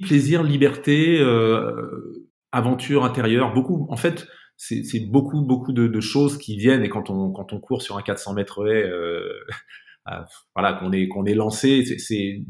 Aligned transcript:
Plaisir, 0.00 0.42
liberté, 0.42 1.20
euh, 1.20 2.30
aventure 2.52 3.04
intérieure, 3.04 3.52
beaucoup. 3.52 3.86
En 3.90 3.96
fait, 3.96 4.26
c'est 4.60 5.00
beaucoup, 5.00 5.40
beaucoup 5.40 5.72
de, 5.72 6.00
choses 6.00 6.36
qui 6.36 6.56
viennent. 6.56 6.82
Et 6.82 6.90
quand 6.90 7.08
on, 7.08 7.32
quand 7.32 7.52
on 7.52 7.60
court 7.60 7.80
sur 7.82 7.96
un 7.96 8.02
400 8.02 8.34
mètres 8.34 8.66
haies, 8.66 8.84
euh, 8.84 9.32
voilà, 10.54 10.74
qu'on 10.74 10.92
est, 10.92 11.08
qu'on 11.08 11.24
est 11.24 11.34
lancé, 11.34 11.84
c'est 11.98 12.42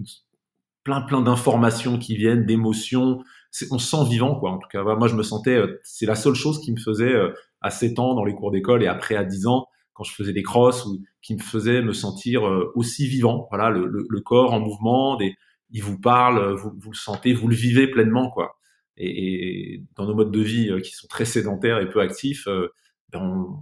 plein, 0.82 1.02
plein 1.02 1.22
d'informations 1.22 1.98
qui 1.98 2.16
viennent, 2.16 2.46
d'émotions. 2.46 3.22
On 3.70 3.78
se 3.78 3.90
sent 3.90 4.08
vivant, 4.08 4.34
quoi. 4.38 4.50
En 4.50 4.58
tout 4.58 4.68
cas, 4.68 4.82
moi, 4.82 5.06
je 5.06 5.14
me 5.14 5.22
sentais. 5.22 5.56
Euh, 5.56 5.80
c'est 5.84 6.06
la 6.06 6.16
seule 6.16 6.34
chose 6.34 6.60
qui 6.60 6.72
me 6.72 6.80
faisait 6.80 7.12
euh, 7.12 7.32
à 7.60 7.70
7 7.70 7.98
ans 8.00 8.14
dans 8.14 8.24
les 8.24 8.34
cours 8.34 8.50
d'école 8.50 8.82
et 8.82 8.88
après 8.88 9.14
à 9.14 9.24
10 9.24 9.46
ans 9.46 9.66
quand 9.92 10.04
je 10.04 10.14
faisais 10.14 10.32
des 10.32 10.42
crosses 10.42 10.86
ou 10.86 11.02
qui 11.20 11.34
me 11.34 11.40
faisait 11.40 11.82
me 11.82 11.92
sentir 11.92 12.42
aussi 12.74 13.06
vivant. 13.06 13.46
Voilà, 13.50 13.68
le, 13.68 13.86
le, 13.86 14.20
corps 14.22 14.54
en 14.54 14.60
mouvement, 14.60 15.16
des, 15.16 15.34
il 15.70 15.82
vous 15.82 15.98
parle, 15.98 16.54
vous, 16.54 16.72
vous 16.76 16.90
le 16.90 16.96
sentez, 16.96 17.32
vous 17.32 17.48
le 17.48 17.54
vivez 17.54 17.88
pleinement, 17.88 18.30
quoi 18.30 18.60
et, 19.00 19.82
dans 19.96 20.06
nos 20.06 20.14
modes 20.14 20.32
de 20.32 20.40
vie 20.40 20.70
euh, 20.70 20.80
qui 20.80 20.92
sont 20.92 21.06
très 21.08 21.24
sédentaires 21.24 21.78
et 21.78 21.88
peu 21.88 22.00
actifs, 22.00 22.46
euh, 22.46 22.68
ben 23.10 23.20
on, 23.20 23.58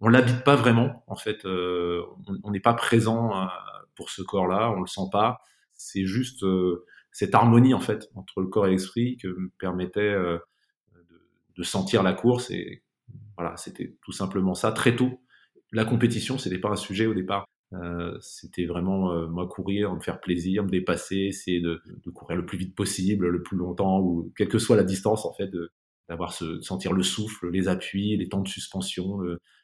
on 0.00 0.08
l'habite 0.08 0.42
pas 0.44 0.56
vraiment. 0.56 1.04
En 1.06 1.16
fait, 1.16 1.44
euh, 1.44 2.02
on 2.42 2.50
n'est 2.50 2.60
pas 2.60 2.74
présent 2.74 3.48
pour 3.94 4.10
ce 4.10 4.22
corps-là, 4.22 4.72
on 4.76 4.80
le 4.80 4.86
sent 4.86 5.08
pas. 5.12 5.40
C'est 5.72 6.04
juste 6.04 6.44
cette 7.12 7.34
harmonie 7.34 7.72
en 7.72 7.80
fait 7.80 8.08
entre 8.16 8.40
le 8.40 8.48
corps 8.48 8.66
et 8.66 8.70
l'esprit 8.70 9.16
que 9.16 9.28
me 9.28 9.48
permettait 9.58 10.14
de, 11.56 11.62
sentir 11.62 12.02
la 12.02 12.14
course 12.14 12.50
et 12.50 12.82
voilà, 13.36 13.56
c'était 13.56 13.94
tout 14.02 14.10
simplement 14.10 14.54
ça 14.54 14.72
très 14.72 14.96
tôt. 14.96 15.20
La 15.70 15.84
compétition, 15.84 16.36
c'était 16.36 16.58
pas 16.58 16.70
un 16.70 16.76
sujet 16.76 17.06
au 17.06 17.14
départ. 17.14 17.46
Euh, 17.74 18.16
c'était 18.20 18.66
vraiment 18.66 19.12
euh, 19.12 19.26
moi 19.26 19.46
courir, 19.46 19.94
me 19.94 20.00
faire 20.00 20.20
plaisir, 20.20 20.64
me 20.64 20.68
dépasser, 20.68 21.16
essayer 21.16 21.60
de, 21.60 21.80
de, 22.04 22.10
courir 22.10 22.36
le 22.36 22.44
plus 22.44 22.58
vite 22.58 22.74
possible, 22.74 23.28
le 23.28 23.42
plus 23.42 23.56
longtemps, 23.56 24.00
ou 24.00 24.30
quelle 24.36 24.48
que 24.48 24.58
soit 24.58 24.76
la 24.76 24.84
distance 24.84 25.24
en 25.24 25.32
fait, 25.32 25.50
d'avoir 26.08 26.32
ce 26.34 26.60
sentir 26.60 26.92
le 26.92 27.02
souffle, 27.02 27.50
les 27.50 27.68
appuis, 27.68 28.16
les 28.16 28.28
temps 28.28 28.42
de 28.42 28.48
suspension. 28.48 29.20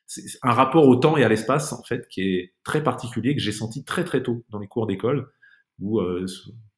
c'est 0.06 0.38
un 0.42 0.52
rapport 0.52 0.88
au 0.88 0.96
temps 0.96 1.16
et 1.18 1.24
à 1.24 1.28
l'espace 1.28 1.72
en 1.72 1.82
fait 1.82 2.08
qui 2.08 2.22
est 2.22 2.54
très 2.64 2.82
particulier 2.82 3.34
que 3.34 3.42
j'ai 3.42 3.52
senti 3.52 3.84
très 3.84 4.04
très 4.04 4.22
tôt 4.22 4.44
dans 4.48 4.58
les 4.58 4.68
cours 4.68 4.86
d'école 4.86 5.28
où 5.80 6.00
euh, 6.00 6.26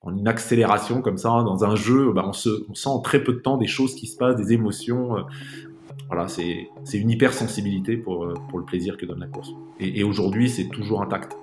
en 0.01 0.17
une 0.17 0.29
accélération 0.29 1.03
comme 1.03 1.19
ça 1.19 1.29
dans 1.29 1.65
un 1.65 1.77
jeu, 1.77 2.13
bah, 2.13 2.25
on, 2.27 2.33
se, 2.33 2.51
on 2.69 2.75
sent 2.75 2.89
en 2.89 3.01
très 3.01 3.23
peu 3.23 3.35
de 3.35 3.39
temps 3.39 3.57
des 3.57 3.67
choses 3.67 3.95
qui 3.95 4.07
se 4.07 4.17
passent, 4.17 4.37
des 4.37 4.53
émotions. 4.53 5.17
Voilà, 6.07 6.27
c'est 6.29 6.69
une 6.95 7.11
hypersensibilité 7.11 7.97
pour, 7.97 8.25
euh, 8.25 8.35
pour 8.49 8.59
le 8.59 8.65
plaisir 8.65 8.97
que 8.97 9.07
donne 9.07 9.21
la 9.21 9.27
course. 9.27 9.51
Et, 9.79 10.03
aujourd'hui, 10.03 10.49
c'est 10.49 10.69
toujours 10.69 11.03
intact. 11.03 11.37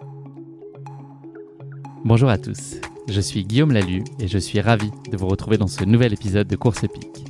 Bonjour 2.04 2.30
à 2.30 2.38
tous, 2.38 2.80
je 3.10 3.22
suis 3.22 3.44
Guillaume 3.44 3.72
Lalu 3.72 4.04
et 4.20 4.28
je 4.28 4.38
suis 4.38 4.62
ravi 4.62 4.92
de 5.12 5.18
vous 5.18 5.28
retrouver 5.28 5.58
dans 5.58 5.68
ce 5.68 5.84
nouvel 5.84 6.14
épisode 6.14 6.48
de 6.48 6.56
Course 6.56 6.84
épique. 6.84 7.26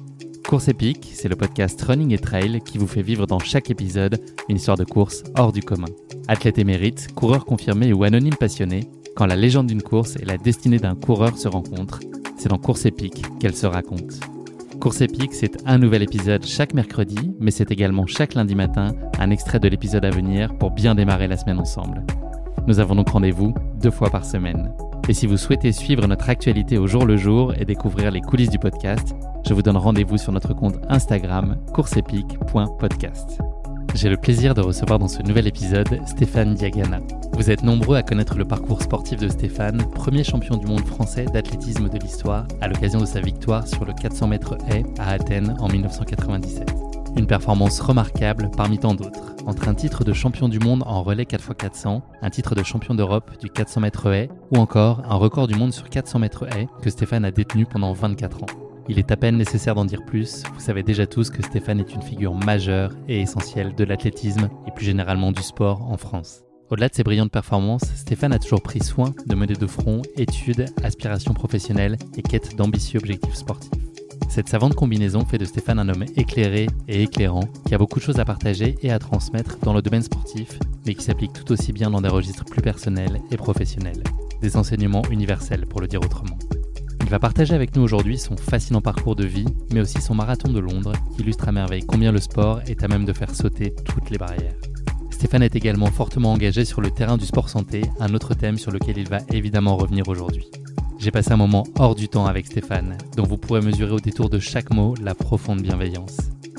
Course 0.48 0.67
épique, 0.67 1.09
c'est 1.14 1.30
le 1.30 1.36
podcast 1.36 1.81
Running 1.81 2.14
et 2.14 2.17
Trail 2.17 2.61
qui 2.61 2.78
vous 2.78 2.88
fait 2.88 3.02
vivre 3.02 3.25
dans 3.25 3.39
chaque 3.39 3.72
épisode 3.72 4.20
une 4.50 4.58
histoire 4.58 4.78
de 4.78 4.83
course 4.83 5.23
hors 5.36 5.52
du 5.52 5.61
commun. 5.61 5.88
Athlète 6.28 6.58
émérite, 6.58 7.14
coureur 7.16 7.45
confirmé 7.45 7.92
ou 7.92 8.03
anonyme 8.03 8.36
passionné, 8.36 8.89
quand 9.16 9.25
la 9.25 9.36
légende 9.36 9.67
d'une 9.67 9.81
course 9.81 10.16
et 10.17 10.25
la 10.25 10.38
destinée 10.38 10.78
d'un 10.78 10.95
coureur 10.95 11.38
se 11.38 11.48
rencontrent, 11.48 12.00
c'est 12.38 12.50
dans 12.50 12.59
Course 12.59 12.86
épique 12.86 13.23
qu'elle 13.39 13.55
se 13.55 13.66
raconte. 13.66 14.20
Course 14.80 15.02
épique, 15.02 15.33
c'est 15.33 15.58
un 15.66 15.80
nouvel 15.80 16.03
épisode 16.03 16.45
chaque 16.45 16.73
mercredi, 16.73 17.36
mais 17.39 17.52
c'est 17.52 17.72
également 17.72 18.06
chaque 18.06 18.36
lundi 18.36 18.56
matin 18.56 18.94
un 19.20 19.31
extrait 19.31 19.59
de 19.59 19.67
l'épisode 19.67 20.06
à 20.06 20.11
venir 20.11 20.56
pour 20.58 20.72
bien 20.72 20.94
démarrer 20.94 21.28
la 21.28 21.36
semaine 21.36 21.59
ensemble. 21.59 22.03
Nous 22.67 22.80
avons 22.80 22.95
donc 22.95 23.09
rendez-vous 23.09 23.53
deux 23.81 23.92
fois 23.92 24.09
par 24.09 24.23
semaine. 24.23 24.72
Et 25.09 25.14
si 25.14 25.25
vous 25.25 25.38
souhaitez 25.38 25.72
suivre 25.72 26.05
notre 26.05 26.30
actualité 26.30 26.78
au 26.78 26.86
jour 26.86 27.05
le 27.05 27.17
jour 27.17 27.53
et 27.58 27.66
découvrir 27.66 28.11
les 28.11 28.22
coulisses 28.22 28.50
du 28.50 28.59
podcast, 28.59 29.16
je 29.48 29.53
vous 29.53 29.61
donne 29.61 29.78
rendez-vous 29.78 30.17
sur 30.17 30.31
notre 30.31 30.53
compte 30.53 30.75
Instagram 30.89 31.58
courseepique.podcast. 31.73 33.39
J'ai 33.95 34.09
le 34.09 34.17
plaisir 34.17 34.53
de 34.53 34.61
recevoir 34.61 34.99
dans 34.99 35.07
ce 35.07 35.21
nouvel 35.23 35.47
épisode 35.47 35.99
Stéphane 36.05 36.53
Diagana. 36.53 36.99
Vous 37.33 37.49
êtes 37.49 37.64
nombreux 37.64 37.98
à 37.98 38.03
connaître 38.03 38.37
le 38.37 38.45
parcours 38.45 38.81
sportif 38.81 39.20
de 39.20 39.27
Stéphane, 39.27 39.83
premier 39.95 40.23
champion 40.23 40.58
du 40.58 40.67
monde 40.67 40.86
français 40.86 41.25
d'athlétisme 41.25 41.89
de 41.89 41.98
l'histoire, 41.98 42.48
à 42.61 42.67
l'occasion 42.67 42.99
de 42.99 43.05
sa 43.05 43.21
victoire 43.21 43.67
sur 43.67 43.86
le 43.86 43.93
400 43.93 44.27
mètres 44.27 44.58
haies 44.70 44.83
à 44.99 45.11
Athènes 45.11 45.55
en 45.59 45.67
1997. 45.67 46.71
Une 47.15 47.25
performance 47.25 47.80
remarquable 47.80 48.52
parmi 48.55 48.77
tant 48.77 48.93
d'autres, 48.93 49.36
entre 49.48 49.67
un 49.67 49.73
titre 49.73 50.04
de 50.04 50.14
champion 50.14 50.49
du 50.49 50.59
monde 50.59 50.83
en 50.86 51.02
relais 51.02 51.23
4x400, 51.23 52.02
un 52.21 52.30
titre 52.30 52.54
de 52.54 52.64
champion 52.64 52.93
d'Europe 52.93 53.31
du 53.39 53.49
400 53.49 53.81
mètres 53.81 54.08
haies, 54.14 54.30
ou 54.52 54.58
encore 54.58 55.02
un 55.09 55.15
record 55.15 55.48
du 55.48 55.55
monde 55.55 55.73
sur 55.73 55.89
400 55.89 56.19
mètres 56.19 56.45
haies 56.55 56.67
que 56.83 56.89
Stéphane 56.89 57.25
a 57.25 57.31
détenu 57.31 57.65
pendant 57.65 57.93
24 57.93 58.43
ans. 58.43 58.67
Il 58.89 58.99
est 58.99 59.11
à 59.11 59.17
peine 59.17 59.37
nécessaire 59.37 59.75
d'en 59.75 59.83
dire 59.83 60.05
plus, 60.05 60.43
vous 60.53 60.61
savez 60.61 60.81
déjà 60.81 61.05
tous 61.05 61.30
que 61.30 61.43
Stéphane 61.43 61.81
est 61.81 61.93
une 61.93 62.02
figure 62.02 62.33
majeure 62.33 62.93
et 63.09 63.20
essentielle 63.20 63.75
de 63.75 63.83
l'athlétisme 63.83 64.49
et 64.65 64.71
plus 64.71 64.86
généralement 64.86 65.33
du 65.33 65.42
sport 65.42 65.81
en 65.92 65.98
France. 65.98 66.43
Au-delà 66.70 66.87
de 66.87 66.95
ses 66.95 67.03
brillantes 67.03 67.31
performances, 67.31 67.83
Stéphane 67.95 68.31
a 68.31 68.39
toujours 68.39 68.61
pris 68.61 68.81
soin 68.81 69.14
de 69.25 69.36
mener 69.36 69.55
de 69.55 69.67
front 69.67 70.02
études, 70.15 70.65
aspirations 70.83 71.33
professionnelles 71.33 71.98
et 72.15 72.21
quête 72.21 72.55
d'ambitieux 72.55 72.99
objectifs 72.99 73.36
sportifs. 73.36 73.71
Cette 74.30 74.48
savante 74.48 74.75
combinaison 74.75 75.25
fait 75.25 75.37
de 75.37 75.45
Stéphane 75.45 75.80
un 75.80 75.89
homme 75.89 76.05
éclairé 76.15 76.67
et 76.87 77.04
éclairant, 77.04 77.48
qui 77.65 77.75
a 77.75 77.77
beaucoup 77.77 77.99
de 77.99 78.04
choses 78.04 78.19
à 78.19 78.25
partager 78.25 78.75
et 78.81 78.92
à 78.92 78.99
transmettre 78.99 79.58
dans 79.59 79.73
le 79.73 79.81
domaine 79.81 80.02
sportif, 80.02 80.59
mais 80.86 80.93
qui 80.93 81.04
s'applique 81.04 81.33
tout 81.33 81.52
aussi 81.52 81.73
bien 81.73 81.89
dans 81.89 82.02
des 82.02 82.09
registres 82.09 82.45
plus 82.45 82.61
personnels 82.61 83.21
et 83.31 83.37
professionnels. 83.37 84.04
Des 84.42 84.55
enseignements 84.55 85.04
universels, 85.09 85.65
pour 85.65 85.81
le 85.81 85.87
dire 85.87 86.02
autrement. 86.02 86.37
Il 87.07 87.11
va 87.11 87.19
partager 87.19 87.53
avec 87.53 87.73
nous 87.73 87.83
aujourd'hui 87.83 88.17
son 88.17 88.35
fascinant 88.35 88.81
parcours 88.81 89.15
de 89.15 89.23
vie, 89.23 89.45
mais 89.73 89.79
aussi 89.79 90.01
son 90.01 90.13
marathon 90.13 90.51
de 90.51 90.59
Londres, 90.59 90.91
qui 91.15 91.21
illustre 91.21 91.47
à 91.47 91.53
merveille 91.53 91.85
combien 91.87 92.11
le 92.11 92.19
sport 92.19 92.59
est 92.67 92.83
à 92.83 92.89
même 92.89 93.05
de 93.05 93.13
faire 93.13 93.33
sauter 93.33 93.73
toutes 93.85 94.09
les 94.09 94.17
barrières. 94.17 94.57
Stéphane 95.09 95.43
est 95.43 95.55
également 95.55 95.85
fortement 95.85 96.33
engagé 96.33 96.65
sur 96.65 96.81
le 96.81 96.91
terrain 96.91 97.15
du 97.15 97.25
sport 97.25 97.47
santé, 97.47 97.83
un 98.01 98.13
autre 98.13 98.33
thème 98.33 98.57
sur 98.57 98.71
lequel 98.71 98.97
il 98.97 99.07
va 99.07 99.19
évidemment 99.31 99.77
revenir 99.77 100.09
aujourd'hui. 100.09 100.51
J'ai 100.99 101.11
passé 101.11 101.31
un 101.31 101.37
moment 101.37 101.63
hors 101.79 101.95
du 101.95 102.09
temps 102.09 102.25
avec 102.25 102.45
Stéphane, 102.45 102.97
dont 103.15 103.23
vous 103.23 103.37
pourrez 103.37 103.61
mesurer 103.61 103.93
au 103.93 104.01
détour 104.01 104.29
de 104.29 104.39
chaque 104.39 104.73
mot 104.73 104.93
la 105.01 105.15
profonde 105.15 105.61
bienveillance. 105.61 106.17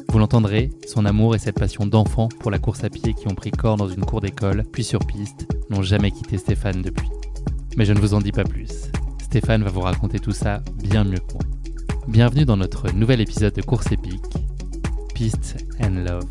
Vous 0.08 0.18
l'entendrez, 0.18 0.70
son 0.86 1.04
amour 1.04 1.34
et 1.34 1.38
cette 1.38 1.58
passion 1.58 1.84
d'enfant 1.84 2.30
pour 2.40 2.50
la 2.50 2.58
course 2.58 2.84
à 2.84 2.88
pied 2.88 3.12
qui 3.12 3.28
ont 3.28 3.34
pris 3.34 3.50
corps 3.50 3.76
dans 3.76 3.90
une 3.90 4.06
cour 4.06 4.22
d'école, 4.22 4.64
puis 4.72 4.82
sur 4.82 5.00
piste, 5.00 5.46
n'ont 5.68 5.82
jamais 5.82 6.10
quitté 6.10 6.38
Stéphane 6.38 6.80
depuis. 6.80 7.10
Mais 7.76 7.84
je 7.84 7.92
ne 7.92 8.00
vous 8.00 8.14
en 8.14 8.22
dis 8.22 8.32
pas 8.32 8.44
plus. 8.44 8.90
Stéphane 9.28 9.62
va 9.62 9.68
vous 9.68 9.82
raconter 9.82 10.20
tout 10.20 10.32
ça 10.32 10.62
bien 10.82 11.04
mieux 11.04 11.18
que 11.18 11.34
moi. 11.34 11.42
Bienvenue 12.08 12.46
dans 12.46 12.56
notre 12.56 12.90
nouvel 12.92 13.20
épisode 13.20 13.52
de 13.52 13.60
Course 13.60 13.92
épique, 13.92 14.24
Piste 15.14 15.66
and 15.82 16.02
Love. 16.08 16.24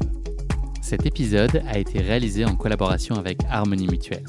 Cet 0.82 1.06
épisode 1.06 1.62
a 1.68 1.78
été 1.78 2.00
réalisé 2.00 2.44
en 2.44 2.56
collaboration 2.56 3.14
avec 3.14 3.38
Harmonie 3.52 3.88
Mutuelle. 3.88 4.26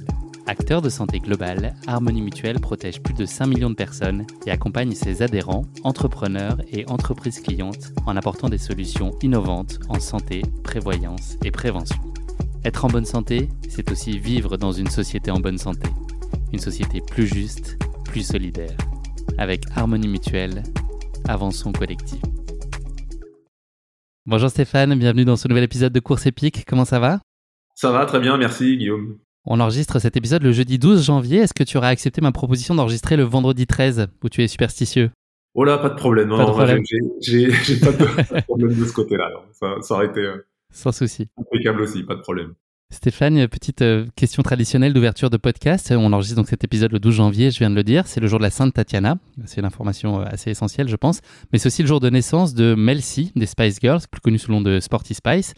Acteur 0.46 0.82
de 0.82 0.90
santé 0.90 1.18
globale, 1.18 1.76
Harmonie 1.86 2.20
Mutuelle 2.20 2.60
protège 2.60 3.00
plus 3.00 3.14
de 3.14 3.24
5 3.24 3.46
millions 3.46 3.70
de 3.70 3.74
personnes 3.74 4.26
et 4.46 4.50
accompagne 4.50 4.92
ses 4.92 5.22
adhérents, 5.22 5.64
entrepreneurs 5.82 6.58
et 6.70 6.84
entreprises 6.90 7.40
clientes 7.40 7.94
en 8.04 8.18
apportant 8.18 8.50
des 8.50 8.58
solutions 8.58 9.12
innovantes 9.22 9.78
en 9.88 9.98
santé, 9.98 10.42
prévoyance 10.62 11.38
et 11.42 11.50
prévention. 11.50 12.02
Être 12.66 12.84
en 12.84 12.88
bonne 12.88 13.06
santé, 13.06 13.48
c'est 13.70 13.90
aussi 13.90 14.18
vivre 14.18 14.58
dans 14.58 14.72
une 14.72 14.90
société 14.90 15.30
en 15.30 15.40
bonne 15.40 15.56
santé. 15.56 15.88
Une 16.52 16.58
société 16.58 17.00
plus 17.00 17.26
juste, 17.26 17.78
plus 18.08 18.26
solidaire. 18.26 18.76
Avec 19.36 19.64
Harmonie 19.76 20.08
Mutuelle, 20.08 20.62
avançons 21.28 21.72
collectif. 21.72 22.20
Bonjour 24.26 24.48
Stéphane, 24.50 24.98
bienvenue 24.98 25.24
dans 25.24 25.36
ce 25.36 25.46
nouvel 25.46 25.64
épisode 25.64 25.92
de 25.92 26.00
Course 26.00 26.26
épique. 26.26 26.64
Comment 26.66 26.84
ça 26.84 26.98
va? 26.98 27.20
Ça 27.74 27.92
va 27.92 28.06
très 28.06 28.18
bien, 28.18 28.36
merci 28.36 28.76
Guillaume. 28.76 29.18
On 29.44 29.60
enregistre 29.60 29.98
cet 29.98 30.16
épisode 30.16 30.42
le 30.42 30.52
jeudi 30.52 30.78
12 30.78 31.04
janvier. 31.04 31.38
Est-ce 31.38 31.54
que 31.54 31.64
tu 31.64 31.76
aurais 31.76 31.88
accepté 31.88 32.20
ma 32.20 32.32
proposition 32.32 32.74
d'enregistrer 32.74 33.16
le 33.16 33.24
vendredi 33.24 33.66
13 33.66 34.08
où 34.24 34.28
tu 34.28 34.42
es 34.42 34.48
superstitieux? 34.48 35.10
Oh 35.54 35.64
là, 35.64 35.78
pas 35.78 35.90
de 35.90 35.94
problème. 35.94 36.30
Pas 36.30 36.46
de 36.46 36.50
problème. 36.50 36.82
J'ai 37.20 37.46
pas 37.80 37.92
de 37.92 38.40
problème 38.42 38.74
de 38.74 38.84
ce 38.84 38.92
côté-là. 38.92 39.30
Ça, 39.52 39.76
ça, 39.82 39.94
aurait 39.94 40.06
été 40.06 40.20
euh, 40.20 40.46
Sans 40.72 40.92
souci. 40.92 41.28
impeccable 41.38 41.82
aussi, 41.82 42.02
pas 42.02 42.14
de 42.14 42.20
problème. 42.20 42.54
Stéphane, 42.90 43.46
petite 43.48 43.82
euh, 43.82 44.06
question 44.16 44.42
traditionnelle 44.42 44.94
d'ouverture 44.94 45.28
de 45.28 45.36
podcast. 45.36 45.92
On 45.94 46.10
enregistre 46.14 46.36
donc 46.36 46.48
cet 46.48 46.64
épisode 46.64 46.90
le 46.90 46.98
12 46.98 47.16
janvier, 47.16 47.50
je 47.50 47.58
viens 47.58 47.68
de 47.68 47.74
le 47.74 47.84
dire. 47.84 48.06
C'est 48.06 48.18
le 48.18 48.26
jour 48.28 48.38
de 48.38 48.44
la 48.44 48.48
Sainte 48.50 48.72
Tatiana. 48.72 49.18
C'est 49.44 49.60
une 49.60 49.66
information 49.66 50.20
euh, 50.20 50.24
assez 50.24 50.50
essentielle, 50.50 50.88
je 50.88 50.96
pense. 50.96 51.20
Mais 51.52 51.58
c'est 51.58 51.66
aussi 51.66 51.82
le 51.82 51.88
jour 51.88 52.00
de 52.00 52.08
naissance 52.08 52.54
de 52.54 52.74
Mel 52.74 53.02
C, 53.02 53.30
des 53.36 53.44
Spice 53.44 53.78
Girls, 53.82 54.00
plus 54.10 54.22
connu 54.22 54.38
sous 54.38 54.50
le 54.50 54.56
nom 54.56 54.62
de 54.62 54.80
Sporty 54.80 55.12
Spice. 55.12 55.52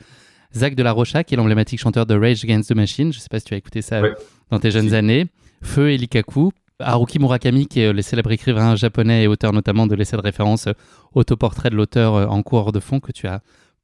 Zach 0.57 0.75
de 0.75 0.83
la 0.83 0.91
Rocha, 0.91 1.23
qui 1.23 1.35
est 1.35 1.37
l'emblématique 1.37 1.79
chanteur 1.79 2.05
de 2.05 2.19
Rage 2.19 2.43
Against 2.43 2.71
the 2.71 2.75
Machine. 2.75 3.13
Je 3.13 3.19
ne 3.19 3.23
sais 3.23 3.29
pas 3.31 3.39
si 3.39 3.45
tu 3.45 3.55
as 3.55 3.59
écouté 3.59 3.81
ça 3.81 4.03
dans 4.51 4.59
tes 4.59 4.73
jeunes 4.73 4.93
années. 4.93 5.29
Feu 5.63 5.93
et 5.93 5.97
Likaku. 5.99 6.51
Haruki 6.81 7.21
Murakami, 7.21 7.69
qui 7.69 7.79
est 7.79 7.93
le 7.93 8.03
célèbre 8.03 8.33
écrivain 8.33 8.75
japonais 8.75 9.23
et 9.23 9.27
auteur 9.29 9.53
notamment 9.53 9.87
de 9.87 9.95
l'essai 9.95 10.17
de 10.17 10.23
référence 10.23 10.69
Autoportrait 11.15 11.71
de 11.71 11.77
l'auteur 11.77 12.33
en 12.33 12.43
cours 12.43 12.73
de 12.73 12.81
fond 12.81 12.99
que 12.99 13.13
tu 13.13 13.29
as 13.29 13.41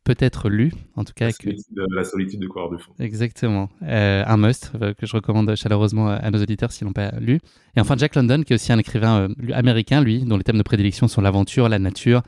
peut-être 0.06 0.48
lu, 0.48 0.72
en 0.94 1.04
tout 1.04 1.12
cas. 1.14 1.26
La 1.26 1.32
solitude, 1.32 1.74
de, 1.74 1.84
la 1.94 2.04
solitude 2.04 2.40
de 2.40 2.46
coureur 2.46 2.70
de 2.70 2.78
fond. 2.78 2.92
Exactement. 3.00 3.68
Euh, 3.82 4.22
un 4.24 4.36
must 4.36 4.70
euh, 4.80 4.94
que 4.94 5.04
je 5.04 5.14
recommande 5.16 5.52
chaleureusement 5.56 6.08
à 6.08 6.30
nos 6.30 6.40
auditeurs 6.40 6.70
s'ils 6.70 6.86
l'ont 6.86 6.92
pas 6.92 7.10
lu. 7.18 7.40
Et 7.76 7.80
enfin 7.80 7.96
Jack 7.98 8.14
London, 8.14 8.42
qui 8.44 8.52
est 8.52 8.56
aussi 8.56 8.72
un 8.72 8.78
écrivain 8.78 9.28
américain, 9.52 10.00
lui, 10.00 10.20
dont 10.24 10.36
les 10.36 10.44
thèmes 10.44 10.58
de 10.58 10.62
prédilection 10.62 11.08
sont 11.08 11.20
l'aventure, 11.20 11.68
la 11.68 11.80
nature, 11.80 12.22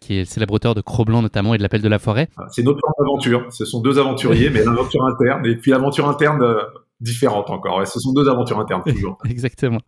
qui 0.00 0.16
est 0.16 0.18
le 0.20 0.24
célèbre 0.26 0.54
auteur 0.54 0.74
de 0.74 0.82
Cro-Blanc 0.82 1.22
notamment 1.22 1.54
et 1.54 1.58
de 1.58 1.62
L'Appel 1.62 1.80
de 1.80 1.88
la 1.88 1.98
forêt. 1.98 2.28
C'est 2.50 2.62
notre 2.62 2.82
aventure. 3.00 3.46
Ce 3.50 3.64
sont 3.64 3.80
deux 3.80 3.98
aventuriers, 3.98 4.50
mais 4.50 4.62
l'aventure 4.64 5.06
interne 5.06 5.46
et 5.46 5.56
puis 5.56 5.70
l'aventure 5.70 6.06
interne 6.08 6.44
différente 7.00 7.50
encore. 7.50 7.86
Ce 7.86 7.98
sont 7.98 8.12
deux 8.12 8.28
aventures 8.28 8.58
internes 8.58 8.82
toujours. 8.86 9.18
Exactement. 9.28 9.80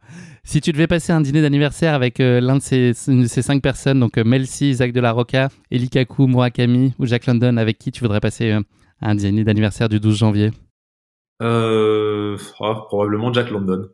Si 0.44 0.61
tu 0.61 0.73
devais 0.73 0.87
passer 0.87 1.12
un 1.12 1.20
dîner 1.20 1.43
d'anniversaire 1.43 1.94
avec 1.94 2.20
euh, 2.20 2.41
l'un 2.41 2.56
de 2.56 2.62
ces, 2.62 2.94
ces, 2.94 3.43
cinq 3.43 3.62
personnes, 3.62 4.00
donc 4.00 4.19
euh, 4.19 4.25
Melcy, 4.25 4.75
Zach 4.75 4.93
de 4.93 5.00
la 5.00 5.12
Roca, 5.12 5.49
Eli 5.70 5.88
Kaku, 5.88 6.26
Murakami 6.26 6.94
ou 6.99 7.06
Jack 7.06 7.26
London, 7.26 7.56
avec 7.56 7.79
qui 7.79 7.93
tu 7.93 8.00
voudrais 8.00 8.20
passer 8.20 8.53
euh, 8.53 8.61
un 9.00 9.14
dîner 9.14 9.44
d'anniversaire 9.44 9.88
du 9.88 10.00
12 10.00 10.17
janvier? 10.17 10.50
Oh, 11.41 12.37
Probablement 12.87 13.32
Jack 13.32 13.50
London. 13.50 13.88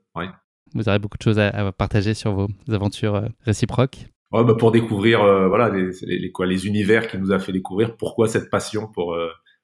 Vous 0.74 0.86
aurez 0.86 0.98
beaucoup 0.98 1.16
de 1.16 1.22
choses 1.22 1.38
à, 1.38 1.72
partager 1.72 2.12
sur 2.12 2.32
vos 2.32 2.48
aventures 2.70 3.22
réciproques. 3.40 4.06
Ouais, 4.32 4.44
bah 4.44 4.54
pour 4.58 4.70
découvrir 4.70 5.20
voilà 5.48 5.70
les, 5.70 5.92
les, 6.02 6.30
quoi, 6.30 6.44
les 6.44 6.66
univers 6.66 7.08
qui 7.08 7.16
nous 7.16 7.32
a 7.32 7.38
fait 7.38 7.52
découvrir 7.52 7.96
pourquoi 7.96 8.28
cette 8.28 8.50
passion 8.50 8.86
pour 8.86 9.16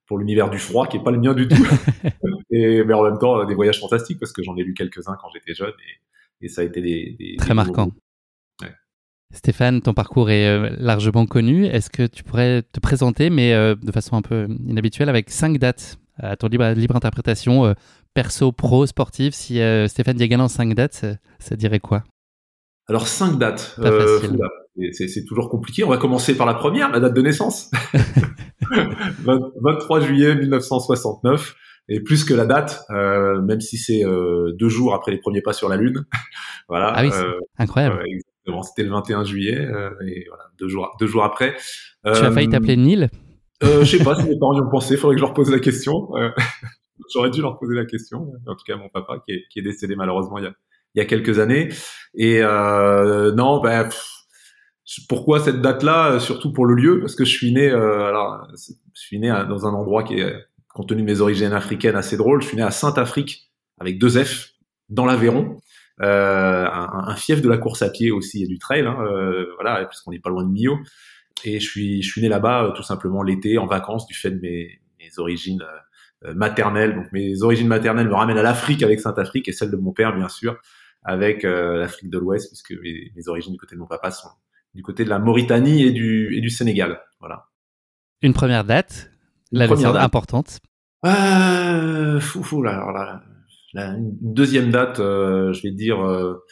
pour 0.07 0.19
l'univers 0.19 0.51
du 0.51 0.59
froid 0.59 0.87
qui 0.87 0.99
est 0.99 1.03
pas 1.03 1.11
le 1.11 1.19
mien 1.19 1.35
du 1.35 1.49
tout. 1.49 1.57
et, 2.51 2.85
mais 2.85 2.95
en 2.95 3.03
même 3.03 3.19
temps, 3.19 3.45
des 3.45 3.55
voyages 3.55 3.81
fantastiques 3.81 4.19
parce 4.21 4.33
que 4.33 4.43
j'en 4.43 4.57
ai 4.57 4.63
lu 4.63 4.75
quelques-uns 4.75 5.17
quand 5.21 5.29
j'étais 5.35 5.55
jeune 5.55 5.73
et, 6.41 6.47
et, 6.47 6.49
ça 6.49 6.61
a 6.61 6.65
été 6.65 6.81
des, 6.81 7.17
des 7.19 7.37
très 7.37 7.55
marquants. 7.55 7.91
Stéphane, 9.35 9.83
ton 9.83 9.95
parcours 9.95 10.31
est 10.31 10.47
euh, 10.47 10.71
largement 10.79 11.27
connu. 11.27 11.67
Est-ce 11.67 11.91
que 11.91 12.07
tu 12.07 12.23
pourrais 12.23 12.63
te 12.63 12.79
présenter, 12.81 13.31
mais 13.31 13.53
euh, 13.53 13.75
de 13.75 13.91
façon 13.91 14.17
un 14.17 14.23
peu 14.23 14.47
inhabituelle, 14.67 15.09
avec 15.09 15.31
cinq 15.31 15.59
dates 15.59 15.99
à 16.19 16.37
ton 16.37 16.47
libre, 16.47 16.69
libre 16.71 16.95
interprétation, 16.95 17.67
euh, 17.67 17.73
perso, 18.15 18.53
pro, 18.53 18.87
sportive 18.87 19.33
Si 19.35 19.61
Stéphane 19.89 20.17
Diagan 20.17 20.41
en 20.41 20.49
cinq 20.49 20.75
dates, 20.75 21.05
ça, 21.41 21.57
dirait 21.57 21.81
quoi? 21.81 22.05
Alors 22.89 23.09
cinq 23.09 23.39
dates. 23.39 23.75
Pas 23.77 23.91
facile. 23.91 24.39
C'est 24.93 25.25
toujours 25.25 25.49
compliqué. 25.49 25.85
On 25.85 25.91
va 25.91 25.99
commencer 25.99 26.37
par 26.37 26.47
la 26.47 26.55
première, 26.55 26.91
la 26.91 27.01
date 27.01 27.15
de 27.15 27.23
naissance. 27.23 27.71
23 29.25 30.01
juillet 30.01 30.35
1969 30.35 31.55
et 31.89 32.01
plus 32.01 32.25
que 32.25 32.35
la 32.35 32.47
date, 32.47 32.85
euh, 32.91 33.41
même 33.43 33.61
si 33.61 33.77
c'est 33.77 34.05
euh, 34.05 34.53
deux 34.59 34.69
jours 34.69 34.95
après 34.95 35.13
les 35.13 35.19
premiers 35.19 35.43
pas 35.43 35.53
sur 35.53 35.69
la 35.69 35.77
Lune. 35.77 36.05
voilà. 36.69 36.93
Ah 36.95 37.03
oui, 37.03 37.11
euh, 37.13 37.41
incroyable. 37.59 38.03
exactement. 38.07 38.63
C'était 38.63 38.85
le 38.85 38.91
21 38.91 39.25
juillet 39.25 39.69
et 40.07 40.25
voilà, 40.29 40.45
deux 40.59 40.69
jours, 40.69 40.95
deux 40.99 41.07
jours 41.07 41.25
après. 41.25 41.57
Tu 42.05 42.11
as 42.11 42.31
failli 42.31 42.49
t'appeler 42.49 42.77
Neil? 42.77 43.09
Je 43.63 43.85
sais 43.85 44.03
pas 44.03 44.17
si 44.17 44.29
mes 44.29 44.39
parents 44.39 44.55
y 44.55 44.61
ont 44.61 44.71
pensé. 44.71 44.97
Faudrait 44.97 45.17
que 45.17 45.21
je 45.21 45.25
leur 45.25 45.35
pose 45.35 45.51
la 45.51 45.61
question. 45.61 46.09
J'aurais 47.13 47.31
dû 47.31 47.41
leur 47.41 47.59
poser 47.59 47.75
la 47.75 47.85
question. 47.85 48.33
En 48.47 48.55
tout 48.55 48.65
cas, 48.67 48.77
mon 48.77 48.89
papa 48.89 49.19
qui 49.27 49.33
est, 49.35 49.45
qui 49.51 49.59
est 49.59 49.63
décédé 49.63 49.97
malheureusement 49.97 50.39
il 50.39 50.45
y 50.45 50.47
a, 50.47 50.53
il 50.95 50.99
y 50.99 51.03
a 51.03 51.07
quelques 51.07 51.39
années. 51.39 51.69
Et 52.15 52.41
non, 52.41 53.61
ben. 53.61 53.89
Pourquoi 55.09 55.41
cette 55.41 55.63
date-là 55.63 56.21
Surtout 56.21 56.53
pour 56.53 56.67
le 56.67 56.75
lieu, 56.75 57.01
parce 57.01 57.15
que 57.15 57.25
je 57.25 57.31
suis 57.31 57.53
né. 57.53 57.71
Euh, 57.71 58.07
alors, 58.07 58.49
je 58.53 59.01
suis 59.01 59.19
né 59.19 59.29
dans 59.49 59.67
un 59.67 59.73
endroit 59.73 60.03
qui 60.05 60.21
est, 60.21 60.35
compte 60.75 60.89
tenu 60.89 61.03
de 61.03 61.07
mes 61.07 61.21
origines 61.21 61.53
africaines, 61.53 61.97
assez 61.97 62.17
drôle. 62.17 62.43
Je 62.43 62.49
suis 62.49 62.57
né 62.57 62.63
à 62.63 62.71
Sainte-Afrique 62.71 63.51
avec 63.79 63.99
deux 63.99 64.23
F 64.23 64.51
dans 64.91 65.07
l'Aveyron, 65.07 65.57
euh, 66.03 66.67
un, 66.69 67.17
fief 67.17 67.41
de 67.41 67.49
la 67.49 67.57
course 67.57 67.81
à 67.83 67.89
pied 67.89 68.11
aussi 68.11 68.43
et 68.43 68.47
du 68.47 68.59
trail. 68.59 68.83
Hein, 68.83 68.99
euh, 69.01 69.47
voilà, 69.55 69.87
puisqu'on 69.87 70.11
n'est 70.11 70.19
pas 70.19 70.31
loin 70.31 70.45
de 70.45 70.51
Millau. 70.51 70.79
Et 71.45 71.61
je 71.61 71.67
suis, 71.69 72.03
je 72.03 72.11
suis 72.11 72.21
né 72.21 72.29
là-bas 72.29 72.65
euh, 72.65 72.71
tout 72.73 72.83
simplement 72.83 73.23
l'été 73.23 73.57
en 73.57 73.67
vacances 73.67 74.07
du 74.07 74.15
fait 74.15 74.31
de 74.31 74.41
mes, 74.41 74.81
mes 74.99 75.19
origines 75.19 75.63
euh, 76.25 76.35
maternelles. 76.35 76.95
Donc 76.97 77.11
mes 77.13 77.43
origines 77.43 77.69
maternelles 77.69 78.09
me 78.09 78.15
ramènent 78.15 78.39
à 78.39 78.43
l'Afrique 78.43 78.83
avec 78.83 79.01
Sainte-Afrique 79.01 79.49
et 79.49 79.53
celle 79.53 79.71
de 79.71 79.77
mon 79.77 79.93
père 79.93 80.15
bien 80.15 80.29
sûr 80.29 80.59
avec 81.07 81.43
l'Afrique 81.43 82.09
de 82.09 82.17
l'Ouest 82.17 82.49
puisque 82.49 82.83
mes, 82.83 83.13
mes 83.15 83.29
origines 83.29 83.53
du 83.53 83.59
côté 83.59 83.75
de 83.75 83.81
mon 83.81 83.87
papa 83.87 84.11
sont 84.11 84.31
du 84.75 84.83
côté 84.83 85.05
de 85.05 85.11
la 85.11 85.19
Mauritanie 85.19 85.83
et 85.83 85.93
du, 85.93 86.37
et 86.37 86.41
du 86.41 86.51
Sénégal. 86.51 87.01
Voilà. 87.21 87.47
Une 88.23 88.33
première 88.33 88.65
date, 88.65 89.11
la 89.53 89.67
première 89.67 89.93
date 89.93 90.03
importante. 90.03 90.61
Euh, 91.07 92.21
fou, 92.21 92.43
fou, 92.43 92.63
là, 92.63 92.73
alors 92.73 92.93
là, 92.93 93.23
une 93.97 94.17
deuxième 94.21 94.71
date, 94.71 95.01
euh, 95.01 95.53
je 95.53 95.63
vais 95.63 95.73
dire, 95.73 96.05
euh, 96.05 96.43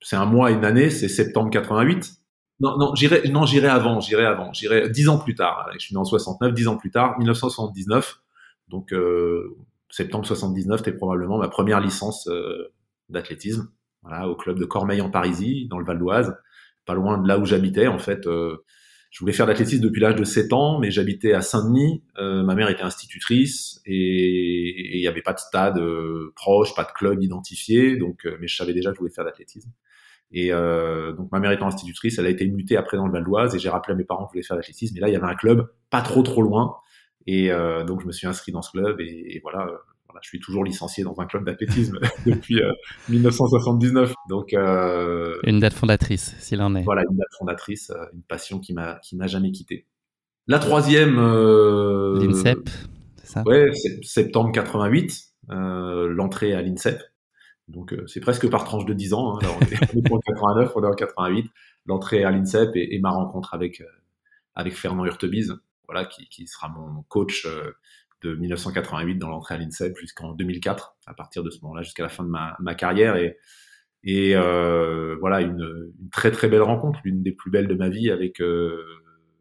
c'est 0.00 0.16
un 0.16 0.26
mois, 0.26 0.50
une 0.50 0.64
année, 0.64 0.90
c'est 0.90 1.08
septembre 1.08 1.50
88. 1.50 2.12
Non, 2.60 2.78
non, 2.78 2.94
j'irai, 2.94 3.28
non, 3.28 3.44
j'irai 3.44 3.68
avant, 3.68 4.00
j'irai 4.00 4.24
avant, 4.24 4.52
j'irai 4.52 4.88
dix 4.88 5.08
ans 5.08 5.18
plus 5.18 5.34
tard. 5.34 5.68
Je 5.74 5.78
suis 5.78 5.94
né 5.94 6.00
en 6.00 6.04
69, 6.04 6.54
dix 6.54 6.68
ans 6.68 6.76
plus 6.76 6.90
tard, 6.90 7.18
1979. 7.18 8.20
Donc, 8.68 8.92
euh, 8.92 9.56
septembre 9.90 10.26
79, 10.26 10.78
c'était 10.78 10.96
probablement 10.96 11.38
ma 11.38 11.48
première 11.48 11.80
licence 11.80 12.28
euh, 12.28 12.72
d'athlétisme, 13.08 13.70
voilà, 14.02 14.28
au 14.28 14.36
club 14.36 14.58
de 14.58 14.64
Cormeil 14.64 15.00
en 15.00 15.10
Parisie, 15.10 15.66
dans 15.68 15.78
le 15.78 15.84
Val 15.84 15.98
d'Oise 15.98 16.36
pas 16.86 16.94
loin 16.94 17.18
de 17.18 17.28
là 17.28 17.38
où 17.38 17.44
j'habitais. 17.44 17.86
En 17.88 17.98
fait, 17.98 18.26
euh, 18.26 18.64
je 19.10 19.20
voulais 19.20 19.32
faire 19.32 19.46
de 19.46 19.50
l'athlétisme 19.50 19.82
depuis 19.82 20.00
l'âge 20.00 20.16
de 20.16 20.24
7 20.24 20.52
ans, 20.52 20.78
mais 20.78 20.90
j'habitais 20.90 21.32
à 21.32 21.42
Saint-Denis. 21.42 22.02
Euh, 22.18 22.42
ma 22.42 22.54
mère 22.54 22.70
était 22.70 22.82
institutrice 22.82 23.80
et 23.84 24.96
il 24.96 25.00
n'y 25.00 25.06
avait 25.06 25.22
pas 25.22 25.32
de 25.32 25.38
stade 25.38 25.78
euh, 25.78 26.32
proche, 26.36 26.74
pas 26.74 26.84
de 26.84 26.92
club 26.92 27.22
identifié. 27.22 27.96
Donc, 27.96 28.26
mais 28.40 28.46
je 28.48 28.56
savais 28.56 28.72
déjà 28.72 28.90
que 28.90 28.96
je 28.96 29.00
voulais 29.00 29.12
faire 29.12 29.24
de 29.24 29.30
l'athlétisme. 29.30 29.70
Et 30.32 30.50
donc 30.50 31.30
ma 31.30 31.38
mère 31.38 31.52
étant 31.52 31.68
institutrice, 31.68 32.18
elle 32.18 32.26
a 32.26 32.30
été 32.30 32.44
mutée 32.48 32.76
après 32.76 32.96
dans 32.96 33.06
le 33.06 33.12
Val 33.12 33.22
d'Oise 33.22 33.54
et 33.54 33.60
j'ai 33.60 33.68
rappelé 33.68 33.92
à 33.94 33.96
mes 33.96 34.02
parents 34.02 34.24
que 34.24 34.30
je 34.30 34.32
voulais 34.32 34.42
faire 34.42 34.56
l'athlétisme. 34.56 34.96
Et 34.96 35.00
là, 35.00 35.08
il 35.08 35.12
y 35.12 35.16
avait 35.16 35.24
un 35.24 35.36
club 35.36 35.70
pas 35.88 36.02
trop 36.02 36.24
trop 36.24 36.42
loin. 36.42 36.74
Et 37.28 37.48
donc 37.86 38.00
je 38.00 38.06
me 38.06 38.12
suis 38.12 38.26
inscrit 38.26 38.50
dans 38.50 38.60
ce 38.60 38.72
club 38.72 39.00
et, 39.00 39.36
et 39.36 39.40
voilà, 39.40 39.68
je 40.22 40.28
suis 40.28 40.40
toujours 40.40 40.64
licencié 40.64 41.04
dans 41.04 41.18
un 41.18 41.26
club 41.26 41.44
d'athlétisme 41.44 41.98
depuis 42.26 42.60
1979. 43.08 44.10
Euh, 44.10 44.14
Donc 44.28 44.52
euh, 44.54 45.38
une 45.44 45.60
date 45.60 45.74
fondatrice, 45.74 46.34
s'il 46.38 46.60
en 46.62 46.74
est. 46.74 46.82
Voilà, 46.82 47.02
une 47.10 47.16
date 47.16 47.28
fondatrice, 47.38 47.90
euh, 47.90 48.04
une 48.12 48.22
passion 48.22 48.58
qui 48.58 48.72
m'a 48.72 48.98
qui 49.02 49.16
m'a 49.16 49.26
jamais 49.26 49.52
quitté. 49.52 49.86
La 50.46 50.58
troisième. 50.58 51.16
L'INSEP, 51.16 52.68
c'est 53.16 53.26
ça? 53.26 53.42
Ouais, 53.46 53.70
septembre 54.02 54.52
88, 54.52 55.24
l'entrée 55.48 56.54
à 56.54 56.62
l'INSEP. 56.62 57.02
Donc 57.68 57.94
c'est 58.06 58.20
presque 58.20 58.48
par 58.48 58.62
tranche 58.62 58.86
de 58.86 58.94
10 58.94 59.12
ans. 59.12 59.38
Hein. 59.38 59.48
on, 59.60 59.66
est, 59.66 60.12
en 60.12 60.18
89, 60.18 60.72
on 60.76 60.84
est 60.84 60.86
en 60.86 60.94
88. 60.94 61.50
L'entrée 61.86 62.24
à 62.24 62.30
l'INSEP 62.30 62.70
et, 62.74 62.98
ma 63.00 63.10
rencontre 63.10 63.54
avec 63.54 63.82
avec 64.54 64.74
Fernand 64.74 65.04
Hurtebise, 65.04 65.56
voilà, 65.86 66.06
qui, 66.06 66.28
qui 66.28 66.46
sera 66.46 66.68
mon 66.68 67.02
coach 67.08 67.46
de 68.22 68.34
1988 68.34 69.16
dans 69.16 69.28
l'entrée 69.28 69.54
à 69.54 69.58
l'INSEP 69.58 69.96
jusqu'en 69.98 70.32
2004, 70.32 70.96
à 71.06 71.14
partir 71.14 71.42
de 71.42 71.50
ce 71.50 71.60
moment-là 71.62 71.82
jusqu'à 71.82 72.02
la 72.02 72.08
fin 72.08 72.24
de 72.24 72.28
ma, 72.28 72.56
ma 72.60 72.74
carrière. 72.74 73.16
Et, 73.16 73.36
et 74.04 74.36
euh, 74.36 75.16
voilà, 75.20 75.40
une, 75.40 75.92
très 76.12 76.30
très 76.30 76.48
belle 76.48 76.62
rencontre, 76.62 77.00
l'une 77.04 77.22
des 77.22 77.32
plus 77.32 77.50
belles 77.50 77.68
de 77.68 77.74
ma 77.74 77.88
vie 77.88 78.10
avec, 78.10 78.40
euh, 78.40 78.82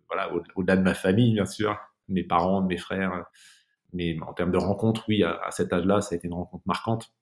voilà, 0.07 0.32
au-delà 0.55 0.75
de 0.75 0.82
ma 0.82 0.94
famille, 0.94 1.34
bien 1.34 1.46
sûr, 1.46 1.77
mes 2.10 2.24
parents, 2.24 2.63
mes 2.63 2.77
frères. 2.77 3.25
Mais 3.94 4.17
en 4.22 4.34
termes 4.34 4.51
de 4.51 4.58
rencontre, 4.58 5.05
oui, 5.08 5.24
à, 5.24 5.39
cet 5.51 5.72
âge-là, 5.72 6.01
ça 6.01 6.15
a 6.15 6.17
été 6.17 6.27
une 6.27 6.34
rencontre 6.34 6.63
marquante 6.65 7.13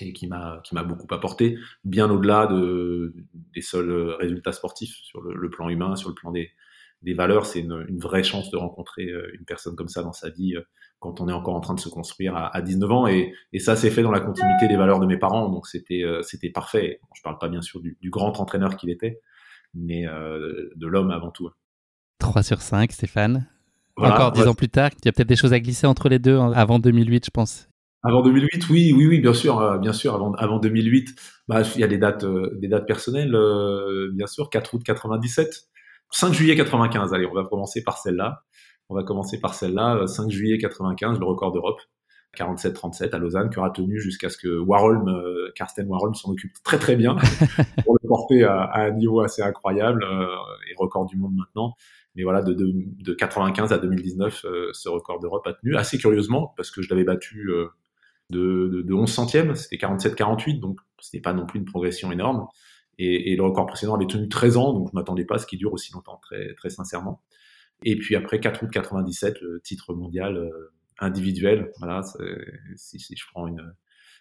et 0.00 0.12
qui 0.12 0.28
m'a 0.28 0.62
beaucoup 0.84 1.12
apporté, 1.12 1.58
bien 1.82 2.08
au-delà 2.08 2.46
de, 2.46 3.14
des 3.34 3.60
seuls 3.60 3.90
résultats 4.20 4.52
sportifs 4.52 4.94
sur 5.02 5.20
le, 5.20 5.50
plan 5.50 5.68
humain, 5.68 5.96
sur 5.96 6.08
le 6.08 6.14
plan 6.14 6.30
des, 6.30 6.52
des 7.02 7.14
valeurs. 7.14 7.46
C'est 7.46 7.60
une, 7.60 7.84
une, 7.88 7.98
vraie 7.98 8.22
chance 8.22 8.50
de 8.50 8.56
rencontrer 8.56 9.06
euh, 9.06 9.30
une 9.38 9.44
personne 9.44 9.76
comme 9.76 9.88
ça 9.88 10.02
dans 10.02 10.12
sa 10.12 10.30
vie 10.30 10.56
euh, 10.56 10.62
quand 10.98 11.20
on 11.20 11.28
est 11.28 11.32
encore 11.32 11.54
en 11.54 11.60
train 11.60 11.74
de 11.74 11.80
se 11.80 11.88
construire 11.88 12.36
à, 12.36 12.54
à 12.54 12.60
19 12.60 12.90
ans. 12.90 13.06
Et, 13.06 13.32
et 13.52 13.58
ça 13.58 13.76
s'est 13.76 13.90
fait 13.90 14.02
dans 14.02 14.10
la 14.10 14.20
continuité 14.20 14.68
des 14.68 14.76
valeurs 14.76 15.00
de 15.00 15.06
mes 15.06 15.16
parents, 15.16 15.48
donc 15.48 15.66
c'était 15.66 16.02
euh, 16.02 16.22
c'était 16.22 16.50
parfait. 16.50 17.00
je 17.14 17.22
parle 17.22 17.38
pas 17.38 17.48
bien 17.48 17.62
sûr 17.62 17.80
du, 17.80 17.96
du 18.00 18.10
grand 18.10 18.40
entraîneur 18.40 18.76
qu'il 18.76 18.90
était, 18.90 19.20
mais 19.74 20.06
de 20.06 20.86
l'homme 20.86 21.10
avant 21.10 21.30
tout. 21.30 21.50
3 22.18 22.42
sur 22.42 22.60
5, 22.60 22.90
Stéphane. 22.90 23.46
Encore 23.96 24.32
dix 24.32 24.46
ans 24.46 24.54
plus 24.54 24.68
tard, 24.68 24.90
il 25.02 25.06
y 25.06 25.08
a 25.08 25.12
peut-être 25.12 25.28
des 25.28 25.36
choses 25.36 25.52
à 25.52 25.58
glisser 25.58 25.86
entre 25.86 26.08
les 26.08 26.20
deux 26.20 26.36
hein, 26.36 26.52
avant 26.54 26.78
2008, 26.78 27.26
je 27.26 27.30
pense. 27.30 27.68
Avant 28.04 28.22
2008, 28.22 28.68
oui, 28.70 28.94
oui, 28.96 29.06
oui, 29.08 29.20
bien 29.20 29.34
sûr, 29.34 29.78
bien 29.80 29.92
sûr. 29.92 30.14
Avant, 30.14 30.32
avant 30.34 30.60
2008, 30.60 31.16
bah, 31.48 31.62
il 31.74 31.80
y 31.80 31.84
a 31.84 31.88
des 31.88 31.98
dates, 31.98 32.24
des 32.24 32.68
dates 32.68 32.86
personnelles, 32.86 33.36
bien 34.12 34.28
sûr. 34.28 34.50
4 34.50 34.74
août 34.74 34.82
97, 34.84 35.68
5 36.10 36.32
juillet 36.32 36.56
95, 36.56 37.12
allez, 37.14 37.26
on 37.26 37.34
va 37.34 37.44
commencer 37.44 37.82
par 37.82 37.98
celle-là. 37.98 38.44
On 38.88 38.94
va 38.94 39.02
commencer 39.02 39.38
par 39.38 39.54
celle-là. 39.54 40.06
5 40.06 40.24
euh, 40.24 40.30
juillet 40.30 40.58
95, 40.58 41.18
le 41.18 41.24
record 41.24 41.52
d'Europe. 41.52 41.80
47-37 42.36 43.14
à 43.14 43.18
Lausanne, 43.18 43.50
qui 43.50 43.58
aura 43.58 43.70
tenu 43.70 43.98
jusqu'à 44.00 44.28
ce 44.28 44.36
que 44.36 44.58
Warholm, 44.58 45.08
euh, 45.08 45.50
Karsten 45.56 45.88
Warholm 45.88 46.14
s'en 46.14 46.30
occupe 46.30 46.52
très 46.62 46.78
très 46.78 46.94
bien 46.94 47.16
pour 47.84 47.96
le 48.00 48.06
porter 48.06 48.44
à, 48.44 48.70
un 48.74 48.90
niveau 48.90 49.20
assez 49.20 49.42
incroyable 49.42 50.04
euh, 50.04 50.26
et 50.70 50.74
record 50.76 51.06
du 51.06 51.16
monde 51.16 51.34
maintenant. 51.34 51.74
Mais 52.14 52.22
voilà, 52.24 52.42
de, 52.42 52.52
de, 52.52 52.72
de 52.74 53.14
95 53.14 53.72
à 53.72 53.78
2019, 53.78 54.44
ce 54.72 54.88
record 54.88 55.20
d'Europe 55.20 55.46
a 55.46 55.54
tenu 55.54 55.76
assez 55.76 55.98
curieusement 55.98 56.52
parce 56.56 56.70
que 56.70 56.82
je 56.82 56.90
l'avais 56.90 57.04
battu 57.04 57.48
de, 58.30 58.68
de, 58.68 58.82
de 58.82 58.94
11 58.94 59.10
centièmes, 59.10 59.54
c'était 59.54 59.76
47-48, 59.76 60.60
donc 60.60 60.80
ce 60.98 61.16
n'est 61.16 61.20
pas 61.20 61.32
non 61.32 61.46
plus 61.46 61.60
une 61.60 61.64
progression 61.64 62.12
énorme. 62.12 62.46
Et, 62.98 63.32
et, 63.32 63.36
le 63.36 63.42
record 63.44 63.66
précédent 63.66 63.94
avait 63.94 64.06
tenu 64.06 64.28
13 64.28 64.56
ans, 64.56 64.72
donc 64.72 64.88
je 64.90 64.96
m'attendais 64.96 65.24
pas 65.24 65.36
à 65.36 65.38
ce 65.38 65.46
qu'il 65.46 65.58
dure 65.58 65.72
aussi 65.72 65.92
longtemps, 65.92 66.18
très, 66.22 66.54
très 66.54 66.70
sincèrement. 66.70 67.22
Et 67.84 67.96
puis 67.96 68.16
après 68.16 68.40
4 68.40 68.64
août 68.64 68.70
97, 68.72 69.40
le 69.40 69.60
titre 69.60 69.94
mondial 69.94 70.50
individuel. 70.98 71.70
Voilà, 71.78 72.02
si, 72.74 72.98
si, 72.98 73.14
je 73.16 73.24
prends 73.32 73.46
une, 73.46 73.72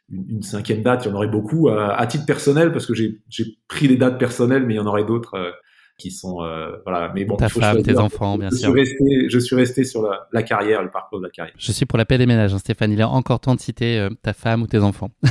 une, 0.09 0.43
cinquième 0.43 0.83
date, 0.83 1.05
il 1.05 1.09
y 1.09 1.11
en 1.11 1.15
aurait 1.15 1.27
beaucoup 1.27 1.69
à, 1.69 2.05
titre 2.05 2.27
personnel 2.27 2.71
parce 2.71 2.85
que 2.85 2.93
j'ai 2.93 3.19
pris 3.67 3.87
des 3.87 3.97
dates 3.97 4.19
personnelles, 4.19 4.65
mais 4.65 4.75
il 4.75 4.77
y 4.77 4.79
en 4.79 4.85
aurait 4.85 5.05
d'autres 5.05 5.55
qui 5.97 6.11
sont 6.11 6.43
euh, 6.43 6.77
voilà. 6.85 7.11
Mais 7.13 7.25
bon 7.25 7.35
ta 7.35 7.49
femme 7.49 7.81
tes 7.81 7.97
enfants 7.97 8.37
bien 8.37 8.49
je 8.49 8.55
sûr. 8.55 8.69
suis 8.69 8.79
resté, 8.79 9.29
je 9.29 9.39
suis 9.39 9.55
resté 9.55 9.83
sur 9.83 10.03
la, 10.03 10.27
la, 10.31 10.43
carrière 10.43 10.83
le 10.83 10.91
parcours 10.91 11.19
de 11.19 11.25
la 11.25 11.29
carrière. 11.29 11.55
Je 11.57 11.71
suis 11.71 11.85
pour 11.85 11.97
la 11.97 12.05
paix 12.05 12.17
des 12.17 12.25
ménages 12.25 12.53
hein, 12.53 12.59
Stéphane. 12.59 12.91
Il 12.91 12.99
est 12.99 13.03
encore 13.03 13.39
temps 13.39 13.55
de 13.55 13.59
citer 13.59 13.99
euh, 13.99 14.09
ta 14.21 14.33
femme 14.33 14.61
ou 14.61 14.67
tes 14.67 14.79
enfants. 14.79 15.09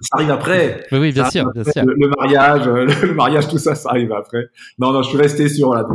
Ça 0.00 0.16
arrive 0.16 0.30
après. 0.30 0.84
Oui, 0.90 0.98
oui 0.98 1.12
bien 1.12 1.30
sûr 1.30 1.48
bien 1.52 1.62
sûr. 1.64 1.84
le, 1.84 2.08
mariage 2.08 2.66
euh, 2.66 2.86
le, 3.02 3.14
mariage 3.14 3.46
tout 3.48 3.58
ça 3.58 3.74
ça 3.74 3.90
arrive 3.90 4.12
après. 4.12 4.48
Non 4.78 4.92
non 4.92 5.02
je 5.02 5.10
suis 5.10 5.18
resté 5.18 5.48
sur 5.48 5.74
la 5.74 5.86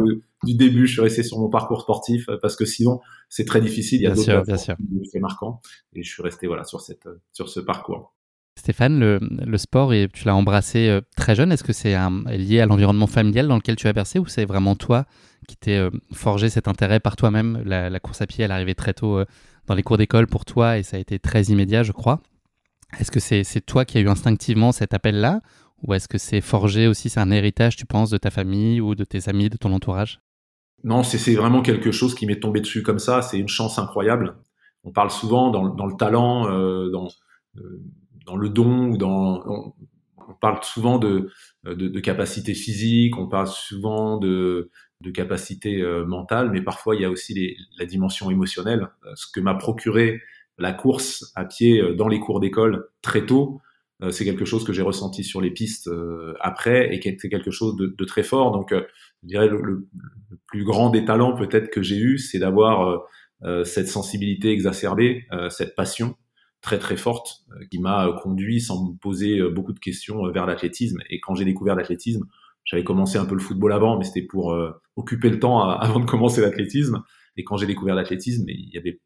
du 0.43 0.53
début 0.53 0.87
je 0.87 0.93
suis 0.93 1.01
resté 1.01 1.23
sur 1.23 1.39
mon 1.39 1.49
parcours 1.49 1.81
sportif 1.81 2.29
parce 2.41 2.55
que 2.55 2.65
sinon 2.65 3.01
c'est 3.27 3.45
très 3.45 3.59
difficile. 3.59 4.01
Il 4.01 4.03
y 4.03 4.07
a 4.07 4.11
d'autres 4.11 4.43
c'est 5.11 5.19
marquant 5.19 5.59
et 5.93 6.03
je 6.03 6.09
suis 6.09 6.23
resté 6.23 6.47
voilà 6.47 6.63
sur 6.63 6.79
cette 6.81 7.07
sur 7.33 7.49
ce 7.49 7.59
parcours 7.59 8.13
Stéphane, 8.57 8.99
le, 8.99 9.57
sport, 9.57 9.93
tu 10.11 10.25
l'as 10.25 10.35
embrassé 10.35 10.89
euh, 10.89 11.01
très 11.15 11.35
jeune. 11.35 11.51
Est-ce 11.51 11.63
que 11.63 11.73
c'est 11.73 11.95
lié 12.25 12.59
à 12.59 12.65
l'environnement 12.65 13.05
familial 13.05 13.47
dans 13.47 13.55
lequel 13.55 13.75
tu 13.75 13.87
as 13.87 13.93
bercé 13.93 14.17
ou 14.17 14.25
c'est 14.25 14.45
vraiment 14.45 14.75
toi 14.75 15.05
qui 15.47 15.55
t'es 15.55 15.77
euh, 15.77 15.91
forgé 16.11 16.49
cet 16.49 16.67
intérêt 16.67 16.99
par 16.99 17.15
toi-même? 17.15 17.61
La, 17.65 17.99
course 17.99 18.19
à 18.21 18.25
pied, 18.25 18.43
elle 18.43 18.51
arrivait 18.51 18.73
très 18.73 18.95
tôt 18.95 19.19
euh, 19.19 19.25
dans 19.67 19.75
les 19.75 19.83
cours 19.83 19.97
d'école 19.97 20.25
pour 20.25 20.43
toi 20.43 20.79
et 20.79 20.83
ça 20.83 20.97
a 20.97 20.99
été 20.99 21.19
très 21.19 21.43
immédiat, 21.43 21.83
je 21.83 21.91
crois. 21.91 22.19
Est-ce 22.99 23.11
que 23.11 23.19
c'est 23.19 23.61
toi 23.61 23.85
qui 23.85 23.99
as 23.99 24.01
eu 24.01 24.09
instinctivement 24.09 24.71
cet 24.71 24.95
appel-là? 24.95 25.41
Ou 25.83 25.93
est-ce 25.93 26.07
que 26.07 26.17
c'est 26.17 26.41
forgé 26.41 26.87
aussi, 26.87 27.09
c'est 27.09 27.19
un 27.19 27.29
héritage, 27.29 27.75
tu 27.75 27.85
penses, 27.85 28.09
de 28.09 28.17
ta 28.17 28.31
famille 28.31 28.81
ou 28.81 28.95
de 28.95 29.03
tes 29.03 29.29
amis, 29.29 29.49
de 29.49 29.57
ton 29.57 29.71
entourage? 29.71 30.19
Non, 30.83 31.03
c'est 31.03 31.35
vraiment 31.35 31.61
quelque 31.61 31.91
chose 31.91 32.15
qui 32.15 32.25
m'est 32.25 32.39
tombé 32.39 32.59
dessus 32.59 32.81
comme 32.81 32.97
ça. 32.97 33.21
C'est 33.21 33.37
une 33.37 33.49
chance 33.49 33.77
incroyable. 33.77 34.37
On 34.83 34.91
parle 34.91 35.11
souvent 35.11 35.51
dans 35.51 35.85
le 35.85 35.95
talent, 35.95 36.45
dans 36.89 37.07
dans 38.27 38.35
le 38.35 38.49
don 38.49 38.89
ou 38.89 38.97
dans 38.97 39.43
on, 39.47 39.73
parle 40.41 40.61
souvent 40.61 40.99
de, 40.99 41.31
de, 41.63 41.73
de 41.73 41.99
capacité 42.01 42.53
physique, 42.53 43.17
on 43.17 43.27
parle 43.27 43.47
souvent 43.47 44.17
de, 44.17 44.69
de 45.01 45.09
capacité 45.11 45.81
euh, 45.81 46.05
mentale, 46.05 46.51
mais 46.51 46.61
parfois 46.61 46.95
il 46.95 47.01
y 47.01 47.05
a 47.05 47.09
aussi 47.09 47.33
les, 47.33 47.55
la 47.79 47.85
dimension 47.85 48.29
émotionnelle. 48.29 48.89
Euh, 49.05 49.11
ce 49.15 49.25
que 49.31 49.39
m'a 49.39 49.55
procuré 49.55 50.21
la 50.57 50.73
course 50.73 51.31
à 51.35 51.45
pied 51.45 51.81
euh, 51.81 51.95
dans 51.95 52.07
les 52.07 52.19
cours 52.19 52.39
d'école 52.39 52.89
très 53.01 53.25
tôt, 53.25 53.61
c'est 54.11 54.25
quelque 54.25 54.45
chose 54.45 54.63
que 54.63 54.73
j'ai 54.73 54.83
ressenti 54.83 55.23
sur 55.23 55.41
les 55.41 55.49
pistes 55.49 55.89
après 56.39 56.93
et 56.93 57.01
c'est 57.19 57.29
quelque 57.29 57.49
chose 57.49 57.75
de, 57.77 57.95
de, 57.97 58.05
très 58.05 58.21
fort. 58.21 58.51
Donc, 58.51 58.71
je 58.71 59.27
dirais 59.27 59.47
le, 59.47 59.59
le, 59.59 59.87
plus 60.45 60.63
grand 60.63 60.91
des 60.91 61.03
talents 61.03 61.35
peut-être 61.35 61.71
que 61.71 61.81
j'ai 61.81 61.97
eu, 61.97 62.19
c'est 62.19 62.37
d'avoir 62.37 63.07
cette 63.63 63.87
sensibilité 63.87 64.51
exacerbée, 64.51 65.25
cette 65.49 65.75
passion 65.75 66.15
très 66.61 66.79
très 66.79 66.97
forte 66.97 67.45
euh, 67.51 67.65
qui 67.69 67.79
m'a 67.79 68.07
euh, 68.07 68.13
conduit 68.13 68.61
sans 68.61 68.91
me 68.91 68.97
poser 68.97 69.39
euh, 69.39 69.49
beaucoup 69.49 69.73
de 69.73 69.79
questions 69.79 70.29
vers 70.31 70.45
l'athlétisme. 70.45 70.99
Et 71.09 71.19
quand 71.19 71.35
j'ai 71.35 71.45
découvert 71.45 71.75
l'athlétisme, 71.75 72.25
j'avais 72.65 72.83
commencé 72.83 73.17
un 73.17 73.25
peu 73.25 73.35
le 73.35 73.41
football 73.41 73.71
avant, 73.71 73.97
mais 73.97 74.03
c'était 74.03 74.25
pour 74.25 74.53
occuper 74.97 75.29
le 75.29 75.39
temps 75.39 75.61
avant 75.69 76.01
de 76.01 76.05
commencer 76.05 76.41
l'athlétisme. 76.41 77.01
Et 77.37 77.43
quand 77.43 77.55
j'ai 77.55 77.67
découvert 77.67 77.95
l'athlétisme, 77.95 78.43
il 78.49 78.69
y 78.73 78.77
avait 78.77 78.99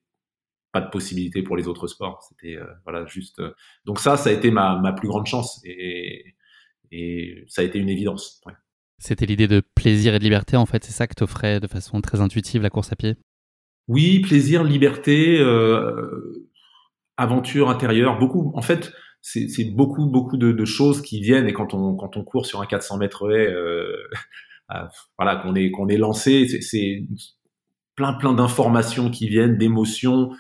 pas 0.72 0.81
de 0.81 0.89
possibilité 0.89 1.43
pour 1.43 1.58
les 1.58 1.67
autres 1.67 1.86
sports. 1.86 2.24
C'était 2.27 2.58
voilà 2.86 3.05
juste. 3.05 3.39
Donc 3.86 4.00
ça, 4.00 4.17
ça 4.17 4.31
a 4.31 4.34
été 4.34 4.50
ma, 4.50 4.79
ma 4.79 4.93
plus 4.93 5.08
grande 5.08 5.27
chance 5.27 5.62
et, 5.63 6.34
et 6.91 7.43
ça 7.48 7.62
a 7.62 7.65
été 7.65 7.77
une 7.77 7.89
évidence. 7.89 8.41
C'était 8.98 9.27
l'idée 9.27 9.48
de 9.48 9.62
plaisir 9.75 10.15
et 10.15 10.20
de 10.20 10.24
liberté 10.24 10.58
en 10.58 10.65
fait. 10.65 10.84
C'est 10.84 10.91
ça 10.91 11.05
que 11.05 11.13
t'offrait 11.13 11.60
de 11.60 11.67
façon 11.67 12.01
très 12.01 12.20
intuitive 12.20 12.63
la 12.63 12.72
course 12.72 12.91
à 12.91 12.96
pied? 12.96 13.15
Oui, 13.88 14.20
plaisir, 14.20 14.63
liberté. 14.63 15.39
Euh, 15.39 16.50
aventure 17.22 17.70
intérieure, 17.70 18.20
beaucoup. 18.20 18.51
En 18.56 18.62
fait, 18.62 18.92
c'est 19.22 19.66
beaucoup 19.66 20.08
beaucoup 20.08 20.38
de, 20.38 20.66
choses 20.66 21.01
qui 21.01 21.22
viennent 21.22 21.48
et 21.48 21.54
quand 21.54 21.74
on 21.74 21.96
quand 21.96 22.18
on 22.18 22.24
court 22.24 22.46
sur 22.46 22.62
un 22.62 22.66
400 22.66 22.98
mètres 22.98 23.32
haie, 23.32 23.48
euh, 23.48 23.96
voilà, 25.18 25.38
qu'on 25.38 25.56
est 25.56 25.72
qu'on 25.72 25.88
est 25.88 25.98
lancé, 25.98 26.48
c'est 26.62 27.06
plein 27.96 28.13
plein 28.13 28.34
d'informations 28.34 29.12
qui 29.12 29.28
viennent, 29.28 29.58
d'émotions. 29.58 30.32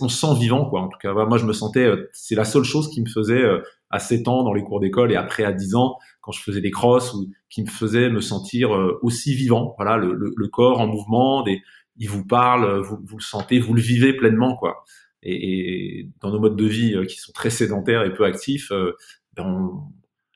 On 0.00 0.08
se 0.08 0.26
sent 0.26 0.38
vivant 0.38 0.68
quoi. 0.68 0.80
En 0.82 0.88
tout 0.88 0.98
cas, 0.98 1.12
moi 1.12 1.38
je 1.38 1.44
me 1.44 1.52
sentais. 1.52 1.84
Euh, 1.84 2.08
c'est 2.12 2.34
la 2.34 2.44
seule 2.44 2.64
chose 2.64 2.88
qui 2.88 3.02
me 3.02 3.08
faisait 3.08 3.42
euh, 3.42 3.60
à 3.90 3.98
7 3.98 4.28
ans 4.28 4.42
dans 4.42 4.54
les 4.54 4.62
cours 4.62 4.80
d'école 4.80 5.12
et 5.12 5.16
après 5.16 5.44
à 5.44 5.52
10 5.52 5.74
ans 5.74 5.96
quand 6.22 6.32
je 6.32 6.42
faisais 6.42 6.60
des 6.60 6.70
crosses 6.70 7.12
ou 7.14 7.30
qui 7.50 7.62
me 7.62 7.68
faisait 7.68 8.08
me 8.10 8.20
sentir 8.20 8.70
aussi 9.02 9.34
vivant. 9.34 9.74
Voilà, 9.76 9.96
le, 9.96 10.14
le, 10.14 10.48
corps 10.48 10.80
en 10.80 10.86
mouvement, 10.86 11.42
des, 11.42 11.62
il 11.96 12.08
vous 12.08 12.24
parle, 12.24 12.80
vous, 12.82 12.98
vous 13.02 13.16
le 13.16 13.22
sentez, 13.22 13.58
vous 13.58 13.74
le 13.74 13.80
vivez 13.80 14.12
pleinement 14.12 14.54
quoi 14.54 14.84
et, 15.22 16.00
et, 16.00 16.08
dans 16.20 16.30
nos 16.30 16.40
modes 16.40 16.56
de 16.56 16.66
vie 16.66 16.94
euh, 16.94 17.04
qui 17.04 17.18
sont 17.18 17.32
très 17.32 17.50
sédentaires 17.50 18.04
et 18.04 18.12
peu 18.12 18.24
actifs, 18.24 18.72
euh, 18.72 18.96
ben 19.34 19.44
on, 19.44 19.92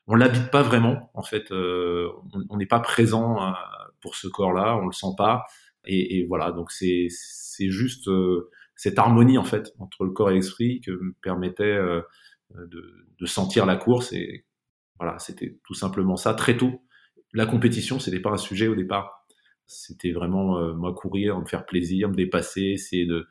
on 0.07 0.15
l'habite 0.15 0.51
pas 0.51 0.61
vraiment. 0.61 1.09
En 1.13 1.23
fait, 1.23 1.51
euh, 1.51 2.09
on 2.49 2.57
n'est 2.57 2.67
pas 2.67 2.79
présent 2.79 3.53
pour 4.01 4.15
ce 4.15 4.27
corps-là, 4.27 4.77
on 4.77 4.85
le 4.85 4.91
sent 4.91 5.15
pas. 5.17 5.45
Et, 5.85 6.19
et 6.19 6.25
voilà, 6.25 6.51
donc 6.51 6.71
c'est 6.71 7.07
c'est 7.09 7.69
juste 7.69 8.09
cette 8.75 8.99
harmonie 8.99 9.37
en 9.37 9.43
fait 9.43 9.73
entre 9.79 10.03
le 10.03 10.11
corps 10.11 10.29
et 10.29 10.35
l'esprit 10.35 10.81
que 10.81 10.91
me 10.91 11.13
permettait 11.23 11.77
de, 12.55 13.07
de, 13.19 13.25
sentir 13.25 13.65
la 13.65 13.77
course. 13.77 14.13
Et 14.13 14.45
voilà, 14.99 15.17
c'était 15.17 15.57
tout 15.65 15.73
simplement 15.73 16.17
ça 16.17 16.35
très 16.35 16.55
tôt. 16.55 16.83
La 17.33 17.47
compétition, 17.47 17.99
c'était 17.99 18.19
pas 18.19 18.31
un 18.31 18.37
sujet 18.37 18.67
au 18.67 18.75
départ. 18.75 19.25
C'était 19.65 20.11
vraiment 20.11 20.73
moi 20.75 20.93
courir, 20.93 21.39
me 21.39 21.45
faire 21.45 21.65
plaisir, 21.65 22.09
me 22.09 22.15
dépasser, 22.15 22.61
essayer 22.61 23.07
de 23.07 23.27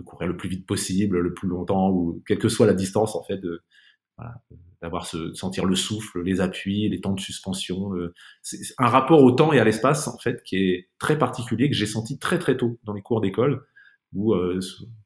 de 0.00 0.04
courir 0.04 0.28
le 0.28 0.36
plus 0.36 0.48
vite 0.48 0.66
possible, 0.66 1.18
le 1.18 1.34
plus 1.34 1.48
longtemps, 1.48 1.90
ou 1.90 2.22
quelle 2.26 2.38
que 2.38 2.48
soit 2.48 2.66
la 2.66 2.74
distance, 2.74 3.14
en 3.14 3.22
fait, 3.22 3.38
de, 3.38 3.62
voilà, 4.16 4.34
d'avoir 4.82 5.06
ce, 5.06 5.32
sentir 5.34 5.66
le 5.66 5.76
souffle, 5.76 6.22
les 6.22 6.40
appuis, 6.40 6.88
les 6.88 7.00
temps 7.00 7.12
de 7.12 7.20
suspension. 7.20 7.92
c'est 8.42 8.58
un 8.78 8.88
rapport 8.88 9.22
au 9.22 9.32
temps 9.32 9.52
et 9.52 9.60
à 9.60 9.64
l'espace, 9.64 10.08
en 10.08 10.18
fait, 10.18 10.42
qui 10.42 10.56
est 10.56 10.88
très 10.98 11.18
particulier, 11.18 11.68
que 11.70 11.76
j'ai 11.76 11.86
senti 11.86 12.18
très 12.18 12.38
très 12.38 12.56
tôt 12.56 12.78
dans 12.84 12.92
les 12.92 13.02
cours 13.02 13.20
d'école, 13.20 13.64
où 14.12 14.34
euh, 14.34 14.60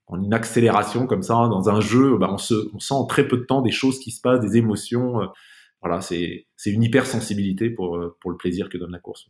en 0.07 0.23
une 0.23 0.35
accélération 0.35 1.07
comme 1.07 1.23
ça, 1.23 1.35
dans 1.35 1.69
un 1.69 1.81
jeu, 1.81 2.17
bah, 2.19 2.29
on, 2.31 2.39
se, 2.39 2.55
on 2.75 2.79
sent 2.79 2.95
en 2.95 3.07
très 3.07 3.27
peu 3.27 3.39
de 3.39 3.45
temps 3.45 3.63
des 3.63 3.71
choses 3.71 3.99
qui 3.99 4.11
se 4.11 4.21
passent, 4.21 4.41
des 4.41 4.57
émotions. 4.57 5.23
Euh, 5.23 5.27
voilà, 5.81 6.01
c'est, 6.01 6.47
c'est 6.57 6.71
une 6.71 6.83
hypersensibilité 6.83 7.71
pour, 7.71 7.97
euh, 7.97 8.17
pour 8.21 8.31
le 8.31 8.37
plaisir 8.37 8.69
que 8.69 8.79
donne 8.79 8.93
la 8.93 8.99
course. 8.99 9.27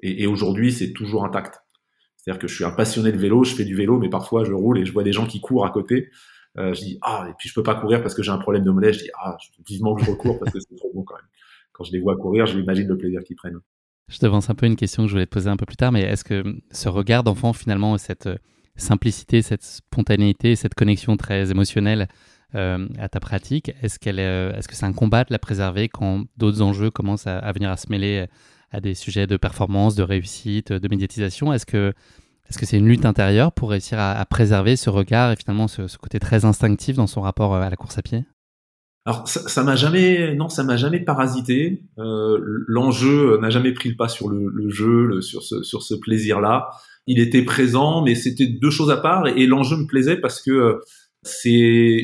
Et, 0.00 0.22
et 0.22 0.26
aujourd'hui, 0.26 0.72
c'est 0.72 0.92
toujours 0.92 1.24
intact. 1.24 1.63
C'est-à-dire 2.24 2.40
que 2.40 2.48
je 2.48 2.54
suis 2.54 2.64
un 2.64 2.70
passionné 2.70 3.12
de 3.12 3.18
vélo, 3.18 3.44
je 3.44 3.54
fais 3.54 3.64
du 3.64 3.74
vélo, 3.74 3.98
mais 3.98 4.08
parfois 4.08 4.44
je 4.44 4.52
roule 4.52 4.78
et 4.78 4.86
je 4.86 4.92
vois 4.92 5.02
des 5.02 5.12
gens 5.12 5.26
qui 5.26 5.42
courent 5.42 5.66
à 5.66 5.70
côté. 5.70 6.08
Euh, 6.56 6.72
je 6.72 6.80
dis 6.80 6.98
ah 7.02 7.26
et 7.28 7.32
puis 7.38 7.50
je 7.50 7.54
peux 7.54 7.62
pas 7.62 7.74
courir 7.74 8.00
parce 8.00 8.14
que 8.14 8.22
j'ai 8.22 8.30
un 8.30 8.38
problème 8.38 8.64
de 8.64 8.70
mollet. 8.70 8.94
Je 8.94 9.00
dis 9.00 9.10
ah 9.22 9.36
vivement 9.68 9.94
que 9.94 10.04
je 10.04 10.10
recours 10.10 10.38
parce 10.38 10.50
que 10.50 10.58
c'est 10.58 10.74
trop 10.76 10.90
bon 10.94 11.02
quand 11.02 11.16
même. 11.16 11.26
Quand 11.72 11.84
je 11.84 11.92
les 11.92 12.00
vois 12.00 12.16
courir, 12.16 12.46
je 12.46 12.56
m'imagine 12.56 12.88
le 12.88 12.96
plaisir 12.96 13.22
qu'ils 13.24 13.36
prennent. 13.36 13.58
Je 14.08 14.18
t'avance 14.18 14.48
un 14.48 14.54
peu 14.54 14.64
une 14.64 14.76
question 14.76 15.02
que 15.02 15.08
je 15.08 15.12
voulais 15.12 15.26
te 15.26 15.30
poser 15.30 15.50
un 15.50 15.56
peu 15.58 15.66
plus 15.66 15.76
tard, 15.76 15.92
mais 15.92 16.02
est-ce 16.02 16.24
que 16.24 16.42
ce 16.70 16.88
regard 16.88 17.24
d'enfant 17.24 17.52
finalement, 17.52 17.98
cette 17.98 18.26
euh, 18.26 18.36
simplicité, 18.76 19.42
cette 19.42 19.62
spontanéité, 19.62 20.56
cette 20.56 20.74
connexion 20.74 21.18
très 21.18 21.50
émotionnelle 21.50 22.08
euh, 22.54 22.88
à 22.98 23.10
ta 23.10 23.20
pratique, 23.20 23.70
est-ce 23.82 23.98
est-ce 24.08 24.68
que 24.68 24.74
c'est 24.74 24.86
un 24.86 24.94
combat 24.94 25.24
de 25.24 25.32
la 25.32 25.38
préserver 25.38 25.90
quand 25.90 26.24
d'autres 26.38 26.62
enjeux 26.62 26.90
commencent 26.90 27.26
à 27.26 27.52
venir 27.52 27.70
à 27.70 27.76
se 27.76 27.90
mêler 27.90 28.26
à 28.74 28.80
des 28.80 28.94
sujets 28.94 29.26
de 29.26 29.36
performance, 29.36 29.94
de 29.94 30.02
réussite, 30.02 30.72
de 30.72 30.88
médiatisation. 30.88 31.52
Est-ce 31.52 31.66
que 31.66 31.92
est-ce 32.50 32.58
que 32.58 32.66
c'est 32.66 32.76
une 32.76 32.88
lutte 32.88 33.06
intérieure 33.06 33.52
pour 33.52 33.70
réussir 33.70 33.98
à, 33.98 34.22
préserver 34.26 34.76
ce 34.76 34.90
regard 34.90 35.32
et 35.32 35.36
finalement 35.36 35.66
ce, 35.66 35.96
côté 35.96 36.18
très 36.18 36.44
instinctif 36.44 36.94
dans 36.96 37.06
son 37.06 37.22
rapport 37.22 37.54
euh, 37.54 37.60
à 37.60 37.70
la 37.70 37.76
course 37.76 37.96
à 37.96 38.02
pied? 38.02 38.24
Alors 39.06 39.28
ça 39.28 39.62
m'a 39.62 39.76
jamais, 39.76 40.34
non, 40.34 40.48
ça 40.48 40.62
m'a 40.62 40.76
jamais 40.76 41.00
parasité. 41.00 41.82
Euh, 41.98 42.38
L'enjeu 42.66 43.38
n'a 43.38 43.50
jamais 43.50 43.72
pris 43.72 43.90
le 43.90 43.96
pas 43.96 44.08
sur 44.08 44.28
le, 44.28 44.70
jeu, 44.70 45.20
sur 45.20 45.42
ce, 45.42 45.94
plaisir-là. 45.94 46.70
Il 47.06 47.18
était 47.18 47.42
présent, 47.42 48.02
mais 48.02 48.14
c'était 48.14 48.46
deux 48.46 48.70
choses 48.70 48.90
à 48.90 48.96
part. 48.96 49.26
Et, 49.26 49.46
l'enjeu 49.46 49.76
me 49.76 49.86
plaisait 49.86 50.16
parce 50.16 50.40
que 50.40 50.50
euh, 50.50 50.80
c'est 51.22 51.50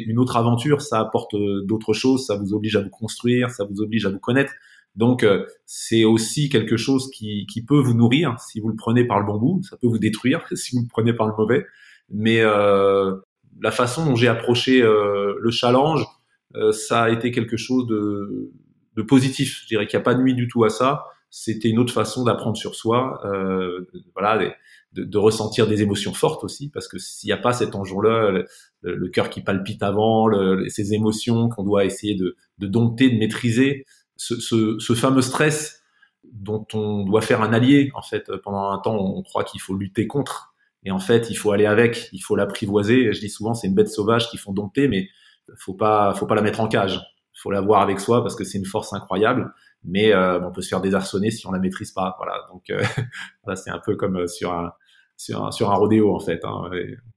une 0.07 0.19
autre 0.19 0.37
aventure. 0.37 0.83
Ça 0.83 1.01
apporte 1.01 1.35
d'autres 1.65 1.95
choses. 1.95 2.27
Ça 2.27 2.37
vous 2.37 2.53
oblige 2.53 2.77
à 2.77 2.83
vous 2.83 2.91
construire, 2.91 3.51
ça 3.51 3.65
vous 3.65 3.81
oblige 3.81 4.05
à 4.05 4.11
vous 4.11 4.19
connaître. 4.19 4.53
Donc 4.97 5.23
euh, 5.23 5.47
c'est 5.67 6.05
aussi 6.05 6.49
quelque 6.49 6.77
chose 6.77 7.11
qui, 7.11 7.47
qui, 7.47 7.65
peut 7.65 7.79
vous 7.79 7.95
nourrir 7.95 8.39
si 8.41 8.61
vous 8.61 8.69
le 8.69 8.77
prenez 8.77 9.05
par 9.05 9.21
le 9.21 9.27
bon 9.27 9.39
bout, 9.39 9.63
ça 9.63 9.77
peut 9.77 9.87
vous 9.87 9.99
détruire 9.99 10.45
si 10.55 10.77
vous 10.77 10.83
le 10.83 10.89
prenez 10.89 11.13
par 11.13 11.27
le 11.29 11.35
mauvais. 11.37 11.65
Mais 12.11 12.41
euh, 12.41 13.15
la 13.61 13.71
façon 13.71 14.05
dont 14.05 14.17
j'ai 14.17 14.29
approché 14.29 14.83
euh, 14.83 15.37
le 15.41 15.51
challenge, 15.51 16.05
euh, 16.57 16.73
ça 16.73 17.05
a 17.05 17.11
été 17.11 17.31
quelque 17.31 17.57
chose 17.57 17.87
de, 17.87 18.51
de 18.97 19.03
positif. 19.03 19.61
Je 19.63 19.69
dirais 19.69 19.87
qu'il 19.87 19.97
n'y 19.97 20.03
a 20.03 20.05
pas 20.05 20.15
de 20.15 20.23
nuit 20.23 20.35
du 20.35 20.49
tout 20.49 20.65
à 20.65 20.71
ça. 20.71 21.05
C'était 21.31 21.69
une 21.69 21.79
autre 21.79 21.93
façon 21.93 22.25
d'apprendre 22.25 22.57
sur 22.57 22.75
soi, 22.75 23.21
voilà, 24.17 24.53
de, 24.93 25.05
de, 25.05 25.19
ressentir 25.19 25.69
des 25.69 25.81
émotions 25.81 26.13
fortes 26.13 26.43
aussi, 26.43 26.71
parce 26.71 26.89
que 26.89 26.99
s'il 26.99 27.29
n'y 27.29 27.33
a 27.33 27.37
pas 27.37 27.53
cet 27.53 27.77
enjeu-là, 27.77 28.33
le, 28.33 28.47
le, 28.83 29.09
cœur 29.11 29.31
qui 29.31 29.41
palpite 29.41 29.85
avant, 29.85 30.27
le, 30.27 30.69
ces 30.69 30.93
émotions 30.93 31.49
qu'on 31.49 31.63
doit 31.63 31.85
essayer 31.85 32.17
de, 32.17 32.35
de 32.59 32.67
dompter, 32.67 33.11
de 33.11 33.17
maîtriser, 33.17 33.85
ce, 34.21 34.95
fameux 34.95 35.23
stress 35.23 35.83
dont 36.25 36.67
on 36.75 37.05
doit 37.05 37.23
faire 37.23 37.43
un 37.43 37.53
allié. 37.53 37.91
En 37.95 38.03
fait, 38.03 38.31
pendant 38.45 38.71
un 38.71 38.79
temps, 38.79 38.97
on 38.97 39.23
croit 39.23 39.45
qu'il 39.45 39.61
faut 39.61 39.75
lutter 39.75 40.07
contre. 40.07 40.55
Et 40.85 40.91
en 40.91 40.99
fait, 40.99 41.31
il 41.31 41.35
faut 41.35 41.53
aller 41.53 41.67
avec, 41.67 42.09
il 42.13 42.21
faut 42.21 42.37
l'apprivoiser. 42.37 43.13
Je 43.13 43.21
dis 43.21 43.29
souvent, 43.29 43.55
c'est 43.55 43.67
une 43.67 43.75
bête 43.75 43.89
sauvage 43.89 44.29
qu'il 44.31 44.39
faut 44.39 44.53
dompter, 44.53 44.89
mais 44.89 45.09
faut 45.57 45.75
pas, 45.75 46.15
faut 46.15 46.27
pas 46.27 46.35
la 46.35 46.43
mettre 46.43 46.61
en 46.61 46.69
cage. 46.69 47.01
Faut 47.35 47.51
la 47.51 47.61
voir 47.61 47.81
avec 47.81 48.01
soi 48.01 48.23
parce 48.23 48.37
que 48.37 48.45
c'est 48.45 48.59
une 48.59 48.67
force 48.67 48.93
incroyable. 48.93 49.53
Mais 49.83 50.13
euh, 50.13 50.41
on 50.41 50.53
peut 50.53 50.61
se 50.61 50.69
faire 50.69 50.83
désarçonner 50.83 51.31
si 51.31 51.47
on 51.47 51.53
la 51.53 51.59
maîtrise 51.59 51.93
pas. 51.93 52.15
Voilà. 52.19 52.47
Donc 52.53 52.69
euh, 52.71 52.83
c'est 53.57 53.71
un 53.71 53.79
peu 53.79 53.97
comme 53.97 54.19
euh, 54.19 54.27
sur 54.27 54.53
un, 54.53 54.73
sur 55.17 55.47
un, 55.47 55.51
sur 55.51 55.71
un 55.71 55.75
rodéo 55.75 56.15
en 56.15 56.21
fait. 56.21 56.45
Hein. 56.45 56.71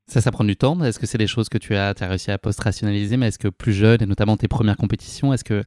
Ça, 0.07 0.22
ça 0.22 0.31
prend 0.31 0.45
du 0.45 0.55
temps. 0.55 0.81
Est-ce 0.81 1.00
que 1.00 1.05
c'est 1.05 1.17
des 1.17 1.27
choses 1.27 1.50
que 1.50 1.57
tu 1.57 1.75
as, 1.75 1.93
as 2.00 2.07
réussi 2.07 2.31
à 2.31 2.38
post-rationaliser 2.38 3.17
Mais 3.17 3.27
est-ce 3.27 3.39
que 3.39 3.50
plus 3.50 3.74
jeune, 3.74 4.01
et 4.01 4.05
notamment 4.05 4.38
tes 4.38 4.48
premières 4.48 4.77
compétitions, 4.77 5.33
est-ce 5.33 5.43
que 5.43 5.63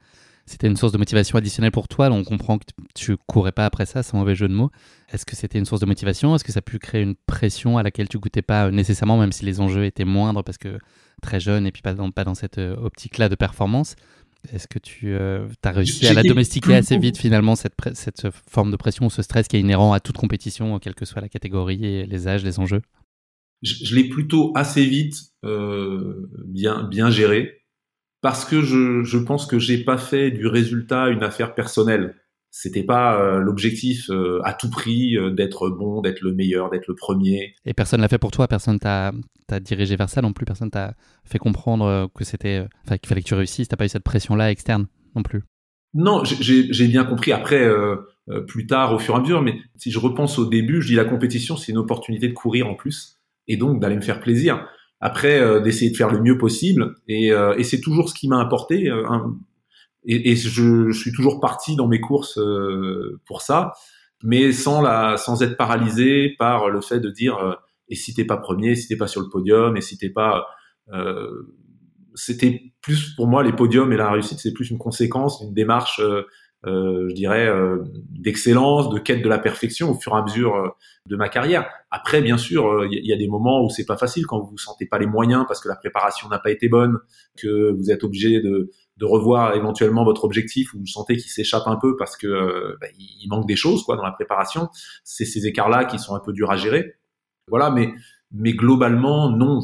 c'était 0.47 0.69
une 0.69 0.77
source 0.77 0.93
de 0.93 0.99
motivation 0.99 1.37
additionnelle 1.37 1.73
pour 1.73 1.89
toi. 1.89 2.09
on 2.11 2.23
comprend 2.23 2.59
que 2.59 2.65
tu 2.95 3.17
courais 3.27 3.51
pas 3.51 3.67
après 3.67 3.85
ça, 3.85 4.05
sans 4.05 4.19
mauvais 4.19 4.37
jeu 4.37 4.47
de 4.47 4.55
mots. 4.55 4.71
Est-ce 5.13 5.27
que 5.27 5.35
c'était 5.35 5.59
une 5.59 5.65
source 5.65 5.81
de 5.81 5.87
motivation? 5.87 6.35
Est-ce 6.37 6.45
que 6.45 6.53
ça 6.53 6.61
a 6.61 6.63
pu 6.63 6.79
créer 6.79 7.03
une 7.03 7.17
pression 7.27 7.79
à 7.79 7.83
laquelle 7.83 8.09
tu 8.09 8.19
goûtais 8.19 8.43
pas 8.43 8.67
euh, 8.67 8.71
nécessairement, 8.71 9.19
même 9.19 9.33
si 9.33 9.45
les 9.45 9.61
enjeux 9.61 9.85
étaient 9.85 10.05
moindres 10.05 10.45
parce 10.45 10.59
que 10.59 10.79
très 11.21 11.41
jeune 11.41 11.67
et 11.67 11.73
puis 11.73 11.83
pas 11.83 11.95
dans, 11.95 12.13
pas 12.13 12.25
dans 12.25 12.37
cette 12.37 12.59
euh, 12.59 12.77
optique-là 12.77 13.29
de 13.29 13.35
performance? 13.35 13.97
Est-ce 14.53 14.69
que 14.69 14.79
tu 14.79 15.09
euh, 15.09 15.49
as 15.65 15.73
réussi 15.73 16.07
à 16.07 16.15
la 16.15 16.23
domestiquer 16.23 16.77
assez 16.77 16.97
vite 16.97 17.19
finalement, 17.19 17.57
cette, 17.57 17.75
cette 17.95 18.29
forme 18.49 18.71
de 18.71 18.77
pression 18.77 19.07
ou 19.07 19.11
ce 19.11 19.23
stress 19.23 19.49
qui 19.49 19.57
est 19.57 19.61
inhérent 19.61 19.93
à 19.93 19.99
toute 19.99 20.17
compétition, 20.17 20.79
quelle 20.79 20.95
que 20.95 21.05
soit 21.05 21.21
la 21.21 21.29
catégorie 21.29 21.85
et 21.85 22.07
les 22.07 22.29
âges, 22.29 22.45
les 22.45 22.61
enjeux? 22.61 22.83
Je, 23.63 23.97
l'ai 23.97 24.09
plutôt 24.09 24.53
assez 24.55 24.85
vite 24.85 25.17
bien, 25.43 26.85
bien 26.85 27.11
géré 27.11 27.66
parce 28.27 28.45
que 28.45 28.61
je, 28.61 29.05
je 29.05 29.19
pense 29.19 29.47
que 29.47 29.61
j'ai 29.61 29.85
pas 29.85 29.99
fait 29.99 30.33
du 30.33 30.49
résultat 30.49 31.11
une 31.11 31.23
affaire 31.23 31.55
personnelle. 31.55 32.17
C'était 32.51 32.83
pas 32.83 33.21
euh, 33.21 33.39
l'objectif 33.39 34.11
euh, 34.11 34.41
à 34.43 34.53
tout 34.53 34.69
prix 34.69 35.17
euh, 35.17 35.31
d'être 35.31 35.69
bon, 35.69 36.01
d'être 36.01 36.23
le 36.23 36.35
meilleur, 36.35 36.69
d'être 36.69 36.89
le 36.89 36.97
premier. 36.97 37.55
Et 37.65 37.73
personne 37.73 38.01
l'a 38.01 38.09
fait 38.09 38.19
pour 38.19 38.33
toi, 38.33 38.49
personne 38.49 38.81
t'a 38.81 39.13
dirigé 39.61 39.95
vers 39.95 40.11
ça 40.11 40.23
non 40.23 40.33
plus, 40.33 40.45
personne 40.45 40.73
t'a 40.73 40.95
fait 41.25 41.39
comprendre 41.39 42.11
que 42.17 42.25
c'était, 42.25 42.67
enfin 42.85 42.99
qu'il 42.99 43.09
fallait 43.09 43.23
que 43.23 43.29
tu 43.29 43.35
réussisses. 43.35 43.69
T'as 43.69 43.77
pas 43.77 43.85
eu 43.85 43.91
cette 43.91 44.03
pression-là 44.03 44.51
externe 44.51 44.89
non 45.15 45.23
plus. 45.23 45.45
Non, 45.95 46.25
j'ai 46.25 46.89
bien 46.89 47.05
compris 47.05 47.31
après, 47.31 47.65
plus 48.49 48.67
tard, 48.67 48.93
au 48.93 48.99
fur 48.99 49.15
et 49.15 49.19
à 49.19 49.21
mesure. 49.21 49.41
Mais 49.41 49.55
si 49.77 49.93
je 49.93 50.01
repense 50.01 50.37
au 50.41 50.47
début, 50.47 50.83
je 50.83 50.89
dis 50.89 50.97
la 50.97 51.05
compétition, 51.05 51.57
c'est 51.57 51.71
une 51.71 51.79
opportunité 51.79 52.27
de 52.27 52.35
courir 52.35 52.67
en 52.67 52.75
plus 52.75 53.21
et 53.47 53.57
donc 53.57 53.81
d'aller 53.81 53.95
me 53.95 54.01
faire 54.01 54.19
plaisir. 54.19 54.67
Après, 55.01 55.41
euh, 55.41 55.61
d'essayer 55.61 55.91
de 55.91 55.97
faire 55.97 56.11
le 56.11 56.21
mieux 56.21 56.39
possible. 56.39 56.95
Et, 57.09 57.33
euh, 57.33 57.55
et 57.59 57.65
c'est 57.65 57.81
toujours 57.81 58.09
ce 58.09 58.15
qui 58.15 58.29
m'a 58.29 58.41
apporté. 58.41 58.89
Euh, 58.89 59.05
et, 60.05 60.31
et 60.31 60.37
je, 60.37 60.91
je, 60.91 60.99
suis 60.99 61.13
toujours 61.13 61.41
parti 61.41 61.77
dans 61.77 61.89
mes 61.89 62.01
courses 62.01 62.39
pour 63.27 63.43
ça, 63.43 63.73
mais 64.23 64.53
sans, 64.53 64.81
la, 64.81 65.17
sans 65.17 65.43
être 65.43 65.57
paralysé 65.57 66.35
par 66.39 66.71
le 66.71 66.81
fait 66.81 67.01
de 67.01 67.11
dire 67.11 67.59
et 67.89 67.97
si 67.97 68.15
t'es 68.15 68.25
pas 68.25 68.37
premier, 68.37 68.77
si 68.77 68.87
t'es 68.87 68.97
pas 68.97 69.09
sur 69.09 69.21
le 69.21 69.29
podium, 69.29 69.77
et 69.77 69.81
si 69.81 69.99
t'es 69.99 70.11
pas... 70.11 70.47
C'était 72.15 72.73
plus 72.87 73.15
pour 73.17 73.27
moi 73.27 73.43
les 73.43 73.53
podiums 73.53 73.93
et 73.93 73.97
la 73.97 74.11
réussite, 74.11 74.39
c'est 74.39 74.53
plus 74.53 74.71
une 74.71 74.79
conséquence, 74.79 75.43
une 75.43 75.53
démarche 75.53 75.99
euh, 75.99 76.23
je 76.65 77.15
dirais, 77.15 77.47
euh, 77.47 77.85
d'excellence, 78.11 78.91
de 78.91 78.99
quête 78.99 79.23
de 79.23 79.29
la 79.29 79.39
perfection 79.39 79.91
au 79.91 79.95
fur 79.95 80.13
et 80.15 80.19
à 80.19 80.23
mesure 80.23 80.57
euh, 80.57 80.69
de 81.07 81.17
ma 81.17 81.29
carrière. 81.29 81.69
Après, 81.91 82.21
bien 82.23 82.39
sûr, 82.39 82.85
il 82.91 83.07
y, 83.07 83.13
a 83.13 83.17
des 83.17 83.29
moments 83.29 83.65
où 83.65 83.71
c'est 83.71 83.85
pas 83.85 83.97
facile 83.97 84.27
quand 84.27 84.41
vous 84.41 84.51
vous 84.51 84.59
sentez 84.59 84.87
pas 84.87 84.99
les 84.99 85.07
moyens 85.07 85.45
parce 85.47 85.61
que 85.61 85.69
la 85.69 85.77
préparation 85.77 86.29
n'a 86.29 86.39
pas 86.39 86.51
été 86.51 86.69
bonne, 86.69 86.99
que 87.37 87.73
vous 87.73 87.91
êtes 87.91 88.03
obligé 88.03 88.41
de, 88.41 88.71
de 88.97 89.05
revoir 89.05 89.55
éventuellement 89.55 90.05
votre 90.05 90.25
objectif 90.25 90.75
ou 90.75 90.81
vous 90.81 90.87
sentez 90.87 91.17
qu'il 91.17 91.31
s'échappe 91.31 91.67
un 91.67 91.77
peu 91.77 91.97
parce 91.97 92.17
que 92.17 92.77
bah, 92.81 92.89
il 92.99 93.29
manque 93.29 93.47
des 93.47 93.57
choses 93.57 93.85
quoi 93.85 93.97
dans 93.97 94.03
la 94.03 94.13
préparation. 94.13 94.69
C'est 95.05 95.25
ces 95.25 95.47
écarts-là 95.47 95.85
qui 95.85 95.99
sont 95.99 96.15
un 96.15 96.21
peu 96.21 96.33
durs 96.33 96.51
à 96.51 96.57
gérer. 96.57 96.95
Voilà, 97.49 97.71
mais 97.71 97.95
mais 98.33 98.53
globalement, 98.53 99.31
non 99.31 99.61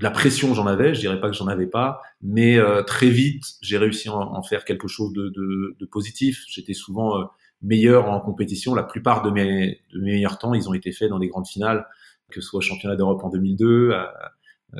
la 0.00 0.10
pression, 0.10 0.54
j'en 0.54 0.66
avais, 0.66 0.94
je 0.94 1.00
dirais 1.00 1.20
pas 1.20 1.28
que 1.28 1.36
j'en 1.36 1.46
avais 1.46 1.66
pas, 1.66 2.00
mais 2.22 2.58
euh, 2.58 2.82
très 2.82 3.08
vite, 3.08 3.44
j'ai 3.60 3.76
réussi 3.76 4.08
à 4.08 4.14
en, 4.14 4.42
faire 4.42 4.64
quelque 4.64 4.88
chose 4.88 5.12
de, 5.12 5.28
de, 5.28 5.76
de 5.78 5.86
positif. 5.86 6.42
J'étais 6.48 6.72
souvent 6.72 7.20
euh, 7.20 7.24
meilleur 7.60 8.08
en 8.08 8.20
compétition. 8.20 8.74
La 8.74 8.82
plupart 8.82 9.22
de 9.22 9.30
mes, 9.30 9.82
de 9.92 10.00
mes 10.00 10.12
meilleurs 10.12 10.38
temps, 10.38 10.54
ils 10.54 10.68
ont 10.68 10.74
été 10.74 10.90
faits 10.92 11.10
dans 11.10 11.18
des 11.18 11.28
grandes 11.28 11.46
finales, 11.46 11.86
que 12.30 12.40
ce 12.40 12.48
soit 12.48 12.62
championnat 12.62 12.96
d'Europe 12.96 13.22
en 13.22 13.28
2002, 13.28 13.90
euh, 13.92 14.04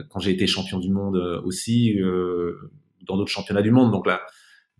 quand 0.08 0.20
j'ai 0.20 0.30
été 0.30 0.46
champion 0.46 0.78
du 0.78 0.90
monde 0.90 1.16
aussi, 1.44 1.98
dans 3.02 3.16
d'autres 3.16 3.30
championnats 3.30 3.62
du 3.62 3.72
monde. 3.72 3.90
Donc 3.90 4.06
là, 4.06 4.20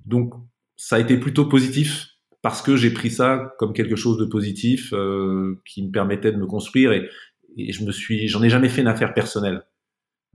donc 0.07 0.33
ça 0.77 0.97
a 0.97 0.99
été 1.01 1.17
plutôt 1.17 1.47
positif 1.47 2.07
parce 2.43 2.63
que 2.63 2.77
j'ai 2.77 2.91
pris 2.91 3.11
ça 3.11 3.53
comme 3.59 3.73
quelque 3.73 3.97
chose 3.97 4.19
de 4.19 4.25
positif 4.25 4.95
qui 5.67 5.85
me 5.85 5.91
permettait 5.91 6.31
de 6.31 6.37
me 6.37 6.47
construire 6.47 6.93
et, 6.93 7.09
et 7.57 7.73
je 7.73 7.85
me 7.85 7.91
suis, 7.91 8.29
j'en 8.29 8.41
ai 8.45 8.49
jamais 8.49 8.69
fait 8.69 8.83
une 8.83 8.87
affaire 8.87 9.13
personnelle. 9.15 9.65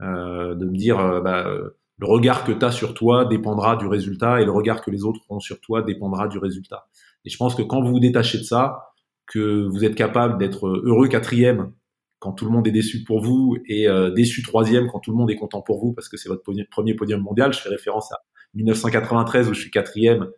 Euh, 0.02 0.54
de 0.54 0.66
me 0.66 0.76
dire 0.76 1.00
euh, 1.00 1.22
bah, 1.22 1.46
euh, 1.46 1.70
le 1.96 2.06
regard 2.06 2.44
que 2.44 2.52
tu 2.52 2.62
as 2.62 2.70
sur 2.70 2.92
toi 2.92 3.24
dépendra 3.24 3.76
du 3.76 3.86
résultat 3.86 4.42
et 4.42 4.44
le 4.44 4.50
regard 4.50 4.82
que 4.82 4.90
les 4.90 5.04
autres 5.04 5.20
ont 5.30 5.40
sur 5.40 5.58
toi 5.58 5.80
dépendra 5.82 6.28
du 6.28 6.36
résultat. 6.36 6.86
Et 7.24 7.30
je 7.30 7.36
pense 7.38 7.54
que 7.54 7.62
quand 7.62 7.80
vous 7.80 7.92
vous 7.92 8.00
détachez 8.00 8.36
de 8.36 8.42
ça, 8.42 8.92
que 9.26 9.66
vous 9.66 9.84
êtes 9.84 9.94
capable 9.94 10.36
d'être 10.36 10.68
heureux 10.84 11.08
quatrième 11.08 11.72
quand 12.18 12.32
tout 12.32 12.44
le 12.44 12.50
monde 12.50 12.68
est 12.68 12.72
déçu 12.72 13.04
pour 13.04 13.22
vous 13.22 13.56
et 13.66 13.88
déçu 14.14 14.42
troisième 14.42 14.86
quand 14.86 15.00
tout 15.00 15.10
le 15.10 15.16
monde 15.16 15.30
est 15.30 15.36
content 15.36 15.62
pour 15.62 15.80
vous 15.80 15.92
parce 15.92 16.08
que 16.08 16.16
c'est 16.16 16.28
votre 16.28 16.44
premier 16.70 16.94
podium 16.94 17.20
mondial. 17.20 17.52
Je 17.52 17.58
fais 17.58 17.68
référence 17.68 18.12
à 18.12 18.18
1993 18.54 19.48
où 19.48 19.54
je 19.54 19.60
suis 19.60 19.70
quatrième 19.70 20.28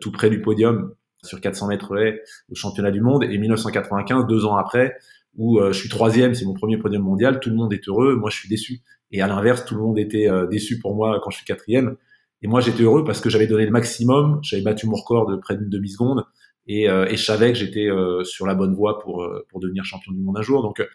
tout 0.00 0.12
près 0.12 0.30
du 0.30 0.40
podium 0.40 0.94
sur 1.22 1.40
400 1.40 1.68
mètres 1.68 1.96
haies 1.96 2.22
au 2.50 2.54
championnat 2.54 2.90
du 2.90 3.00
monde 3.00 3.24
et 3.24 3.38
1995 3.38 4.26
deux 4.26 4.44
ans 4.44 4.56
après 4.56 4.96
où 5.36 5.60
je 5.62 5.72
suis 5.72 5.88
troisième, 5.88 6.34
c'est 6.34 6.44
mon 6.44 6.54
premier 6.54 6.78
podium 6.78 7.02
mondial, 7.02 7.38
tout 7.38 7.50
le 7.50 7.54
monde 7.54 7.72
est 7.72 7.86
heureux, 7.86 8.16
moi 8.16 8.28
je 8.28 8.36
suis 8.36 8.48
déçu. 8.48 8.82
Et 9.10 9.22
à 9.22 9.26
l'inverse, 9.26 9.64
tout 9.64 9.74
le 9.74 9.80
monde 9.80 9.98
était 9.98 10.28
euh, 10.28 10.46
déçu 10.46 10.78
pour 10.78 10.94
moi 10.94 11.20
quand 11.22 11.30
je 11.30 11.38
suis 11.38 11.46
quatrième. 11.46 11.96
Et 12.42 12.46
moi, 12.46 12.60
j'étais 12.60 12.82
heureux 12.82 13.04
parce 13.04 13.20
que 13.20 13.30
j'avais 13.30 13.46
donné 13.46 13.64
le 13.64 13.70
maximum, 13.70 14.38
j'avais 14.42 14.62
battu 14.62 14.86
mon 14.86 14.96
record 14.96 15.26
de 15.26 15.36
près 15.36 15.56
d'une 15.56 15.68
demi-seconde 15.68 16.24
et, 16.66 16.88
euh, 16.88 17.06
et, 17.06 17.16
je 17.16 17.24
savais 17.24 17.52
que 17.52 17.58
j'étais 17.58 17.86
euh, 17.86 18.22
sur 18.24 18.46
la 18.46 18.54
bonne 18.54 18.74
voie 18.74 19.00
pour, 19.00 19.26
pour 19.48 19.60
devenir 19.60 19.84
champion 19.84 20.12
du 20.12 20.20
monde 20.20 20.36
un 20.36 20.42
jour. 20.42 20.62
Donc, 20.62 20.86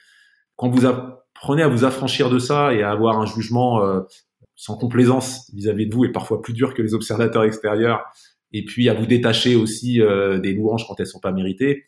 quand 0.56 0.70
vous 0.70 0.86
apprenez 0.86 1.64
à 1.64 1.68
vous 1.68 1.84
affranchir 1.84 2.30
de 2.30 2.40
ça 2.40 2.74
et 2.74 2.84
à 2.84 2.92
avoir 2.92 3.20
un 3.20 3.26
jugement 3.26 3.82
sans 4.56 4.78
complaisance 4.78 5.52
vis-à-vis 5.54 5.88
de 5.88 5.96
vous 5.96 6.06
et 6.06 6.12
parfois 6.12 6.42
plus 6.44 6.54
dur 6.54 6.76
que 6.76 6.84
les 6.84 6.94
observateurs 6.94 7.44
extérieurs, 7.44 8.04
et 8.54 8.64
puis 8.66 8.90
à 8.90 8.94
vous 8.94 9.06
détacher 9.06 9.56
aussi 9.56 10.00
des 10.00 10.54
louanges 10.54 10.88
quand 10.88 11.00
elles 11.00 11.08
sont 11.08 11.20
pas 11.20 11.32
méritées, 11.32 11.84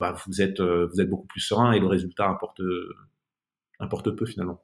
bah, 0.00 0.16
vous 0.26 0.42
êtes 0.42 0.60
vous 0.60 1.00
êtes 1.00 1.08
beaucoup 1.08 1.26
plus 1.26 1.40
serein 1.40 1.72
et 1.72 1.80
le 1.80 1.86
résultat 1.86 2.28
importe 2.28 2.60
importe 3.80 4.10
peu 4.10 4.26
finalement. 4.26 4.62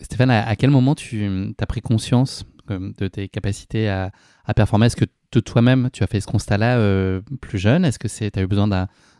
Stéphane, 0.00 0.30
à, 0.30 0.54
quel 0.54 0.70
moment 0.70 0.94
tu 0.94 1.54
as 1.58 1.66
pris 1.66 1.80
conscience 1.80 2.46
de 2.68 3.08
tes 3.08 3.28
capacités 3.28 3.88
à, 3.88 4.12
performer? 4.54 4.86
Est-ce 4.86 4.96
que 4.96 5.06
toi-même, 5.40 5.90
tu 5.92 6.02
as 6.02 6.06
fait 6.06 6.20
ce 6.20 6.26
constat-là 6.26 6.78
euh, 6.78 7.20
plus 7.40 7.58
jeune? 7.58 7.84
Est-ce 7.84 7.98
que 7.98 8.08
tu 8.08 8.38
as 8.38 8.42
eu 8.42 8.46
besoin 8.46 8.68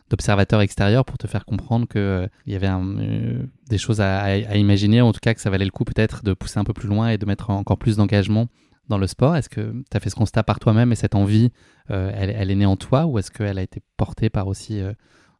d'observateurs 0.09 0.61
extérieurs 0.61 1.05
pour 1.05 1.17
te 1.17 1.27
faire 1.27 1.45
comprendre 1.45 1.87
qu'il 1.87 2.01
euh, 2.01 2.27
y 2.47 2.55
avait 2.55 2.69
euh, 2.69 3.43
des 3.69 3.77
choses 3.77 4.01
à, 4.01 4.37
imaginer, 4.55 5.01
en 5.01 5.11
tout 5.11 5.19
cas 5.21 5.33
que 5.33 5.41
ça 5.41 5.49
valait 5.49 5.65
le 5.65 5.71
coup 5.71 5.83
peut-être 5.83 6.23
de 6.23 6.33
pousser 6.33 6.59
un 6.59 6.63
peu 6.63 6.73
plus 6.73 6.87
loin 6.87 7.09
et 7.09 7.17
de 7.17 7.25
mettre 7.25 7.49
encore 7.49 7.77
plus 7.77 7.97
d'engagement 7.97 8.47
dans 8.89 8.97
le 8.97 9.07
sport? 9.07 9.35
Est-ce 9.35 9.49
que 9.49 9.71
tu 9.71 9.97
as 9.97 9.99
fait 9.99 10.09
ce 10.09 10.15
constat 10.15 10.43
par 10.43 10.59
toi-même 10.59 10.91
et 10.91 10.95
cette 10.95 11.15
envie, 11.15 11.51
elle, 11.87 12.29
elle, 12.29 12.51
est 12.51 12.55
née 12.55 12.65
en 12.65 12.75
toi 12.75 13.05
ou 13.05 13.17
est-ce 13.17 13.31
qu'elle 13.31 13.57
a 13.57 13.61
été 13.61 13.81
portée 13.97 14.29
par 14.29 14.47
aussi 14.47 14.81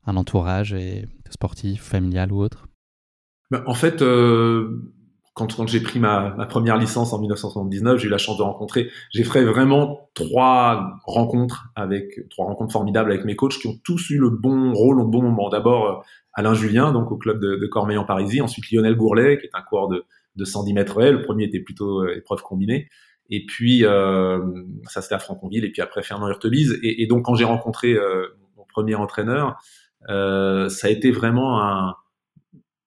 un 0.06 0.16
entourage 0.16 0.74
et, 0.74 1.08
sportif, 1.30 1.84
familial 1.84 2.32
ou 2.32 2.42
autre? 2.42 2.68
Ben, 3.52 3.64
En 3.68 3.76
fait, 3.76 4.02
quand, 5.48 5.68
j'ai 5.68 5.80
pris 5.80 6.00
ma, 6.00 6.32
première 6.50 6.78
licence 6.78 7.14
en 7.14 7.20
1979, 7.20 8.00
j'ai 8.00 8.08
eu 8.08 8.10
la 8.10 8.18
chance 8.18 8.38
de 8.38 8.44
rencontrer, 8.44 8.90
j'ai 9.12 9.24
fait 9.24 9.44
vraiment 9.46 10.10
trois 10.14 11.00
rencontres 11.06 11.70
avec 11.76 12.28
trois 12.30 12.46
rencontres 12.46 12.74
formidables 12.74 13.12
avec 13.12 13.26
mes 13.26 13.36
coachs 13.36 13.58
qui 13.58 13.68
ont 13.68 13.78
tous 13.84 14.10
eu 14.10 14.18
le 14.18 14.30
bon 14.30 14.74
rôle 14.74 15.00
au 15.00 15.06
bon 15.06 15.22
moment. 15.22 15.50
D'abord 15.50 15.86
euh, 15.86 16.04
Alain 16.34 16.54
Julien, 16.54 16.92
donc 16.92 17.12
au 17.12 17.18
club 17.18 17.40
de, 17.40 17.56
de 17.56 17.68
Cormeil 17.68 17.98
en 17.98 18.04
Parisie, 18.04 18.42
ensuite 18.42 18.70
Lionel 18.72 18.96
Gourlet, 18.96 19.38
qui 19.38 19.46
est 19.46 19.52
un 19.54 19.62
coureur 19.62 19.88
de, 19.88 20.04
de 20.36 20.46
110 20.46 20.74
mètres 20.74 21.02
haies. 21.02 21.12
Le 21.12 21.22
premier 21.22 21.46
était 21.46 21.62
plutôt 21.62 22.04
euh, 22.04 22.18
épreuve 22.18 22.42
combinée. 22.42 22.90
Et 23.30 23.46
puis 23.46 23.86
euh, 23.86 24.40
ça 24.88 25.02
c'était 25.02 25.16
à 25.16 25.20
Franconville, 25.20 25.66
et 25.66 25.72
puis 25.72 25.82
après 25.82 26.04
Fernand 26.04 26.28
Hurtebise. 26.28 26.80
Et, 26.84 27.04
et 27.04 27.08
donc 27.08 27.26
quand 27.26 27.36
j'ai 27.36 27.46
rencontré 27.46 27.96
mon 28.58 28.66
premier 28.66 28.96
entraîneur, 28.96 29.58
ça 30.08 30.88
a 30.88 30.90
été 30.90 31.12
vraiment 31.12 31.62
un 31.62 31.96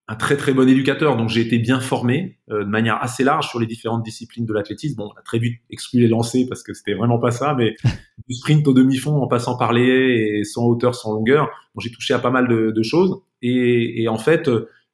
un 0.08 0.16
très 0.16 0.36
très 0.36 0.52
bon 0.52 0.68
éducateur, 0.68 1.16
donc 1.16 1.28
j'ai 1.28 1.40
été 1.40 1.58
bien 1.58 1.80
formé 1.80 2.38
euh, 2.50 2.64
de 2.64 2.68
manière 2.68 3.02
assez 3.02 3.22
large 3.24 3.48
sur 3.48 3.60
les 3.60 3.66
différentes 3.66 4.02
disciplines 4.02 4.44
de 4.44 4.52
l'athlétisme. 4.52 4.96
Bon, 4.96 5.10
on 5.14 5.18
a 5.18 5.22
très 5.22 5.38
vite 5.38 5.60
exclu 5.70 6.00
les 6.00 6.08
lancers 6.08 6.44
parce 6.48 6.62
que 6.62 6.74
c'était 6.74 6.94
vraiment 6.94 7.18
pas 7.18 7.30
ça, 7.30 7.54
mais 7.54 7.76
du 8.28 8.34
sprint 8.34 8.66
au 8.66 8.74
demi-fond 8.74 9.22
en 9.22 9.28
passant 9.28 9.56
par 9.56 9.72
les 9.72 9.86
haies 9.86 10.38
et 10.40 10.44
sans 10.44 10.66
hauteur, 10.66 10.94
sans 10.94 11.12
longueur, 11.12 11.48
bon, 11.74 11.80
j'ai 11.80 11.90
touché 11.90 12.14
à 12.14 12.18
pas 12.18 12.30
mal 12.30 12.48
de, 12.48 12.72
de 12.72 12.82
choses 12.82 13.22
et, 13.42 14.02
et, 14.02 14.08
en 14.08 14.18
fait 14.18 14.50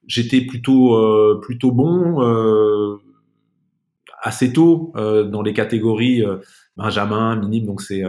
j'étais 0.06 0.42
plutôt 0.42 0.94
euh, 0.94 1.40
plutôt 1.42 1.72
bon 1.72 2.22
euh, 2.22 2.96
assez 4.22 4.52
tôt 4.52 4.92
dans 4.94 5.42
les 5.42 5.52
catégories 5.52 6.22
Benjamin, 6.76 7.36
minime, 7.36 7.66
donc 7.66 7.80
c'est 7.80 8.02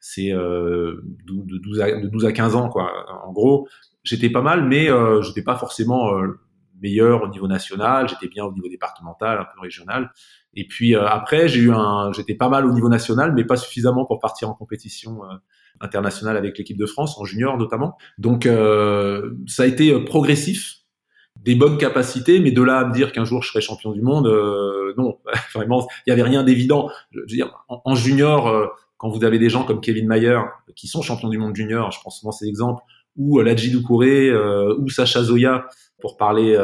c'est 0.00 0.30
de, 0.30 1.02
12 1.24 1.80
à, 1.80 2.00
de 2.00 2.08
12 2.08 2.26
à 2.26 2.32
15 2.32 2.54
ans 2.56 2.68
quoi. 2.68 2.90
En 3.26 3.32
gros, 3.32 3.68
j'étais 4.02 4.30
pas 4.30 4.42
mal, 4.42 4.66
mais 4.66 4.88
j'étais 5.22 5.42
pas 5.42 5.56
forcément 5.56 6.10
meilleur 6.80 7.22
au 7.22 7.28
niveau 7.28 7.48
national, 7.48 8.08
j'étais 8.08 8.28
bien 8.28 8.44
au 8.44 8.52
niveau 8.52 8.68
départemental, 8.68 9.38
un 9.38 9.46
peu 9.54 9.60
régional. 9.60 10.12
Et 10.54 10.66
puis 10.66 10.94
après, 10.94 11.48
j'ai 11.48 11.60
eu 11.60 11.72
un, 11.72 12.12
j'étais 12.12 12.34
pas 12.34 12.48
mal 12.48 12.66
au 12.66 12.72
niveau 12.72 12.88
national, 12.88 13.32
mais 13.34 13.44
pas 13.44 13.56
suffisamment 13.56 14.04
pour 14.04 14.18
partir 14.18 14.48
en 14.50 14.54
compétition 14.54 15.20
internationale 15.80 16.36
avec 16.36 16.58
l'équipe 16.58 16.78
de 16.78 16.86
France, 16.86 17.18
en 17.18 17.24
junior 17.24 17.56
notamment. 17.56 17.96
Donc 18.18 18.48
ça 19.46 19.62
a 19.62 19.66
été 19.66 19.98
progressif 20.04 20.85
des 21.46 21.54
bonnes 21.54 21.78
capacités, 21.78 22.40
mais 22.40 22.50
de 22.50 22.60
là 22.60 22.78
à 22.80 22.84
me 22.84 22.92
dire 22.92 23.12
qu'un 23.12 23.24
jour 23.24 23.42
je 23.42 23.48
serai 23.48 23.60
champion 23.60 23.92
du 23.92 24.02
monde, 24.02 24.26
euh, 24.26 24.92
non, 24.98 25.18
vraiment, 25.54 25.86
il 26.06 26.10
y 26.10 26.12
avait 26.12 26.22
rien 26.22 26.42
d'évident. 26.42 26.90
Je 27.12 27.20
veux 27.20 27.26
dire, 27.26 27.64
en, 27.68 27.94
junior, 27.94 28.48
euh, 28.48 28.66
quand 28.98 29.08
vous 29.08 29.24
avez 29.24 29.38
des 29.38 29.48
gens 29.48 29.62
comme 29.62 29.80
Kevin 29.80 30.08
Mayer 30.08 30.40
qui 30.74 30.88
sont 30.88 31.02
champions 31.02 31.28
du 31.28 31.38
monde 31.38 31.54
junior, 31.54 31.92
je 31.92 32.00
pense 32.02 32.18
souvent 32.18 32.32
ces 32.32 32.46
exemples, 32.46 32.82
ou 33.16 33.38
euh, 33.38 33.44
Ladji 33.44 33.72
euh, 33.72 34.76
ou 34.78 34.88
Sacha 34.88 35.22
Zoya, 35.22 35.68
pour 36.00 36.18
parler 36.18 36.54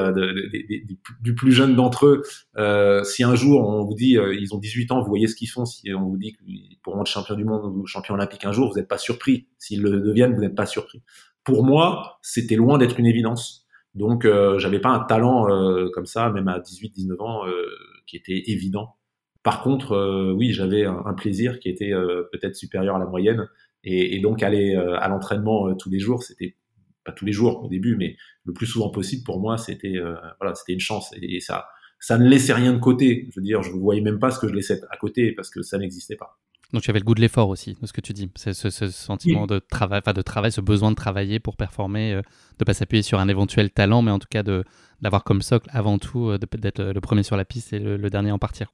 du 1.22 1.34
plus 1.34 1.52
jeune 1.52 1.74
d'entre 1.74 2.06
eux, 2.06 3.04
si 3.04 3.24
un 3.24 3.34
jour 3.34 3.66
on 3.66 3.82
vous 3.82 3.94
dit 3.94 4.18
ils 4.38 4.54
ont 4.54 4.58
18 4.58 4.92
ans, 4.92 5.00
vous 5.00 5.08
voyez 5.08 5.26
ce 5.26 5.34
qu'ils 5.34 5.48
font, 5.48 5.64
si 5.64 5.90
on 5.94 6.02
vous 6.02 6.18
dit 6.18 6.34
qu'ils 6.34 6.76
pourront 6.82 7.00
être 7.00 7.06
champion 7.06 7.34
du 7.34 7.44
monde 7.44 7.64
ou 7.64 7.86
champion 7.86 8.14
olympique 8.14 8.44
un 8.44 8.52
jour, 8.52 8.70
vous 8.70 8.76
n'êtes 8.76 8.88
pas 8.88 8.98
surpris. 8.98 9.46
S'ils 9.58 9.80
le 9.80 10.00
deviennent, 10.00 10.34
vous 10.34 10.42
n'êtes 10.42 10.54
pas 10.54 10.66
surpris. 10.66 11.02
Pour 11.44 11.64
moi, 11.64 12.18
c'était 12.20 12.56
loin 12.56 12.76
d'être 12.76 13.00
une 13.00 13.06
évidence 13.06 13.61
donc, 13.94 14.24
euh, 14.24 14.58
j'avais 14.58 14.80
pas 14.80 14.88
un 14.90 15.00
talent 15.00 15.48
euh, 15.50 15.90
comme 15.92 16.06
ça, 16.06 16.30
même 16.30 16.48
à 16.48 16.58
18-19 16.58 17.20
ans, 17.20 17.46
euh, 17.46 17.66
qui 18.06 18.16
était 18.16 18.42
évident. 18.46 18.96
Par 19.42 19.62
contre, 19.62 19.92
euh, 19.92 20.32
oui, 20.32 20.52
j'avais 20.52 20.84
un, 20.84 21.14
plaisir 21.14 21.58
qui 21.58 21.68
était 21.68 21.92
peut-être 22.32 22.56
supérieur 22.56 22.96
à 22.96 22.98
la 22.98 23.06
moyenne. 23.06 23.48
Et, 23.84 24.16
et 24.16 24.20
donc, 24.20 24.42
aller 24.42 24.74
à 24.76 25.08
l'entraînement 25.08 25.74
tous 25.74 25.90
les 25.90 25.98
jours, 25.98 26.22
c'était 26.22 26.56
pas 27.04 27.12
tous 27.12 27.24
les 27.24 27.32
jours 27.32 27.64
au 27.64 27.68
début, 27.68 27.96
mais 27.96 28.16
le 28.44 28.52
plus 28.52 28.66
souvent 28.66 28.90
possible 28.90 29.24
pour 29.24 29.40
moi, 29.40 29.58
c'était 29.58 29.96
voilà, 30.40 30.54
c'était 30.54 30.72
une 30.72 30.80
chance. 30.80 31.12
Et, 31.20 31.40
ça, 31.40 31.66
ça 31.98 32.16
ne 32.18 32.28
laissait 32.28 32.52
rien 32.52 32.72
de 32.72 32.78
côté. 32.78 33.28
Je 33.30 33.40
veux 33.40 33.44
dire, 33.44 33.62
je 33.62 33.72
ne 33.72 33.78
voyais 33.78 34.00
même 34.00 34.20
pas 34.20 34.30
ce 34.30 34.38
que 34.38 34.46
je 34.46 34.54
laissais 34.54 34.80
à 34.90 34.96
côté 34.96 35.32
parce 35.32 35.50
que 35.50 35.62
ça 35.62 35.78
n'existait 35.78 36.16
pas. 36.16 36.38
Donc 36.72 36.82
tu 36.82 36.90
avais 36.90 37.00
le 37.00 37.04
goût 37.04 37.14
de 37.14 37.20
l'effort 37.20 37.48
aussi, 37.50 37.76
de 37.80 37.86
ce 37.86 37.92
que 37.92 38.00
tu 38.00 38.12
dis. 38.12 38.30
C'est 38.34 38.54
ce, 38.54 38.70
sentiment 38.70 39.46
de 39.46 39.58
travail, 39.58 40.00
enfin 40.02 40.14
de 40.14 40.22
travail, 40.22 40.50
ce 40.50 40.60
besoin 40.60 40.90
de 40.90 40.96
travailler 40.96 41.38
pour 41.38 41.56
performer, 41.56 42.14
euh, 42.14 42.22
de 42.58 42.64
pas 42.64 42.72
s'appuyer 42.72 43.02
sur 43.02 43.20
un 43.20 43.28
éventuel 43.28 43.70
talent, 43.70 44.00
mais 44.00 44.10
en 44.10 44.18
tout 44.18 44.28
cas 44.30 44.42
de 44.42 44.64
d'avoir 45.02 45.24
comme 45.24 45.42
socle 45.42 45.68
avant 45.72 45.98
tout 45.98 46.28
euh, 46.28 46.38
d'être 46.38 46.82
le 46.82 47.00
premier 47.00 47.24
sur 47.24 47.36
la 47.36 47.44
piste 47.44 47.72
et 47.72 47.78
le, 47.78 48.08
dernier 48.08 48.30
en 48.30 48.38
partir. 48.38 48.68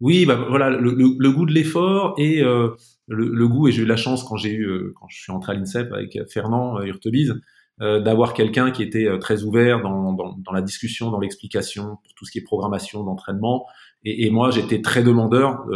Oui, 0.00 0.26
bah 0.26 0.46
voilà, 0.48 0.70
le, 0.70 0.90
goût 1.30 1.46
de 1.46 1.52
l'effort 1.52 2.14
et 2.18 2.42
euh, 2.42 2.70
le, 3.06 3.48
goût 3.48 3.68
et 3.68 3.72
j'ai 3.72 3.82
eu 3.82 3.86
la 3.86 3.96
chance 3.96 4.24
quand 4.24 4.36
j'ai 4.36 4.52
eu 4.52 4.92
quand 4.94 5.06
je 5.08 5.20
suis 5.20 5.32
entré 5.32 5.52
à 5.52 5.54
l'INSEP 5.54 5.92
avec 5.92 6.18
Fernand 6.30 6.80
Hurtebise 6.82 7.34
d'avoir 7.78 8.32
quelqu'un 8.32 8.70
qui 8.70 8.82
était 8.82 9.06
très 9.18 9.42
ouvert 9.44 9.82
dans, 9.82 10.14
dans, 10.14 10.34
dans 10.38 10.52
la 10.52 10.62
discussion, 10.62 11.10
dans 11.10 11.20
l'explication 11.20 11.98
pour 12.02 12.14
tout 12.14 12.24
ce 12.24 12.30
qui 12.30 12.38
est 12.38 12.42
programmation, 12.42 13.04
d'entraînement. 13.04 13.66
Et, 14.02 14.26
et, 14.26 14.30
moi, 14.30 14.50
j'étais 14.50 14.80
très 14.80 15.02
demandeur 15.02 15.66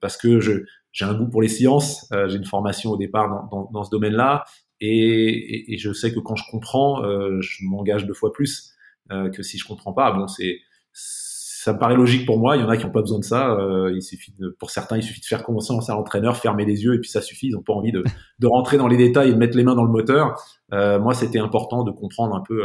parce 0.00 0.16
que 0.16 0.40
je 0.40 0.64
j'ai 0.92 1.04
un 1.04 1.14
goût 1.14 1.28
pour 1.28 1.42
les 1.42 1.48
sciences, 1.48 2.06
euh, 2.12 2.28
j'ai 2.28 2.36
une 2.36 2.44
formation 2.44 2.90
au 2.90 2.96
départ 2.96 3.28
dans, 3.28 3.46
dans, 3.46 3.70
dans 3.72 3.84
ce 3.84 3.90
domaine-là, 3.90 4.44
et, 4.84 5.72
et, 5.72 5.78
je 5.78 5.92
sais 5.92 6.12
que 6.12 6.18
quand 6.18 6.34
je 6.34 6.42
comprends, 6.50 7.04
euh, 7.04 7.40
je 7.40 7.64
m'engage 7.64 8.04
deux 8.04 8.14
fois 8.14 8.32
plus 8.32 8.74
euh, 9.12 9.30
que 9.30 9.44
si 9.44 9.56
je 9.56 9.64
comprends 9.64 9.92
pas. 9.92 10.10
Bon, 10.10 10.26
c'est 10.26 10.58
ça 10.92 11.72
me 11.72 11.78
paraît 11.78 11.94
logique 11.94 12.26
pour 12.26 12.40
moi. 12.40 12.56
Il 12.56 12.62
y 12.62 12.64
en 12.64 12.68
a 12.68 12.76
qui 12.76 12.84
n'ont 12.84 12.90
pas 12.90 13.00
besoin 13.00 13.20
de 13.20 13.24
ça. 13.24 13.52
Euh, 13.52 13.92
il 13.94 14.02
suffit 14.02 14.34
de, 14.36 14.48
pour 14.58 14.70
certains, 14.70 14.96
il 14.96 15.04
suffit 15.04 15.20
de 15.20 15.26
faire 15.26 15.44
confiance 15.44 15.88
à 15.88 15.94
l'entraîneur, 15.94 16.36
fermer 16.36 16.64
les 16.64 16.82
yeux 16.82 16.94
et 16.94 16.98
puis 16.98 17.08
ça 17.08 17.22
suffit. 17.22 17.46
Ils 17.46 17.52
n'ont 17.52 17.62
pas 17.62 17.72
envie 17.72 17.92
de, 17.92 18.02
de, 18.40 18.46
rentrer 18.48 18.76
dans 18.76 18.88
les 18.88 18.96
détails 18.96 19.28
et 19.28 19.32
de 19.32 19.38
mettre 19.38 19.56
les 19.56 19.62
mains 19.62 19.76
dans 19.76 19.84
le 19.84 19.92
moteur. 19.92 20.34
Euh, 20.72 20.98
moi, 20.98 21.14
c'était 21.14 21.38
important 21.38 21.84
de 21.84 21.92
comprendre 21.92 22.34
un 22.34 22.40
peu 22.40 22.60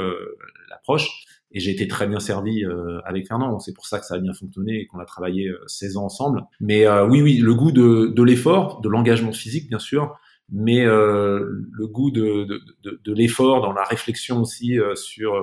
l'approche 0.72 1.26
et 1.52 1.60
j'ai 1.60 1.72
été 1.72 1.88
très 1.88 2.08
bien 2.08 2.20
servi 2.20 2.66
euh, 2.66 3.00
avec 3.06 3.28
Fernand. 3.28 3.60
C'est 3.60 3.74
pour 3.74 3.86
ça 3.86 4.00
que 4.00 4.06
ça 4.06 4.16
a 4.16 4.20
bien 4.20 4.34
fonctionné 4.34 4.82
et 4.82 4.88
qu'on 4.88 5.00
a 5.00 5.06
travaillé 5.06 5.50
16 5.68 5.96
euh, 5.96 6.00
ans 6.00 6.06
ensemble. 6.06 6.44
Mais 6.60 6.86
euh, 6.86 7.08
oui, 7.08 7.22
oui, 7.22 7.38
le 7.38 7.54
goût 7.54 7.72
de, 7.72 8.08
de 8.08 8.24
l'effort, 8.24 8.82
de 8.82 8.90
l'engagement 8.90 9.32
physique, 9.32 9.70
bien 9.70 9.80
sûr, 9.80 10.18
mais 10.50 10.86
le 10.86 11.88
goût 11.88 12.10
de, 12.10 12.46
de, 12.46 12.62
de, 12.84 13.02
de 13.04 13.14
l'effort 13.14 13.62
dans 13.62 13.74
la 13.74 13.84
réflexion 13.84 14.40
aussi 14.40 14.78
sur 14.96 15.34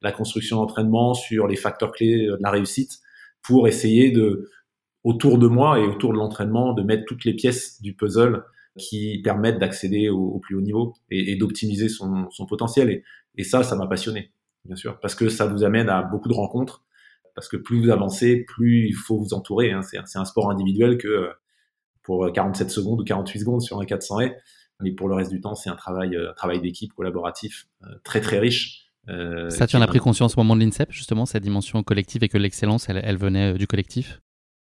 la 0.00 0.12
construction 0.12 0.58
d'entraînement, 0.58 1.12
sur 1.12 1.48
les 1.48 1.56
facteurs 1.56 1.90
clés 1.90 2.26
de 2.26 2.38
la 2.40 2.50
réussite, 2.50 3.00
pour 3.42 3.66
essayer 3.66 4.12
de, 4.12 4.48
autour 5.02 5.38
de 5.38 5.48
moi 5.48 5.80
et 5.80 5.82
autour 5.82 6.12
de 6.12 6.18
l'entraînement, 6.18 6.72
de 6.72 6.84
mettre 6.84 7.04
toutes 7.04 7.24
les 7.24 7.34
pièces 7.34 7.82
du 7.82 7.94
puzzle 7.94 8.44
qui 8.78 9.20
permettent 9.24 9.58
d'accéder 9.58 10.08
au, 10.08 10.38
plus 10.38 10.54
haut 10.54 10.60
niveau 10.60 10.94
et, 11.10 11.34
d'optimiser 11.34 11.88
son, 11.88 12.30
son 12.30 12.46
potentiel. 12.46 13.02
Et 13.36 13.42
ça, 13.42 13.64
ça 13.64 13.74
m'a 13.74 13.88
passionné 13.88 14.33
bien 14.64 14.76
sûr, 14.76 14.98
parce 15.00 15.14
que 15.14 15.28
ça 15.28 15.46
vous 15.46 15.64
amène 15.64 15.88
à 15.88 16.02
beaucoup 16.02 16.28
de 16.28 16.34
rencontres, 16.34 16.84
parce 17.34 17.48
que 17.48 17.56
plus 17.56 17.80
vous 17.80 17.90
avancez, 17.90 18.44
plus 18.44 18.86
il 18.86 18.94
faut 18.94 19.18
vous 19.18 19.34
entourer. 19.34 19.72
Hein. 19.72 19.82
C'est, 19.82 20.18
un 20.18 20.24
sport 20.24 20.50
individuel 20.50 20.98
que 20.98 21.08
euh, 21.08 21.28
pour 22.02 22.30
47 22.32 22.70
secondes 22.70 23.00
ou 23.00 23.04
48 23.04 23.40
secondes 23.40 23.62
sur 23.62 23.80
un 23.80 23.84
400 23.84 24.20
haies, 24.20 24.36
mais 24.80 24.92
pour 24.92 25.08
le 25.08 25.14
reste 25.14 25.30
du 25.30 25.40
temps, 25.40 25.54
c'est 25.54 25.70
un 25.70 25.76
travail, 25.76 26.14
euh, 26.16 26.30
un 26.30 26.34
travail 26.34 26.60
d'équipe 26.60 26.92
collaboratif 26.92 27.66
euh, 27.84 27.88
très 28.04 28.20
très 28.20 28.38
riche. 28.38 28.90
ça, 29.48 29.66
tu 29.66 29.76
en 29.76 29.82
as 29.82 29.86
pris 29.86 29.98
conscience 29.98 30.36
au 30.36 30.40
moment 30.40 30.56
de 30.56 30.60
l'INSEP, 30.64 30.90
justement, 30.90 31.26
cette 31.26 31.42
dimension 31.42 31.82
collective 31.82 32.22
et 32.22 32.28
que 32.28 32.38
l'excellence, 32.38 32.88
elle, 32.88 33.00
elle 33.02 33.18
venait 33.18 33.54
du 33.54 33.66
collectif? 33.66 34.20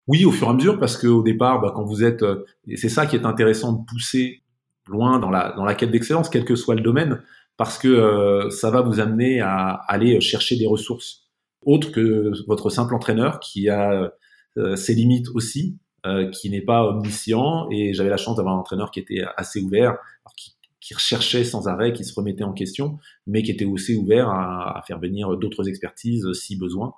Oui, 0.07 0.23
au 0.23 0.31
fur 0.31 0.47
et 0.47 0.51
à 0.51 0.53
mesure, 0.53 0.79
parce 0.79 0.97
qu'au 0.97 1.23
départ, 1.23 1.61
bah, 1.61 1.71
quand 1.75 1.83
vous 1.83 2.03
êtes, 2.03 2.23
et 2.67 2.77
c'est 2.77 2.89
ça 2.89 3.07
qui 3.07 3.15
est 3.15 3.25
intéressant 3.25 3.73
de 3.73 3.83
pousser 3.85 4.43
loin 4.87 5.19
dans 5.19 5.31
la, 5.31 5.53
dans 5.53 5.65
la 5.65 5.73
quête 5.73 5.91
d'excellence, 5.91 6.29
quel 6.29 6.45
que 6.45 6.55
soit 6.55 6.75
le 6.75 6.81
domaine, 6.81 7.21
parce 7.57 7.77
que 7.77 7.87
euh, 7.87 8.49
ça 8.49 8.69
va 8.69 8.81
vous 8.81 8.99
amener 8.99 9.39
à 9.41 9.81
aller 9.87 10.19
chercher 10.21 10.57
des 10.57 10.67
ressources 10.67 11.23
autres 11.61 11.91
que 11.91 12.31
votre 12.47 12.69
simple 12.69 12.93
entraîneur 12.93 13.39
qui 13.39 13.69
a 13.69 14.11
euh, 14.57 14.75
ses 14.75 14.93
limites 14.93 15.27
aussi, 15.33 15.77
euh, 16.05 16.29
qui 16.29 16.49
n'est 16.49 16.61
pas 16.61 16.85
omniscient. 16.85 17.67
Et 17.71 17.93
j'avais 17.93 18.09
la 18.09 18.17
chance 18.17 18.35
d'avoir 18.35 18.55
un 18.55 18.59
entraîneur 18.59 18.91
qui 18.91 18.99
était 18.99 19.23
assez 19.37 19.61
ouvert, 19.61 19.97
qui, 20.37 20.55
qui, 20.79 20.93
recherchait 20.93 21.43
sans 21.43 21.67
arrêt, 21.67 21.93
qui 21.93 22.03
se 22.03 22.13
remettait 22.13 22.43
en 22.43 22.53
question, 22.53 22.99
mais 23.25 23.41
qui 23.41 23.51
était 23.51 23.65
aussi 23.65 23.95
ouvert 23.95 24.29
à, 24.29 24.77
à 24.77 24.81
faire 24.83 24.99
venir 24.99 25.35
d'autres 25.37 25.67
expertises 25.67 26.31
si 26.33 26.57
besoin. 26.57 26.93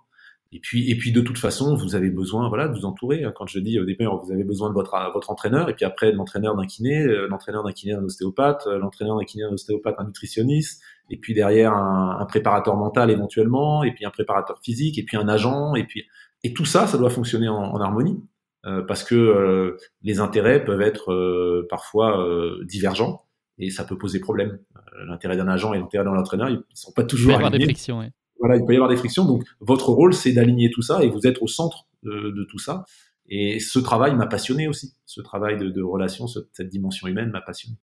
Et 0.58 0.60
puis, 0.60 0.90
et 0.90 0.98
puis 0.98 1.12
de 1.12 1.22
toute 1.22 1.38
façon, 1.38 1.76
vous 1.76 1.94
avez 1.94 2.10
besoin, 2.10 2.50
voilà, 2.50 2.68
de 2.68 2.74
vous 2.74 2.86
entourer. 2.86 3.24
Quand 3.36 3.46
je 3.46 3.60
dis 3.60 3.80
au 3.80 3.86
départ, 3.86 4.20
vous 4.24 4.32
avez 4.32 4.44
besoin 4.44 4.70
de 4.70 4.74
votre 4.74 4.98
votre 5.14 5.30
entraîneur, 5.30 5.70
et 5.70 5.76
puis 5.76 5.86
après 5.86 6.12
de 6.12 6.18
l'entraîneur 6.18 6.56
d'un 6.56 6.66
kiné, 6.66 7.00
euh, 7.00 7.28
l'entraîneur 7.28 7.64
d'un 7.64 7.74
kiné 7.74 7.94
d'un 7.94 8.04
ostéopathe, 8.04 8.66
euh, 8.66 8.80
l'entraîneur 8.80 9.20
d'un 9.20 9.24
kiné 9.24 9.44
d'un 9.44 9.54
ostéopathe 9.54 9.94
un 10.00 10.06
nutritionniste, 10.06 10.82
et 11.12 11.18
puis 11.18 11.36
derrière 11.36 11.74
un, 11.74 12.18
un, 12.20 12.26
préparateur 12.26 12.76
mental 12.76 13.12
éventuellement, 13.12 13.84
et 13.84 13.94
puis 13.94 14.04
un 14.04 14.10
préparateur 14.10 14.60
physique, 14.64 14.98
et 14.98 15.04
puis 15.04 15.16
un 15.16 15.28
agent, 15.28 15.76
et 15.76 15.84
puis 15.84 16.06
et 16.44 16.56
tout 16.56 16.66
ça, 16.66 16.88
ça 16.88 16.98
doit 16.98 17.12
fonctionner 17.12 17.50
en, 17.50 17.56
en 17.56 17.80
harmonie, 17.80 18.20
euh, 18.66 18.82
parce 18.82 19.04
que 19.04 19.14
euh, 19.14 19.78
les 20.02 20.20
intérêts 20.20 20.66
peuvent 20.66 20.82
être 20.82 21.14
euh, 21.14 21.68
parfois 21.70 22.26
divergents, 22.64 23.28
et 23.60 23.70
ça 23.70 23.84
peut 23.84 23.98
poser 24.00 24.20
problème. 24.20 24.58
L'intérêt 25.06 25.38
d'un 25.38 25.48
agent 25.48 25.76
et 25.76 25.78
l'intérêt 25.78 26.04
d'un 26.04 26.18
entraîneur, 26.18 26.50
ils 26.50 26.64
sont 26.74 26.94
pas 26.94 27.04
toujours 27.04 27.36
alignés. 27.36 27.60
Des 27.60 27.66
frictions, 27.66 28.00
ouais 28.00 28.12
voilà, 28.40 28.56
il 28.56 28.66
peut 28.66 28.74
y 28.74 28.76
avoir 28.76 28.90
des 28.90 28.98
frictions. 28.98 29.26
Donc, 29.26 29.44
votre 29.60 29.90
rôle, 29.90 30.14
c'est 30.14 30.34
d'aligner 30.34 30.70
tout 30.72 30.82
ça 30.82 31.04
et 31.04 31.10
vous 31.10 31.26
êtes 31.26 31.42
au 31.42 31.48
centre 31.48 31.88
de, 32.04 32.44
tout 32.50 32.60
ça. 32.60 32.86
Et 33.30 33.60
ce 33.60 33.80
travail 33.80 34.16
m'a 34.16 34.28
passionné 34.28 34.68
aussi. 34.68 34.94
Ce 35.06 35.22
travail 35.22 35.58
de, 35.58 35.70
de 35.70 35.82
relation, 35.82 36.28
cette 36.28 36.70
dimension 36.70 37.08
humaine 37.08 37.30
m'a 37.30 37.42
passionné. 37.42 37.78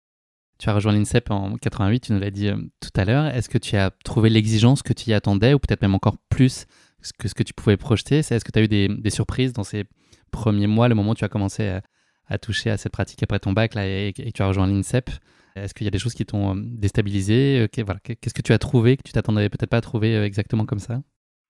Tu 0.58 0.68
as 0.68 0.74
rejoint 0.74 0.92
l'INSEP 0.92 1.30
en 1.30 1.56
88, 1.56 2.00
tu 2.00 2.12
nous 2.12 2.18
l'as 2.18 2.30
dit 2.30 2.48
euh, 2.48 2.56
tout 2.80 2.90
à 2.94 3.06
l'heure. 3.06 3.26
Est-ce 3.28 3.48
que 3.48 3.56
tu 3.56 3.76
as 3.76 3.90
trouvé 4.04 4.28
l'exigence 4.28 4.82
que 4.82 4.92
tu 4.92 5.08
y 5.08 5.14
attendais 5.14 5.54
ou 5.54 5.58
peut-être 5.58 5.80
même 5.80 5.94
encore 5.94 6.18
plus 6.28 6.66
que 7.18 7.28
ce 7.28 7.34
que 7.34 7.42
tu 7.42 7.54
pouvais 7.54 7.78
projeter? 7.78 8.18
Est-ce 8.18 8.44
que 8.44 8.52
tu 8.52 8.58
as 8.58 8.62
eu 8.62 8.68
des, 8.68 9.10
surprises 9.10 9.54
dans 9.54 9.64
ces 9.64 9.84
premiers 10.30 10.66
mois, 10.66 10.88
le 10.88 10.94
moment 10.94 11.12
où 11.12 11.14
tu 11.14 11.24
as 11.24 11.30
commencé 11.30 11.80
à, 12.28 12.38
toucher 12.38 12.68
à 12.68 12.76
cette 12.76 12.92
pratique 12.92 13.22
après 13.22 13.38
ton 13.38 13.52
bac 13.52 13.74
là, 13.74 13.86
et, 13.86 14.12
et 14.18 14.32
tu 14.32 14.42
as 14.42 14.48
rejoint 14.48 14.66
l'INSEP? 14.66 15.08
Est-ce 15.56 15.74
qu'il 15.74 15.84
y 15.84 15.88
a 15.88 15.90
des 15.90 15.98
choses 15.98 16.14
qui 16.14 16.24
t'ont 16.24 16.54
euh, 16.54 16.60
déstabilisé 16.64 17.66
Qu'est-ce 17.72 18.34
que 18.34 18.42
tu 18.42 18.52
as 18.52 18.58
trouvé 18.58 18.96
que 18.96 19.02
tu 19.02 19.12
t'attendais 19.12 19.48
peut-être 19.48 19.70
pas 19.70 19.78
à 19.78 19.80
trouver 19.80 20.16
euh, 20.16 20.24
exactement 20.24 20.66
comme 20.66 20.78
ça? 20.78 21.02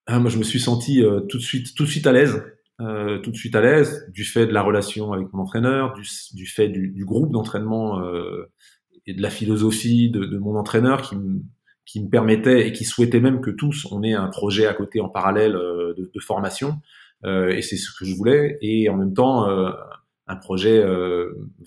Ah, 0.06 0.18
Moi, 0.18 0.30
je 0.30 0.38
me 0.38 0.44
suis 0.44 0.60
senti 0.60 1.02
euh, 1.02 1.20
tout 1.20 1.38
de 1.38 1.42
suite, 1.42 1.74
tout 1.74 1.84
de 1.84 1.88
suite 1.88 2.06
à 2.06 2.12
l'aise. 2.12 2.42
tout 2.78 3.30
de 3.30 3.36
suite 3.36 3.54
à 3.54 3.60
l'aise 3.60 4.06
du 4.10 4.24
fait 4.24 4.46
de 4.46 4.52
la 4.52 4.62
relation 4.62 5.12
avec 5.12 5.32
mon 5.32 5.42
entraîneur, 5.42 5.92
du, 5.92 6.46
fait 6.46 6.68
du, 6.68 7.04
groupe 7.04 7.30
d'entraînement 7.30 8.02
et 9.06 9.12
de 9.12 9.20
la 9.20 9.28
philosophie 9.28 10.10
de, 10.10 10.38
mon 10.38 10.56
entraîneur 10.56 11.02
qui 11.02 11.16
me, 11.16 12.08
permettait 12.08 12.66
et 12.66 12.72
qui 12.72 12.84
souhaitait 12.84 13.20
même 13.20 13.42
que 13.42 13.50
tous 13.50 13.86
on 13.90 14.02
ait 14.02 14.14
un 14.14 14.28
projet 14.28 14.66
à 14.66 14.72
côté 14.72 15.00
en 15.00 15.10
parallèle 15.10 15.52
de 15.52 16.20
formation. 16.20 16.80
et 17.26 17.60
c'est 17.60 17.76
ce 17.76 17.90
que 17.98 18.06
je 18.06 18.14
voulais. 18.14 18.56
Et 18.62 18.88
en 18.88 18.96
même 18.96 19.12
temps, 19.12 19.46
un 20.26 20.36
projet 20.36 20.82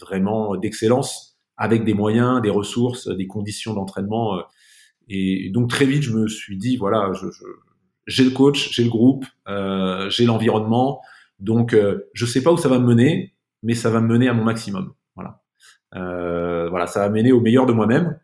vraiment 0.02 0.56
d'excellence 0.56 1.33
avec 1.58 1.84
des 1.84 1.94
moyens, 1.94 2.42
des 2.42 2.50
ressources, 2.50 3.08
des 3.08 3.28
conditions 3.28 3.74
d'entraînement. 3.74 4.38
Euh, 4.38 4.42
et 5.08 5.50
donc 5.52 5.70
très 5.70 5.86
vite, 5.86 6.04
je 6.04 6.12
me 6.12 6.28
suis 6.28 6.58
dit, 6.58 6.78
voilà, 6.78 7.12
je, 7.14 7.28
j'ai 8.08 8.24
le 8.24 8.32
coach, 8.32 8.72
j'ai 8.72 8.84
le 8.84 8.90
groupe, 8.90 9.26
euh, 9.48 10.10
j'ai 10.10 10.26
l'environnement. 10.26 11.02
Donc, 11.40 11.74
euh, 11.74 12.10
je 12.14 12.26
sais 12.26 12.42
pas 12.42 12.52
où 12.52 12.58
ça 12.58 12.70
va 12.70 12.80
me 12.80 12.86
mener, 12.86 13.36
mais 13.64 13.74
ça 13.74 13.90
va 13.90 14.02
me 14.02 14.08
mener 14.08 14.28
à 14.30 14.34
mon 14.34 14.44
maximum. 14.44 14.94
Voilà, 15.16 15.42
euh, 15.96 16.70
voilà, 16.70 16.88
ça 16.88 17.00
va 17.00 17.10
mener 17.10 17.32
au 17.32 17.42
meilleur 17.42 17.66
de 17.66 17.74
moi-même. 17.74 18.20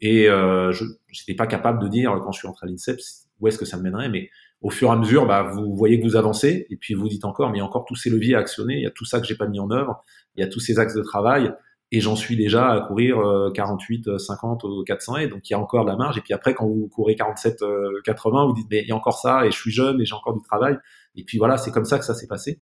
Et 0.00 0.28
euh, 0.28 0.72
je 0.72 0.84
n'étais 0.84 1.34
pas 1.34 1.46
capable 1.46 1.82
de 1.82 1.88
dire 1.88 2.18
quand 2.22 2.32
je 2.32 2.38
suis 2.38 2.48
entré 2.48 2.66
à 2.66 2.70
l'INSEP 2.70 3.00
où 3.40 3.48
est-ce 3.48 3.58
que 3.58 3.64
ça 3.64 3.76
me 3.76 3.82
mènerait, 3.82 4.08
mais 4.08 4.30
au 4.60 4.70
fur 4.70 4.88
et 4.88 4.92
à 4.92 4.96
mesure, 4.96 5.26
bah, 5.26 5.42
vous 5.42 5.74
voyez 5.74 5.98
que 5.98 6.04
vous 6.04 6.16
avancez, 6.16 6.66
et 6.68 6.76
puis 6.76 6.94
vous 6.94 7.08
dites 7.08 7.24
encore, 7.24 7.50
mais 7.50 7.56
il 7.56 7.60
y 7.60 7.62
a 7.62 7.64
encore 7.64 7.86
tous 7.86 7.96
ces 7.96 8.10
leviers 8.10 8.34
à 8.34 8.38
actionner, 8.38 8.74
il 8.74 8.82
y 8.82 8.86
a 8.86 8.90
tout 8.90 9.06
ça 9.06 9.18
que 9.18 9.26
j'ai 9.26 9.34
pas 9.34 9.46
mis 9.46 9.58
en 9.58 9.70
œuvre, 9.70 10.04
il 10.36 10.40
y 10.40 10.44
a 10.44 10.46
tous 10.46 10.60
ces 10.60 10.78
axes 10.78 10.94
de 10.94 11.02
travail, 11.02 11.50
et 11.92 12.00
j'en 12.00 12.14
suis 12.14 12.36
déjà 12.36 12.70
à 12.70 12.80
courir 12.80 13.18
48, 13.54 14.18
50 14.18 14.64
ou 14.64 14.84
400 14.84 15.16
et 15.16 15.26
donc 15.26 15.48
il 15.48 15.52
y 15.52 15.56
a 15.56 15.58
encore 15.58 15.84
de 15.84 15.90
la 15.90 15.96
marge. 15.96 16.18
Et 16.18 16.20
puis 16.20 16.32
après, 16.32 16.54
quand 16.54 16.66
vous 16.66 16.88
courez 16.88 17.16
47, 17.16 17.64
80, 18.04 18.46
vous 18.46 18.54
dites, 18.54 18.66
mais 18.70 18.82
il 18.82 18.88
y 18.88 18.92
a 18.92 18.96
encore 18.96 19.18
ça, 19.18 19.44
et 19.44 19.50
je 19.50 19.56
suis 19.56 19.72
jeune, 19.72 20.00
et 20.00 20.04
j'ai 20.04 20.14
encore 20.14 20.34
du 20.34 20.42
travail. 20.42 20.76
Et 21.16 21.24
puis 21.24 21.38
voilà, 21.38 21.56
c'est 21.56 21.72
comme 21.72 21.84
ça 21.84 21.98
que 21.98 22.04
ça 22.04 22.14
s'est 22.14 22.28
passé. 22.28 22.60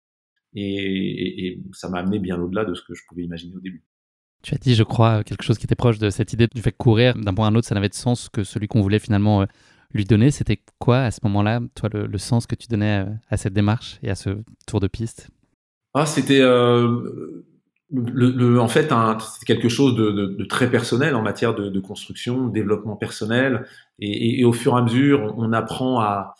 Et, 0.54 1.46
et, 1.46 1.62
ça 1.72 1.88
m'a 1.88 1.98
amené 1.98 2.18
bien 2.18 2.40
au-delà 2.40 2.64
de 2.64 2.74
ce 2.74 2.83
que 2.83 2.94
je 2.94 3.02
pouvais 3.09 3.22
imaginer 3.22 3.54
au 3.54 3.61
début. 3.61 3.85
Tu 4.42 4.54
as 4.54 4.59
dit, 4.59 4.74
je 4.74 4.83
crois, 4.83 5.22
quelque 5.22 5.44
chose 5.44 5.59
qui 5.59 5.66
était 5.66 5.74
proche 5.74 5.98
de 5.98 6.09
cette 6.09 6.33
idée 6.33 6.46
du 6.52 6.62
fait 6.62 6.72
que 6.72 6.78
courir 6.78 7.14
d'un 7.14 7.35
point 7.35 7.46
à 7.46 7.50
un 7.50 7.54
autre, 7.54 7.68
ça 7.68 7.74
n'avait 7.74 7.90
de 7.90 7.94
sens 7.94 8.28
que 8.30 8.42
celui 8.42 8.68
qu'on 8.68 8.80
voulait 8.80 8.98
finalement 8.98 9.46
lui 9.92 10.04
donner. 10.04 10.30
C'était 10.30 10.61
quoi 10.78 11.02
à 11.02 11.11
ce 11.11 11.20
moment-là, 11.24 11.61
toi, 11.74 11.90
le, 11.92 12.18
sens 12.18 12.46
que 12.46 12.54
tu 12.54 12.66
donnais 12.68 13.06
à 13.28 13.37
cette 13.37 13.52
démarche 13.52 13.98
et 14.02 14.11
à 14.11 14.14
ce 14.14 14.30
tour 14.66 14.80
de 14.80 14.87
piste? 14.87 15.28
Ah, 15.92 16.06
c'était 16.06 16.40
euh, 16.40 17.44
le, 17.92 18.61
en 18.61 18.68
fait, 18.68 18.92
c'est 18.92 19.46
quelque 19.46 19.68
chose 19.68 19.96
de, 19.96 20.11
de, 20.11 20.26
de, 20.26 20.44
très 20.44 20.70
personnel 20.70 21.14
en 21.14 21.22
matière 21.22 21.55
de, 21.55 21.68
de 21.68 21.81
construction, 21.81 22.48
développement 22.48 22.96
personnel, 22.96 23.66
et, 23.98 24.40
et, 24.40 24.44
au 24.44 24.53
fur 24.53 24.74
et 24.74 24.79
à 24.79 24.83
mesure, 24.83 25.35
on, 25.37 25.53
apprend 25.53 26.00
à, 26.00 26.35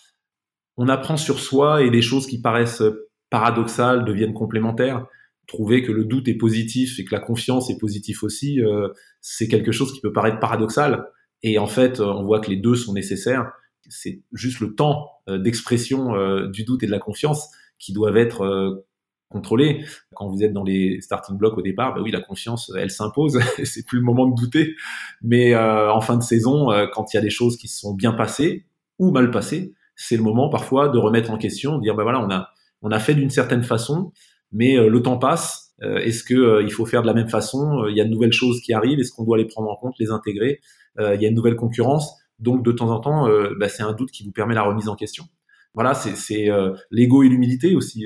on 0.77 0.89
apprend 0.89 1.17
sur 1.17 1.41
soi 1.41 1.83
et 1.83 1.91
des 1.91 2.03
choses 2.03 2.27
qui 2.27 2.41
paraissent 2.41 2.83
paradoxales 3.31 4.05
deviennent 4.05 4.35
complémentaires. 4.35 5.07
Trouver 5.47 5.83
que 5.83 5.91
le 5.91 6.05
doute 6.05 6.29
est 6.29 6.37
positif 6.37 7.01
et 7.01 7.05
que 7.05 7.15
la 7.15 7.21
confiance 7.21 7.71
est 7.71 7.79
positive 7.79 8.19
aussi, 8.23 8.61
euh, 8.61 8.89
c'est 9.21 9.49
quelque 9.49 9.73
chose 9.73 9.93
qui 9.93 10.01
peut 10.01 10.13
paraître 10.13 10.39
paradoxal. 10.39 11.07
Et 11.43 11.59
en 11.59 11.67
fait, 11.67 12.01
on 12.01 12.23
voit 12.23 12.41
que 12.41 12.51
les 12.51 12.57
deux 12.57 12.77
sont 12.77 12.93
nécessaires. 12.93 13.51
C'est 13.89 14.23
juste 14.33 14.61
le 14.61 14.75
temps 14.75 15.09
euh, 15.29 15.39
d'expression 15.39 16.15
euh, 16.15 16.47
du 16.49 16.63
doute 16.63 16.85
et 16.85 16.87
de 16.87 16.93
la 16.93 17.01
confiance 17.01 17.49
qui 17.79 17.93
doivent 17.93 18.19
être 18.19 18.85
contrôler. 19.31 19.85
Quand 20.15 20.29
vous 20.29 20.43
êtes 20.43 20.53
dans 20.53 20.65
les 20.65 21.01
starting 21.01 21.39
blocks 21.39 21.57
au 21.57 21.63
départ, 21.63 21.95
bah 21.95 22.01
oui, 22.03 22.11
la 22.11 22.21
confiance, 22.21 22.71
elle 22.77 22.91
s'impose. 22.91 23.39
c'est 23.65 23.87
plus 23.87 23.99
le 23.99 24.05
moment 24.05 24.27
de 24.27 24.35
douter. 24.35 24.75
Mais 25.23 25.55
euh, 25.55 25.91
en 25.91 26.03
fin 26.03 26.17
de 26.17 26.23
saison, 26.23 26.71
euh, 26.71 26.87
quand 26.93 27.15
il 27.15 27.17
y 27.17 27.19
a 27.19 27.23
des 27.23 27.31
choses 27.31 27.57
qui 27.57 27.69
se 27.69 27.81
sont 27.81 27.95
bien 27.95 28.13
passées 28.13 28.67
ou 28.99 29.11
mal 29.11 29.31
passées, 29.31 29.73
c'est 29.97 30.17
le 30.17 30.23
moment 30.23 30.51
parfois 30.51 30.89
de 30.89 30.99
remettre 30.99 31.31
en 31.31 31.39
question, 31.39 31.79
de 31.79 31.83
dire 31.83 31.95
bah 31.95 32.03
voilà, 32.03 32.21
on 32.21 32.31
a 32.31 32.51
on 32.83 32.91
a 32.91 32.99
fait 32.99 33.15
d'une 33.15 33.31
certaine 33.31 33.63
façon, 33.63 34.13
mais 34.53 34.77
euh, 34.77 34.89
le 34.89 35.01
temps 35.01 35.19
passe. 35.19 35.69
Est-ce 35.83 36.25
que 36.25 36.63
il 36.63 36.71
faut 36.71 36.85
faire 36.85 37.01
de 37.01 37.07
la 37.07 37.15
même 37.15 37.31
façon? 37.31 37.87
Il 37.89 37.97
y 37.97 38.03
a 38.03 38.05
de 38.05 38.11
nouvelles 38.11 38.35
choses 38.35 38.61
qui 38.61 38.75
arrivent. 38.75 39.01
Est-ce 39.01 39.13
qu'on 39.13 39.25
doit 39.25 39.39
les 39.39 39.47
prendre 39.47 39.71
en 39.71 39.77
compte, 39.77 39.95
les 39.99 40.11
intégrer? 40.11 40.61
Il 40.99 41.23
y 41.23 41.25
a 41.25 41.29
une 41.31 41.35
nouvelle 41.35 41.57
concurrence. 41.57 42.19
Donc 42.39 42.63
de 42.63 42.71
temps 42.71 42.91
en 42.91 43.01
temps, 43.01 43.27
bah, 43.59 43.71
c'est 43.71 43.83
un 43.83 43.95
doute 43.95 44.11
qui 44.11 44.23
vous 44.23 44.31
permet 44.31 44.55
la 44.55 44.63
remise 44.63 44.91
en 44.91 44.95
question. 44.95 45.25
Voilà, 45.73 45.95
c'est 45.95 46.51
l'ego 46.91 47.23
et 47.23 47.31
l'humilité 47.31 47.75
aussi 47.77 48.05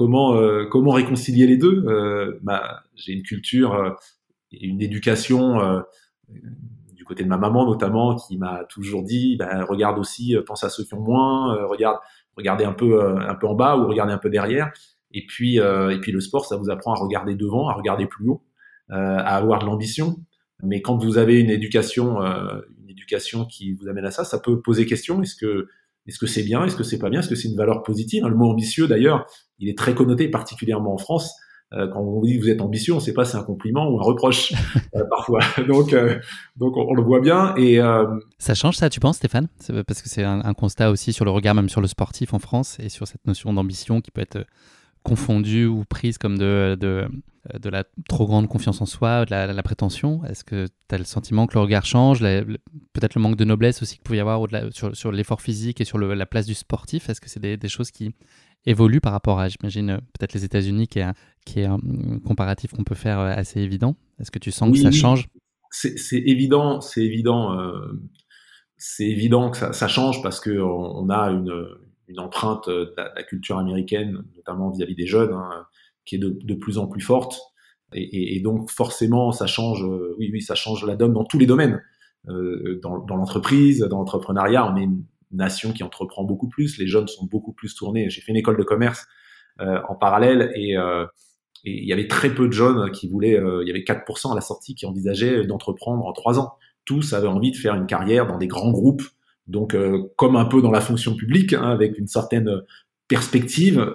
comment 0.00 0.34
euh, 0.34 0.64
comment 0.64 0.92
réconcilier 0.92 1.46
les 1.46 1.58
deux 1.58 1.84
euh, 1.86 2.40
bah, 2.42 2.84
j'ai 2.94 3.12
une 3.12 3.22
culture 3.22 3.74
euh, 3.74 3.90
et 4.50 4.64
une 4.64 4.80
éducation 4.80 5.58
du 6.94 7.04
côté 7.04 7.22
de 7.22 7.28
ma 7.28 7.36
maman 7.36 7.66
notamment 7.66 8.16
qui 8.16 8.38
m'a 8.38 8.64
toujours 8.64 9.02
dit 9.02 9.36
bah, 9.36 9.62
regarde 9.66 9.98
aussi 9.98 10.34
pense 10.46 10.64
à 10.64 10.70
ceux 10.70 10.84
qui 10.84 10.94
ont 10.94 11.02
moins 11.02 11.66
regarde 11.66 11.98
regardez 12.34 12.64
un 12.64 12.72
peu 12.72 13.14
un 13.14 13.34
peu 13.34 13.46
en 13.46 13.54
bas 13.54 13.76
ou 13.76 13.86
regardez 13.86 14.14
un 14.14 14.18
peu 14.18 14.30
derrière. 14.30 14.72
Et 15.12 15.26
puis 15.26 15.58
et 15.58 16.00
puis 16.00 16.10
le 16.10 16.20
sport 16.20 16.46
ça 16.46 16.56
vous 16.56 16.70
apprend 16.70 16.94
à 16.94 16.98
regarder 16.98 17.36
devant 17.36 17.68
à 17.68 17.74
regarder 17.74 18.06
plus 18.06 18.28
haut 18.28 18.42
à 18.88 19.36
avoir 19.36 19.60
de 19.60 19.66
l'ambition. 19.66 20.16
Mais 20.62 20.82
quand 20.82 20.96
vous 20.96 21.16
avez 21.18 21.38
une 21.38 21.50
éducation 21.50 22.20
une 22.22 22.88
éducation 22.88 23.44
qui 23.44 23.74
vous 23.74 23.86
amène 23.86 24.06
à 24.06 24.10
ça 24.10 24.24
ça 24.24 24.40
peut 24.40 24.60
poser 24.62 24.84
question. 24.84 25.22
Est-ce 25.22 25.36
que 25.36 25.68
est-ce 26.06 26.18
que 26.18 26.26
c'est 26.26 26.42
bien? 26.42 26.64
Est-ce 26.64 26.76
que 26.76 26.82
c'est 26.82 26.98
pas 26.98 27.10
bien? 27.10 27.20
Est-ce 27.20 27.28
que 27.28 27.34
c'est 27.34 27.48
une 27.48 27.56
valeur 27.56 27.82
positive? 27.82 28.26
Le 28.26 28.34
mot 28.34 28.50
ambitieux, 28.50 28.86
d'ailleurs, 28.86 29.26
il 29.58 29.68
est 29.68 29.76
très 29.76 29.94
connoté, 29.94 30.28
particulièrement 30.28 30.94
en 30.94 30.98
France. 30.98 31.34
Euh, 31.72 31.86
quand 31.92 32.00
on 32.00 32.18
vous 32.18 32.26
dit 32.26 32.36
que 32.36 32.42
vous 32.42 32.50
êtes 32.50 32.60
ambitieux, 32.60 32.92
on 32.94 32.96
ne 32.96 33.00
sait 33.00 33.12
pas 33.12 33.24
si 33.24 33.32
c'est 33.32 33.36
un 33.36 33.44
compliment 33.44 33.88
ou 33.88 34.00
un 34.00 34.02
reproche 34.02 34.52
euh, 34.96 35.04
parfois. 35.08 35.40
donc, 35.68 35.92
euh, 35.92 36.18
donc 36.56 36.76
on, 36.76 36.94
le 36.94 37.02
voit 37.02 37.20
bien. 37.20 37.54
Et 37.56 37.78
ça 38.38 38.54
change 38.54 38.76
ça, 38.76 38.90
tu 38.90 38.98
penses, 38.98 39.18
Stéphane? 39.18 39.48
Parce 39.86 40.02
que 40.02 40.08
c'est 40.08 40.24
un, 40.24 40.54
constat 40.54 40.90
aussi 40.90 41.12
sur 41.12 41.24
le 41.24 41.30
regard 41.30 41.54
même 41.54 41.68
sur 41.68 41.80
le 41.80 41.86
sportif 41.86 42.34
en 42.34 42.38
France 42.38 42.78
et 42.80 42.88
sur 42.88 43.06
cette 43.06 43.24
notion 43.26 43.52
d'ambition 43.52 44.00
qui 44.00 44.10
peut 44.10 44.20
être 44.20 44.44
confondue 45.02 45.66
ou 45.66 45.84
prise 45.84 46.18
comme 46.18 46.38
de, 46.38 46.76
de, 46.78 47.08
de, 47.58 47.70
la 47.70 47.84
trop 48.08 48.26
grande 48.26 48.48
confiance 48.48 48.80
en 48.80 48.86
soi, 48.86 49.24
de 49.24 49.30
la, 49.30 49.62
prétention? 49.62 50.24
Est-ce 50.24 50.44
que 50.44 50.66
tu 50.88 50.94
as 50.94 50.98
le 50.98 51.04
sentiment 51.04 51.46
que 51.46 51.54
le 51.54 51.60
regard 51.60 51.84
change 51.84 52.20
Peut-être 52.20 53.14
le 53.14 53.20
manque 53.20 53.36
de 53.36 53.44
noblesse 53.44 53.82
aussi 53.82 53.94
qu'il 53.94 54.02
peut 54.02 54.16
y 54.16 54.20
avoir 54.20 54.46
sur, 54.72 54.94
sur 54.94 55.12
l'effort 55.12 55.40
physique 55.40 55.80
et 55.80 55.84
sur 55.84 55.98
la 55.98 56.26
place 56.26 56.46
du 56.46 56.54
sportif? 56.54 57.08
Est-ce 57.08 57.20
que 57.20 57.28
c'est 57.28 57.40
des, 57.40 57.56
des, 57.56 57.68
choses 57.68 57.90
qui 57.90 58.14
évolue 58.66 59.00
par 59.00 59.12
rapport 59.12 59.40
à, 59.40 59.48
j'imagine, 59.48 60.00
peut-être 60.18 60.34
les 60.34 60.44
États-Unis, 60.44 60.88
qui 60.88 60.98
est, 60.98 61.06
qui 61.46 61.60
est 61.60 61.66
un 61.66 61.78
comparatif 62.26 62.72
qu'on 62.72 62.84
peut 62.84 62.94
faire 62.94 63.18
euh, 63.18 63.32
assez 63.34 63.60
évident? 63.60 63.96
Est-ce 64.18 64.30
que 64.30 64.38
tu 64.38 64.50
sens 64.50 64.70
que 64.70 64.78
ça 64.78 64.90
change? 64.90 65.28
C'est 65.70 65.94
évident, 66.26 66.80
c'est 66.80 67.04
évident, 67.04 67.56
euh, 67.56 68.02
c'est 68.76 69.06
évident 69.06 69.50
que 69.50 69.56
ça, 69.56 69.72
ça, 69.72 69.86
change 69.86 70.20
parce 70.20 70.40
que 70.40 70.50
on, 70.60 71.08
a 71.10 71.30
une, 71.30 71.48
une 72.10 72.20
empreinte 72.20 72.68
de 72.68 72.94
la, 72.96 73.22
culture 73.22 73.58
américaine, 73.58 74.22
notamment 74.36 74.70
vis-à-vis 74.70 74.94
des 74.94 75.06
jeunes, 75.06 75.32
hein, 75.32 75.66
qui 76.04 76.16
est 76.16 76.18
de, 76.18 76.54
plus 76.54 76.78
en 76.78 76.86
plus 76.86 77.00
forte. 77.00 77.40
Et, 77.92 78.40
donc 78.40 78.70
forcément, 78.70 79.32
ça 79.32 79.46
change. 79.46 79.84
Euh, 79.84 80.14
oui, 80.18 80.30
oui, 80.32 80.42
ça 80.42 80.54
change 80.54 80.84
la 80.84 80.96
donne 80.96 81.12
dans 81.12 81.24
tous 81.24 81.38
les 81.38 81.46
domaines. 81.46 81.82
Euh, 82.28 82.78
dans, 82.82 83.16
l'entreprise, 83.16 83.80
dans 83.80 83.98
l'entrepreneuriat, 83.98 84.70
on 84.70 84.76
est 84.76 84.84
une, 84.84 85.04
nation 85.32 85.72
qui 85.72 85.84
entreprend 85.84 86.24
beaucoup 86.24 86.48
plus. 86.48 86.78
Les 86.78 86.86
jeunes 86.86 87.06
sont 87.06 87.24
beaucoup 87.24 87.52
plus 87.52 87.74
tournés. 87.74 88.10
J'ai 88.10 88.20
fait 88.20 88.32
une 88.32 88.36
école 88.36 88.56
de 88.56 88.64
commerce 88.64 89.06
euh, 89.60 89.80
en 89.88 89.94
parallèle 89.94 90.52
et 90.54 90.76
euh, 90.76 91.06
il 91.64 91.84
y 91.84 91.92
avait 91.92 92.08
très 92.08 92.34
peu 92.34 92.46
de 92.46 92.52
jeunes 92.52 92.90
qui 92.92 93.08
voulaient, 93.08 93.38
euh, 93.38 93.62
il 93.62 93.68
y 93.68 93.70
avait 93.70 93.84
4% 93.84 94.32
à 94.32 94.34
la 94.34 94.40
sortie 94.40 94.74
qui 94.74 94.86
envisageaient 94.86 95.44
d'entreprendre 95.44 96.04
en 96.06 96.12
trois 96.12 96.38
ans. 96.38 96.54
Tous 96.84 97.12
avaient 97.12 97.28
envie 97.28 97.50
de 97.50 97.56
faire 97.56 97.74
une 97.74 97.86
carrière 97.86 98.26
dans 98.26 98.38
des 98.38 98.46
grands 98.46 98.70
groupes, 98.70 99.02
donc 99.50 99.76
comme 100.16 100.36
un 100.36 100.44
peu 100.44 100.62
dans 100.62 100.70
la 100.70 100.80
fonction 100.80 101.14
publique, 101.14 101.52
hein, 101.52 101.70
avec 101.70 101.98
une 101.98 102.06
certaine 102.06 102.62
perspective, 103.08 103.94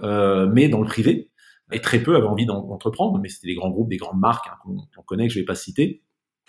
mais 0.54 0.70
dans 0.70 0.82
le 0.82 0.88
privé. 0.88 1.30
Et 1.72 1.82
très 1.82 2.04
peu 2.04 2.15
avaient 2.15 2.28
envie 2.28 2.46
d'entreprendre, 2.46 3.18
mais 3.20 3.28
c'était 3.28 3.48
des 3.48 3.56
grands 3.56 3.72
groupes, 3.72 3.89
des 3.89 3.98
grandes 3.98 4.20
marques 4.20 4.48
hein, 4.48 4.58
qu'on 4.63 5.02
connaît, 5.02 5.28
que 5.28 5.34
je 5.34 5.39
vais 5.39 5.46
pas 5.46 5.56
citer. 5.56 6.04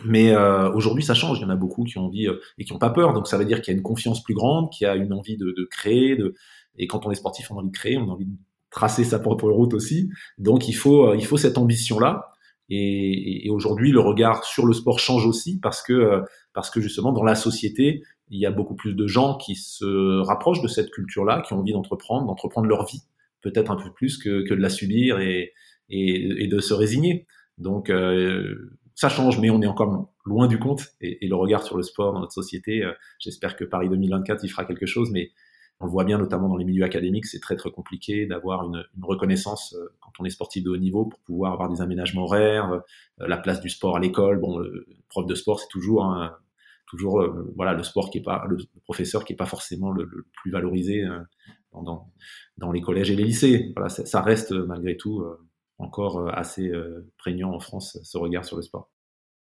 Mais 0.05 0.33
euh, 0.33 0.71
aujourd'hui, 0.73 1.03
ça 1.03 1.15
change. 1.15 1.39
Il 1.39 1.43
y 1.43 1.45
en 1.45 1.51
a 1.51 1.57
beaucoup 1.57 1.85
qui 1.85 1.99
ont 1.99 2.07
envie 2.07 2.27
euh, 2.27 2.41
et 2.59 2.65
qui 2.65 2.73
n'ont 2.73 2.79
pas 2.79 2.91
peur. 2.91 3.13
Donc, 3.13 3.27
ça 3.27 3.39
veut 3.39 3.45
dire 3.45 3.63
qu'il 3.63 3.73
y 3.73 3.75
a 3.75 3.79
une 3.79 3.83
confiance 3.83 4.23
plus 4.23 4.35
grande, 4.35 4.71
qu'il 4.71 4.85
y 4.87 4.89
a 4.89 4.95
une 4.95 5.13
envie 5.13 5.37
de, 5.37 5.55
de 5.57 5.65
créer. 5.71 6.17
De... 6.17 6.35
Et 6.77 6.87
quand 6.87 7.07
on 7.07 7.11
est 7.11 7.15
sportif, 7.15 7.51
on 7.51 7.57
a 7.57 7.59
envie 7.61 7.71
de 7.71 7.77
créer, 7.77 7.97
on 7.97 8.09
a 8.09 8.13
envie 8.13 8.27
de 8.27 8.37
tracer 8.71 9.05
sa 9.05 9.19
propre 9.19 9.49
route 9.51 9.73
aussi. 9.73 10.11
Donc, 10.39 10.69
il 10.69 10.75
faut, 10.75 11.09
euh, 11.09 11.17
il 11.17 11.25
faut 11.25 11.39
cette 11.39 11.57
ambition-là. 11.57 12.33
Et, 12.69 13.47
et, 13.47 13.51
aujourd'hui, 13.51 13.93
le 13.93 14.01
regard 14.01 14.45
sur 14.45 14.67
le 14.67 14.73
sport 14.73 14.99
change 14.99 15.25
aussi 15.25 15.61
parce 15.61 15.83
que, 15.83 15.93
euh, 15.93 16.21
parce 16.53 16.69
que 16.69 16.81
justement, 16.81 17.13
dans 17.13 17.23
la 17.23 17.37
société, 17.37 18.03
il 18.29 18.41
y 18.41 18.47
a 18.47 18.51
beaucoup 18.51 18.75
plus 18.75 18.95
de 18.95 19.07
gens 19.07 19.37
qui 19.37 19.55
se 19.55 20.21
rapprochent 20.21 20.63
de 20.63 20.69
cette 20.69 20.91
culture-là, 20.91 21.43
qui 21.43 21.53
ont 21.53 21.59
envie 21.59 21.73
d'entreprendre, 21.73 22.27
d'entreprendre 22.27 22.67
leur 22.67 22.85
vie, 22.87 23.03
peut-être 23.43 23.71
un 23.71 23.77
peu 23.77 23.93
plus 23.93 24.19
que, 24.19 24.47
que 24.49 24.55
de 24.55 24.61
la 24.61 24.71
subir 24.71 25.21
et, 25.21 25.53
et, 25.89 26.45
et 26.45 26.49
de 26.49 26.59
se 26.61 26.75
résigner. 26.75 27.27
Donc, 27.59 27.91
euh, 27.91 28.79
ça 28.97 29.11
change, 29.11 29.39
mais 29.39 29.51
on 29.51 29.61
est 29.63 29.67
encore 29.67 30.11
loin 30.25 30.49
du 30.49 30.59
compte. 30.59 30.89
Et, 31.01 31.27
le 31.29 31.37
regard 31.37 31.63
sur 31.63 31.77
le 31.77 31.83
sport 31.83 32.15
dans 32.15 32.21
notre 32.21 32.33
société, 32.33 32.83
euh, 32.83 32.93
j'espère 33.19 33.55
que 33.55 33.65
Paris 33.65 33.89
2024 33.89 34.43
y 34.43 34.49
fera 34.49 34.65
quelque 34.65 34.87
chose, 34.87 35.11
mais 35.13 35.31
on 35.79 35.85
le 35.85 35.91
voit 35.91 36.05
bien 36.05 36.17
notamment 36.17 36.49
dans 36.49 36.57
les 36.57 36.65
milieux 36.65 36.85
académiques, 36.85 37.27
c'est 37.27 37.39
très 37.39 37.55
très 37.55 37.71
compliqué 37.71 38.25
d'avoir 38.25 38.65
une, 38.65 38.83
reconnaissance 39.03 39.75
euh, 39.75 39.93
quand 40.01 40.11
on 40.19 40.25
est 40.25 40.31
sportif 40.31 40.65
de 40.65 40.71
haut 40.71 40.79
niveau 40.79 41.05
pour 41.05 41.21
pouvoir 41.21 41.53
avoir 41.53 41.69
des 41.69 41.83
aménagements 41.83 42.25
horaires, 42.25 42.73
euh, 42.73 42.81
la 43.29 43.37
place 43.37 43.61
du 43.61 43.69
sport 43.69 43.97
à 43.97 44.01
l'école. 44.01 44.41
Bon, 44.41 44.59
le 44.59 44.87
prof 45.11 45.27
de 45.27 45.35
sport, 45.35 45.61
c'est 45.61 45.69
toujours 45.69 46.03
toujours 46.87 47.27
voilà 47.57 47.75
le 47.75 47.83
sport 47.83 48.11
qui 48.11 48.19
est 48.19 48.23
pas 48.23 48.45
le, 48.49 48.59
professeur 48.85 49.25
qui 49.25 49.33
est 49.33 49.37
pas 49.37 49.47
forcément 49.47 49.91
le, 49.91 50.09
plus 50.41 50.51
valorisé 50.51 51.05
dans, 51.73 52.13
dans, 52.57 52.73
les 52.73 52.81
collèges 52.81 53.11
et 53.11 53.17
les 53.17 53.25
lycées. 53.25 53.73
Voilà, 53.77 53.89
ça 53.89 54.23
reste 54.23 54.53
malgré 54.53 54.97
tout 54.97 55.25
encore 55.79 56.19
euh, 56.19 56.31
assez 56.33 56.69
euh, 56.69 57.11
prégnant 57.19 57.53
en 57.53 57.61
France, 57.61 57.99
ce 58.03 58.19
regard 58.19 58.45
sur 58.45 58.57
le 58.57 58.63
sport. 58.63 58.91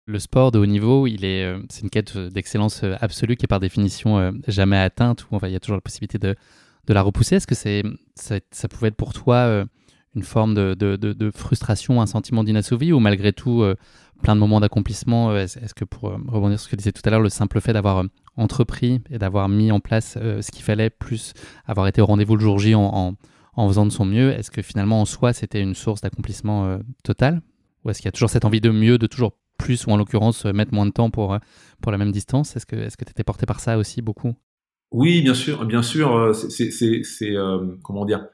Le 0.08 0.20
sport 0.20 0.52
de 0.52 0.60
haut 0.60 0.66
niveau, 0.66 1.08
il 1.08 1.26
est, 1.26 1.44
euh, 1.44 1.60
c'est 1.70 1.82
une 1.82 1.90
quête 1.90 2.18
d'excellence 2.18 2.84
absolue 2.84 3.36
qui 3.36 3.46
est 3.46 3.48
par 3.48 3.60
définition 3.60 4.34
jamais 4.48 4.78
atteinte, 4.78 5.26
où 5.32 5.40
il 5.44 5.50
y 5.50 5.56
a 5.56 5.60
toujours 5.60 5.78
la 5.78 5.82
possibilité 5.82 6.20
de, 6.20 6.36
la 6.88 7.02
repousser. 7.02 7.38
Est-ce 7.38 7.48
que 7.48 7.56
ça, 7.56 8.70
pouvait 8.70 8.90
être 8.90 8.96
pour 8.96 9.14
toi 9.14 9.66
une 10.16 10.22
forme 10.22 10.54
de, 10.54 11.32
frustration, 11.34 12.02
un 12.02 12.06
sentiment 12.06 12.44
d'inassouvi, 12.44 12.94
ou 12.94 13.00
malgré 13.00 13.34
tout 13.34 13.66
plein 14.26 14.36
de 14.36 14.40
moments 14.40 14.60
d'accomplissement 14.60 15.36
Est-ce 15.36 15.74
que 15.76 15.86
pour 15.86 16.10
rebondir 16.10 16.60
sur 16.60 16.66
ce 16.66 16.70
que 16.72 16.76
tu 16.76 16.78
disais 16.78 16.92
tout 16.92 17.04
à 17.06 17.12
l'heure, 17.12 17.22
le 17.22 17.30
simple 17.30 17.62
fait 17.62 17.74
d'avoir 17.74 18.04
entrepris 18.38 19.02
et 19.12 19.20
d'avoir 19.20 19.48
mis 19.50 19.72
en 19.72 19.80
place 19.80 20.18
ce 20.18 20.52
qu'il 20.52 20.64
fallait, 20.64 20.90
plus 20.90 21.34
avoir 21.66 21.88
été 21.88 22.02
au 22.02 22.08
rendez-vous 22.08 22.36
le 22.36 22.42
jour 22.42 22.58
J 22.58 22.74
en 23.56 23.68
faisant 23.68 23.86
de 23.86 23.92
son 23.92 24.06
mieux, 24.06 24.32
est-ce 24.32 24.52
que 24.52 24.62
finalement 24.62 25.02
en 25.02 25.06
soi 25.06 25.34
c'était 25.34 25.62
une 25.62 25.76
source 25.76 26.02
d'accomplissement 26.02 26.66
euh, 26.66 26.78
total? 27.04 27.42
Ou 27.84 27.90
est-ce 27.90 28.00
qu'il 28.00 28.08
y 28.08 28.10
a 28.10 28.12
toujours 28.12 28.30
cette 28.30 28.46
envie 28.46 28.62
de 28.62 28.70
mieux, 28.70 28.98
de 28.98 29.08
toujours 29.08 29.38
plus, 29.58 29.86
ou 29.86 29.92
en 29.92 29.98
l'occurrence 29.98 30.46
euh, 30.46 30.54
mettre 30.54 30.74
moins 30.74 30.86
de 30.86 30.92
temps 30.92 31.10
pour, 31.10 31.34
euh, 31.34 31.40
pour 31.82 31.92
la 31.92 31.98
même 31.98 32.12
distance? 32.12 32.56
Est-ce 32.56 32.66
que 32.66 32.76
tu 33.06 33.12
étais 33.12 33.24
porté 33.24 33.46
par 33.46 33.60
ça 33.60 33.78
aussi 33.78 34.02
beaucoup? 34.02 34.34
Oui, 34.92 35.22
bien 35.22 35.34
sûr, 35.34 35.66
bien 35.66 35.82
sûr. 35.82 36.34
C'est 36.36 37.36
comment 37.84 38.06
dire? 38.06 38.28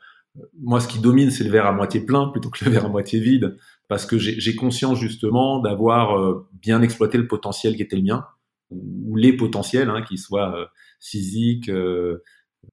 Moi, 0.60 0.80
ce 0.80 0.88
qui 0.88 1.00
domine, 1.00 1.32
c'est 1.32 1.44
le 1.44 1.50
verre 1.50 1.66
à 1.66 1.72
moitié 1.72 2.02
plein 2.02 2.28
plutôt 2.28 2.50
que 2.50 2.64
le 2.64 2.72
verre 2.72 2.86
à 2.86 2.90
moitié 2.90 3.20
vide, 3.20 3.58
parce 3.92 4.06
que 4.06 4.18
j'ai 4.18 4.56
conscience 4.56 4.98
justement 4.98 5.60
d'avoir 5.60 6.46
bien 6.54 6.82
exploité 6.82 7.18
le 7.18 7.28
potentiel 7.28 7.76
qui 7.76 7.82
était 7.82 7.98
le 7.98 8.04
mien, 8.04 8.26
ou 8.70 9.18
les 9.18 9.34
potentiels, 9.34 9.90
hein, 9.90 10.02
qu'ils 10.02 10.18
soient 10.18 10.72
physiques, 11.02 11.70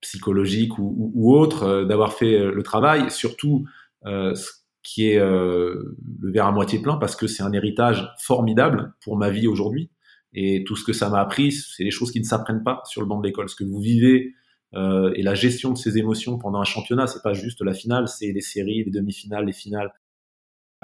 psychologiques 0.01 0.79
ou, 0.79 1.11
ou, 1.17 1.37
autres, 1.37 1.83
d'avoir 1.83 2.13
fait 2.13 2.39
le 2.39 2.63
travail. 2.63 3.11
Surtout, 3.11 3.67
ce 4.05 4.53
qui 4.85 5.09
est 5.09 5.19
le 5.19 5.97
verre 6.23 6.47
à 6.47 6.53
moitié 6.53 6.79
plein, 6.79 6.99
parce 6.99 7.17
que 7.17 7.27
c'est 7.27 7.43
un 7.43 7.53
héritage 7.53 8.09
formidable 8.21 8.95
pour 9.03 9.17
ma 9.17 9.29
vie 9.29 9.49
aujourd'hui. 9.49 9.91
Et 10.35 10.63
tout 10.69 10.77
ce 10.77 10.85
que 10.85 10.93
ça 10.93 11.11
m'a 11.11 11.19
appris, 11.19 11.51
c'est 11.51 11.83
des 11.83 11.91
choses 11.91 12.13
qui 12.13 12.21
ne 12.21 12.27
s'apprennent 12.27 12.63
pas 12.63 12.81
sur 12.85 13.01
le 13.01 13.09
banc 13.09 13.19
de 13.19 13.27
l'école. 13.27 13.49
Ce 13.49 13.57
que 13.57 13.65
vous 13.65 13.81
vivez 13.81 14.35
euh, 14.77 15.13
et 15.17 15.23
la 15.23 15.35
gestion 15.35 15.73
de 15.73 15.79
ces 15.79 15.99
émotions 15.99 16.39
pendant 16.39 16.61
un 16.61 16.65
championnat, 16.65 17.09
c'est 17.09 17.23
pas 17.25 17.33
juste 17.33 17.61
la 17.61 17.75
finale, 17.75 18.07
c'est 18.07 18.31
les 18.31 18.41
séries, 18.41 18.85
les 18.85 18.91
demi-finales, 18.93 19.47
les 19.47 19.53
finales. 19.53 19.91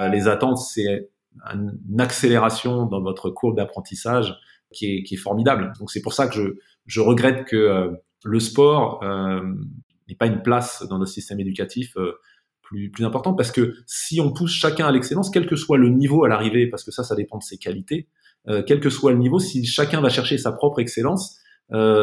Euh, 0.00 0.08
les 0.08 0.28
attentes, 0.28 0.58
c'est 0.58 1.10
une 1.52 2.00
accélération 2.00 2.86
dans 2.86 3.00
votre 3.00 3.30
courbe 3.30 3.56
d'apprentissage 3.56 4.38
qui 4.74 5.06
est, 5.10 5.16
formidable. 5.16 5.72
Donc 5.78 5.90
c'est 5.90 6.02
pour 6.02 6.12
ça 6.12 6.26
que 6.26 6.58
je, 6.86 7.00
regrette 7.00 7.44
que 7.44 7.56
euh, 7.56 7.90
le 8.24 8.40
sport 8.40 9.02
euh, 9.02 9.40
n'ait 10.08 10.16
pas 10.16 10.26
une 10.26 10.42
place 10.42 10.84
dans 10.88 10.98
notre 10.98 11.12
système 11.12 11.40
éducatif 11.40 11.96
euh, 11.96 12.12
plus, 12.60 12.90
plus 12.90 13.04
importante, 13.04 13.36
parce 13.36 13.52
que 13.52 13.74
si 13.86 14.20
on 14.20 14.32
pousse 14.32 14.52
chacun 14.52 14.86
à 14.86 14.92
l'excellence, 14.92 15.30
quel 15.30 15.46
que 15.46 15.56
soit 15.56 15.78
le 15.78 15.88
niveau 15.88 16.24
à 16.24 16.28
l'arrivée, 16.28 16.66
parce 16.66 16.82
que 16.82 16.90
ça, 16.90 17.04
ça 17.04 17.14
dépend 17.14 17.38
de 17.38 17.42
ses 17.42 17.58
qualités, 17.58 18.08
quel 18.66 18.78
que 18.78 18.90
soit 18.90 19.12
le 19.12 19.18
niveau, 19.18 19.38
si 19.38 19.64
chacun 19.64 20.02
va 20.02 20.10
chercher 20.10 20.36
sa 20.36 20.52
propre 20.52 20.78
excellence, 20.78 21.38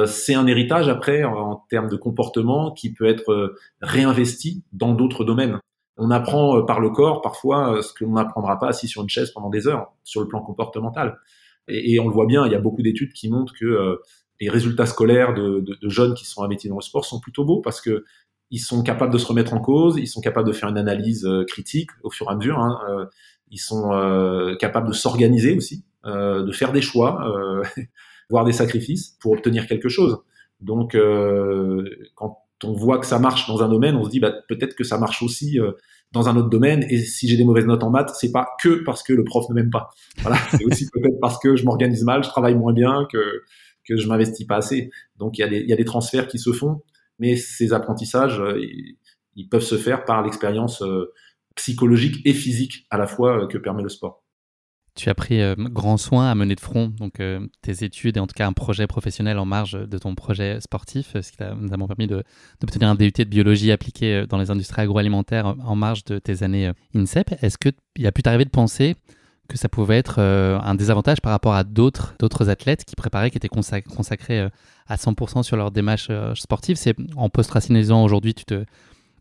c'est 0.08 0.34
un 0.34 0.48
héritage 0.48 0.88
après 0.88 1.24
en, 1.24 1.64
termes 1.70 1.88
de 1.88 1.96
comportement 1.96 2.72
qui 2.72 2.94
peut 2.94 3.06
être 3.06 3.56
réinvesti 3.82 4.64
dans 4.72 4.94
d'autres 4.94 5.24
domaines. 5.24 5.60
On 6.02 6.12
apprend 6.12 6.58
euh, 6.58 6.66
par 6.66 6.80
le 6.80 6.90
corps 6.90 7.22
parfois 7.22 7.82
ce 7.82 7.94
que 7.94 8.04
l'on 8.04 8.14
n'apprendra 8.14 8.60
pas 8.60 8.68
assis 8.68 8.88
sur 8.88 9.02
une 9.02 9.10
chaise 9.10 9.32
pendant 9.32 9.50
des 9.50 9.68
heures 9.68 9.92
sur 10.04 10.22
le 10.22 10.28
plan 10.28 10.42
comportemental. 10.42 11.20
Et, 11.68 12.00
on 12.00 12.08
le 12.08 12.14
voit 12.14 12.26
bien, 12.26 12.46
il 12.46 12.52
y 12.52 12.56
a 12.56 12.60
beaucoup 12.60 12.82
d'études 12.82 13.14
qui 13.14 13.30
montrent 13.30 13.54
que 13.54 14.00
les 14.42 14.50
résultats 14.50 14.88
scolaires 14.88 15.34
de, 15.36 15.64
jeunes 15.84 16.16
qui 16.16 16.26
sont 16.26 16.44
invités 16.44 16.68
dans 16.68 16.76
le 16.76 16.82
sport 16.82 17.06
sont 17.06 17.20
plutôt 17.20 17.46
beaux 17.46 17.62
parce 17.62 17.80
que 17.80 18.04
ils 18.50 18.60
sont 18.60 18.82
capables 18.82 19.14
de 19.14 19.20
se 19.20 19.28
remettre 19.28 19.54
en 19.54 19.62
cause, 19.62 19.98
ils 19.98 20.08
sont 20.08 20.20
capables 20.20 20.48
de 20.48 20.54
faire 20.54 20.68
une 20.68 20.78
analyse 20.78 21.30
critique 21.48 21.92
au 22.04 22.10
fur 22.10 22.28
et 22.30 22.34
à 22.34 22.36
mesure, 22.36 22.58
hein, 22.58 23.08
ils 23.52 23.60
sont 23.60 23.92
capables 24.60 24.88
de 24.88 24.94
s'organiser 24.94 25.56
aussi, 25.56 25.86
de 26.04 26.52
faire 26.52 26.74
des 26.74 26.82
choix. 26.82 27.64
voire 28.32 28.46
des 28.46 28.54
sacrifices 28.54 29.18
pour 29.20 29.34
obtenir 29.34 29.68
quelque 29.68 29.90
chose. 29.90 30.18
Donc, 30.62 30.96
euh, 30.96 31.84
quand 32.16 32.41
on 32.64 32.74
voit 32.74 33.00
que 33.00 33.06
ça 33.06 33.20
marche 33.20 33.48
dans 33.48 33.64
un 33.64 33.70
domaine, 33.70 33.96
on 33.96 34.06
se 34.06 34.10
dit 34.10 34.20
bah, 34.20 34.34
peut-être 34.48 34.76
que 34.76 34.84
ça 34.84 34.98
marche 34.98 35.22
aussi 35.22 35.60
euh, 35.60 35.72
dans 36.12 36.30
un 36.30 36.36
autre 36.38 36.50
domaine. 36.50 36.86
Et 36.90 37.00
si 37.00 37.28
j'ai 37.28 37.38
des 37.38 37.46
mauvaises 37.46 37.66
notes 37.66 37.84
en 37.84 37.90
maths, 37.90 38.12
c'est 38.20 38.32
pas 38.32 38.48
que 38.62 38.84
parce 38.84 39.04
que 39.04 39.14
le 39.14 39.24
prof 39.24 39.48
ne 39.50 39.56
m'aime 39.56 39.70
pas. 39.70 39.90
Voilà, 40.20 40.38
c'est 40.52 40.66
aussi 40.66 40.88
peut-être 40.92 41.20
parce 41.22 41.40
que 41.40 41.56
je 41.56 41.66
m'organise 41.66 42.04
mal, 42.04 42.24
je 42.24 42.30
travaille 42.30 42.56
moins 42.56 42.74
bien, 42.74 43.08
que 43.12 43.44
que 43.88 43.98
je 43.98 44.08
m'investis 44.08 44.46
pas 44.46 44.58
assez. 44.58 44.92
Donc 45.18 45.38
il 45.38 45.42
y 45.42 45.44
a 45.44 45.48
des 45.48 45.60
il 45.60 45.68
y 45.68 45.74
a 45.74 45.78
des 45.78 45.86
transferts 45.86 46.28
qui 46.28 46.40
se 46.40 46.52
font, 46.52 46.82
mais 47.20 47.36
ces 47.36 47.74
apprentissages, 47.74 48.40
euh, 48.40 48.60
ils, 49.36 49.50
peuvent 49.50 49.64
se 49.64 49.78
faire 49.78 50.06
par 50.06 50.22
l'expérience 50.24 50.82
euh, 50.82 51.14
psychologique 51.56 52.22
et 52.26 52.34
physique 52.34 52.86
à 52.90 52.98
la 52.98 53.08
fois 53.08 53.48
que 53.48 53.58
permet 53.58 53.84
le 53.84 53.90
sport. 53.90 54.21
Tu 54.94 55.10
as 55.10 55.16
pris 55.16 55.42
euh, 55.42 55.56
grand 55.58 55.96
soin 55.96 56.30
à 56.30 56.36
mener 56.36 56.54
de 56.54 56.60
front 56.60 56.92
euh, 57.22 57.48
tes 57.62 57.86
études 57.86 58.18
et 58.18 58.20
en 58.20 58.28
tout 58.28 58.34
cas 58.36 58.46
un 58.46 58.52
projet 58.52 58.88
professionnel 58.88 59.40
en 59.40 59.46
marge 59.46 59.72
de 59.72 59.98
ton 59.98 60.16
projet 60.16 60.60
sportif, 60.60 61.14
ce 61.14 61.32
qui 61.32 61.38
t'a 61.38 61.56
notamment 61.56 61.88
permis 61.88 62.08
d'obtenir 62.08 62.90
un 62.90 62.96
DUT 62.96 63.12
de 63.12 63.24
biologie 63.24 63.72
appliquée 63.72 64.16
euh, 64.16 64.28
dans 64.28 64.38
les 64.38 64.52
industries 64.52 64.82
agroalimentaires 64.82 65.56
en 65.66 65.76
marge 65.76 66.04
de 66.04 66.20
tes 66.20 66.44
années 66.44 66.72
INSEP. 66.94 67.32
Est-ce 67.42 67.58
qu'il 67.58 68.06
a 68.06 68.12
pu 68.12 68.22
t'arriver 68.22 68.44
de 68.44 68.50
penser 68.50 68.96
que 69.48 69.58
ça 69.58 69.70
pouvait 69.70 69.98
être 69.98 70.20
un 70.20 70.76
désavantage 70.76 71.20
par 71.20 71.34
rapport 71.34 71.56
à 71.56 71.66
d'autres 71.66 72.16
d'autres 72.20 72.50
athlètes 72.50 72.86
qui 72.86 72.96
préparaient, 72.96 73.32
qui 73.32 73.38
étaient 73.38 73.50
consacrés 73.50 74.48
à 74.88 74.96
100% 74.96 75.44
sur 75.44 75.58
leur 75.58 75.72
démarche 75.72 76.10
sportive 76.36 76.78
C'est 76.78 76.96
en 77.18 77.28
post-racinalisant 77.28 78.02
aujourd'hui, 78.02 78.34
tu 78.34 78.46
te 78.46 78.64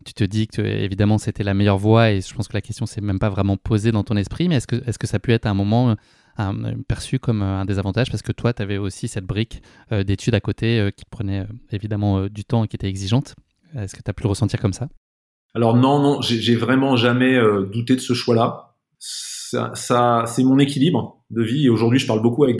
tu 0.05 0.15
te 0.15 0.25
dis 0.25 0.47
que 0.47 0.63
évidemment 0.63 1.19
c'était 1.19 1.45
la 1.45 1.55
meilleure 1.55 1.79
voie 1.79 2.11
et 2.11 2.21
je 2.21 2.35
pense 2.35 2.49
que 2.49 2.55
la 2.55 2.61
question 2.61 2.87
s'est 2.87 3.01
même 3.01 3.19
pas 3.19 3.29
vraiment 3.29 3.57
posée 3.57 3.93
dans 3.93 4.05
ton 4.05 4.17
esprit, 4.17 4.49
mais 4.49 4.57
est-ce 4.57 4.67
que, 4.67 4.77
est 4.77 4.97
que 4.97 5.07
ça 5.07 5.17
a 5.17 5.21
pu 5.21 5.33
être 5.33 5.47
à 5.47 5.51
un 5.51 5.55
moment 5.55 5.97
euh, 6.39 6.75
perçu 6.89 7.19
comme 7.19 7.43
euh, 7.43 7.61
un 7.61 7.65
désavantage? 7.65 8.11
Parce 8.11 8.23
que 8.23 8.33
toi 8.33 8.53
tu 8.53 8.63
avais 8.63 8.79
aussi 8.79 9.09
cette 9.09 9.27
brique 9.27 9.63
euh, 9.93 10.03
d'études 10.03 10.35
à 10.35 10.41
côté 10.41 10.91
qui 10.97 11.05
prenait 11.05 11.47
évidemment 11.71 12.27
du 12.27 12.45
temps 12.45 12.65
et 12.65 12.69
qui 12.69 12.77
était 12.77 12.89
exigeante. 12.89 13.35
Est-ce 13.77 13.95
que 13.95 14.03
tu 14.03 14.11
as 14.11 14.15
pu 14.15 14.23
le 14.23 14.31
ressentir 14.31 14.61
comme 14.61 14.73
ça? 14.73 14.89
Alors 15.55 15.77
non, 15.77 16.01
non, 16.01 16.21
j'ai 16.23 16.57
vraiment 16.57 16.97
jamais 16.97 17.39
douté 17.73 17.95
de 17.95 18.01
ce 18.01 18.15
choix-là. 18.15 18.75
Ça, 18.99 19.73
ça 19.75 20.25
c'est 20.27 20.45
mon 20.45 20.59
équilibre 20.59 21.25
de 21.31 21.43
vie 21.43 21.67
et 21.67 21.69
aujourd'hui 21.69 21.99
je 21.99 22.07
parle 22.07 22.23
beaucoup 22.23 22.45
avec, 22.45 22.59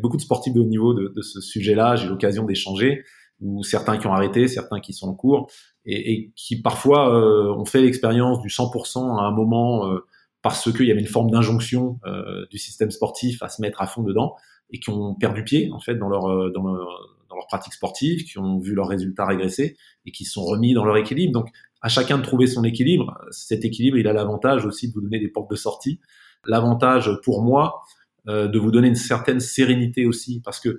beaucoup 0.00 0.16
de 0.16 0.22
sportifs 0.22 0.52
de 0.52 0.60
haut 0.60 0.66
niveau 0.66 0.94
de, 0.94 1.12
de 1.14 1.22
ce 1.22 1.40
sujet-là, 1.40 1.96
j'ai 1.96 2.08
l'occasion 2.08 2.44
d'échanger 2.44 3.04
ou 3.40 3.62
certains 3.62 3.98
qui 3.98 4.06
ont 4.06 4.12
arrêté, 4.12 4.48
certains 4.48 4.80
qui 4.80 4.92
sont 4.92 5.08
en 5.08 5.14
cours 5.14 5.50
et, 5.84 6.12
et 6.12 6.32
qui 6.36 6.60
parfois 6.60 7.14
euh, 7.14 7.54
ont 7.54 7.64
fait 7.64 7.80
l'expérience 7.80 8.40
du 8.40 8.48
100% 8.48 9.18
à 9.18 9.22
un 9.22 9.30
moment 9.30 9.88
euh, 9.88 10.04
parce 10.42 10.70
qu'il 10.72 10.86
y 10.86 10.90
avait 10.90 11.00
une 11.00 11.06
forme 11.06 11.30
d'injonction 11.30 11.98
euh, 12.06 12.46
du 12.50 12.58
système 12.58 12.90
sportif 12.90 13.42
à 13.42 13.48
se 13.48 13.60
mettre 13.60 13.82
à 13.82 13.86
fond 13.86 14.02
dedans 14.02 14.34
et 14.70 14.78
qui 14.78 14.90
ont 14.90 15.14
perdu 15.14 15.44
pied 15.44 15.70
en 15.72 15.80
fait 15.80 15.96
dans 15.96 16.08
leur 16.08 16.22
dans 16.52 16.62
leur, 16.62 16.86
dans 17.28 17.36
leur 17.36 17.46
pratique 17.46 17.72
sportive, 17.72 18.24
qui 18.24 18.38
ont 18.38 18.58
vu 18.58 18.74
leurs 18.74 18.88
résultats 18.88 19.26
régresser 19.26 19.76
et 20.06 20.12
qui 20.12 20.24
se 20.24 20.32
sont 20.32 20.44
remis 20.44 20.74
dans 20.74 20.84
leur 20.84 20.96
équilibre. 20.96 21.32
Donc 21.32 21.48
à 21.82 21.88
chacun 21.88 22.18
de 22.18 22.22
trouver 22.22 22.46
son 22.46 22.62
équilibre. 22.62 23.18
Cet 23.30 23.64
équilibre, 23.64 23.96
il 23.96 24.06
a 24.06 24.12
l'avantage 24.12 24.66
aussi 24.66 24.88
de 24.88 24.92
vous 24.92 25.00
donner 25.00 25.18
des 25.18 25.28
portes 25.28 25.50
de 25.50 25.56
sortie. 25.56 25.98
L'avantage 26.44 27.10
pour 27.24 27.42
moi 27.42 27.82
de 28.26 28.58
vous 28.58 28.70
donner 28.70 28.88
une 28.88 28.94
certaine 28.94 29.40
sérénité 29.40 30.04
aussi, 30.04 30.40
parce 30.44 30.60
que 30.60 30.78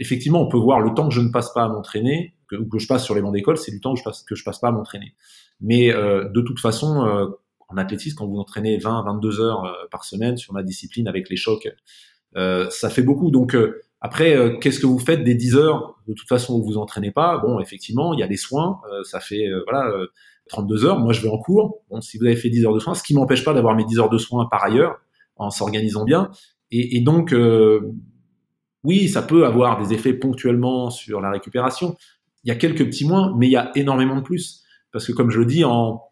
effectivement, 0.00 0.40
on 0.40 0.48
peut 0.48 0.58
voir 0.58 0.80
le 0.80 0.92
temps 0.94 1.08
que 1.08 1.14
je 1.14 1.20
ne 1.20 1.28
passe 1.28 1.52
pas 1.52 1.62
à 1.62 1.68
m'entraîner, 1.68 2.34
que, 2.48 2.56
que 2.56 2.78
je 2.78 2.88
passe 2.88 3.04
sur 3.04 3.14
les 3.14 3.20
bancs 3.20 3.32
d'école, 3.32 3.58
c'est 3.58 3.70
du 3.70 3.80
temps 3.80 3.92
que 3.94 4.00
je 4.00 4.04
passe, 4.04 4.22
que 4.22 4.34
je 4.34 4.42
passe 4.42 4.58
pas 4.58 4.68
à 4.68 4.72
m'entraîner. 4.72 5.14
Mais 5.60 5.92
euh, 5.92 6.28
de 6.28 6.40
toute 6.40 6.58
façon, 6.58 7.06
euh, 7.06 7.26
en 7.68 7.76
athlétisme, 7.76 8.16
quand 8.16 8.26
vous 8.26 8.38
entraînez 8.38 8.78
20, 8.78 9.04
22 9.04 9.40
heures 9.40 9.64
euh, 9.64 9.72
par 9.90 10.04
semaine 10.04 10.36
sur 10.36 10.54
ma 10.54 10.62
discipline 10.62 11.06
avec 11.06 11.28
les 11.28 11.36
chocs, 11.36 11.68
ça 12.34 12.90
fait 12.90 13.02
beaucoup. 13.02 13.30
Donc 13.30 13.56
après, 14.00 14.56
qu'est-ce 14.60 14.78
que 14.78 14.86
vous 14.86 15.00
faites 15.00 15.24
des 15.24 15.34
10 15.34 15.56
heures 15.56 16.00
De 16.06 16.14
toute 16.14 16.28
façon, 16.28 16.58
vous 16.58 16.64
vous 16.64 16.78
entraînez 16.78 17.10
pas? 17.10 17.38
Bon, 17.38 17.58
effectivement, 17.58 18.14
il 18.14 18.20
y 18.20 18.22
a 18.22 18.28
des 18.28 18.36
soins. 18.36 18.80
ça 19.02 19.18
fait 19.18 19.46
voilà 19.64 19.92
32 20.48 20.84
heures. 20.84 21.00
Moi, 21.00 21.12
je 21.12 21.22
vais 21.22 21.28
en 21.28 21.38
cours. 21.38 21.82
Bon, 21.90 22.00
si 22.00 22.18
vous 22.18 22.26
avez 22.26 22.36
fait 22.36 22.48
10 22.48 22.66
heures 22.66 22.74
de 22.74 22.78
soins, 22.78 22.94
ce 22.94 23.02
qui 23.02 23.14
m'empêche 23.14 23.44
pas 23.44 23.52
d'avoir 23.52 23.74
mes 23.74 23.84
10 23.84 23.98
heures 23.98 24.10
de 24.10 24.18
soins 24.18 24.46
par 24.48 24.62
ailleurs, 24.62 25.00
en 25.34 25.50
s'organisant 25.50 26.04
bien. 26.04 26.30
Et, 26.70 26.96
et 26.96 27.00
donc, 27.00 27.34
oui, 28.84 29.08
ça 29.08 29.22
peut 29.22 29.44
avoir 29.44 29.80
des 29.80 29.94
effets 29.94 30.14
ponctuellement 30.14 30.90
sur 30.90 31.20
la 31.20 31.30
récupération. 31.30 31.96
Il 32.44 32.48
y 32.48 32.50
a 32.50 32.56
quelques 32.56 32.84
petits 32.86 33.06
moins, 33.06 33.34
mais 33.36 33.46
il 33.46 33.52
y 33.52 33.56
a 33.56 33.70
énormément 33.74 34.16
de 34.16 34.22
plus. 34.22 34.62
Parce 34.92 35.06
que 35.06 35.12
comme 35.12 35.30
je 35.30 35.38
le 35.38 35.46
dis, 35.46 35.64
en, 35.64 36.02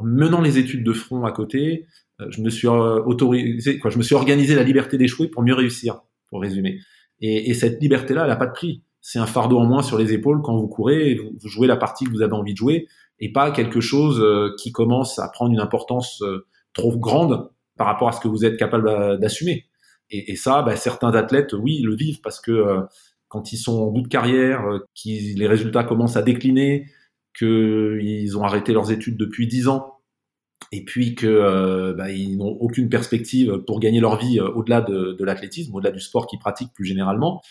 menant 0.00 0.40
les 0.40 0.58
études 0.58 0.84
de 0.84 0.92
front 0.92 1.24
à 1.24 1.32
côté, 1.32 1.86
euh, 2.20 2.26
je 2.30 2.40
me 2.42 2.50
suis 2.50 2.68
euh, 2.68 3.02
autorisé, 3.04 3.80
je 3.84 3.98
me 3.98 4.02
suis 4.02 4.14
organisé 4.14 4.54
la 4.54 4.62
liberté 4.62 4.98
d'échouer 4.98 5.28
pour 5.28 5.42
mieux 5.42 5.54
réussir, 5.54 6.00
pour 6.28 6.40
résumer. 6.40 6.80
Et, 7.20 7.54
cette 7.54 7.80
liberté-là, 7.80 8.22
elle 8.22 8.28
n'a 8.28 8.36
pas 8.36 8.46
de 8.46 8.52
prix. 8.52 8.82
C'est 9.00 9.18
un 9.18 9.26
fardeau 9.26 9.58
en 9.58 9.64
moins 9.64 9.82
sur 9.82 9.96
les 9.96 10.12
épaules 10.12 10.42
quand 10.42 10.54
vous 10.56 10.68
courez, 10.68 11.14
vous, 11.14 11.30
vous, 11.40 11.48
jouez 11.48 11.66
la 11.66 11.76
partie 11.76 12.04
que 12.04 12.10
vous 12.10 12.20
avez 12.20 12.34
envie 12.34 12.52
de 12.52 12.58
jouer, 12.58 12.88
et 13.20 13.32
pas 13.32 13.50
quelque 13.52 13.80
chose 13.80 14.20
euh, 14.20 14.50
qui 14.58 14.70
commence 14.70 15.18
à 15.18 15.28
prendre 15.28 15.52
une 15.52 15.60
importance 15.60 16.22
trop 16.74 16.94
grande 16.98 17.48
par 17.78 17.86
rapport 17.86 18.08
à 18.08 18.12
ce 18.12 18.20
que 18.20 18.28
vous 18.28 18.44
êtes 18.44 18.58
capable 18.58 19.18
d'assumer. 19.18 19.64
Et, 20.10 20.32
et 20.32 20.36
ça, 20.36 20.62
bah, 20.62 20.76
certains 20.76 21.12
athlètes, 21.14 21.52
oui, 21.52 21.80
le 21.82 21.94
vivent 21.94 22.20
parce 22.20 22.40
que 22.40 22.52
euh, 22.52 22.80
quand 23.28 23.52
ils 23.52 23.56
sont 23.56 23.80
en 23.80 23.90
bout 23.90 24.02
de 24.02 24.08
carrière, 24.08 24.66
euh, 24.66 24.78
qui 24.94 25.34
les 25.34 25.46
résultats 25.46 25.84
commencent 25.84 26.16
à 26.16 26.22
décliner, 26.22 26.86
qu'ils 27.36 28.38
ont 28.38 28.44
arrêté 28.44 28.72
leurs 28.72 28.90
études 28.92 29.16
depuis 29.16 29.46
10 29.46 29.68
ans, 29.68 29.94
et 30.72 30.84
puis 30.84 31.14
que 31.14 31.26
euh, 31.26 31.94
bah, 31.94 32.06
n'ont 32.12 32.56
aucune 32.60 32.88
perspective 32.88 33.58
pour 33.66 33.80
gagner 33.80 34.00
leur 34.00 34.16
vie 34.16 34.40
au-delà 34.40 34.80
de, 34.80 35.16
de 35.18 35.24
l'athlétisme, 35.24 35.74
au-delà 35.74 35.90
du 35.90 36.00
sport 36.00 36.26
qu'ils 36.26 36.38
pratiquent 36.38 36.72
plus 36.72 36.84
généralement, 36.84 37.42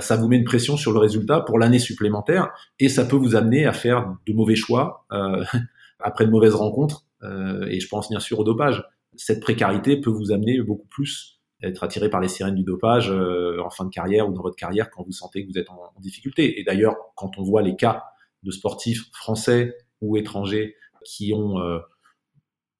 ça 0.00 0.16
vous 0.16 0.28
met 0.28 0.38
une 0.38 0.44
pression 0.44 0.78
sur 0.78 0.92
le 0.92 0.98
résultat 0.98 1.40
pour 1.40 1.58
l'année 1.58 1.78
supplémentaire, 1.78 2.50
et 2.78 2.88
ça 2.88 3.04
peut 3.04 3.16
vous 3.16 3.36
amener 3.36 3.66
à 3.66 3.74
faire 3.74 4.16
de 4.26 4.32
mauvais 4.32 4.54
choix 4.54 5.06
après 5.98 6.24
de 6.24 6.30
mauvaises 6.30 6.54
rencontres. 6.54 7.04
et 7.22 7.80
je 7.80 7.88
pense 7.88 8.08
bien 8.08 8.20
sûr 8.20 8.38
au 8.38 8.44
dopage. 8.44 8.82
Cette 9.14 9.40
précarité 9.40 10.00
peut 10.00 10.08
vous 10.08 10.32
amener 10.32 10.62
beaucoup 10.62 10.86
plus 10.88 11.33
être 11.64 11.82
attiré 11.82 12.08
par 12.08 12.20
les 12.20 12.28
sirènes 12.28 12.54
du 12.54 12.62
dopage 12.62 13.10
euh, 13.10 13.58
en 13.64 13.70
fin 13.70 13.84
de 13.84 13.90
carrière 13.90 14.28
ou 14.28 14.32
dans 14.32 14.42
votre 14.42 14.56
carrière 14.56 14.90
quand 14.90 15.04
vous 15.04 15.12
sentez 15.12 15.44
que 15.44 15.50
vous 15.50 15.58
êtes 15.58 15.70
en, 15.70 15.92
difficulté. 16.00 16.60
Et 16.60 16.64
d'ailleurs, 16.64 16.96
quand 17.14 17.38
on 17.38 17.42
voit 17.42 17.62
les 17.62 17.76
cas 17.76 18.04
de 18.42 18.50
sportifs 18.50 19.10
français 19.12 19.74
ou 20.00 20.16
étrangers 20.16 20.76
qui 21.04 21.32
ont 21.34 21.60
euh, 21.60 21.78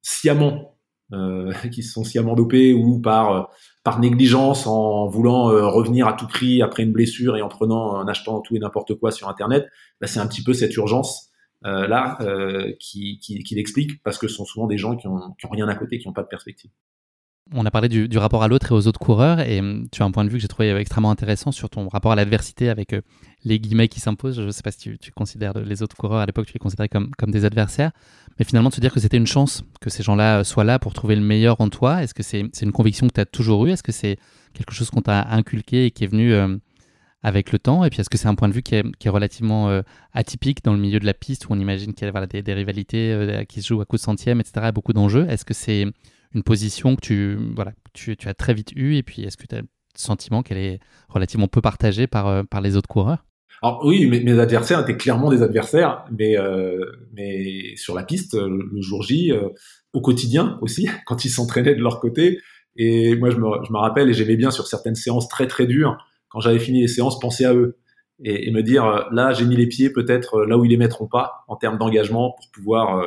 sciemment 0.03 0.70
qui 1.70 1.85
se 1.85 1.93
sont 1.93 2.03
sciemment 2.03 2.35
dopés 2.35 2.72
ou 2.72 2.99
par 3.01 3.51
par 3.85 4.01
négligence 4.01 4.66
en 4.66 5.07
voulant 5.07 5.45
revenir 5.45 6.09
à 6.09 6.14
tout 6.14 6.26
prix 6.26 6.61
après 6.61 6.82
une 6.82 6.93
blessure 6.93 7.37
et 7.37 7.43
en 7.43 7.49
prenant 7.49 7.93
en 7.93 8.09
achetant 8.09 8.41
tout 8.41 8.57
et 8.57 8.59
n'importe 8.59 8.95
quoi 8.97 9.12
sur 9.12 9.28
internet 9.28 9.68
bah, 10.01 10.09
c'est 10.09 10.18
un 10.18 10.26
petit 10.26 10.43
peu 10.43 10.55
cette 10.55 10.74
urgence 10.74 11.30
là 11.62 12.18
qui, 12.80 13.20
qui, 13.20 13.45
qui 13.45 13.55
l'explique 13.55 14.03
parce 14.03 14.18
que 14.18 14.26
ce 14.26 14.35
sont 14.35 14.45
souvent 14.45 14.66
des 14.66 14.78
gens 14.78 14.97
qui 14.97 15.07
ont, 15.07 15.35
qui 15.39 15.47
ont 15.47 15.51
rien 15.51 15.68
à 15.68 15.76
côté 15.76 15.99
qui 15.99 16.09
n'ont 16.09 16.14
pas 16.14 16.24
de 16.24 16.28
perspective 16.28 16.72
on 17.53 17.66
a 17.66 17.70
parlé 17.70 17.88
du, 17.88 18.18
rapport 18.18 18.42
à 18.42 18.49
l'autre 18.49 18.72
et 18.72 18.74
aux 18.74 18.86
autres 18.86 18.99
coureurs, 18.99 19.40
et 19.40 19.61
hum, 19.61 19.86
tu 19.92 20.03
as 20.03 20.07
un 20.07 20.11
point 20.11 20.24
de 20.24 20.30
vue 20.30 20.36
que 20.36 20.42
j'ai 20.42 20.49
trouvé 20.49 20.74
extrêmement 20.76 21.11
intéressant 21.11 21.53
sur 21.53 21.68
ton 21.68 21.88
rapport 21.88 22.12
à 22.12 22.16
l'adversité 22.16 22.70
avec 22.70 22.95
euh, 22.95 23.03
les 23.45 23.59
guillemets 23.59 23.88
qui 23.88 24.01
s'imposent. 24.01 24.36
Je 24.36 24.42
ne 24.42 24.51
sais 24.51 24.62
pas 24.62 24.70
si 24.70 24.97
tu, 24.99 25.12
considères 25.12 25.53
les 25.59 25.82
autres 25.82 25.97
coureurs 25.97 26.20
à 26.20 26.26
l'époque, 26.26 26.47
tu 26.47 26.55
les 26.55 26.59
considérais 26.59 26.88
comme, 26.88 27.11
des 27.26 27.45
adversaires, 27.45 27.92
mais 28.38 28.45
finalement 28.45 28.70
de 28.70 28.74
se 28.74 28.80
dire 28.80 28.92
que 28.92 29.01
c'était 29.01 29.18
une 29.18 29.26
chance 29.26 29.62
que 29.80 29.90
ces 29.90 30.03
gens-là 30.03 30.38
euh, 30.38 30.45
soient 30.45 30.64
là 30.64 30.78
pour 30.78 30.95
trouver 30.95 31.16
le 31.16 31.22
meilleur 31.22 31.61
en 31.61 31.68
toi. 31.68 32.03
Est-ce 32.03 32.14
que 32.14 32.22
c'est 32.22 32.49
une 32.62 32.72
conviction 32.72 33.09
que 33.09 33.12
tu 33.12 33.20
as 33.20 33.26
toujours 33.26 33.66
eue? 33.66 33.70
Est-ce 33.70 33.82
que 33.82 33.92
c'est 33.92 34.18
quelque 34.55 34.72
chose 34.72 34.90
qu'on 34.90 35.03
t'a 35.03 35.28
inculqué 35.30 35.86
et 35.86 35.90
qui 35.90 36.05
est 36.05 36.09
venu 36.09 36.32
euh, 36.32 36.57
avec 37.22 37.53
le 37.53 37.59
temps? 37.59 37.84
Et 37.84 37.90
puis 37.90 38.01
est-ce 38.01 38.11
que 38.11 38.16
c'est 38.16 38.28
un 38.28 38.34
point 38.34 38.49
de 38.49 38.55
vue 38.55 38.62
qui 38.62 38.74
est, 38.74 39.09
relativement 39.09 39.82
atypique 40.14 40.64
dans 40.64 40.72
le 40.72 40.78
milieu 40.78 40.99
de 40.99 41.07
la 41.07 41.14
piste 41.14 41.47
où 41.47 41.53
on 41.53 41.59
imagine 41.59 41.92
qu'il 41.92 42.07
y 42.07 42.11
a 42.11 42.42
des 42.42 42.55
rivalités 42.55 43.45
qui 43.49 43.61
se 43.61 43.68
jouent 43.68 43.82
à 43.82 43.84
coups 43.84 44.01
de 44.01 44.05
centième, 44.05 44.40
etc., 44.40 44.70
beaucoup 44.72 44.92
d'enjeux? 44.92 45.26
Est-ce 45.28 45.45
que 45.45 45.55
c'est 45.55 45.86
une 46.35 46.43
position 46.43 46.97
que 46.97 47.01
tu, 47.01 47.39
voilà, 47.55 47.72
tu, 47.93 48.16
as 48.24 48.35
très 48.35 48.55
vite 48.55 48.72
eue 48.74 48.97
et 48.97 49.03
puis 49.03 49.22
est-ce 49.22 49.37
que 49.37 49.47
tu 49.47 49.55
as 49.55 49.61
le 49.61 49.66
sentiment 49.95 50.43
qu'elle 50.43 50.59
est 50.59 50.80
relativement 51.09 51.49
peu 51.49 51.61
partagée 51.61 52.07
par, 52.07 52.26
euh, 52.26 52.43
par 52.43 52.61
les 52.61 52.76
autres 52.76 52.89
coureurs? 52.89 53.24
Alors 53.62 53.82
oui, 53.85 54.07
mes, 54.07 54.20
mes, 54.20 54.39
adversaires 54.39 54.80
étaient 54.80 54.97
clairement 54.97 55.30
des 55.30 55.43
adversaires, 55.43 56.05
mais 56.11 56.37
euh, 56.37 56.85
mais 57.12 57.76
sur 57.76 57.95
la 57.95 58.03
piste, 58.03 58.35
le, 58.35 58.82
jour 58.82 59.03
J, 59.03 59.30
euh, 59.30 59.49
au 59.93 60.01
quotidien 60.01 60.59
aussi, 60.61 60.89
quand 61.07 61.24
ils 61.24 61.30
s'entraînaient 61.30 61.74
de 61.74 61.82
leur 61.82 62.01
côté. 62.01 62.41
Et 62.76 63.14
moi, 63.14 63.30
je 63.30 63.37
me, 63.37 63.47
je 63.64 63.72
me 63.72 63.78
rappelle, 63.78 64.11
et 64.11 64.12
j'aimais 64.12 64.37
bien 64.37 64.51
sur 64.51 64.66
certaines 64.66 64.97
séances 64.97 65.28
très 65.28 65.47
très 65.47 65.66
dures, 65.66 65.97
quand 66.28 66.41
j'avais 66.41 66.59
fini 66.59 66.80
les 66.80 66.89
séances, 66.89 67.20
penser 67.20 67.45
à 67.45 67.55
eux 67.55 67.78
et 68.24 68.51
me 68.51 68.62
dire 68.62 69.09
là, 69.12 69.32
j'ai 69.32 69.45
mis 69.45 69.57
les 69.57 69.66
pieds 69.66 69.91
peut-être 69.91 70.45
là 70.45 70.57
où 70.57 70.64
ils 70.64 70.70
les 70.70 70.76
mettront 70.76 71.09
pas 71.09 71.45
en 71.49 71.57
termes 71.57 71.78
d'engagement 71.78 72.32
pour 72.37 72.51
pouvoir 72.53 73.03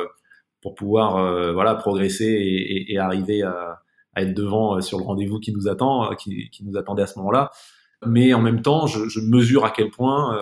pour 0.68 0.74
pouvoir 0.74 1.16
euh, 1.16 1.52
voilà 1.52 1.74
progresser 1.74 2.84
et, 2.88 2.98
arriver 2.98 3.42
à, 3.42 3.80
être 4.16 4.34
devant 4.34 4.76
euh, 4.76 4.80
sur 4.80 4.98
le 4.98 5.04
rendez-vous 5.04 5.38
qui 5.38 5.52
nous 5.52 5.66
attend, 5.66 6.10
euh, 6.10 6.14
qui, 6.14 6.50
nous 6.62 6.76
attendait 6.76 7.02
à 7.02 7.06
ce 7.06 7.18
moment-là. 7.20 7.50
Mais 8.06 8.34
en 8.34 8.42
même 8.42 8.60
temps, 8.60 8.86
je, 8.86 9.20
mesure 9.20 9.64
à 9.64 9.70
quel 9.70 9.90
point 9.90 10.38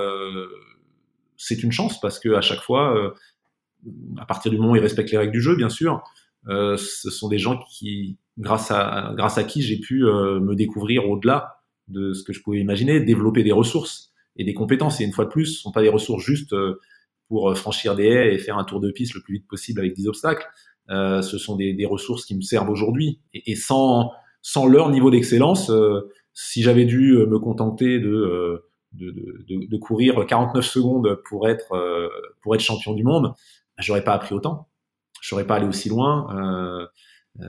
c'est 1.37 1.63
une 1.63 1.73
chance 1.73 2.01
parce 2.01 2.19
que 2.19 2.35
à 2.35 2.41
chaque 2.43 2.61
fois, 2.61 3.15
à 4.19 4.27
partir 4.27 4.51
du 4.51 4.59
moment 4.59 4.73
où 4.73 4.77
ils 4.77 4.83
respectent 4.83 5.11
les 5.11 5.19
règles 5.19 5.33
du 5.33 5.41
jeu, 5.41 5.57
bien 5.57 5.71
sûr, 5.71 6.03
ce 6.47 7.11
sont 7.11 7.29
des 7.29 7.39
gens 7.39 7.59
qui, 7.71 8.19
grâce 8.37 8.71
à 8.71 9.15
grâce 9.17 9.39
à 9.39 9.45
qui 9.45 9.63
j'ai 9.63 9.79
pu 9.79 10.03
me 10.03 10.55
découvrir 10.55 11.09
au-delà 11.09 11.61
de 11.89 12.13
ce 12.13 12.25
que 12.25 12.35
je 12.35 12.43
pouvais 12.43 12.59
imaginer, 12.59 13.01
développer 13.01 13.43
des 13.43 13.53
ressources 13.53 14.13
et 14.37 14.45
des 14.45 14.53
compétences. 14.53 15.01
Et 15.01 15.05
une 15.05 15.13
fois 15.13 15.25
de 15.25 15.31
plus, 15.31 15.47
ce 15.47 15.63
sont 15.63 15.73
pas 15.73 15.83
des 15.83 15.89
ressources 15.89 16.25
juste 16.25 16.55
pour 17.29 17.51
euh, 17.51 17.55
franchir 17.55 17.95
des 17.97 18.07
haies 18.07 18.35
et 18.35 18.39
faire 18.39 18.59
un 18.59 18.65
tour 18.65 18.81
de 18.81 18.91
piste 18.91 19.15
le 19.15 19.21
plus 19.21 19.35
vite 19.35 19.49
possible 19.49 19.81
avec 19.81 19.95
des 19.95 20.07
obstacles. 20.07 20.47
Euh, 20.91 21.23
ce 21.23 21.39
sont 21.39 21.57
des, 21.57 21.73
des, 21.73 21.87
ressources 21.87 22.25
qui 22.25 22.37
me 22.37 22.43
servent 22.43 22.71
aujourd'hui. 22.71 23.21
Et, 23.35 23.53
et, 23.53 23.57
sans, 23.57 24.13
sans 24.43 24.67
leur 24.67 24.91
niveau 24.91 25.11
d'excellence, 25.11 25.71
euh, 25.71 26.13
si 26.33 26.63
j'avais 26.63 26.85
dû 26.85 27.17
euh, 27.17 27.27
me 27.27 27.39
contenter 27.39 27.99
de, 27.99 28.63
de, 28.93 29.11
de, 29.11 29.67
de, 29.69 29.77
courir 29.79 30.25
49 30.27 30.65
secondes 30.65 31.21
pour 31.29 31.49
être, 31.49 32.11
pour 32.43 32.55
être 32.55 32.61
champion 32.61 32.95
du 32.95 33.03
monde, 33.03 33.35
j'aurais 33.79 34.05
pas 34.05 34.15
appris 34.15 34.35
autant. 34.35 34.69
J'aurais 35.21 35.47
pas 35.47 35.57
allé 35.57 35.67
aussi 35.67 35.89
loin. 35.89 36.29
Euh, 36.37 36.87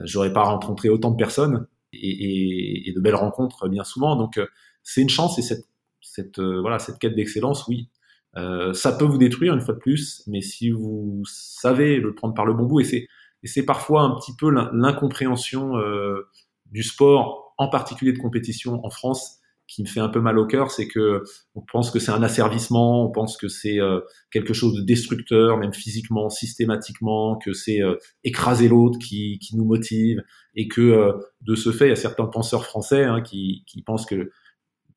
j'aurais 0.04 0.32
pas 0.32 0.42
rencontré 0.42 0.88
autant 0.88 1.10
de 1.10 1.16
personnes 1.16 1.66
et, 1.92 1.98
et, 1.98 2.88
et, 2.88 2.92
de 2.92 3.00
belles 3.00 3.14
rencontres 3.14 3.68
bien 3.68 3.84
souvent. 3.84 4.16
Donc 4.16 4.40
c'est 4.82 5.00
une 5.00 5.08
chance 5.08 5.38
et 5.38 5.42
cette, 5.42 5.66
cette 6.00 6.40
voilà 6.40 6.78
cette 6.78 6.98
quête 6.98 7.14
d'excellence, 7.14 7.66
oui, 7.68 7.88
euh, 8.36 8.72
ça 8.72 8.92
peut 8.92 9.04
vous 9.04 9.18
détruire 9.18 9.54
une 9.54 9.60
fois 9.60 9.74
de 9.74 9.78
plus, 9.78 10.22
mais 10.26 10.40
si 10.40 10.70
vous 10.70 11.22
savez 11.26 11.96
le 11.96 12.14
prendre 12.14 12.34
par 12.34 12.46
le 12.46 12.54
bon 12.54 12.66
bout, 12.66 12.80
et 12.80 13.06
c'est, 13.44 13.64
parfois 13.64 14.02
un 14.02 14.14
petit 14.16 14.32
peu 14.36 14.50
l'incompréhension 14.50 15.76
euh, 15.76 16.28
du 16.66 16.82
sport, 16.82 17.54
en 17.56 17.68
particulier 17.68 18.12
de 18.12 18.18
compétition 18.18 18.84
en 18.84 18.90
France, 18.90 19.36
qui 19.66 19.82
me 19.82 19.88
fait 19.88 20.00
un 20.00 20.08
peu 20.08 20.20
mal 20.20 20.38
au 20.38 20.46
cœur, 20.46 20.70
c'est 20.70 20.88
que 20.88 21.24
on 21.54 21.60
pense 21.60 21.90
que 21.90 21.98
c'est 21.98 22.10
un 22.10 22.22
asservissement, 22.22 23.04
on 23.04 23.10
pense 23.10 23.36
que 23.36 23.48
c'est 23.48 23.80
euh, 23.80 24.00
quelque 24.30 24.54
chose 24.54 24.74
de 24.74 24.80
destructeur, 24.80 25.58
même 25.58 25.74
physiquement, 25.74 26.30
systématiquement, 26.30 27.36
que 27.36 27.52
c'est 27.52 27.82
euh, 27.82 27.96
écraser 28.24 28.68
l'autre 28.68 28.98
qui, 28.98 29.38
qui, 29.40 29.56
nous 29.56 29.66
motive, 29.66 30.22
et 30.54 30.68
que 30.68 31.12
de 31.42 31.54
ce 31.54 31.70
fait, 31.70 31.86
il 31.86 31.90
y 31.90 31.92
a 31.92 31.96
certains 31.96 32.26
penseurs 32.26 32.64
français 32.64 33.04
hein, 33.04 33.20
qui, 33.20 33.64
qui 33.66 33.82
pensent 33.82 34.06
que 34.06 34.30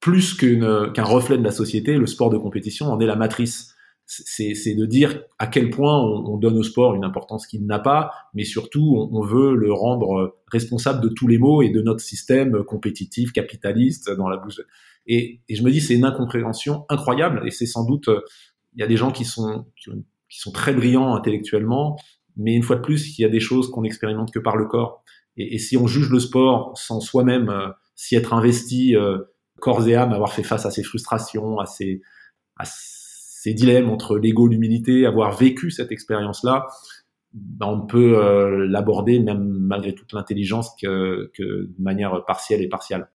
plus 0.02 0.34
qu'un 0.34 1.04
reflet 1.04 1.38
de 1.38 1.43
la 1.43 1.52
société, 1.52 1.95
le 1.95 2.08
sport 2.08 2.32
de 2.32 2.38
compétition 2.38 2.88
en 2.88 2.99
est 2.99 3.06
la 3.06 3.16
matrice. 3.16 3.76
C'est 4.08 4.76
de 4.76 4.86
dire 4.86 5.22
à 5.39 5.47
quel 5.47 5.70
point 5.70 5.97
on, 5.97 6.36
donne 6.36 6.58
au 6.58 6.64
sport 6.64 6.95
une 6.95 7.06
importance 7.06 7.47
qu'il 7.47 7.66
n'a 7.66 7.80
pas, 7.80 8.12
mais 8.34 8.43
surtout 8.43 9.10
on, 9.10 9.22
veut 9.22 9.56
le 9.56 9.72
rendre 9.72 10.38
responsable 10.52 11.02
de 11.02 11.08
tous 11.08 11.28
les 11.28 11.38
maux 11.38 11.62
et 11.62 11.70
de 11.70 11.82
notre 11.82 12.02
système 12.02 12.62
compétitif, 12.66 13.32
capitaliste 13.32 14.12
dans 14.12 14.28
la 14.28 14.36
bouche. 14.36 14.60
Et, 15.08 15.39
et 15.47 15.56
je 15.56 15.64
me 15.64 15.72
dis 15.72 15.80
c'est 15.80 15.95
une 15.95 16.04
incompréhension 16.04 16.84
incroyable 16.89 17.43
et 17.45 17.52
c'est 17.52 17.66
sans 17.66 17.86
doute 17.86 18.10
il 18.74 18.82
y 18.82 18.84
a 18.84 18.88
des 18.88 18.97
gens 18.97 19.12
qui 19.12 19.24
sont 19.24 19.66
qui, 19.78 20.39
sont 20.39 20.52
très 20.52 20.74
brillants 20.74 21.16
intellectuellement, 21.16 21.97
mais 22.36 22.54
une 22.54 22.64
fois 22.64 22.76
de 22.76 22.82
plus 22.82 23.18
il 23.18 23.22
y 23.22 23.26
a 23.26 23.30
des 23.30 23.39
choses 23.39 23.72
qu'on 23.72 23.84
n'expérimente 23.84 24.32
que 24.34 24.39
par 24.39 24.58
le 24.58 24.66
corps. 24.66 25.06
Et, 25.38 25.56
et, 25.56 25.58
si 25.58 25.78
on 25.78 25.88
juge 25.88 26.10
le 26.10 26.20
sport 26.20 26.78
sans 26.78 26.99
soi-même 26.99 27.49
euh, 27.49 27.70
s'y 27.95 28.18
être 28.18 28.34
investi 28.34 28.97
euh, 28.97 29.20
corps 29.62 29.88
et 29.88 29.95
âme, 29.95 30.12
avoir 30.12 30.34
fait 30.34 30.43
face 30.43 30.66
à 30.66 30.72
ses 30.72 30.84
frustrations, 30.84 31.59
à 31.59 31.66
ses 31.66 33.53
dilemmes 33.53 33.89
entre 33.89 34.18
l'ego 34.18 34.47
l'humilité, 34.47 35.05
avoir 35.05 35.36
vécu 35.36 35.72
cette 35.72 35.91
expérience-là, 35.91 36.68
ben 37.34 37.68
on 37.68 37.82
peut 37.88 38.18
euh, 38.18 38.68
l'aborder 38.68 39.20
même 39.20 39.47
malgré 39.47 39.95
toute 39.95 40.12
l'intelligence 40.14 40.76
que, 40.82 41.32
que, 41.34 41.43
de 41.43 41.76
manière 41.80 42.26
partielle 42.26 42.62
et 42.62 42.68
partiale. 42.68 43.09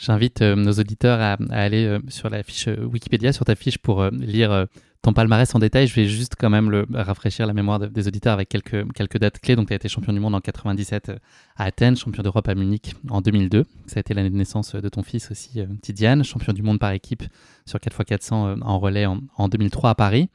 J'invite 0.00 0.42
euh, 0.42 0.56
nos 0.56 0.72
auditeurs 0.72 1.20
à, 1.20 1.36
à 1.50 1.62
aller 1.62 1.84
euh, 1.84 2.00
sur 2.08 2.30
la 2.30 2.42
fiche 2.42 2.68
Wikipédia, 2.68 3.32
sur 3.32 3.44
ta 3.44 3.54
fiche, 3.54 3.78
pour 3.78 4.04
lire 4.10 4.66
ton 5.02 5.14
palmarès 5.14 5.54
en 5.54 5.58
détail, 5.58 5.86
je 5.86 5.94
vais 5.94 6.06
juste 6.06 6.34
quand 6.38 6.50
même 6.50 6.70
le, 6.70 6.86
rafraîchir 6.92 7.46
la 7.46 7.54
mémoire 7.54 7.78
des 7.78 8.08
auditeurs 8.08 8.34
avec 8.34 8.50
quelques, 8.50 9.18
dates 9.18 9.38
clés. 9.38 9.56
Donc, 9.56 9.68
tu 9.68 9.72
as 9.72 9.76
été 9.76 9.88
champion 9.88 10.12
du 10.12 10.20
monde 10.20 10.34
en 10.34 10.40
97 10.40 11.08
euh, 11.08 11.16
à 11.56 11.64
Athènes, 11.64 11.96
champion 11.96 12.22
d'Europe 12.22 12.48
à 12.48 12.54
Munich 12.54 12.94
en 13.08 13.22
2002. 13.22 13.64
Ça 13.86 13.98
a 13.98 14.00
été 14.00 14.12
l'année 14.12 14.30
de 14.30 14.36
naissance 14.36 14.74
de 14.74 14.88
ton 14.90 15.02
fils 15.02 15.30
aussi, 15.30 15.60
euh, 15.60 15.66
Tidiane, 15.80 16.22
champion 16.22 16.52
du 16.52 16.62
monde 16.62 16.78
par 16.78 16.92
équipe 16.92 17.22
sur 17.64 17.78
4x400 17.78 18.32
euh, 18.32 18.56
en 18.60 18.78
relais 18.78 19.06
en, 19.06 19.48
2003 19.48 19.90
à 19.90 19.94
Paris. 19.94 20.28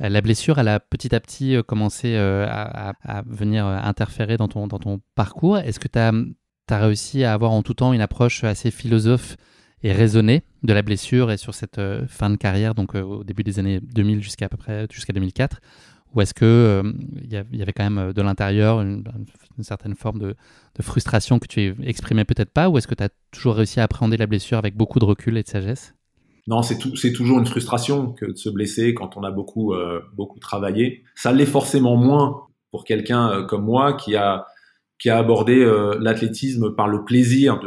La 0.00 0.20
blessure, 0.20 0.58
elle 0.58 0.68
a 0.68 0.80
petit 0.80 1.14
à 1.14 1.20
petit 1.20 1.56
commencé 1.68 2.16
à, 2.16 2.94
venir 3.26 3.64
interférer 3.64 4.36
dans 4.36 4.48
ton, 4.48 4.66
dans 4.66 4.80
ton 4.80 5.00
parcours. 5.14 5.56
Est-ce 5.56 5.78
que 5.78 5.86
tu 5.86 6.00
as, 6.00 6.10
as, 6.70 6.78
réussi 6.78 7.24
à 7.24 7.32
avoir 7.32 7.52
en 7.52 7.62
tout 7.62 7.74
temps 7.74 7.92
une 7.92 8.00
approche 8.00 8.44
assez 8.44 8.70
philosophe 8.70 9.36
et 9.84 9.92
raisonné 9.92 10.42
de 10.62 10.72
la 10.72 10.82
blessure 10.82 11.30
et 11.30 11.36
sur 11.36 11.54
cette 11.54 11.78
euh, 11.78 12.06
fin 12.08 12.30
de 12.30 12.36
carrière, 12.36 12.74
donc 12.74 12.96
euh, 12.96 13.02
au 13.02 13.22
début 13.22 13.44
des 13.44 13.58
années 13.58 13.80
2000 13.80 14.22
jusqu'à 14.22 14.48
peu 14.48 14.56
près 14.56 14.86
jusqu'à 14.90 15.12
2004 15.12 15.60
Ou 16.14 16.22
est-ce 16.22 16.32
que 16.32 16.82
il 17.22 17.36
euh, 17.36 17.42
y, 17.52 17.62
avait 17.62 17.72
quand 17.74 17.88
même 17.88 18.12
de 18.14 18.22
l'intérieur 18.22 18.80
une, 18.80 19.04
certaine 19.60 19.94
forme 19.94 20.18
de, 20.18 20.36
frustration 20.80 21.38
que 21.38 21.46
tu 21.46 21.76
exprimais 21.84 22.24
peut-être 22.24 22.50
pas 22.50 22.70
Ou 22.70 22.78
est-ce 22.78 22.88
que 22.88 22.94
tu 22.94 23.04
as 23.04 23.10
toujours 23.30 23.56
réussi 23.56 23.78
à 23.78 23.84
appréhender 23.84 24.16
la 24.16 24.26
blessure 24.26 24.56
avec 24.56 24.74
beaucoup 24.74 24.98
de 24.98 25.04
recul 25.04 25.36
et 25.36 25.42
de 25.42 25.48
sagesse? 25.48 25.94
Non, 26.46 26.62
c'est 26.62 27.12
toujours 27.12 27.38
une 27.38 27.46
frustration 27.46 28.12
que 28.12 28.26
de 28.26 28.36
se 28.36 28.50
blesser 28.50 28.92
quand 28.92 29.16
on 29.16 29.22
a 29.22 29.30
beaucoup, 29.30 29.74
beaucoup 30.14 30.38
travaillé. 30.38 31.02
Ça 31.14 31.32
l'est 31.32 31.46
forcément 31.46 31.96
moins 31.96 32.42
pour 32.70 32.84
quelqu'un 32.84 33.46
comme 33.48 33.64
moi 33.64 33.94
qui 33.94 34.14
a, 34.14 34.44
qui 34.98 35.10
a 35.10 35.18
abordé 35.18 35.64
l'athlétisme 36.00 36.74
par 36.74 36.88
le 36.88 37.04
plaisir 37.04 37.60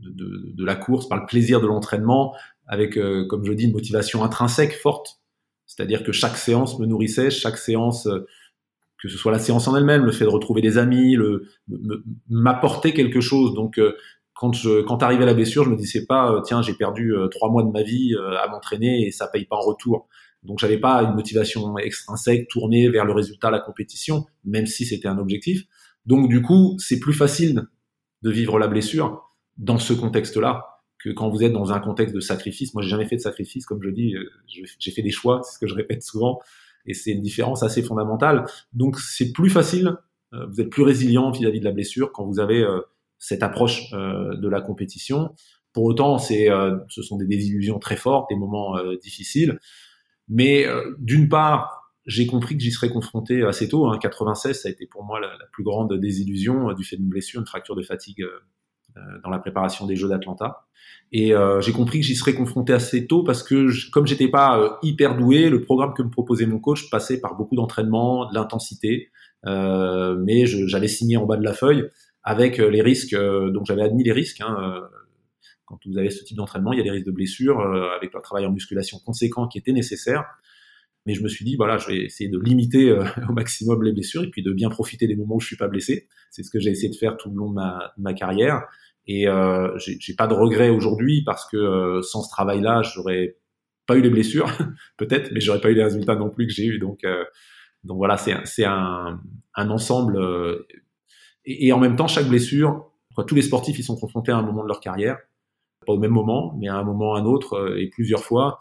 de, 0.00 0.64
la 0.64 0.74
course, 0.74 1.08
par 1.08 1.18
le 1.18 1.26
plaisir 1.26 1.60
de 1.60 1.66
l'entraînement, 1.66 2.34
avec, 2.66 2.96
euh, 2.96 3.26
comme 3.26 3.44
je 3.44 3.52
dis, 3.52 3.64
une 3.64 3.72
motivation 3.72 4.22
intrinsèque 4.24 4.74
forte. 4.74 5.20
C'est-à-dire 5.66 6.02
que 6.02 6.12
chaque 6.12 6.36
séance 6.36 6.78
me 6.78 6.86
nourrissait, 6.86 7.30
chaque 7.30 7.58
séance, 7.58 8.06
euh, 8.06 8.26
que 9.02 9.08
ce 9.08 9.16
soit 9.16 9.32
la 9.32 9.38
séance 9.38 9.66
en 9.68 9.76
elle-même, 9.76 10.04
le 10.04 10.12
fait 10.12 10.24
de 10.24 10.30
retrouver 10.30 10.60
des 10.60 10.78
amis, 10.78 11.14
le, 11.14 11.48
m'apporter 12.28 12.92
quelque 12.92 13.20
chose. 13.20 13.54
Donc, 13.54 13.78
euh, 13.78 13.96
quand 14.34 14.52
je, 14.52 14.82
quand 14.82 15.02
arrivait 15.02 15.26
la 15.26 15.34
blessure, 15.34 15.64
je 15.64 15.70
me 15.70 15.76
disais 15.76 16.06
pas, 16.06 16.40
tiens, 16.44 16.62
j'ai 16.62 16.74
perdu 16.74 17.12
trois 17.30 17.50
mois 17.50 17.62
de 17.62 17.70
ma 17.70 17.82
vie 17.82 18.14
à 18.42 18.48
m'entraîner 18.48 19.06
et 19.06 19.10
ça 19.10 19.28
paye 19.28 19.44
pas 19.44 19.56
en 19.56 19.60
retour. 19.60 20.08
Donc, 20.44 20.58
j'avais 20.58 20.78
pas 20.78 21.02
une 21.02 21.14
motivation 21.14 21.76
extrinsèque 21.76 22.48
tournée 22.48 22.88
vers 22.88 23.04
le 23.04 23.12
résultat, 23.12 23.50
la 23.50 23.58
compétition, 23.58 24.24
même 24.44 24.66
si 24.66 24.86
c'était 24.86 25.08
un 25.08 25.18
objectif. 25.18 25.64
Donc, 26.06 26.28
du 26.28 26.42
coup, 26.42 26.76
c'est 26.78 26.98
plus 26.98 27.12
facile 27.12 27.66
de 28.22 28.30
vivre 28.30 28.58
la 28.58 28.68
blessure 28.68 29.30
dans 29.56 29.78
ce 29.78 29.92
contexte-là 29.92 30.66
que 31.02 31.10
quand 31.10 31.30
vous 31.30 31.42
êtes 31.42 31.52
dans 31.52 31.72
un 31.72 31.80
contexte 31.80 32.14
de 32.14 32.20
sacrifice. 32.20 32.74
Moi, 32.74 32.82
j'ai 32.82 32.90
jamais 32.90 33.06
fait 33.06 33.16
de 33.16 33.22
sacrifice, 33.22 33.64
comme 33.64 33.82
je 33.82 33.88
dis, 33.88 34.14
euh, 34.14 34.30
j'ai 34.78 34.90
fait 34.90 35.02
des 35.02 35.10
choix, 35.10 35.40
c'est 35.42 35.54
ce 35.54 35.58
que 35.58 35.66
je 35.66 35.74
répète 35.74 36.02
souvent, 36.02 36.40
et 36.84 36.92
c'est 36.92 37.12
une 37.12 37.22
différence 37.22 37.62
assez 37.62 37.82
fondamentale. 37.82 38.44
Donc, 38.72 38.98
c'est 38.98 39.32
plus 39.32 39.50
facile 39.50 39.96
vous 40.32 40.60
êtes 40.60 40.70
plus 40.70 40.82
résilient 40.82 41.30
vis-à-vis 41.30 41.60
de 41.60 41.64
la 41.64 41.72
blessure 41.72 42.12
quand 42.12 42.24
vous 42.24 42.38
avez 42.38 42.64
cette 43.18 43.42
approche 43.42 43.90
de 43.90 44.48
la 44.48 44.60
compétition. 44.60 45.34
Pour 45.72 45.84
autant, 45.84 46.18
c'est, 46.18 46.48
ce 46.88 47.02
sont 47.02 47.16
des 47.16 47.26
désillusions 47.26 47.78
très 47.78 47.96
fortes, 47.96 48.28
des 48.30 48.36
moments 48.36 48.76
difficiles. 49.02 49.58
Mais 50.28 50.66
d'une 50.98 51.28
part, 51.28 51.79
j'ai 52.06 52.26
compris 52.26 52.56
que 52.56 52.62
j'y 52.62 52.72
serais 52.72 52.90
confronté 52.90 53.42
assez 53.42 53.68
tôt. 53.68 53.86
Hein. 53.88 53.98
96, 53.98 54.62
ça 54.62 54.68
a 54.68 54.72
été 54.72 54.86
pour 54.86 55.04
moi 55.04 55.20
la, 55.20 55.30
plus 55.52 55.64
grande 55.64 55.92
désillusion 55.98 56.72
du 56.72 56.84
fait 56.84 56.96
d'une 56.96 57.08
blessure, 57.08 57.40
une 57.40 57.46
fracture 57.46 57.76
de 57.76 57.82
fatigue 57.82 58.24
dans 59.22 59.30
la 59.30 59.38
préparation 59.38 59.86
des 59.86 59.96
Jeux 59.96 60.08
d'Atlanta. 60.08 60.66
Et 61.12 61.34
euh, 61.34 61.60
j'ai 61.60 61.72
compris 61.72 62.00
que 62.00 62.06
j'y 62.06 62.14
serais 62.14 62.34
confronté 62.34 62.72
assez 62.72 63.06
tôt 63.06 63.24
parce 63.24 63.42
que 63.42 63.68
je, 63.68 63.90
comme 63.90 64.06
j'étais 64.06 64.28
pas 64.28 64.58
euh, 64.58 64.70
hyper 64.82 65.16
doué, 65.16 65.50
le 65.50 65.62
programme 65.62 65.92
que 65.92 66.02
me 66.02 66.10
proposait 66.10 66.46
mon 66.46 66.60
coach 66.60 66.88
passait 66.88 67.20
par 67.20 67.36
beaucoup 67.36 67.56
d'entraînement, 67.56 68.28
de 68.28 68.34
l'intensité, 68.34 69.10
euh, 69.46 70.16
mais 70.24 70.46
j'avais 70.46 70.88
signé 70.88 71.16
en 71.16 71.26
bas 71.26 71.36
de 71.36 71.44
la 71.44 71.52
feuille 71.52 71.88
avec 72.22 72.60
euh, 72.60 72.70
les 72.70 72.82
risques. 72.82 73.14
donc 73.14 73.66
j'avais 73.66 73.82
admis 73.82 74.04
les 74.04 74.12
risques. 74.12 74.40
Hein, 74.40 74.82
quand 75.64 75.78
vous 75.86 75.98
avez 75.98 76.10
ce 76.10 76.22
type 76.22 76.36
d'entraînement, 76.36 76.72
il 76.72 76.78
y 76.78 76.80
a 76.80 76.84
des 76.84 76.90
risques 76.90 77.06
de 77.06 77.12
blessure 77.12 77.60
avec 77.60 78.14
un 78.14 78.20
travail 78.20 78.44
en 78.44 78.50
musculation 78.50 78.98
conséquent 79.04 79.46
qui 79.46 79.58
était 79.58 79.72
nécessaire. 79.72 80.24
Mais 81.06 81.14
je 81.14 81.22
me 81.22 81.28
suis 81.28 81.44
dit, 81.44 81.56
voilà, 81.56 81.78
je 81.78 81.88
vais 81.88 82.04
essayer 82.04 82.28
de 82.28 82.38
limiter 82.38 82.92
au 83.28 83.32
maximum 83.32 83.82
les 83.82 83.92
blessures 83.92 84.22
et 84.22 84.30
puis 84.30 84.42
de 84.42 84.52
bien 84.52 84.68
profiter 84.68 85.06
des 85.06 85.16
moments 85.16 85.36
où 85.36 85.40
je 85.40 85.46
suis 85.46 85.56
pas 85.56 85.68
blessé. 85.68 86.08
C'est 86.30 86.42
ce 86.42 86.50
que 86.50 86.60
j'ai 86.60 86.70
essayé 86.70 86.90
de 86.90 86.96
faire 86.96 87.16
tout 87.16 87.30
le 87.30 87.36
long 87.36 87.48
de 87.48 87.54
ma, 87.54 87.92
de 87.96 88.02
ma 88.02 88.12
carrière. 88.12 88.62
Et 89.06 89.26
euh, 89.26 89.76
j'ai 89.78 90.14
pas 90.14 90.26
de 90.26 90.34
regrets 90.34 90.70
aujourd'hui 90.70 91.22
parce 91.24 91.48
que 91.48 91.56
euh, 91.56 92.02
sans 92.02 92.22
ce 92.22 92.30
travail-là, 92.30 92.82
j'aurais 92.82 93.36
pas 93.86 93.96
eu 93.96 94.02
les 94.02 94.10
blessures, 94.10 94.50
peut-être, 94.98 95.32
mais 95.32 95.40
j'aurais 95.40 95.60
pas 95.60 95.70
eu 95.70 95.74
les 95.74 95.82
résultats 95.82 96.14
non 96.14 96.30
plus 96.30 96.46
que 96.46 96.52
j'ai 96.52 96.64
eu. 96.64 96.78
Donc, 96.78 97.02
euh, 97.04 97.24
donc 97.82 97.96
voilà, 97.96 98.16
c'est 98.16 98.64
un, 98.64 99.20
un 99.54 99.70
ensemble. 99.70 100.16
Euh, 100.16 100.66
et, 101.44 101.66
et, 101.66 101.72
en 101.72 101.78
même 101.78 101.96
temps, 101.96 102.06
chaque 102.06 102.28
blessure, 102.28 102.90
tous 103.26 103.34
les 103.34 103.42
sportifs, 103.42 103.78
ils 103.78 103.84
sont 103.84 103.96
confrontés 103.96 104.32
à 104.32 104.36
un 104.36 104.42
moment 104.42 104.62
de 104.62 104.68
leur 104.68 104.80
carrière, 104.80 105.18
pas 105.86 105.92
au 105.92 105.98
même 105.98 106.12
moment, 106.12 106.56
mais 106.58 106.68
à 106.68 106.76
un 106.76 106.84
moment, 106.84 107.14
à 107.14 107.20
un 107.20 107.24
autre, 107.24 107.54
euh, 107.54 107.80
et 107.80 107.88
plusieurs 107.88 108.22
fois. 108.22 108.58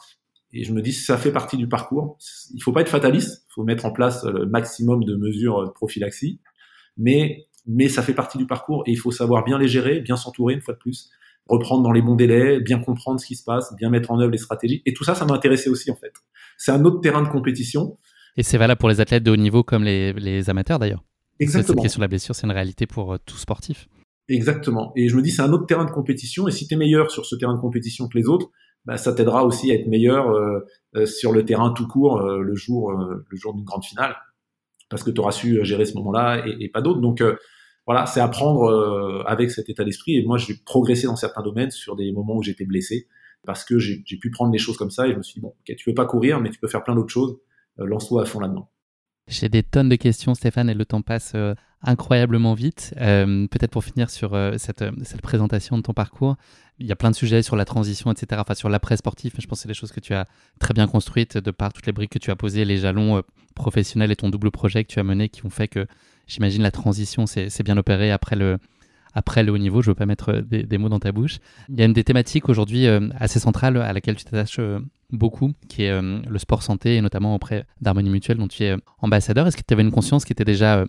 Et 0.52 0.64
je 0.64 0.74
me 0.74 0.82
dis, 0.82 0.94
ça 0.94 1.18
fait 1.18 1.32
partie 1.32 1.58
du 1.58 1.68
parcours. 1.68 2.18
Il 2.54 2.62
faut 2.62 2.72
pas 2.72 2.82
être 2.82 2.90
fataliste. 2.90 3.46
Il 3.50 3.54
faut 3.54 3.64
mettre 3.64 3.86
en 3.86 3.92
place 3.92 4.24
le 4.26 4.46
maximum 4.46 5.04
de 5.04 5.16
mesures 5.16 5.66
de 5.66 5.72
prophylaxie. 5.72 6.40
Mais 6.98 7.50
mais 7.68 7.88
ça 7.88 8.02
fait 8.02 8.14
partie 8.14 8.38
du 8.38 8.48
parcours 8.48 8.84
et 8.88 8.92
il 8.92 8.98
faut 8.98 9.12
savoir 9.12 9.44
bien 9.44 9.60
les 9.60 9.68
gérer, 9.68 10.02
bien 10.02 10.16
s'entourer 10.16 10.56
une 10.56 10.62
fois 10.62 10.74
de 10.74 10.80
plus, 10.80 11.10
reprendre 11.48 11.84
dans 11.84 11.92
les 11.92 12.02
bons 12.02 12.16
délais, 12.16 12.60
bien 12.60 12.80
comprendre 12.80 13.20
ce 13.20 13.26
qui 13.26 13.36
se 13.36 13.44
passe, 13.44 13.76
bien 13.76 13.90
mettre 13.90 14.12
en 14.12 14.20
œuvre 14.20 14.32
les 14.32 14.38
stratégies. 14.38 14.82
Et 14.86 14.94
tout 14.94 15.04
ça, 15.04 15.14
ça 15.14 15.26
m'a 15.26 15.36
intéressé 15.36 15.70
aussi 15.70 15.92
en 15.92 15.96
fait. 15.96 16.14
C'est 16.58 16.72
un 16.72 16.84
autre 16.86 17.00
terrain 17.02 17.22
de 17.22 17.30
compétition. 17.30 17.98
Et 18.38 18.44
c'est 18.44 18.58
valable 18.58 18.80
pour 18.80 18.90
les 18.90 19.02
athlètes 19.02 19.24
de 19.24 19.32
haut 19.32 19.38
niveau 19.38 19.64
comme 19.64 19.84
les, 19.84 20.14
les 20.14 20.50
amateurs 20.50 20.80
d'ailleurs. 20.80 21.04
Exactement. 21.40 21.78
Cette 21.78 21.84
question 21.84 22.00
de 22.00 22.04
la 22.04 22.08
blessure, 22.08 22.36
c'est 22.36 22.48
une 22.48 22.54
réalité 22.54 22.86
pour 22.86 23.14
euh, 23.14 23.18
tout 23.26 23.38
sportif. 23.38 23.88
Exactement. 24.28 24.92
Et 24.96 25.08
je 25.08 25.16
me 25.16 25.22
dis, 25.22 25.32
c'est 25.32 25.42
un 25.42 25.52
autre 25.52 25.66
terrain 25.66 25.86
de 25.86 25.92
compétition. 25.92 26.48
Et 26.48 26.52
si 26.52 26.68
tu 26.68 26.74
es 26.74 26.78
meilleur 26.78 27.12
sur 27.12 27.26
ce 27.26 27.36
terrain 27.36 27.56
de 27.56 27.60
compétition 27.60 28.08
que 28.08 28.18
les 28.18 28.28
autres, 28.28 28.50
bah, 28.90 28.98
ça 28.98 29.14
t'aidera 29.14 29.46
aussi 29.46 29.72
à 29.72 29.76
être 29.76 29.88
meilleur 29.88 30.30
euh, 30.32 30.60
euh, 30.96 31.06
sur 31.06 31.32
le 31.32 31.46
terrain 31.46 31.72
tout 31.72 31.88
court 31.88 32.20
le 32.22 32.56
jour, 32.56 32.92
le 32.92 33.38
jour 33.38 33.54
d'une 33.54 33.64
grande 33.64 33.86
finale 33.86 34.16
parce 34.90 35.04
que 35.04 35.12
tu 35.12 35.22
auras 35.22 35.32
su 35.32 35.64
gérer 35.64 35.86
ce 35.86 35.94
moment-là 35.96 36.46
et, 36.46 36.68
pas 36.70 36.82
d'autres. 36.82 37.00
Donc 37.00 37.22
euh, 37.22 37.36
voilà, 37.86 38.06
c'est 38.06 38.20
apprendre 38.20 38.64
euh, 38.64 39.24
avec 39.26 39.52
cet 39.52 39.70
état 39.70 39.84
d'esprit. 39.84 40.18
Et 40.18 40.26
moi, 40.26 40.38
j'ai 40.38 40.56
progressé 40.66 41.08
dans 41.08 41.16
certains 41.16 41.42
domaines 41.42 41.72
sur 41.72 41.96
des 41.96 42.12
moments 42.12 42.36
où 42.36 42.44
j'étais 42.44 42.66
blessé 42.66 43.08
parce 43.46 43.64
que 43.64 43.80
j'ai 43.80 44.04
pu 44.20 44.32
prendre 44.32 44.52
les 44.52 44.60
choses 44.60 44.78
comme 44.78 44.92
ça 44.92 45.08
et 45.08 45.14
je 45.14 45.18
me 45.18 45.24
suis 45.24 45.36
dit, 45.36 45.42
bon, 45.42 45.50
ok, 45.50 45.76
tu 45.76 45.86
peux 45.86 45.94
pas 45.94 46.06
courir, 46.06 46.42
mais 46.42 46.50
tu 46.50 46.60
peux 46.60 46.68
faire 46.68 46.84
plein 46.84 46.96
d'autres 46.96 47.14
choses. 47.14 47.40
Euh, 47.80 47.86
lance-toi 47.86 48.24
à 48.24 48.26
fond 48.26 48.40
là-dedans. 48.40 48.70
J'ai 49.30 49.48
des 49.48 49.64
tonnes 49.64 49.90
de 49.90 49.96
questions, 49.96 50.36
Stéphane, 50.36 50.70
et 50.70 50.74
le 50.74 50.86
temps 50.86 51.02
passe 51.02 51.34
incroyablement 51.84 52.54
vite. 52.56 52.94
Euh, 53.00 53.48
Peut-être 53.48 53.72
pour 53.72 53.84
finir 53.84 54.10
sur 54.10 54.32
cette, 54.58 54.84
cette, 55.04 55.22
présentation 55.22 55.78
de 55.78 55.84
ton 55.84 55.94
parcours, 55.94 56.36
il 56.80 56.88
y 56.88 56.92
a 56.92 56.96
plein 56.96 57.12
de 57.12 57.16
sujets 57.16 57.42
sur 57.42 57.56
la 57.56 57.66
transition, 57.66 58.12
etc., 58.12 58.42
enfin 58.42 58.56
sur 58.56 58.70
l'après 58.70 58.98
sportif, 58.98 59.34
mais 59.36 59.42
je 59.42 59.48
pense 59.48 59.60
que 59.60 59.62
c'est 59.64 59.68
des 59.68 59.74
choses 59.74 59.92
que 59.92 60.00
tu 60.00 60.14
as 60.14 60.28
très 60.60 60.74
bien 60.74 60.88
construites 60.88 61.38
de 61.38 61.52
par 61.52 61.72
toutes 61.72 61.86
les 61.86 61.92
briques 61.94 62.12
que 62.12 62.20
tu 62.20 62.32
as 62.32 62.36
posées, 62.36 62.66
les 62.66 62.78
jalons 62.78 63.22
professionnels 63.56 64.12
et 64.12 64.16
ton 64.16 64.30
double 64.30 64.52
projet 64.52 64.84
que 64.84 64.92
tu 64.92 65.00
as 65.00 65.04
mené 65.04 65.30
qui 65.30 65.46
ont 65.46 65.50
fait 65.50 65.68
que 65.68 65.86
j'imagine 66.28 66.62
la 66.62 66.72
transition 66.72 67.26
s'est 67.28 67.64
bien 67.64 67.78
opérée 67.78 68.12
après 68.12 68.36
le, 68.36 68.58
après 69.14 69.44
le 69.44 69.52
haut 69.52 69.58
niveau. 69.58 69.82
Je 69.82 69.90
ne 69.90 69.92
veux 69.92 69.96
pas 69.96 70.06
mettre 70.06 70.30
euh, 70.30 70.42
des, 70.42 70.78
mots 70.78 70.90
dans 70.90 71.00
ta 71.00 71.12
bouche. 71.12 71.40
Il 71.70 71.80
y 71.80 71.82
a 71.82 71.86
une 71.86 71.94
des 71.94 72.04
thématiques 72.04 72.50
aujourd'hui 72.50 72.88
euh, 72.88 73.10
assez 73.20 73.40
centrale 73.40 73.78
à 73.78 73.94
laquelle 73.94 74.16
tu 74.16 74.26
t'attaches 74.26 74.60
euh, 74.60 74.80
beaucoup, 75.12 75.54
qui 75.68 75.84
est 75.84 76.02
le 76.02 76.38
sport 76.38 76.62
santé 76.62 76.96
et 76.98 77.02
notamment 77.02 77.34
auprès 77.34 77.66
d'Harmonie 77.82 78.12
Mutuelle 78.12 78.38
dont 78.38 78.48
tu 78.48 78.64
es 78.64 78.76
ambassadeur. 79.00 79.48
Est-ce 79.48 79.58
que 79.58 79.64
tu 79.68 79.74
avais 79.74 79.82
une 79.82 79.92
conscience 79.92 80.24
qui 80.24 80.34
était 80.34 80.46
déjà 80.46 80.86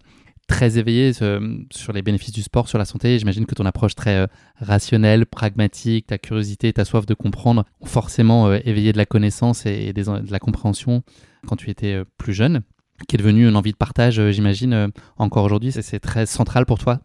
très 0.46 0.76
éveillée 0.76 1.14
sur 1.14 1.92
les 1.94 2.02
bénéfices 2.02 2.32
du 2.32 2.42
sport 2.42 2.68
sur 2.68 2.76
la 2.76 2.84
santé? 2.84 3.18
J'imagine 3.18 3.46
que 3.46 3.54
ton 3.54 3.64
approche 3.64 3.94
très 3.94 4.28
rationnelle, 4.56 5.24
pragmatique, 5.24 6.08
ta 6.08 6.18
curiosité, 6.18 6.70
ta 6.74 6.84
soif 6.84 7.06
de 7.06 7.14
comprendre 7.14 7.64
ont 7.80 7.86
forcément 7.86 8.52
éveillé 8.52 8.92
de 8.92 8.98
la 8.98 9.06
connaissance 9.06 9.64
et, 9.64 9.94
de 9.94 10.30
la 10.30 10.38
compréhension 10.38 11.02
quand 11.46 11.56
tu 11.56 11.70
étais 11.70 12.02
plus 12.18 12.34
jeune 12.34 12.60
qui 13.08 13.16
est 13.16 13.18
devenu 13.18 13.48
une 13.48 13.56
envie 13.56 13.72
de 13.72 13.78
partage, 13.78 14.20
j'imagine, 14.32 14.92
encore 15.16 15.44
aujourd'hui. 15.44 15.72
C'est 15.72 16.00
très 16.00 16.26
central 16.26 16.66
pour 16.66 16.78
toi? 16.78 17.00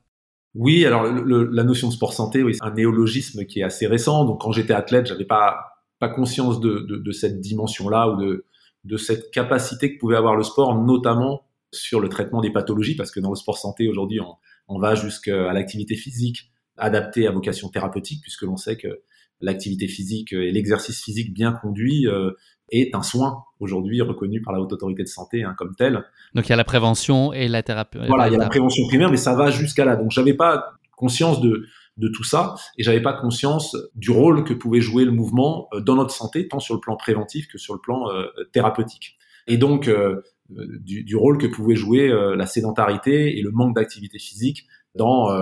Oui, 0.56 0.86
alors 0.86 1.03
la 1.03 1.64
notion 1.64 1.89
de 1.89 1.93
sport 1.93 2.14
santé, 2.14 2.41
oui, 2.41 2.56
c'est 2.56 2.64
un 2.64 2.74
néologisme 2.74 3.45
qui 3.45 3.60
est 3.60 3.64
assez 3.64 3.88
récent. 3.88 4.26
Donc 4.26 4.41
quand 4.41 4.51
j'étais 4.51 4.74
athlète, 4.74 5.06
j'avais 5.06 5.26
pas 5.26 5.76
pas 5.99 6.10
conscience 6.10 6.60
de, 6.60 7.12
cette 7.12 7.39
dimension-là 7.39 8.10
ou 8.10 8.43
de, 8.84 8.97
cette 8.97 9.32
capacité 9.32 9.93
que 9.93 9.99
pouvait 9.99 10.18
avoir 10.18 10.36
le 10.36 10.43
sport, 10.43 10.82
notamment 10.82 11.47
sur 11.72 11.99
le 11.99 12.10
traitement 12.10 12.41
des 12.41 12.51
pathologies, 12.51 12.95
parce 12.95 13.12
que 13.12 13.20
dans 13.20 13.30
le 13.30 13.36
sport 13.36 13.58
santé 13.58 13.88
aujourd'hui, 13.88 14.20
on, 14.20 14.36
on 14.68 14.80
va 14.80 14.95
jusqu'à 14.95 15.53
l'activité 15.53 15.95
physique 15.95 16.51
adaptée 16.78 17.28
à 17.28 17.32
vocation 17.32 17.70
thérapeutique, 17.70 18.22
puisque 18.22 18.43
l'on 18.43 18.58
sait 18.58 18.78
que 18.78 19.01
l'activité 19.41 19.88
physique 19.88 20.34
et 20.34 20.51
l'exercice 20.51 21.03
physique 21.03 21.34
bien 21.34 21.51
conduit 21.51 22.08
euh, 22.08 22.32
est 22.72 22.95
un 22.95 23.03
soin 23.03 23.43
aujourd'hui 23.59 24.01
reconnu 24.01 24.41
par 24.41 24.53
la 24.53 24.59
haute 24.59 24.74
autorité 24.74 25.03
de 25.03 25.07
santé 25.07 25.43
hein, 25.43 25.55
comme 25.57 25.76
tel. 25.76 26.03
Donc 26.34 26.47
il 26.47 26.49
y 26.49 26.53
a 26.53 26.57
la 26.57 26.63
prévention 26.63 27.34
et 27.34 27.47
la 27.47 27.63
thérapie. 27.63 27.99
Voilà, 28.07 28.28
il 28.28 28.34
y 28.34 28.36
a 28.36 28.39
la 28.39 28.49
prévention 28.49 28.86
primaire, 28.88 29.11
mais 29.11 29.18
ça 29.18 29.36
va 29.36 29.51
jusqu'à 29.51 29.86
là. 29.86 29.95
Donc 29.95 30.11
j'avais 30.11 30.34
pas 30.34 30.74
conscience 30.95 31.41
de 31.41 31.66
de 31.97 32.09
tout 32.09 32.24
ça 32.24 32.55
et 32.78 32.84
j'avais 32.84 33.01
pas 33.01 33.13
conscience 33.13 33.78
du 33.95 34.11
rôle 34.11 34.43
que 34.43 34.53
pouvait 34.53 34.82
jouer 34.82 35.05
le 35.05 35.11
mouvement 35.11 35.70
euh, 35.74 35.80
dans 35.80 35.95
notre 35.95 36.13
santé, 36.13 36.47
tant 36.47 36.59
sur 36.59 36.74
le 36.74 36.82
plan 36.82 36.97
préventif 36.97 37.47
que 37.47 37.57
sur 37.57 37.74
le 37.74 37.80
plan 37.80 38.09
euh, 38.09 38.26
thérapeutique. 38.51 39.18
Et 39.47 39.57
donc 39.57 39.88
euh, 39.88 40.22
du, 40.49 41.03
du, 41.03 41.16
rôle 41.16 41.38
que 41.38 41.47
pouvait 41.47 41.76
jouer 41.76 42.07
la 42.07 42.45
sédentarité 42.45 43.39
et 43.39 43.41
le 43.41 43.49
manque 43.49 43.76
d'activité 43.76 44.20
physique 44.20 44.68
dans 44.93 45.36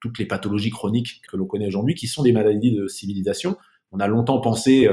toutes 0.00 0.16
les 0.20 0.26
pathologies 0.26 0.70
chroniques 0.70 1.22
que 1.28 1.36
l'on 1.36 1.46
connaît 1.46 1.66
aujourd'hui, 1.66 1.96
qui 1.96 2.06
sont 2.06 2.22
des 2.22 2.30
maladies 2.30 2.70
de 2.70 2.86
civilisation. 2.86 3.56
On 3.90 3.98
a 3.98 4.06
longtemps 4.06 4.40
pensé 4.40 4.88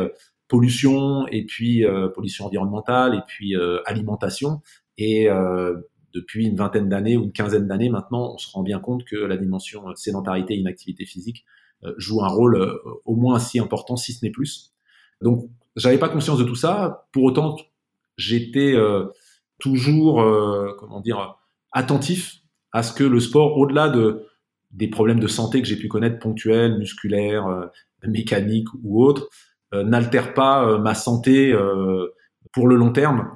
pollution 0.51 1.25
et 1.27 1.45
puis 1.45 1.85
euh, 1.85 2.09
pollution 2.09 2.45
environnementale 2.45 3.15
et 3.15 3.21
puis 3.25 3.55
euh, 3.55 3.79
alimentation. 3.85 4.61
Et 4.97 5.29
euh, 5.29 5.77
depuis 6.13 6.45
une 6.45 6.57
vingtaine 6.57 6.89
d'années 6.89 7.15
ou 7.15 7.23
une 7.23 7.31
quinzaine 7.31 7.67
d'années 7.69 7.87
maintenant, 7.89 8.33
on 8.33 8.37
se 8.37 8.51
rend 8.51 8.61
bien 8.61 8.79
compte 8.79 9.05
que 9.05 9.15
la 9.15 9.37
dimension 9.37 9.95
sédentarité 9.95 10.53
et 10.53 10.57
inactivité 10.57 11.05
physique 11.05 11.45
joue 11.97 12.21
un 12.21 12.27
rôle 12.27 12.79
au 13.05 13.15
moins 13.15 13.39
si 13.39 13.57
important, 13.57 13.95
si 13.95 14.13
ce 14.13 14.23
n'est 14.23 14.29
plus. 14.29 14.73
Donc, 15.21 15.49
j'avais 15.75 15.97
pas 15.97 16.09
conscience 16.09 16.37
de 16.37 16.43
tout 16.43 16.53
ça. 16.53 17.07
Pour 17.11 17.23
autant, 17.23 17.55
j'étais 18.17 18.75
toujours, 19.57 20.23
comment 20.77 20.99
dire, 20.99 21.39
attentif 21.71 22.41
à 22.71 22.83
ce 22.83 22.93
que 22.93 23.03
le 23.03 23.19
sport, 23.19 23.57
au-delà 23.57 23.89
de 23.89 24.27
des 24.71 24.89
problèmes 24.89 25.19
de 25.19 25.27
santé 25.27 25.61
que 25.61 25.67
j'ai 25.67 25.75
pu 25.75 25.87
connaître 25.87 26.19
ponctuels, 26.19 26.77
musculaires, 26.77 27.71
mécaniques 28.05 28.67
ou 28.83 29.03
autres, 29.03 29.27
euh, 29.27 29.50
n'altère 29.73 30.33
pas 30.33 30.67
euh, 30.67 30.77
ma 30.77 30.93
santé 30.93 31.53
euh, 31.53 32.07
pour 32.53 32.67
le 32.67 32.75
long 32.75 32.91
terme. 32.91 33.31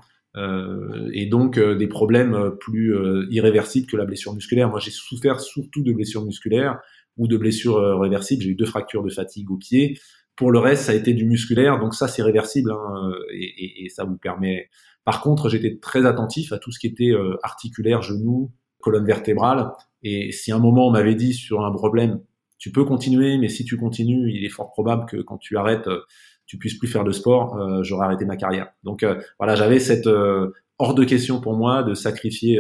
et 1.13 1.27
donc 1.27 1.57
des 1.57 1.87
problèmes 1.87 2.51
plus 2.59 2.93
irréversibles 3.29 3.87
que 3.87 3.95
la 3.95 4.03
blessure 4.03 4.33
musculaire. 4.33 4.69
Moi, 4.69 4.81
j'ai 4.81 4.91
souffert 4.91 5.39
surtout 5.39 5.81
de 5.81 5.93
blessures 5.93 6.25
musculaires 6.25 6.79
ou 7.15 7.29
de 7.29 7.37
blessures 7.37 7.77
réversibles. 8.01 8.43
J'ai 8.43 8.49
eu 8.49 8.55
deux 8.55 8.65
fractures 8.65 9.03
de 9.03 9.09
fatigue 9.09 9.49
au 9.49 9.55
pied. 9.55 9.97
Pour 10.35 10.51
le 10.51 10.59
reste, 10.59 10.83
ça 10.83 10.91
a 10.91 10.95
été 10.95 11.13
du 11.13 11.25
musculaire, 11.25 11.79
donc 11.79 11.93
ça 11.95 12.09
c'est 12.09 12.21
réversible 12.21 12.71
hein, 12.71 13.11
et, 13.31 13.45
et, 13.45 13.85
et, 13.85 13.89
ça 13.89 14.03
vous 14.03 14.17
permet. 14.17 14.67
Par 15.05 15.21
contre, 15.21 15.47
j'étais 15.47 15.77
très 15.81 16.05
attentif 16.05 16.51
à 16.51 16.59
tout 16.59 16.71
ce 16.73 16.79
qui 16.79 16.87
était 16.87 17.13
articulaire, 17.41 18.01
genou, 18.01 18.51
colonne 18.81 19.05
vertébrale. 19.05 19.71
Et 20.03 20.33
si 20.33 20.51
un 20.51 20.59
moment 20.59 20.89
on 20.89 20.91
m'avait 20.91 21.15
dit 21.15 21.33
sur 21.33 21.65
un 21.65 21.71
problème, 21.71 22.19
tu 22.65 22.71
peux 22.71 22.83
continuer, 22.83 23.37
mais 23.37 23.47
si 23.47 23.63
tu 23.63 23.77
continues, 23.77 24.31
il 24.33 24.43
est 24.43 24.49
fort 24.49 24.71
probable 24.71 25.05
que 25.05 25.17
quand 25.17 25.37
tu 25.37 25.55
arrêtes, 25.55 25.87
euh, 25.87 26.01
tu 26.47 26.57
puisses 26.57 26.79
plus 26.79 26.87
faire 26.87 27.03
de 27.03 27.11
sport. 27.11 27.55
Euh, 27.57 27.83
j'aurais 27.83 28.07
arrêté 28.07 28.25
ma 28.25 28.37
carrière. 28.37 28.69
Donc 28.81 29.03
euh, 29.03 29.21
voilà, 29.37 29.53
j'avais 29.53 29.79
cette 29.79 30.07
hors 30.07 30.95
de 30.95 31.03
question 31.03 31.41
pour 31.41 31.55
moi 31.55 31.83
de 31.83 31.93
sacrifier 31.93 32.59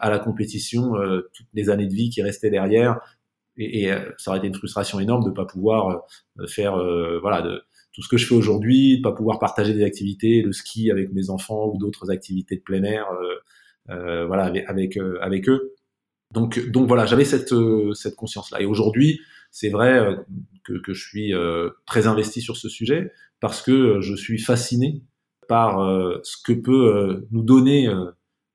à 0.00 0.10
la 0.10 0.18
compétition 0.18 0.94
toutes 1.32 1.46
les 1.54 1.70
années 1.70 1.86
de 1.86 1.94
vie 1.94 2.10
qui 2.10 2.20
restaient 2.20 2.50
derrière. 2.50 2.98
Et, 3.56 3.84
et 3.84 3.94
ça 4.16 4.32
aurait 4.32 4.38
été 4.38 4.48
une 4.48 4.56
frustration 4.56 4.98
énorme 4.98 5.24
de 5.24 5.30
pas 5.30 5.44
pouvoir 5.44 6.02
faire 6.48 6.76
voilà 7.22 7.40
de, 7.40 7.62
tout 7.92 8.02
ce 8.02 8.08
que 8.08 8.16
je 8.16 8.26
fais 8.26 8.34
aujourd'hui, 8.34 8.98
de 8.98 9.02
pas 9.02 9.12
pouvoir 9.12 9.38
partager 9.38 9.72
des 9.72 9.84
activités, 9.84 10.42
le 10.42 10.50
ski 10.50 10.90
avec 10.90 11.12
mes 11.12 11.30
enfants 11.30 11.70
ou 11.72 11.78
d'autres 11.78 12.10
activités 12.10 12.56
de 12.56 12.62
plein 12.62 12.82
air 12.82 13.06
voilà, 13.86 14.46
avec 14.46 14.96
avec, 15.20 15.48
eux. 15.48 15.76
Donc 16.32 16.70
donc 16.70 16.88
voilà, 16.88 17.06
j'avais 17.06 17.24
cette 17.24 17.54
cette 17.94 18.16
conscience 18.16 18.50
là. 18.50 18.60
Et 18.60 18.66
aujourd'hui, 18.66 19.20
c'est 19.50 19.70
vrai 19.70 20.16
que, 20.64 20.74
que 20.74 20.92
je 20.92 21.08
suis 21.08 21.32
très 21.86 22.06
investi 22.06 22.42
sur 22.42 22.56
ce 22.56 22.68
sujet 22.68 23.12
parce 23.40 23.62
que 23.62 24.00
je 24.00 24.14
suis 24.14 24.38
fasciné 24.38 25.02
par 25.48 25.78
ce 26.22 26.36
que 26.44 26.52
peut 26.52 27.26
nous 27.30 27.42
donner 27.42 27.88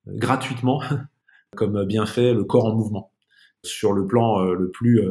gratuitement 0.05 0.83
comme 1.55 1.85
bienfait 1.85 2.33
le 2.33 2.43
corps 2.43 2.65
en 2.65 2.75
mouvement 2.75 3.11
sur 3.63 3.93
le 3.93 4.05
plan 4.05 4.43
le 4.43 4.69
plus 4.69 5.01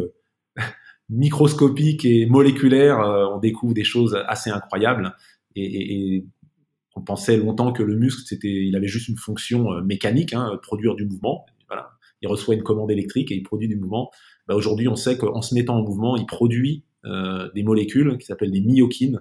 microscopique 1.13 2.05
et 2.05 2.27
moléculaire, 2.27 3.01
euh, 3.01 3.27
on 3.27 3.39
découvre 3.39 3.75
des 3.75 3.85
choses 3.85 4.19
assez 4.27 4.51
incroyables. 4.51 5.15
Et, 5.55 6.25
on 6.95 7.01
pensait 7.01 7.39
longtemps 7.39 7.73
que 7.73 7.83
le 7.83 7.97
muscle, 7.97 8.23
c'était, 8.27 8.53
il 8.53 8.77
avait 8.77 8.87
juste 8.87 9.09
une 9.09 9.17
fonction 9.17 9.73
euh, 9.73 9.81
mécanique, 9.81 10.35
hein, 10.35 10.59
produire 10.63 10.95
du 10.95 11.07
mouvement. 11.07 11.47
Voilà. 11.67 11.93
Il 12.23 12.29
reçoit 12.29 12.55
une 12.55 12.63
commande 12.63 12.91
électrique 12.91 13.31
et 13.31 13.35
il 13.35 13.43
produit 13.43 13.69
du 13.69 13.77
mouvement. 13.77 14.11
Bah, 14.47 14.55
aujourd'hui, 14.55 14.89
on 14.89 14.97
sait 14.97 15.19
qu'en 15.19 15.43
se 15.43 15.55
mettant 15.55 15.77
en 15.79 15.83
mouvement, 15.83 16.17
il 16.17 16.27
produit 16.27 16.85
euh, 17.05 17.51
des 17.55 17.63
molécules 17.63 18.17
qui 18.19 18.27
s'appellent 18.27 18.53
des 18.53 18.63
myokines 18.63 19.21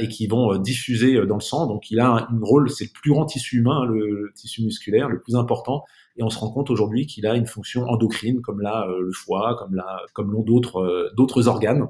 et 0.00 0.08
qui 0.08 0.26
vont 0.26 0.58
diffuser 0.58 1.24
dans 1.26 1.36
le 1.36 1.40
sang. 1.40 1.68
Donc, 1.68 1.92
il 1.92 2.00
a 2.00 2.28
un, 2.28 2.40
rôle, 2.42 2.68
c'est 2.70 2.86
le 2.86 2.90
plus 2.92 3.12
grand 3.12 3.24
tissu 3.24 3.58
humain, 3.58 3.84
le 3.84 4.32
tissu 4.34 4.64
musculaire, 4.64 5.08
le 5.08 5.20
plus 5.20 5.36
important 5.36 5.84
et 6.20 6.22
on 6.22 6.30
se 6.30 6.38
rend 6.38 6.50
compte 6.50 6.70
aujourd'hui 6.70 7.06
qu'il 7.06 7.26
a 7.26 7.34
une 7.34 7.46
fonction 7.46 7.84
endocrine, 7.88 8.42
comme 8.42 8.60
l'a 8.60 8.86
euh, 8.88 9.00
le 9.00 9.12
foie, 9.12 9.56
comme 9.58 9.74
l'a, 9.74 10.02
comme 10.12 10.32
l'ont 10.32 10.42
d'autres 10.42 10.76
euh, 10.76 11.10
d'autres 11.16 11.48
organes, 11.48 11.88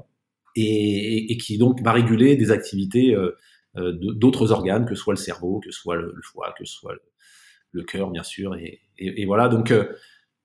et, 0.55 1.31
et, 1.31 1.37
qui 1.37 1.57
donc 1.57 1.81
va 1.81 1.91
réguler 1.91 2.35
des 2.37 2.51
activités 2.51 3.13
euh, 3.13 3.35
d'autres 3.75 4.51
organes, 4.51 4.85
que 4.85 4.95
soit 4.95 5.13
le 5.13 5.17
cerveau, 5.17 5.59
que 5.59 5.71
soit 5.71 5.95
le, 5.95 6.13
foie, 6.23 6.53
que 6.57 6.65
soit 6.65 6.93
le, 7.71 7.83
cœur, 7.83 8.09
bien 8.09 8.23
sûr. 8.23 8.55
Et, 8.55 8.79
et 9.01 9.25
voilà, 9.25 9.49
donc 9.49 9.73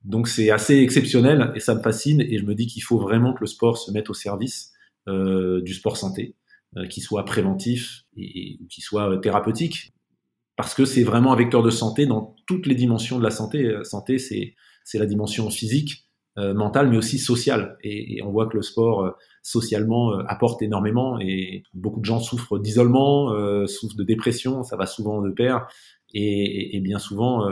donc 0.05 0.29
c'est 0.29 0.51
assez 0.51 0.77
exceptionnel 0.79 1.53
et 1.55 1.61
ça 1.61 1.75
me 1.75 1.83
fascine. 1.83 2.21
Et 2.21 2.39
je 2.39 2.45
me 2.45 2.55
dis 2.55 2.67
qu'il 2.67 2.83
faut 2.83 2.99
vraiment 2.99 3.33
que 3.33 3.41
le 3.41 3.47
sport 3.47 3.79
se 3.79 3.91
mette 3.91 4.11
au 4.11 4.15
service 4.15 4.73
du 5.07 5.75
sport 5.75 5.97
santé, 5.97 6.35
qu'il 6.91 7.03
soit 7.03 7.25
préventif 7.25 8.05
et, 8.17 8.59
qu'il 8.69 8.83
soit 8.83 9.19
thérapeutique 9.19 9.93
parce 10.57 10.75
que 10.75 10.85
c'est 10.85 11.03
vraiment 11.03 11.33
un 11.33 11.37
vecteur 11.37 11.63
de 11.63 11.71
santé 11.71 12.07
dans 12.07 12.35
toutes 12.47 12.67
les 12.67 12.75
dimensions 12.75 13.19
de 13.19 13.23
la 13.23 13.31
santé. 13.31 13.65
Euh, 13.65 13.85
santé, 13.85 14.19
c'est 14.19 14.55
c'est 14.85 14.99
la 14.99 15.07
dimension 15.07 15.51
physique, 15.51 16.07
euh, 16.39 16.55
mentale, 16.55 16.89
mais 16.89 16.97
aussi 16.97 17.19
sociale. 17.19 17.77
Et, 17.83 18.23
on 18.23 18.31
voit 18.31 18.47
que 18.47 18.57
le 18.57 18.63
sport 18.63 19.05
euh, 19.05 19.11
socialement 19.43 20.13
apporte 20.29 20.63
énormément. 20.63 21.19
Et 21.21 21.65
beaucoup 21.75 22.01
de 22.01 22.05
gens 22.05 22.21
souffrent 22.21 22.59
d'isolement, 22.59 23.33
souffrent 23.67 23.97
de 23.97 24.05
dépression, 24.05 24.63
ça 24.63 24.77
va 24.77 24.87
souvent 24.87 25.21
de 25.23 25.31
pair. 25.31 25.67
Et 26.15 26.81
bien 26.83 26.99
souvent, 26.99 27.49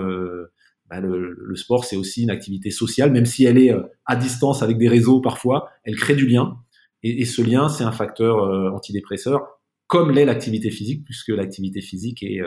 bah, 1.01 1.07
le, 1.07 1.57
sport, 1.57 1.84
c'est 1.84 1.97
aussi 1.97 2.22
une 2.22 2.30
activité 2.30 2.70
sociale, 2.70 3.12
même 3.12 3.26
si 3.26 3.45
elle 3.45 3.59
est 3.59 3.72
à 4.07 4.16
distance 4.16 4.62
avec 4.62 4.78
des 4.78 4.88
réseaux 4.88 5.20
parfois, 5.20 5.68
elle 5.84 5.97
crée 5.97 6.14
du 6.14 6.26
lien. 6.26 6.57
Et, 7.03 7.24
ce 7.24 7.42
lien, 7.42 7.68
c'est 7.68 7.84
un 7.84 7.92
facteur 7.92 8.38
antidépresseur, 8.74 9.61
comme 9.86 10.11
l'est 10.11 10.24
l'activité 10.24 10.70
physique, 10.70 11.05
puisque 11.05 11.28
l'activité 11.28 11.80
physique 11.80 12.22
est 12.22 12.40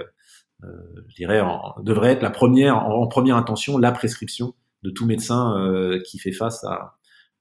euh, 0.64 0.70
je 1.10 1.16
dirais, 1.16 1.42
devrait 1.84 2.12
être 2.14 2.24
la 2.24 2.32
première, 2.32 2.78
en, 2.78 3.08
première 3.08 3.36
intention, 3.36 3.78
la 3.78 3.92
prescription 3.92 4.56
de 4.84 4.90
tout 4.90 5.06
médecin 5.06 5.56
euh, 5.60 6.02
qui 6.04 6.18
fait 6.18 6.32
face 6.32 6.64
à, 6.64 6.98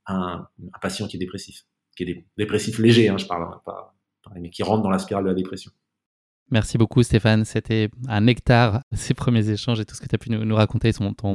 un, 0.06 0.46
patient 0.82 1.06
qui 1.06 1.16
est 1.16 1.20
dépressif, 1.20 1.64
qui 1.96 2.04
est 2.04 2.26
dépressif 2.36 2.78
léger, 2.78 3.08
hein, 3.08 3.16
je 3.16 3.26
parle, 3.26 3.44
hein, 3.44 3.60
pas, 3.64 3.94
mais 4.34 4.50
qui 4.50 4.62
rentre 4.62 4.82
dans 4.82 4.90
la 4.90 4.98
spirale 4.98 5.24
de 5.24 5.28
la 5.28 5.34
dépression. 5.34 5.72
Merci 6.50 6.78
beaucoup 6.78 7.02
Stéphane, 7.02 7.44
c'était 7.44 7.90
un 8.06 8.20
nectar 8.20 8.80
ces 8.92 9.14
premiers 9.14 9.48
échanges 9.50 9.80
et 9.80 9.84
tout 9.84 9.96
ce 9.96 10.00
que 10.00 10.06
tu 10.06 10.14
as 10.14 10.18
pu 10.18 10.30
nous, 10.30 10.54
raconter 10.54 10.92
sur 10.92 11.12
ton 11.16 11.34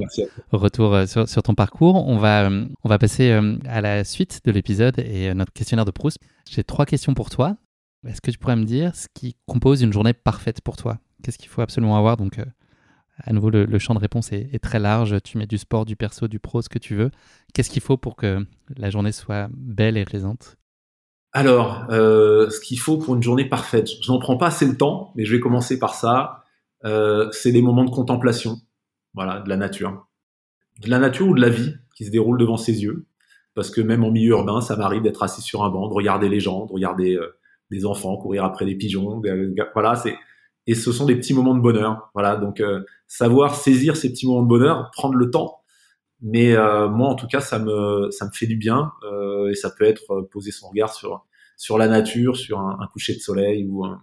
retour 0.51 0.93
euh, 0.93 1.05
sur, 1.05 1.27
sur, 1.27 1.43
ton 1.43 1.53
parcours. 1.53 2.07
On 2.07 2.17
va, 2.17 2.49
on 2.49 2.89
va 2.89 2.97
passer 2.97 3.37
à 3.67 3.81
la 3.81 4.03
suite 4.03 4.39
de 4.45 4.51
l'épisode 4.51 4.99
et 4.99 5.33
notre 5.33 5.51
questionnaire 5.51 5.85
de 5.85 5.91
Proust. 5.91 6.17
J'ai 6.49 6.63
trois 6.63 6.85
questions 6.85 7.13
pour 7.13 7.29
toi. 7.29 7.57
Est-ce 8.07 8.21
que 8.21 8.31
tu 8.31 8.37
pourrais 8.39 8.55
me 8.55 8.63
dire 8.63 8.95
ce 8.95 9.07
qui 9.13 9.35
compose 9.45 9.81
une 9.81 9.93
journée 9.93 10.13
parfaite 10.13 10.61
pour 10.61 10.75
toi? 10.75 10.99
Qu'est-ce 11.21 11.37
qu'il 11.37 11.49
faut 11.49 11.61
absolument 11.61 11.97
avoir? 11.97 12.17
Donc, 12.17 12.39
euh, 12.39 12.45
à 13.17 13.33
nouveau, 13.33 13.51
le, 13.51 13.79
champ 13.79 13.93
de 13.93 13.99
réponse 13.99 14.31
est, 14.31 14.59
très 14.59 14.79
large. 14.79 15.21
Tu 15.23 15.37
mets 15.37 15.45
du 15.45 15.59
sport, 15.59 15.85
du 15.85 15.95
perso, 15.95 16.27
du 16.27 16.39
pro, 16.39 16.61
ce 16.61 16.69
que 16.69 16.79
tu 16.79 16.95
veux. 16.95 17.11
Qu'est-ce 17.53 17.69
qu'il 17.69 17.81
faut 17.81 17.97
pour 17.97 18.15
que 18.15 18.45
la 18.75 18.89
journée 18.89 19.11
soit 19.11 19.49
belle 19.51 19.97
et 19.97 20.05
plaisante? 20.05 20.57
Alors, 21.33 21.85
euh, 21.89 22.49
ce 22.49 22.59
qu'il 22.59 22.79
faut 22.79 22.97
pour 22.97 23.15
une 23.15 23.23
journée 23.23 23.47
parfaite, 23.47 23.89
je 24.01 24.11
n'en 24.11 24.19
prends 24.19 24.37
pas 24.37 24.47
assez 24.47 24.65
le 24.65 24.75
temps, 24.75 25.13
mais 25.15 25.23
je 25.23 25.35
vais 25.35 25.39
commencer 25.39 25.79
par 25.79 25.93
ça. 25.95 26.43
Euh, 26.83 27.29
c'est 27.31 27.51
des 27.51 27.61
moments 27.61 27.85
de 27.85 27.89
contemplation, 27.89 28.57
voilà, 29.13 29.39
de 29.39 29.49
la 29.49 29.57
nature, 29.57 30.07
de 30.81 30.89
la 30.89 30.99
nature 30.99 31.27
ou 31.27 31.35
de 31.35 31.41
la 31.41 31.49
vie 31.49 31.73
qui 31.95 32.05
se 32.05 32.11
déroule 32.11 32.37
devant 32.37 32.57
ses 32.57 32.81
yeux. 32.81 33.05
Parce 33.53 33.69
que 33.69 33.81
même 33.81 34.03
en 34.03 34.11
milieu 34.11 34.31
urbain, 34.31 34.61
ça 34.61 34.75
m'arrive 34.75 35.01
d'être 35.01 35.23
assis 35.23 35.41
sur 35.41 35.63
un 35.63 35.69
banc, 35.69 35.87
de 35.87 35.93
regarder 35.93 36.29
les 36.29 36.39
gens, 36.39 36.65
de 36.65 36.71
regarder 36.71 37.19
des 37.69 37.85
enfants 37.85 38.15
courir 38.17 38.45
après 38.45 38.65
des 38.65 38.75
pigeons. 38.75 39.21
voilà, 39.73 39.95
c'est 39.95 40.15
et 40.67 40.75
ce 40.75 40.91
sont 40.91 41.05
des 41.05 41.15
petits 41.15 41.33
moments 41.33 41.55
de 41.55 41.61
bonheur. 41.61 42.11
Voilà, 42.13 42.35
donc 42.35 42.59
euh, 42.59 42.83
savoir 43.07 43.55
saisir 43.55 43.95
ces 43.97 44.11
petits 44.11 44.27
moments 44.27 44.43
de 44.43 44.47
bonheur, 44.47 44.91
prendre 44.95 45.15
le 45.15 45.29
temps. 45.31 45.60
Mais 46.21 46.55
euh, 46.55 46.87
moi, 46.87 47.09
en 47.09 47.15
tout 47.15 47.27
cas, 47.27 47.39
ça 47.41 47.59
me 47.59 48.09
ça 48.11 48.25
me 48.25 48.31
fait 48.31 48.47
du 48.47 48.55
bien 48.55 48.91
euh, 49.03 49.49
et 49.49 49.55
ça 49.55 49.71
peut 49.71 49.85
être 49.85 50.21
poser 50.31 50.51
son 50.51 50.69
regard 50.69 50.93
sur 50.93 51.25
sur 51.57 51.77
la 51.77 51.87
nature, 51.87 52.37
sur 52.37 52.59
un, 52.59 52.77
un 52.79 52.87
coucher 52.87 53.13
de 53.13 53.19
soleil 53.19 53.67
ou 53.69 53.85
un, 53.85 54.01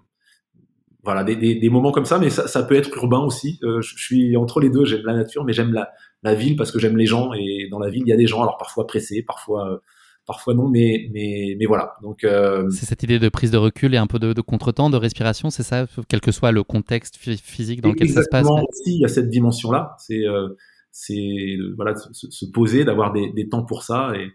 voilà 1.03 1.25
des, 1.25 1.37
des, 1.37 1.55
des, 1.57 1.71
moments 1.71 1.93
comme 1.93 2.05
ça. 2.05 2.19
Mais 2.19 2.31
ça, 2.31 2.47
ça 2.49 2.63
peut 2.63 2.77
être 2.77 2.97
urbain 2.97 3.21
aussi. 3.21 3.59
je, 3.63 3.81
je 3.81 3.97
suis 3.97 4.37
entre 4.37 4.61
les 4.61 4.71
deux. 4.71 4.85
J'aime 4.85 5.05
la 5.05 5.15
nature, 5.15 5.45
mais 5.45 5.53
j'aime 5.53 5.73
la 5.73 5.91
la 6.23 6.35
ville 6.35 6.57
parce 6.57 6.73
que 6.73 6.79
j'aime 6.81 6.97
les 6.97 7.07
gens 7.07 7.33
et 7.33 7.69
dans 7.71 7.79
la 7.79 7.91
ville 7.91 8.03
il 8.05 8.09
y 8.09 8.13
a 8.13 8.17
des 8.17 8.27
gens 8.27 8.43
alors 8.43 8.59
parfois 8.59 8.87
pressés, 8.87 9.23
parfois 9.23 9.81
parfois 10.29 10.53
non, 10.55 10.69
mais, 10.69 11.09
mais, 11.13 11.57
mais 11.59 11.65
voilà. 11.65 11.97
Donc, 12.03 12.23
euh, 12.23 12.69
C'est 12.71 12.85
cette 12.85 13.03
idée 13.03 13.19
de 13.19 13.29
prise 13.31 13.51
de 13.51 13.57
recul 13.57 13.95
et 13.95 13.97
un 13.97 14.07
peu 14.07 14.19
de, 14.19 14.35
de 14.35 14.41
contretemps, 14.43 14.91
de 14.91 14.99
respiration, 14.99 15.49
c'est 15.51 15.63
ça, 15.63 15.87
quel 16.07 16.21
que 16.21 16.31
soit 16.31 16.53
le 16.53 16.63
contexte 16.63 17.17
physique 17.17 17.81
dans 17.81 17.89
lequel 17.89 18.11
ça 18.11 18.23
se 18.23 18.29
passe. 18.31 18.47
aussi, 18.47 18.95
il 18.97 19.01
y 19.01 19.05
a 19.07 19.09
cette 19.09 19.31
dimension-là. 19.31 19.97
C'est 19.99 20.27
euh, 20.27 20.51
c'est 20.91 21.57
voilà, 21.77 21.95
se, 21.95 22.31
se 22.31 22.47
poser, 22.47 22.85
d'avoir 22.85 23.13
des, 23.13 23.31
des, 23.33 23.49
temps 23.49 23.65
pour 23.65 23.83
ça. 23.83 24.13
Et 24.17 24.31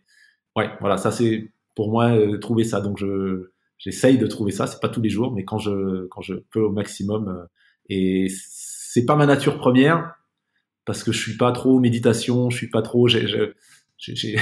ouais, 0.56 0.70
voilà, 0.80 0.98
ça 0.98 1.12
c'est 1.12 1.52
pour 1.76 1.90
moi 1.90 2.12
euh, 2.12 2.38
trouver 2.40 2.64
ça. 2.64 2.82
Donc 2.82 2.98
je 2.98 3.52
j'essaye 3.78 4.18
de 4.18 4.28
trouver 4.28 4.52
ça. 4.52 4.68
C'est 4.68 4.80
pas 4.80 4.90
tous 4.90 5.02
les 5.02 5.10
jours, 5.10 5.34
mais 5.34 5.44
quand 5.46 5.58
je 5.58 6.08
quand 6.08 6.22
je 6.22 6.36
peux 6.52 6.62
au 6.62 6.72
maximum. 6.72 7.30
Euh, 7.30 7.46
et 7.90 8.28
c'est 8.30 9.06
pas 9.06 9.16
ma 9.16 9.26
nature 9.26 9.58
première 9.58 10.16
parce 10.86 11.04
que 11.04 11.12
je 11.12 11.20
suis 11.20 11.38
pas 11.38 11.52
trop 11.52 11.80
méditation, 11.80 12.50
je 12.50 12.58
suis 12.58 12.70
pas 12.70 12.82
trop. 12.82 13.08
J'ai, 13.08 13.48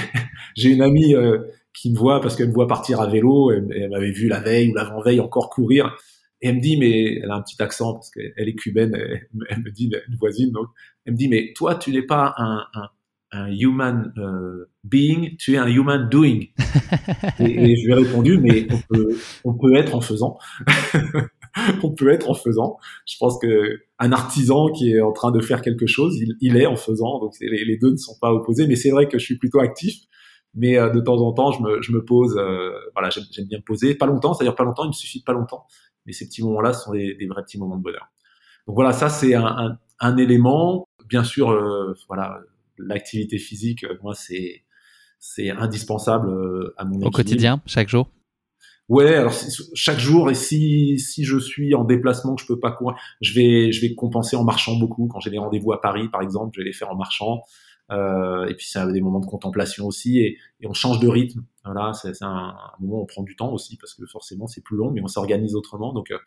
une 0.64 0.82
amie 0.82 1.16
euh, 1.16 1.40
qui 1.74 1.92
me 1.92 1.98
voit 1.98 2.22
parce 2.22 2.36
qu'elle 2.36 2.50
me 2.50 2.54
voit 2.54 2.68
partir 2.68 3.02
à 3.02 3.08
vélo, 3.08 3.52
et, 3.52 3.64
elle 3.76 3.90
m'avait 3.90 4.12
vu 4.12 4.28
la 4.28 4.40
veille 4.40 4.72
ou 4.72 4.76
l'avant-veille 4.76 5.20
encore 5.20 5.50
courir, 5.50 5.96
et 6.42 6.48
elle 6.48 6.56
me 6.56 6.62
dit, 6.62 6.78
mais 6.78 7.18
elle 7.18 7.30
a 7.30 7.36
un 7.36 7.42
petit 7.42 7.62
accent 7.62 7.94
parce 7.94 8.10
qu'elle 8.10 8.34
est 8.36 8.56
cubaine, 8.56 8.96
elle, 8.96 9.60
me 9.60 9.70
dit, 9.70 9.92
une 10.08 10.16
voisine, 10.16 10.52
donc, 10.52 10.68
elle 11.06 11.14
me 11.14 11.18
dit, 11.18 11.28
mais 11.28 11.54
toi, 11.56 11.76
tu 11.76 11.92
n'es 11.92 12.02
pas 12.02 12.34
un, 12.38 12.66
un, 12.74 12.90
un 13.32 13.50
human 13.52 14.14
euh, 14.18 14.70
being, 14.84 15.38
tu 15.38 15.54
es 15.54 15.58
un 15.58 15.68
human 15.68 16.10
doing. 16.10 16.48
et, 17.40 17.76
je 17.76 17.86
lui 17.86 17.92
ai 17.92 17.94
répondu, 17.94 18.38
mais 18.38 18.68
on 18.72 18.80
peut, 18.90 19.18
on 19.46 19.54
peut 19.54 19.76
être 19.76 19.96
en 19.96 20.02
faisant. 20.02 20.38
on 21.84 21.92
peut 21.92 22.10
être 22.10 22.30
en 22.30 22.34
faisant. 22.34 22.78
Je 23.06 23.16
pense 23.20 23.40
que 23.40 23.80
un 24.00 24.12
artisan 24.12 24.68
qui 24.70 24.94
est 24.94 25.02
en 25.02 25.14
train 25.14 25.32
de 25.32 25.40
faire 25.40 25.62
quelque 25.62 25.88
chose, 25.88 26.18
il, 26.42 26.58
est 26.58 26.66
en 26.66 26.76
faisant. 26.76 27.20
Donc 27.20 27.34
les, 27.40 27.78
deux 27.78 27.92
ne 27.92 27.98
sont 27.98 28.18
pas 28.20 28.34
opposés. 28.34 28.68
Mais 28.68 28.76
c'est 28.76 28.92
vrai 28.92 29.08
que 29.08 29.18
je 29.18 29.26
suis 29.26 29.38
plutôt 29.38 29.60
actif. 29.60 29.96
Mais 30.54 30.78
euh, 30.78 30.90
de 30.90 31.00
temps 31.00 31.22
en 31.22 31.32
temps, 31.32 31.52
je 31.54 31.62
me, 31.62 31.82
je 31.82 31.94
me 31.94 32.04
pose. 32.04 32.36
Euh, 32.38 32.72
voilà, 32.94 33.10
j'aime 33.10 33.46
bien 33.46 33.60
me 33.60 33.64
poser. 33.64 33.96
Pas 33.96 34.08
longtemps, 34.08 34.34
c'est-à-dire 34.34 34.56
pas 34.56 34.66
longtemps. 34.66 34.84
Il 34.84 34.90
me 34.90 34.94
suffit 34.94 35.20
de 35.20 35.24
pas 35.24 35.34
longtemps. 35.34 35.66
Mais 36.06 36.14
ces 36.14 36.26
petits 36.26 36.44
moments-là 36.44 36.74
sont 36.74 36.94
des, 36.94 37.28
vrais 37.30 37.44
petits 37.44 37.60
moments 37.60 37.78
de 37.78 37.84
bonheur. 37.84 38.12
Donc 38.68 38.76
voilà, 38.76 38.94
ça 38.94 39.10
c'est 39.10 39.36
un, 39.36 39.78
un, 40.00 40.18
élément. 40.18 40.88
Bien 41.08 41.24
sûr, 41.24 41.52
euh, 41.52 41.94
voilà, 42.08 42.40
l'activité 42.78 43.38
physique, 43.38 43.86
moi 44.02 44.14
c'est 44.14 44.64
c'est 45.20 45.52
indispensable 45.52 46.74
à 46.78 46.86
mon 46.86 47.02
au 47.02 47.12
quotidien, 47.12 47.62
chaque 47.66 47.90
jour? 47.90 48.10
Ouais, 48.92 49.16
alors 49.16 49.32
chaque 49.74 50.00
jour 50.00 50.30
et 50.30 50.34
si 50.34 51.00
si 51.00 51.24
je 51.24 51.38
suis 51.38 51.74
en 51.76 51.86
déplacement 51.86 52.36
que 52.36 52.42
je 52.42 52.46
peux 52.46 52.60
pas 52.60 52.74
courir, 52.74 52.98
je 53.22 53.34
vais 53.34 53.72
je 53.72 53.80
vais 53.80 53.96
compenser 53.96 54.36
en 54.36 54.44
marchant 54.44 54.76
beaucoup. 54.76 55.08
Quand 55.08 55.22
j'ai 55.22 55.30
des 55.30 55.38
rendez-vous 55.38 55.72
à 55.72 55.80
Paris, 55.80 56.10
par 56.10 56.22
exemple, 56.22 56.52
je 56.56 56.60
vais 56.60 56.66
les 56.66 56.74
faire 56.74 56.92
en 56.92 56.98
marchant. 56.98 57.44
Euh, 57.92 58.48
et 58.48 58.56
puis 58.56 58.66
c'est 58.66 58.92
des 58.92 59.02
moments 59.02 59.20
de 59.20 59.26
contemplation 59.26 59.86
aussi 59.86 60.20
et, 60.20 60.38
et 60.62 60.68
on 60.68 60.74
change 60.74 61.00
de 61.00 61.08
rythme. 61.08 61.44
Voilà, 61.66 61.94
c'est 61.94 62.22
un, 62.24 62.28
un, 62.28 62.56
moment 62.80 63.00
où 63.00 63.04
on 63.04 63.06
prend 63.06 63.24
du 63.24 63.36
temps 63.36 63.52
aussi 63.52 63.78
parce 63.78 63.94
que 63.94 64.06
forcément 64.06 64.48
c'est 64.48 64.64
plus 64.64 64.78
long, 64.78 64.92
mais 64.92 65.02
on 65.02 65.08
s'organise 65.08 65.56
autrement. 65.56 65.94
Donc 65.94 66.12
euh, 66.12 66.18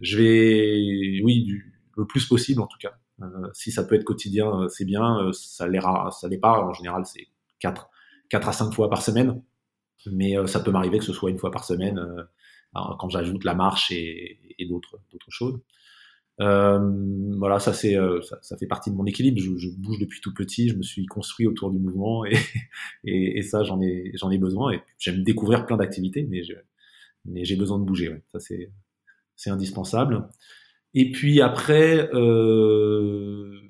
je 0.00 0.18
vais, 0.18 1.22
oui, 1.22 1.42
du, 1.42 1.80
le 1.96 2.06
plus 2.06 2.26
possible 2.26 2.60
en 2.60 2.66
tout 2.66 2.78
cas. 2.78 2.92
Euh, 3.20 3.48
si 3.52 3.70
ça 3.70 3.84
peut 3.84 3.94
être 3.94 4.04
quotidien, 4.04 4.62
euh, 4.62 4.68
c'est 4.68 4.84
bien. 4.84 5.18
Euh, 5.18 5.32
ça 5.32 5.68
l'est 5.68 5.80
ça 5.80 6.28
l'est 6.28 6.38
pas. 6.38 6.60
En 6.62 6.72
général, 6.72 7.04
c'est 7.06 7.28
quatre 7.58 7.90
quatre 8.28 8.48
à 8.48 8.52
cinq 8.52 8.72
fois 8.72 8.88
par 8.88 9.02
semaine 9.02 9.42
mais 10.10 10.36
euh, 10.36 10.46
ça 10.46 10.60
peut 10.60 10.70
m'arriver 10.70 10.98
que 10.98 11.04
ce 11.04 11.12
soit 11.12 11.30
une 11.30 11.38
fois 11.38 11.50
par 11.50 11.64
semaine 11.64 12.00
quand 12.74 13.08
j'ajoute 13.10 13.44
la 13.44 13.54
marche 13.54 13.92
et, 13.92 14.38
d'autres 14.68 14.98
d'autres 15.10 15.30
choses. 15.30 15.60
Euh, 16.40 16.78
voilà, 17.38 17.58
ça 17.58 17.72
c'est 17.72 17.96
euh, 17.96 18.20
ça, 18.22 18.38
ça, 18.40 18.56
fait 18.56 18.66
partie 18.66 18.90
de 18.90 18.96
mon 18.96 19.04
équilibre. 19.04 19.38
Je, 19.38 19.56
je, 19.56 19.68
bouge 19.68 19.98
depuis 19.98 20.20
tout 20.20 20.32
petit, 20.32 20.68
je 20.68 20.76
me 20.76 20.82
suis 20.82 21.06
construit 21.06 21.46
autour 21.46 21.70
du 21.70 21.78
mouvement 21.78 22.24
et, 22.24 22.36
et, 23.04 23.38
et 23.38 23.42
ça 23.42 23.62
j'en 23.64 23.80
ai 23.82 24.12
j'en 24.14 24.30
ai 24.30 24.38
besoin. 24.38 24.72
Et 24.72 24.80
j'aime 24.98 25.22
découvrir 25.22 25.66
plein 25.66 25.76
d'activités, 25.76 26.26
mais 26.28 26.42
mais 27.24 27.44
j'ai 27.44 27.56
besoin 27.56 27.78
de 27.78 27.84
bouger. 27.84 28.22
Ça 28.32 28.40
c'est 28.40 28.72
c'est 29.36 29.50
indispensable. 29.50 30.28
Et 30.94 31.10
puis 31.10 31.40
après 31.40 32.10
euh, 32.14 33.60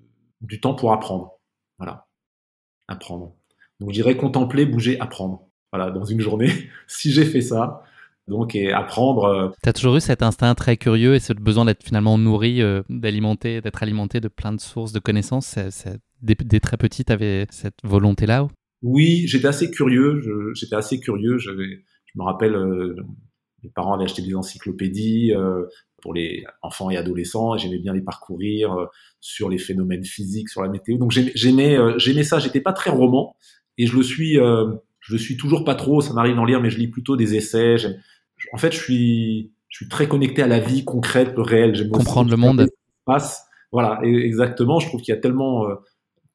du 0.40 0.60
temps 0.60 0.74
pour 0.74 0.92
apprendre. 0.92 1.40
Voilà, 1.78 2.06
apprendre. 2.88 3.34
Donc 3.80 3.90
je 3.90 3.94
dirais 3.94 4.16
contempler, 4.16 4.66
bouger, 4.66 5.00
apprendre. 5.00 5.48
Voilà, 5.72 5.90
dans 5.90 6.04
une 6.04 6.20
journée, 6.20 6.50
si 6.86 7.10
j'ai 7.10 7.24
fait 7.24 7.40
ça, 7.40 7.82
donc 8.28 8.54
et 8.54 8.72
apprendre. 8.72 9.24
Euh, 9.24 9.48
tu 9.62 9.68
as 9.68 9.72
toujours 9.72 9.96
eu 9.96 10.00
cet 10.00 10.22
instinct 10.22 10.54
très 10.54 10.76
curieux 10.76 11.14
et 11.14 11.20
ce 11.20 11.32
besoin 11.32 11.64
d'être 11.64 11.82
finalement 11.82 12.18
nourri, 12.18 12.62
euh, 12.62 12.82
d'alimenter, 12.88 13.60
d'être 13.60 13.82
alimenté 13.82 14.20
de 14.20 14.28
plein 14.28 14.52
de 14.52 14.60
sources 14.60 14.92
de 14.92 14.98
connaissances. 14.98 15.58
dès, 16.20 16.60
très 16.60 16.76
petit, 16.76 17.04
tu 17.04 17.12
avais 17.12 17.46
cette 17.50 17.78
volonté-là 17.82 18.48
Oui, 18.82 19.24
j'étais 19.26 19.48
assez 19.48 19.70
curieux. 19.70 20.20
J'étais 20.54 20.76
assez 20.76 21.00
curieux. 21.00 21.38
Je, 21.38 21.50
je 21.50 22.18
me 22.18 22.22
rappelle, 22.22 22.54
euh, 22.54 22.96
mes 23.62 23.70
parents 23.70 23.94
avaient 23.94 24.04
acheté 24.04 24.22
des 24.22 24.34
encyclopédies 24.34 25.32
pour 26.00 26.14
les 26.14 26.44
enfants 26.62 26.90
et 26.90 26.96
adolescents. 26.96 27.56
J'aimais 27.56 27.78
bien 27.78 27.92
les 27.92 28.00
parcourir 28.00 28.76
sur 29.20 29.48
les 29.48 29.58
phénomènes 29.58 30.04
physiques, 30.04 30.48
sur 30.48 30.62
la 30.62 30.68
météo. 30.68 30.98
Donc 30.98 31.12
j'aimais, 31.12 31.78
j'aimais 31.96 32.24
ça. 32.24 32.40
J'étais 32.40 32.60
pas 32.60 32.72
très 32.72 32.90
roman 32.90 33.36
et 33.78 33.86
je 33.86 33.96
le 33.96 34.02
suis. 34.02 34.34
je 34.34 35.12
le 35.12 35.18
suis 35.18 35.36
toujours 35.36 35.62
pas 35.62 35.76
trop. 35.76 36.00
Ça 36.00 36.12
m'arrive 36.12 36.34
d'en 36.34 36.44
lire, 36.44 36.60
mais 36.60 36.70
je 36.70 36.78
lis 36.78 36.88
plutôt 36.88 37.14
des 37.14 37.36
essais 37.36 37.76
en 38.52 38.58
fait, 38.58 38.72
je 38.72 38.78
suis, 38.78 39.52
je 39.68 39.76
suis 39.76 39.88
très 39.88 40.08
connecté 40.08 40.42
à 40.42 40.46
la 40.46 40.58
vie 40.58 40.84
concrète, 40.84 41.34
réelle. 41.36 41.74
J'aime 41.74 41.90
comprendre 41.90 42.30
le 42.30 42.36
monde. 42.36 42.66
Passe. 43.04 43.46
Voilà, 43.72 44.00
exactement. 44.02 44.78
Je 44.80 44.88
trouve 44.88 45.00
qu'il 45.00 45.14
y 45.14 45.16
a 45.16 45.20
tellement, 45.20 45.66
euh, 45.66 45.74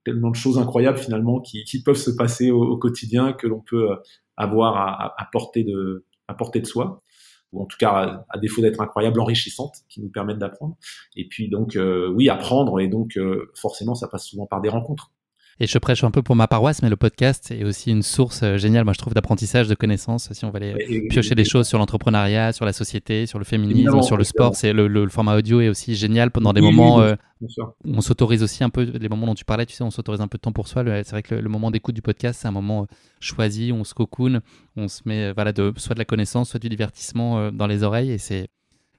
tellement 0.04 0.32
de 0.32 0.36
choses 0.36 0.58
incroyables 0.58 0.98
finalement 0.98 1.40
qui, 1.40 1.64
qui 1.64 1.84
peuvent 1.84 1.96
se 1.96 2.10
passer 2.12 2.50
au, 2.50 2.78
quotidien 2.78 3.34
que 3.34 3.46
l'on 3.46 3.62
peut 3.62 3.92
euh, 3.92 3.96
avoir 4.38 4.76
à, 4.76 5.22
à, 5.22 5.30
portée 5.32 5.64
de, 5.64 6.06
à 6.28 6.34
portée 6.34 6.60
de 6.60 6.66
soi 6.66 7.04
ou 7.54 7.62
en 7.62 7.66
tout 7.66 7.78
cas 7.78 8.26
à, 8.30 8.38
défaut 8.40 8.62
d'être 8.62 8.82
incroyable, 8.82 9.22
enrichissantes, 9.22 9.76
qui 9.88 10.02
nous 10.02 10.10
permettent 10.10 10.40
d'apprendre. 10.40 10.76
Et 11.16 11.28
puis 11.30 11.48
donc 11.48 11.76
euh, 11.76 12.10
oui, 12.10 12.28
apprendre 12.28 12.80
et 12.82 12.88
donc 12.88 13.18
forcément 13.56 13.96
ça 13.96 14.08
passe 14.08 14.26
souvent 14.26 14.48
par 14.48 14.60
des 14.60 14.70
rencontres. 14.70 15.12
Et 15.60 15.66
je 15.66 15.78
prêche 15.80 16.04
un 16.04 16.12
peu 16.12 16.22
pour 16.22 16.36
ma 16.36 16.48
paroisse, 16.48 16.84
mais 16.84 16.90
le 16.90 16.96
podcast 16.96 17.50
est 17.50 17.64
aussi 17.64 17.90
une 17.90 18.04
source 18.04 18.44
euh, 18.44 18.58
géniale, 18.58 18.84
moi 18.84 18.94
je 18.94 19.00
trouve, 19.00 19.16
d'apprentissage, 19.16 19.68
de 19.68 19.74
connaissances. 19.74 20.32
Si 20.32 20.46
on 20.46 20.52
va 20.52 20.58
aller 20.58 21.08
piocher 21.10 21.34
des 21.34 21.46
choses 21.46 21.68
sur 21.68 21.80
l'entrepreneuriat, 21.80 22.54
sur 22.54 22.64
la 22.64 22.74
société, 22.74 23.26
sur 23.26 23.40
le 23.40 23.46
féminisme, 23.46 24.04
sur 24.04 24.18
le 24.18 24.24
sport, 24.24 24.56
c'est 24.56 24.72
le, 24.72 25.08
format 25.10 25.36
audio 25.36 25.60
est 25.60 25.70
aussi 25.70 25.96
génial 25.96 26.30
pendant 26.30 26.54
des 26.54 26.62
moments 26.62 27.02
euh, 27.02 27.16
où 27.42 27.48
on 27.86 28.02
s'autorise 28.02 28.44
aussi 28.44 28.64
un 28.64 28.70
peu, 28.70 28.84
les 28.84 29.10
moments 29.10 29.26
dont 29.26 29.34
tu 29.34 29.46
parlais, 29.46 29.66
tu 29.66 29.74
sais, 29.74 29.84
on 29.84 29.90
s'autorise 29.90 30.22
un 30.22 30.28
peu 30.28 30.38
de 30.38 30.42
temps 30.42 30.52
pour 30.52 30.68
soi. 30.68 30.84
C'est 30.86 31.12
vrai 31.12 31.24
que 31.24 31.34
le, 31.34 31.50
moment 31.50 31.72
d'écoute 31.72 31.96
du 31.96 32.04
podcast, 32.04 32.42
c'est 32.42 32.48
un 32.48 32.52
moment 32.52 32.84
euh, 32.84 32.96
choisi, 33.20 33.72
on 33.74 33.84
se 33.84 33.96
cocoon, 33.96 34.42
on 34.76 34.88
se 34.88 35.02
met 35.06 35.34
voilà, 35.34 35.54
de, 35.54 35.74
soit 35.78 35.96
de 35.96 36.00
la 36.00 36.06
connaissance, 36.06 36.52
soit 36.52 36.60
du 36.60 36.70
divertissement 36.70 37.52
dans 37.52 37.66
les 37.66 37.82
oreilles. 37.82 38.12
Et 38.12 38.20
c'est, 38.20 38.48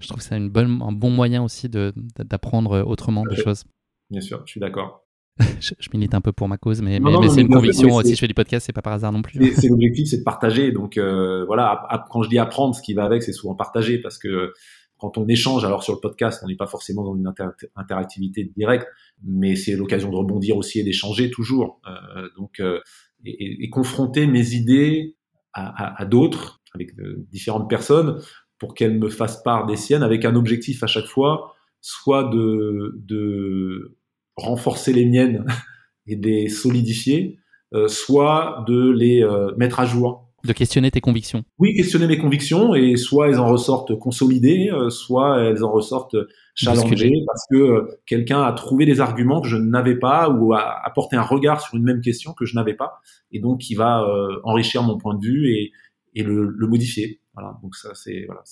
je 0.01 0.09
trouve 0.09 0.19
que 0.19 0.25
c'est 0.25 0.37
une 0.37 0.51
bonne, 0.51 0.83
un 0.83 0.93
bon 0.93 1.11
moyen 1.11 1.45
aussi 1.45 1.69
d'apprendre 1.69 2.83
autrement 2.85 3.23
des 3.25 3.37
choses. 3.37 3.65
Bien 4.11 4.21
sûr, 4.21 4.43
je 4.45 4.51
suis 4.51 4.61
d'accord. 4.61 5.05
je, 5.61 5.89
milite 5.93 6.15
un 6.15 6.21
peu 6.21 6.33
pour 6.33 6.49
ma 6.49 6.59
cause, 6.59 6.83
mais, 6.83 6.99
mais, 7.01 7.29
c'est 7.29 7.43
une 7.43 7.49
conviction. 7.49 8.01
Si 8.03 8.15
je 8.15 8.21
fais 8.21 8.29
du 8.29 8.35
podcast, 8.35 8.67
c'est 8.67 8.73
pas 8.73 8.83
par 8.83 8.93
hasard 8.93 9.13
non 9.13 9.23
plus. 9.23 9.43
Hein. 9.43 9.53
C'est 9.55 9.69
l'objectif, 9.69 10.09
c'est 10.09 10.19
de 10.19 10.25
partager. 10.25 10.73
Donc 10.73 10.97
euh, 10.97 11.45
voilà, 11.47 11.89
quand 12.11 12.23
je 12.23 12.29
dis 12.29 12.39
apprendre, 12.39 12.75
ce 12.75 12.83
qui 12.83 12.95
va 12.95 13.05
avec, 13.05 13.23
c'est 13.23 13.33
souvent 13.33 13.55
partager, 13.55 13.99
parce 13.99 14.19
que 14.19 14.53
quand 14.99 15.17
on 15.17 15.29
échange, 15.29 15.65
alors 15.65 15.85
sur 15.85 15.95
le 15.95 16.01
podcast, 16.01 16.41
on 16.45 16.49
n'est 16.49 16.57
pas 16.57 16.67
forcément 16.67 17.05
dans 17.05 17.15
une 17.15 17.33
interactivité 17.77 18.51
directe, 18.57 18.89
mais 19.23 19.55
c'est 19.55 19.77
l'occasion 19.77 20.11
de 20.11 20.17
rebondir 20.17 20.57
aussi 20.57 20.81
et 20.81 20.83
d'échanger 20.83 21.31
toujours. 21.31 21.81
Euh, 21.87 22.29
donc 22.37 22.59
euh, 22.61 22.81
et, 23.25 23.65
et, 23.65 23.71
confronter 23.71 24.27
mes 24.27 24.55
idées 24.55 25.17
à, 25.53 25.85
à, 25.85 26.03
à 26.03 26.05
d'autres, 26.05 26.61
avec 26.75 26.91
différentes 27.31 27.69
personnes, 27.69 28.21
pour 28.59 28.75
qu'elles 28.75 28.99
me 28.99 29.09
fassent 29.09 29.43
part 29.43 29.67
des 29.67 29.77
siennes, 29.77 30.03
avec 30.03 30.25
un 30.25 30.35
objectif 30.35 30.83
à 30.83 30.89
chaque 30.89 31.07
fois, 31.07 31.55
soit 31.81 32.25
de, 32.25 32.95
de 32.97 33.98
renforcer 34.39 34.93
les 34.93 35.07
miennes 35.07 35.45
et 36.07 36.17
de 36.17 36.27
les 36.27 36.49
solidifier, 36.49 37.39
euh, 37.75 37.89
soit 37.89 38.65
de 38.67 38.91
les 38.91 39.23
euh, 39.23 39.55
mettre 39.57 39.81
à 39.81 39.85
jour. 39.85 40.25
De 40.45 40.53
questionner 40.53 40.91
tes 40.91 41.01
convictions. 41.01 41.43
Oui, 41.59 41.75
questionner 41.75 42.07
mes 42.07 42.17
convictions 42.17 42.75
et 42.75 42.97
soit 42.97 43.29
elles 43.29 43.41
en 43.41 43.49
ressortent 43.49 43.99
consolidées, 43.99 44.71
euh, 44.73 44.89
soit 44.89 45.41
elles 45.43 45.65
en 45.65 45.71
ressortent 45.73 46.17
challengées 46.55 47.13
parce 47.27 47.43
que 47.51 47.99
quelqu'un 48.07 48.43
a 48.43 48.53
trouvé 48.53 48.87
des 48.87 49.01
arguments 49.01 49.41
que 49.41 49.49
je 49.49 49.57
n'avais 49.57 49.97
pas 49.97 50.31
ou 50.31 50.55
a 50.55 50.81
apporté 50.87 51.17
un 51.17 51.23
regard 51.23 51.61
sur 51.61 51.75
une 51.75 51.83
même 51.83 52.01
question 52.01 52.33
que 52.35 52.45
je 52.45 52.55
n'avais 52.55 52.75
pas 52.75 53.01
et 53.33 53.41
donc 53.41 53.59
qui 53.61 53.75
va 53.75 54.05
enrichir 54.45 54.83
mon 54.83 54.97
point 54.97 55.15
de 55.15 55.25
vue 55.25 55.53
et, 55.53 55.73
et 56.15 56.23
le, 56.23 56.49
le, 56.49 56.67
modifier. 56.69 57.21
Voilà, 57.35 57.59
donc 57.63 57.75
ça 57.75 57.91
c'est 57.95 58.25
voilà, 58.27 58.43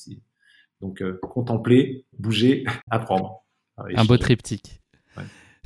donc 0.80 1.03
contempler, 1.20 2.05
bouger, 2.18 2.64
apprendre. 2.91 3.45
Un 3.78 4.05
beau 4.05 4.16
triptyque. 4.18 4.80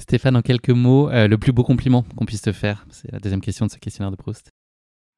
Stéphane, 0.00 0.36
en 0.36 0.42
quelques 0.42 0.70
mots, 0.70 1.10
euh, 1.10 1.28
le 1.28 1.36
plus 1.36 1.52
beau 1.52 1.62
compliment 1.62 2.04
qu'on 2.16 2.24
puisse 2.24 2.42
te 2.42 2.52
faire 2.52 2.86
C'est 2.90 3.12
la 3.12 3.18
deuxième 3.18 3.40
question 3.40 3.66
de 3.66 3.70
ce 3.70 3.78
questionnaire 3.78 4.10
de 4.10 4.16
Proust. 4.16 4.50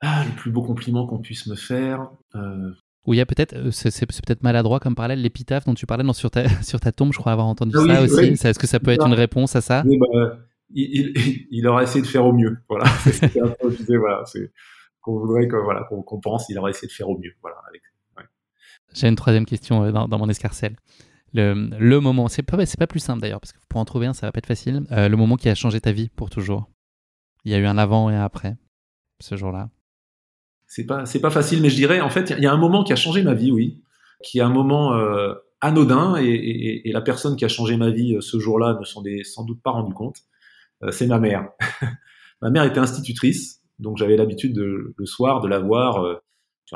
Ah, 0.01 0.25
le 0.27 0.35
plus 0.35 0.51
beau 0.51 0.63
compliment 0.63 1.07
qu'on 1.07 1.21
puisse 1.21 1.47
me 1.47 1.55
faire. 1.55 2.11
Euh... 2.35 2.73
Ou 3.07 3.15
il 3.15 3.17
y 3.17 3.21
a 3.21 3.27
peut-être, 3.27 3.55
euh, 3.55 3.71
c'est, 3.71 4.07
peut-être 4.07 4.43
maladroit 4.43 4.81
comme 4.81 4.95
parallèle, 4.95 5.23
l'épitaphe 5.23 5.65
dont 5.65 5.75
tu 5.75 5.87
parlais 5.87 6.05
sur, 6.13 6.31
ta, 6.31 6.49
sur 6.63 6.81
ta 6.81 6.91
tombe, 6.91 7.13
je 7.13 7.19
crois 7.19 7.33
avoir 7.33 7.47
entendu 7.47 7.77
ah 7.79 7.95
ça 7.95 8.03
aussi. 8.03 8.47
Est-ce 8.47 8.59
que 8.59 8.67
ça 8.67 8.81
peut 8.81 8.91
être 8.91 9.07
une 9.07 9.15
réponse 9.15 9.55
à 9.55 9.61
ça? 9.61 9.85
Oui, 9.87 9.99
bah, 9.99 10.39
il, 10.75 11.47
il, 11.51 11.67
aura 11.69 11.85
essayé 11.85 12.03
de 12.03 12.07
faire 12.07 12.25
au 12.25 12.33
mieux. 12.33 12.59
Voilà, 12.69 12.87
c'est 13.05 13.41
un 13.41 13.49
peu, 13.49 13.97
voilà, 13.97 14.23
c'est 14.27 14.51
qu'on 15.01 15.19
voudrait 15.19 15.47
que, 15.47 15.57
voilà, 15.57 15.85
qu'on, 15.85 16.21
pense, 16.21 16.49
il 16.49 16.59
aura 16.59 16.71
essayé 16.71 16.89
de 16.89 16.93
faire 16.93 17.09
au 17.09 17.19
mieux. 17.19 17.33
Voilà, 17.41 17.57
J'ai 18.95 19.09
une 19.09 19.17
troisième 19.17 19.47
question 19.47 19.85
euh, 19.85 19.93
dans, 19.93 20.09
dans 20.09 20.19
mon 20.19 20.29
escarcelle 20.29 20.77
le, 21.35 21.99
moment, 21.99 22.29
c'est 22.29 22.43
pas, 22.43 22.57
pas 22.57 22.87
plus 22.87 23.01
simple 23.01 23.21
d'ailleurs, 23.21 23.41
parce 23.41 23.53
que 23.53 23.59
pour 23.69 23.81
en 23.81 23.85
trouver 23.85 24.07
un, 24.07 24.13
ça 24.13 24.27
va 24.27 24.33
pas 24.33 24.39
être 24.39 24.47
facile. 24.47 24.83
Euh, 24.93 25.09
le 25.09 25.17
moment 25.17 25.37
qui 25.37 25.49
a 25.49 25.55
changé 25.55 25.81
ta 25.81 25.93
vie 25.93 26.11
pour 26.11 26.31
toujours. 26.31 26.71
Il 27.45 27.53
y 27.53 27.55
a 27.55 27.59
eu 27.59 27.67
un 27.67 27.79
avant 27.79 28.11
et 28.11 28.15
un 28.15 28.23
après, 28.23 28.57
ce 29.21 29.37
jour-là. 29.37 29.71
C'est 30.67 30.87
pas, 30.87 31.05
pas 31.05 31.31
facile, 31.31 31.61
mais 31.61 31.71
je 31.71 31.77
dirais, 31.77 32.01
en 32.01 32.11
fait, 32.11 32.35
il 32.37 32.43
y 32.43 32.47
a 32.47 32.53
un 32.53 32.59
moment 32.59 32.85
qui 32.85 32.93
a 32.93 32.97
changé 32.97 33.23
ma 33.23 33.35
vie, 33.35 33.51
oui, 33.51 33.83
qui 34.23 34.39
est 34.39 34.43
un 34.43 34.51
moment 34.51 34.95
euh, 34.95 35.35
anodin, 35.61 36.17
et, 36.21 36.89
et, 36.89 36.93
la 36.93 37.03
personne 37.03 37.37
qui 37.37 37.45
a 37.45 37.49
changé 37.49 37.77
ma 37.77 37.91
vie 37.91 38.15
euh, 38.15 38.21
ce 38.21 38.39
jour-là 38.39 38.79
ne 38.79 38.85
s'en 38.85 39.05
est 39.05 39.25
sans 39.25 39.45
doute 39.45 39.61
pas 39.63 39.71
rendu 39.71 39.93
compte. 39.93 40.19
c'est 40.91 41.07
ma 41.07 41.19
mère. 41.19 41.49
ma 42.43 42.51
mère 42.51 42.65
était 42.65 42.79
institutrice, 42.79 43.63
donc 43.79 43.97
j'avais 43.97 44.17
l'habitude 44.17 44.55
de, 44.55 44.95
le 44.97 45.07
soir 45.07 45.41
de 45.41 45.49
la 45.49 45.59
voir 45.59 46.21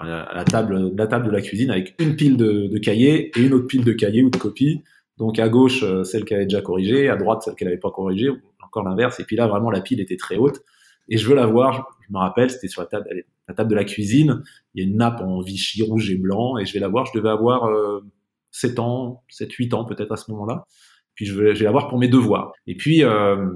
la 0.05 0.45
table, 0.45 0.93
la 0.97 1.07
table 1.07 1.27
de 1.27 1.31
la 1.31 1.41
cuisine 1.41 1.71
avec 1.71 1.95
une 1.99 2.17
pile 2.17 2.37
de, 2.37 2.67
de, 2.67 2.79
cahiers 2.79 3.31
et 3.37 3.43
une 3.43 3.55
autre 3.55 3.67
pile 3.67 3.85
de 3.85 3.93
cahiers 3.93 4.23
ou 4.23 4.31
de 4.31 4.37
copies. 4.37 4.83
Donc 5.19 5.39
à 5.39 5.49
gauche, 5.49 5.83
euh, 5.83 6.05
celle 6.05 6.25
qu'elle 6.25 6.39
avait 6.39 6.47
déjà 6.47 6.61
corrigée, 6.61 7.09
à 7.09 7.17
droite, 7.17 7.43
celle 7.43 7.55
qu'elle 7.55 7.69
n'avait 7.69 7.81
pas 7.81 7.91
corrigée, 7.91 8.31
encore 8.63 8.85
l'inverse. 8.85 9.19
Et 9.21 9.25
puis 9.25 9.37
là, 9.37 9.47
vraiment, 9.47 9.71
la 9.71 9.81
pile 9.81 10.01
était 10.01 10.17
très 10.17 10.37
haute. 10.37 10.61
Et 11.09 11.17
je 11.17 11.29
veux 11.29 11.35
la 11.35 11.47
voir, 11.47 11.89
je 12.07 12.13
me 12.13 12.19
rappelle, 12.19 12.51
c'était 12.51 12.69
sur 12.69 12.83
la 12.83 12.87
table, 12.87 13.25
la 13.49 13.55
table 13.55 13.71
de 13.71 13.75
la 13.75 13.85
cuisine. 13.85 14.43
Il 14.75 14.83
y 14.83 14.87
a 14.87 14.91
une 14.91 14.97
nappe 14.97 15.21
en 15.21 15.41
Vichy 15.41 15.83
rouge 15.83 16.11
et 16.11 16.17
blanc. 16.17 16.59
Et 16.59 16.67
je 16.67 16.75
vais 16.75 16.81
la 16.81 16.89
voir, 16.89 17.07
je 17.07 17.19
devais 17.19 17.31
avoir 17.31 17.65
euh, 17.67 18.05
7 18.51 18.79
ans, 18.79 19.23
7, 19.29 19.51
8 19.53 19.75
ans 19.75 19.85
peut-être 19.85 20.13
à 20.13 20.17
ce 20.17 20.31
moment-là. 20.33 20.67
Puis 21.15 21.25
je 21.25 21.41
vais, 21.41 21.55
je 21.55 21.65
la 21.65 21.71
voir 21.71 21.89
pour 21.89 21.99
mes 21.99 22.09
devoirs. 22.09 22.53
Et 22.67 22.77
puis, 22.77 23.03
euh, 23.03 23.53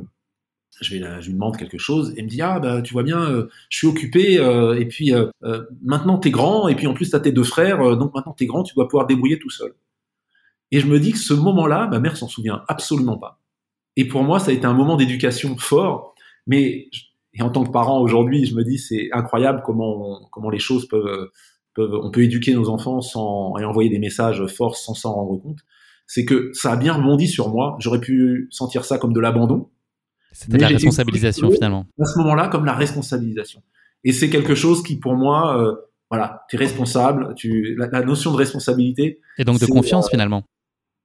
je, 0.80 0.94
lui 0.94 1.32
demande 1.32 1.56
quelque 1.56 1.78
chose 1.78 2.14
et 2.16 2.22
me 2.22 2.28
dit 2.28 2.40
ah 2.42 2.58
bah 2.58 2.82
tu 2.82 2.92
vois 2.92 3.02
bien 3.02 3.20
euh, 3.20 3.48
je 3.68 3.78
suis 3.78 3.86
occupé 3.86 4.38
euh, 4.38 4.78
et 4.78 4.86
puis 4.86 5.12
euh, 5.12 5.26
euh 5.42 5.64
maintenant 5.82 6.18
t'es 6.18 6.30
grand 6.30 6.68
et 6.68 6.74
puis 6.74 6.86
en 6.86 6.94
plus 6.94 7.10
t'as 7.10 7.20
tes 7.20 7.32
deux 7.32 7.44
frères 7.44 7.96
donc 7.96 8.14
maintenant 8.14 8.32
t'es 8.32 8.46
grand 8.46 8.62
tu 8.62 8.74
dois 8.74 8.88
pouvoir 8.88 9.06
débrouiller 9.06 9.38
tout 9.38 9.50
seul. 9.50 9.74
Et 10.72 10.78
je 10.78 10.86
me 10.86 11.00
dis 11.00 11.12
que 11.12 11.18
ce 11.18 11.34
moment-là 11.34 11.88
ma 11.88 11.98
mère 11.98 12.16
s'en 12.16 12.28
souvient 12.28 12.62
absolument 12.68 13.18
pas. 13.18 13.40
Et 13.96 14.06
pour 14.06 14.22
moi 14.22 14.38
ça 14.38 14.50
a 14.50 14.54
été 14.54 14.66
un 14.66 14.74
moment 14.74 14.96
d'éducation 14.96 15.56
fort 15.58 16.14
mais 16.46 16.88
et 17.34 17.42
en 17.42 17.50
tant 17.50 17.64
que 17.64 17.70
parent 17.70 18.00
aujourd'hui 18.00 18.46
je 18.46 18.54
me 18.54 18.64
dis 18.64 18.78
c'est 18.78 19.10
incroyable 19.12 19.62
comment 19.64 20.28
comment 20.30 20.50
les 20.50 20.58
choses 20.58 20.88
peuvent 20.88 21.30
peuvent 21.74 21.94
on 22.02 22.10
peut 22.10 22.22
éduquer 22.22 22.54
nos 22.54 22.68
enfants 22.68 23.00
sans 23.00 23.52
envoyer 23.54 23.90
des 23.90 23.98
messages 23.98 24.44
forts 24.46 24.76
sans 24.76 24.94
s'en 24.94 25.14
rendre 25.14 25.36
compte. 25.42 25.58
C'est 26.06 26.24
que 26.24 26.50
ça 26.54 26.72
a 26.72 26.76
bien 26.76 26.94
rebondi 26.94 27.28
sur 27.28 27.50
moi 27.50 27.76
j'aurais 27.80 28.00
pu 28.00 28.48
sentir 28.50 28.84
ça 28.84 28.98
comme 28.98 29.12
de 29.12 29.20
l'abandon 29.20 29.68
c'était 30.32 30.58
la 30.58 30.68
responsabilisation 30.68 31.50
finalement. 31.50 31.86
À 32.00 32.04
ce 32.04 32.18
moment-là, 32.18 32.48
comme 32.48 32.64
la 32.64 32.74
responsabilisation. 32.74 33.62
Et 34.04 34.12
c'est 34.12 34.30
quelque 34.30 34.54
chose 34.54 34.82
qui, 34.82 34.96
pour 34.96 35.14
moi, 35.14 35.60
euh, 35.60 35.74
voilà, 36.10 36.44
tu 36.48 36.56
es 36.56 36.58
responsable, 36.58 37.34
tu, 37.34 37.76
la, 37.76 38.02
notion 38.02 38.32
de 38.32 38.36
responsabilité. 38.36 39.20
Et 39.38 39.44
donc 39.44 39.60
de 39.60 39.66
confiance 39.66 40.06
euh, 40.06 40.10
finalement. 40.10 40.44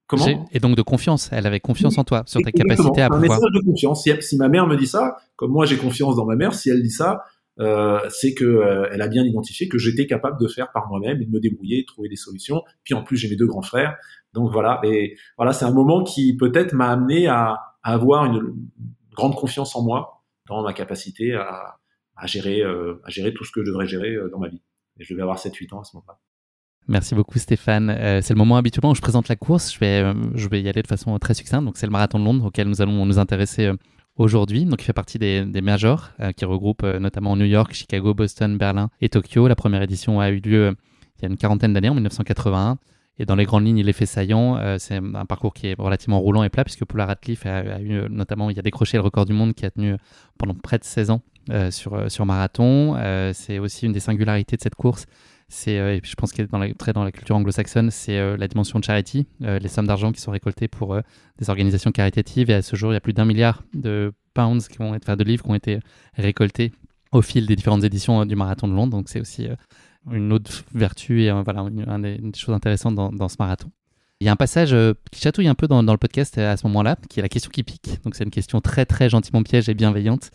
Comment 0.08 0.48
Et 0.52 0.60
donc 0.60 0.76
de 0.78 0.82
confiance. 0.82 1.30
Elle 1.32 1.48
avait 1.48 1.60
confiance 1.60 1.98
en 1.98 2.04
toi, 2.04 2.24
sur 2.28 2.42
ta 2.42 2.52
capacité 2.52 3.02
à 3.02 3.10
pouvoir. 3.10 3.20
Un 3.20 3.22
message 3.22 3.52
de 3.54 3.66
confiance. 3.66 4.04
Si, 4.04 4.12
si, 4.22 4.38
ma 4.38 4.50
mère 4.50 4.68
me 4.68 4.78
dit 4.78 4.88
ça, 4.88 5.18
comme 5.36 5.52
moi 5.52 5.66
j'ai 5.66 5.78
confiance 5.78 6.16
dans 6.16 6.26
ma 6.26 6.36
mère, 6.36 6.54
si 6.54 6.70
elle 6.70 6.82
dit 6.82 6.92
ça, 6.92 7.24
euh, 7.60 8.00
c'est 8.10 8.34
que 8.34 8.44
euh, 8.44 8.90
elle 8.92 9.02
a 9.02 9.08
bien 9.08 9.24
identifié 9.24 9.70
que 9.70 9.78
j'étais 9.78 10.08
capable 10.08 10.40
de 10.40 10.48
faire 10.48 10.72
par 10.74 10.90
moi-même 10.90 11.22
et 11.22 11.26
de 11.26 11.32
me 11.32 11.40
débrouiller, 11.40 11.82
de 11.82 11.86
trouver 11.86 12.10
des 12.10 12.18
solutions. 12.18 12.64
Puis 12.84 12.94
en 12.94 13.04
plus, 13.04 13.18
j'ai 13.18 13.30
mes 13.30 13.38
deux 13.38 13.48
grands 13.48 13.62
frères, 13.62 13.96
donc 14.34 14.52
voilà. 14.52 14.82
Et 14.84 15.16
voilà, 15.38 15.54
c'est 15.54 15.66
un 15.66 15.72
moment 15.72 16.04
qui 16.04 16.36
peut-être 16.36 16.74
m'a 16.74 16.90
amené 16.90 17.28
à, 17.28 17.60
avoir 17.84 18.26
une 18.26 18.56
grande 19.16 19.36
confiance 19.36 19.76
en 19.76 19.84
moi, 19.84 20.24
dans 20.48 20.62
ma 20.64 20.74
capacité 20.74 21.34
à, 21.34 21.78
euh, 22.24 22.96
gérer 23.08 23.34
tout 23.34 23.44
ce 23.44 23.52
que 23.52 23.62
je 23.62 23.66
devrais 23.66 23.88
gérer 23.88 24.16
dans 24.32 24.40
ma 24.40 24.48
vie. 24.48 24.62
Et 25.00 25.04
je 25.04 25.14
devais 25.14 25.24
avoir 25.24 25.38
7-8 25.38 25.74
ans 25.74 25.82
à 25.82 25.84
ce 25.84 25.96
moment-là. 25.98 26.20
Merci 26.88 27.16
beaucoup 27.16 27.40
Stéphane. 27.40 28.22
c'est 28.22 28.34
le 28.34 28.38
moment 28.38 28.58
habituellement 28.58 28.92
où 28.92 28.96
je 28.96 29.02
présente 29.02 29.28
la 29.28 29.36
course. 29.36 29.74
Je 29.74 29.80
vais, 29.80 30.62
y 30.62 30.70
aller 30.70 30.84
de 30.84 30.88
façon 30.88 31.18
très 31.18 31.34
succincte. 31.34 31.66
Donc 31.66 31.78
c'est 31.78 31.88
le 31.88 31.92
marathon 31.92 32.20
de 32.20 32.24
Londres 32.24 32.46
auquel 32.46 32.68
nous 32.68 32.82
allons 32.82 33.06
nous 33.08 33.18
intéresser 33.18 33.72
aujourd'hui. 34.18 34.66
Donc, 34.66 34.82
il 34.82 34.86
fait 34.86 34.94
partie 34.94 35.20
des, 35.20 35.62
majors 35.62 36.12
euh, 36.20 36.32
qui 36.32 36.46
regroupent 36.46 36.84
euh, 36.84 37.00
notamment 37.00 37.36
New 37.36 37.46
York, 37.46 37.74
Chicago, 37.74 38.14
Boston, 38.14 38.58
Berlin 38.58 38.90
et 39.02 39.10
Tokyo. 39.10 39.48
La 39.48 39.56
première 39.56 39.82
édition 39.82 40.20
a 40.20 40.30
eu 40.30 40.40
lieu 40.40 40.68
euh, 40.68 40.74
il 41.18 41.24
y 41.24 41.26
a 41.26 41.30
une 41.30 41.38
quarantaine 41.38 41.74
d'années, 41.74 41.90
en 41.90 41.94
1981. 41.94 42.78
Et 43.18 43.26
dans 43.26 43.36
les 43.36 43.46
grandes 43.46 43.66
lignes, 43.66 43.78
il 43.78 43.88
est 43.88 43.94
fait 43.94 44.06
saillant. 44.06 44.78
c'est 44.78 44.96
un 44.96 45.26
parcours 45.26 45.54
qui 45.54 45.68
est 45.68 45.76
relativement 45.80 46.20
roulant 46.20 46.44
et 46.44 46.50
plat, 46.50 46.64
puisque 46.64 46.84
Paula 46.84 47.06
Radcliffe 47.06 47.46
a, 47.46 47.80
eu, 47.80 48.10
notamment, 48.10 48.50
il 48.50 48.60
a 48.60 48.62
décroché 48.62 48.98
le 48.98 49.04
record 49.04 49.26
du 49.26 49.32
monde 49.32 49.54
qui 49.54 49.66
a 49.66 49.72
tenu 49.72 49.96
pendant 50.38 50.54
près 50.54 50.78
de 50.78 50.84
16 50.84 51.12
ans 51.12 51.22
sur, 51.70 52.12
sur 52.12 52.26
marathon. 52.26 52.98
c'est 53.34 53.60
aussi 53.60 53.86
une 53.86 53.94
des 53.94 54.02
singularités 54.02 54.58
de 54.58 54.62
cette 54.62 54.76
course, 54.76 55.06
c'est, 55.48 55.78
euh, 55.78 56.00
je 56.04 56.16
pense 56.16 56.32
qu'il 56.32 56.44
est 56.44 56.74
très 56.78 56.94
dans 56.94 57.04
la 57.04 57.12
culture 57.12 57.36
anglo-saxonne, 57.36 57.92
c'est 57.92 58.18
euh, 58.18 58.36
la 58.36 58.48
dimension 58.48 58.80
de 58.80 58.84
charity, 58.84 59.28
euh, 59.44 59.60
les 59.60 59.68
sommes 59.68 59.86
d'argent 59.86 60.12
qui 60.12 60.20
sont 60.20 60.32
récoltées 60.32 60.68
pour 60.68 60.98
des 61.38 61.50
organisations 61.50 61.92
caritatives. 61.92 62.50
Et 62.50 62.56
à 62.56 62.62
ce 62.62 62.76
jour, 62.76 62.92
il 62.92 62.96
y 62.96 62.98
a 62.98 63.02
plus 63.02 63.14
d'un 63.14 63.26
milliard 63.26 63.64
de 63.74 64.14
pounds 64.34 64.68
qui 64.68 64.78
vont 64.78 64.96
être, 64.96 65.16
de 65.16 65.24
livres 65.24 65.44
qui 65.44 65.50
ont 65.50 65.56
été 65.56 65.80
récoltés 66.16 66.72
au 67.12 67.22
fil 67.22 67.46
des 67.46 67.56
différentes 67.56 67.84
éditions 67.84 68.26
du 68.26 68.36
marathon 68.36 68.68
de 68.68 68.74
Londres. 68.74 68.98
Donc 68.98 69.10
c'est 69.10 69.22
aussi 69.22 69.48
une 70.12 70.34
autre 70.34 70.64
vertu 70.74 71.24
et 71.24 71.32
voilà, 71.32 71.62
une, 71.62 72.32
des 72.32 72.40
choses 72.40 72.56
intéressantes 72.56 72.96
dans, 72.96 73.30
ce 73.30 73.36
marathon. 73.40 73.70
Il 74.22 74.26
y 74.26 74.30
a 74.30 74.32
un 74.32 74.38
passage 74.38 74.76
qui 75.12 75.22
chatouille 75.22 75.48
un 75.48 75.56
peu 75.56 75.68
dans, 75.68 75.82
le 75.82 75.98
podcast 75.98 76.38
à 76.38 76.56
ce 76.58 76.66
moment-là, 76.68 76.98
qui 77.10 77.20
est 77.20 77.24
la 77.24 77.30
question 77.30 77.52
qui 77.52 77.64
pique. 77.64 78.00
Donc 78.04 78.16
c'est 78.16 78.24
une 78.24 78.32
question 78.32 78.62
très 78.62 78.86
très 78.86 79.10
gentiment 79.10 79.44
piège 79.44 79.68
et 79.70 79.74
bienveillante. 79.74 80.32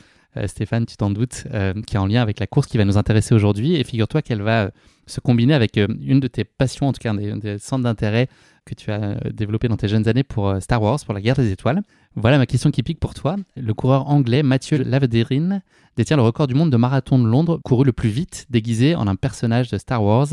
Stéphane, 0.47 0.87
tu 0.87 0.97
t'en 0.97 1.11
doutes, 1.11 1.45
qui 1.87 1.97
est 1.97 1.99
en 1.99 2.07
lien 2.07 2.23
avec 2.23 2.39
la 2.41 2.47
course 2.47 2.67
qui 2.67 2.79
va 2.79 2.85
nous 2.85 2.99
intéresser 2.99 3.35
aujourd'hui. 3.35 3.75
Et 3.77 3.85
figure-toi 3.85 4.23
qu'elle 4.23 4.43
va 4.43 4.71
se 5.11 5.21
combiner 5.21 5.55
avec 5.55 5.77
euh, 5.77 5.89
une 6.01 6.21
de 6.21 6.29
tes 6.29 6.45
passions, 6.45 6.89
en 6.89 6.93
tout 6.93 7.01
cas 7.01 7.11
un 7.11 7.37
des, 7.37 7.59
centres 7.59 7.83
d'intérêt 7.83 8.29
que 8.65 8.75
tu 8.75 8.91
as 8.91 9.03
euh, 9.03 9.17
développé 9.33 9.69
dans 9.69 9.77
tes 9.77 9.89
jeunes 9.89 10.09
années 10.09 10.23
pour 10.23 10.49
euh, 10.49 10.61
Star 10.61 10.81
Wars, 10.81 10.99
pour 11.05 11.13
la 11.13 11.21
guerre 11.21 11.37
des 11.37 11.51
étoiles. 11.51 11.83
Voilà 12.17 12.39
ma 12.39 12.47
question 12.47 12.71
qui 12.73 12.83
pique 12.83 12.99
pour 12.99 13.15
toi. 13.15 13.37
Le 13.57 13.73
coureur 13.73 14.09
anglais 14.09 14.43
Mathieu 14.43 14.83
Lavederin 14.83 15.61
détient 15.97 16.17
le 16.17 16.23
record 16.23 16.49
du 16.49 16.55
monde 16.55 16.71
de 16.71 16.77
marathon 16.77 17.19
de 17.21 17.27
Londres 17.27 17.61
couru 17.65 17.85
le 17.85 17.93
plus 17.93 18.09
vite 18.09 18.47
déguisé 18.51 18.97
en 18.97 19.07
un 19.07 19.15
personnage 19.15 19.71
de 19.71 19.79
Star 19.79 20.03
Wars. 20.03 20.29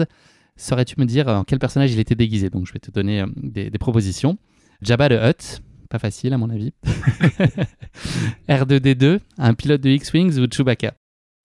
Saurais-tu 0.56 0.96
me 1.00 1.06
dire 1.06 1.28
en 1.28 1.44
quel 1.44 1.60
personnage 1.60 1.94
il 1.94 2.00
était 2.00 2.16
déguisé? 2.16 2.50
Donc 2.50 2.66
je 2.66 2.74
vais 2.74 2.80
te 2.80 2.90
donner 2.90 3.24
des, 3.36 3.70
propositions. 3.78 4.40
Jabba 4.82 5.10
the 5.10 5.22
Hutt, 5.22 5.62
pas 5.88 6.00
facile 6.00 6.34
à 6.34 6.40
mon 6.40 6.50
avis. 6.50 6.74
R2D2, 8.50 9.20
un 9.38 9.54
pilote 9.54 9.82
de 9.82 9.90
X-Wings 9.92 10.40
ou 10.40 10.48
Chewbacca? 10.52 10.96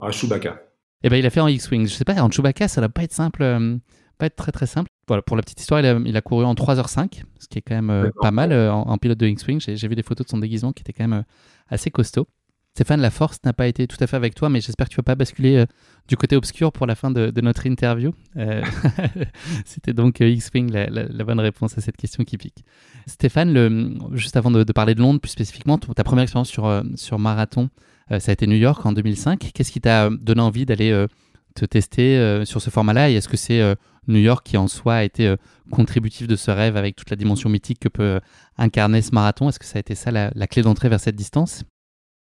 Ah, 0.00 0.10
Chewbacca. 0.10 0.62
Eh 1.02 1.10
ben 1.10 1.16
il 1.16 1.26
a 1.26 1.30
fait 1.30 1.40
en 1.40 1.48
X-Wing. 1.48 1.86
Je 1.86 1.92
sais 1.92 2.04
pas, 2.04 2.20
en 2.22 2.30
Chewbacca, 2.30 2.68
ça 2.68 2.80
va 2.80 2.88
pas 2.88 3.02
être 3.02 3.12
simple, 3.12 3.42
euh, 3.42 3.76
pas 4.22 4.26
être 4.26 4.36
très 4.36 4.52
très 4.52 4.66
simple. 4.66 4.90
Voilà, 5.08 5.22
pour 5.22 5.36
la 5.36 5.42
petite 5.42 5.60
histoire, 5.60 5.80
il 5.80 5.86
a, 5.86 5.98
il 6.04 6.16
a 6.16 6.20
couru 6.22 6.44
en 6.44 6.54
3h05, 6.54 7.22
ce 7.38 7.48
qui 7.48 7.58
est 7.58 7.62
quand 7.62 7.74
même 7.74 7.90
euh, 7.90 8.10
pas 8.20 8.30
mal 8.30 8.52
euh, 8.52 8.72
en, 8.72 8.96
pilote 8.98 9.18
de 9.18 9.26
X-Wing. 9.26 9.60
J'ai 9.60 9.88
vu 9.88 9.94
des 9.94 10.02
photos 10.02 10.26
de 10.26 10.30
son 10.30 10.38
déguisement 10.38 10.72
qui 10.72 10.82
était 10.82 10.92
quand 10.92 11.06
même 11.06 11.24
assez 11.68 11.90
costaud. 11.90 12.28
Stéphane, 12.74 13.00
la 13.00 13.10
force 13.10 13.38
n'a 13.44 13.52
pas 13.52 13.66
été 13.66 13.86
tout 13.86 13.98
à 14.00 14.06
fait 14.06 14.16
avec 14.16 14.34
toi, 14.34 14.48
mais 14.48 14.60
j'espère 14.60 14.88
que 14.88 14.92
tu 14.92 14.96
vas 14.96 15.02
pas 15.02 15.14
basculer 15.14 15.66
du 16.08 16.16
côté 16.16 16.36
obscur 16.36 16.72
pour 16.72 16.86
la 16.86 16.94
fin 16.94 17.10
de, 17.10 17.40
notre 17.42 17.66
interview. 17.66 18.14
C'était 19.66 19.92
donc 19.92 20.20
X-Wing 20.20 20.72
la, 20.72 20.86
la, 20.88 21.24
bonne 21.24 21.40
réponse 21.40 21.76
à 21.76 21.82
cette 21.82 21.98
question 21.98 22.24
qui 22.24 22.38
pique. 22.38 22.64
Stéphane, 23.06 23.52
le, 23.52 23.94
juste 24.12 24.38
avant 24.38 24.50
de, 24.50 24.64
parler 24.72 24.94
de 24.94 25.00
Londres 25.00 25.20
plus 25.20 25.32
spécifiquement, 25.32 25.76
ta 25.76 26.02
première 26.02 26.22
expérience 26.22 26.48
sur, 26.48 26.82
sur 26.94 27.18
marathon, 27.18 27.68
euh, 28.10 28.20
ça 28.20 28.30
a 28.30 28.32
été 28.32 28.46
New 28.46 28.56
York 28.56 28.84
en 28.84 28.92
2005. 28.92 29.50
Qu'est-ce 29.54 29.72
qui 29.72 29.80
t'a 29.80 30.10
donné 30.10 30.40
envie 30.40 30.66
d'aller 30.66 30.90
euh, 30.90 31.06
te 31.54 31.64
tester 31.64 32.16
euh, 32.18 32.44
sur 32.44 32.60
ce 32.60 32.70
format-là? 32.70 33.10
Et 33.10 33.14
est-ce 33.14 33.28
que 33.28 33.36
c'est 33.36 33.60
New 34.08 34.18
York 34.18 34.44
qui 34.44 34.56
en 34.56 34.68
soi 34.68 34.94
a 34.94 35.02
été 35.04 35.34
contributif 35.70 36.26
de 36.26 36.36
ce 36.36 36.50
rêve 36.50 36.76
avec 36.76 36.96
toute 36.96 37.10
la 37.10 37.16
dimension 37.16 37.48
mythique 37.48 37.80
que 37.80 37.88
peut 37.88 38.20
incarner 38.56 39.02
ce 39.02 39.14
marathon 39.14 39.48
Est-ce 39.48 39.58
que 39.58 39.64
ça 39.64 39.78
a 39.78 39.80
été 39.80 39.94
ça 39.94 40.10
la, 40.10 40.46
clé 40.46 40.62
d'entrée 40.62 40.88
vers 40.88 41.00
cette 41.00 41.16
distance? 41.16 41.64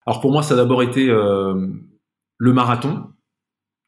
Alors 0.07 0.21
pour 0.21 0.33
moi, 0.33 0.43
ça 0.43 0.55
a 0.55 0.57
d'abord 0.57 0.83
été 0.83 1.07
le 1.07 2.53
marathon 2.53 3.05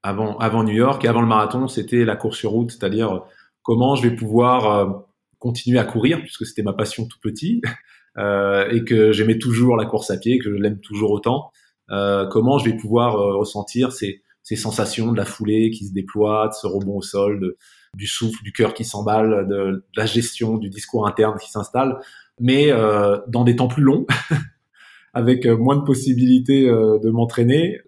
avant, 0.02 0.64
New 0.64 0.74
York. 0.74 1.04
Et 1.04 1.08
avant 1.08 1.22
le 1.22 1.26
marathon, 1.26 1.68
c'était 1.68 2.04
la 2.04 2.16
course 2.16 2.38
sur 2.38 2.50
route, 2.50 2.70
c'est-à-dire 2.70 3.22
comment 3.62 3.96
je 3.96 4.08
vais 4.08 4.14
pouvoir 4.14 5.04
continuer 5.38 5.78
à 5.78 5.84
courir, 5.84 6.20
puisque 6.20 6.46
c'était 6.46 6.62
ma 6.62 6.74
passion 6.74 7.06
tout 7.06 7.18
petit, 7.22 7.62
et 8.18 8.84
que 8.84 9.12
j'aimais 9.12 9.38
toujours 9.38 9.76
la 9.76 9.86
course 9.86 10.10
à 10.10 10.18
pied, 10.18 10.38
que 10.38 10.50
je 10.50 10.56
l'aime 10.56 10.80
toujours 10.80 11.12
autant. 11.12 11.50
Euh, 11.90 12.26
comment 12.26 12.58
je 12.58 12.70
vais 12.70 12.76
pouvoir 12.76 13.16
euh, 13.16 13.36
ressentir 13.36 13.92
ces, 13.92 14.22
ces, 14.50 14.56
sensations 14.56 15.12
de 15.12 15.16
la 15.16 15.24
foulée 15.24 15.70
qui 15.70 15.86
se 15.86 15.92
déploie, 15.92 16.48
de 16.48 16.54
ce 16.54 16.66
rebond 16.66 16.98
au 16.98 17.02
sol, 17.02 17.54
du 17.94 18.06
souffle, 18.06 18.42
du 18.42 18.52
cœur 18.52 18.74
qui 18.74 18.84
s'emballe, 18.84 19.46
de, 19.48 19.84
la 19.96 20.06
gestion 20.06 20.58
du 20.58 20.68
discours 20.68 21.06
interne 21.06 21.38
qui 21.38 21.50
s'installe, 21.50 21.98
mais 22.38 22.70
euh, 22.70 23.18
dans 23.28 23.44
des 23.44 23.56
temps 23.56 23.68
plus 23.68 23.82
longs, 23.82 24.06
avec 25.14 25.46
moins 25.46 25.76
de 25.76 25.82
possibilités 25.82 26.66
de 26.66 27.10
m'entraîner, 27.10 27.80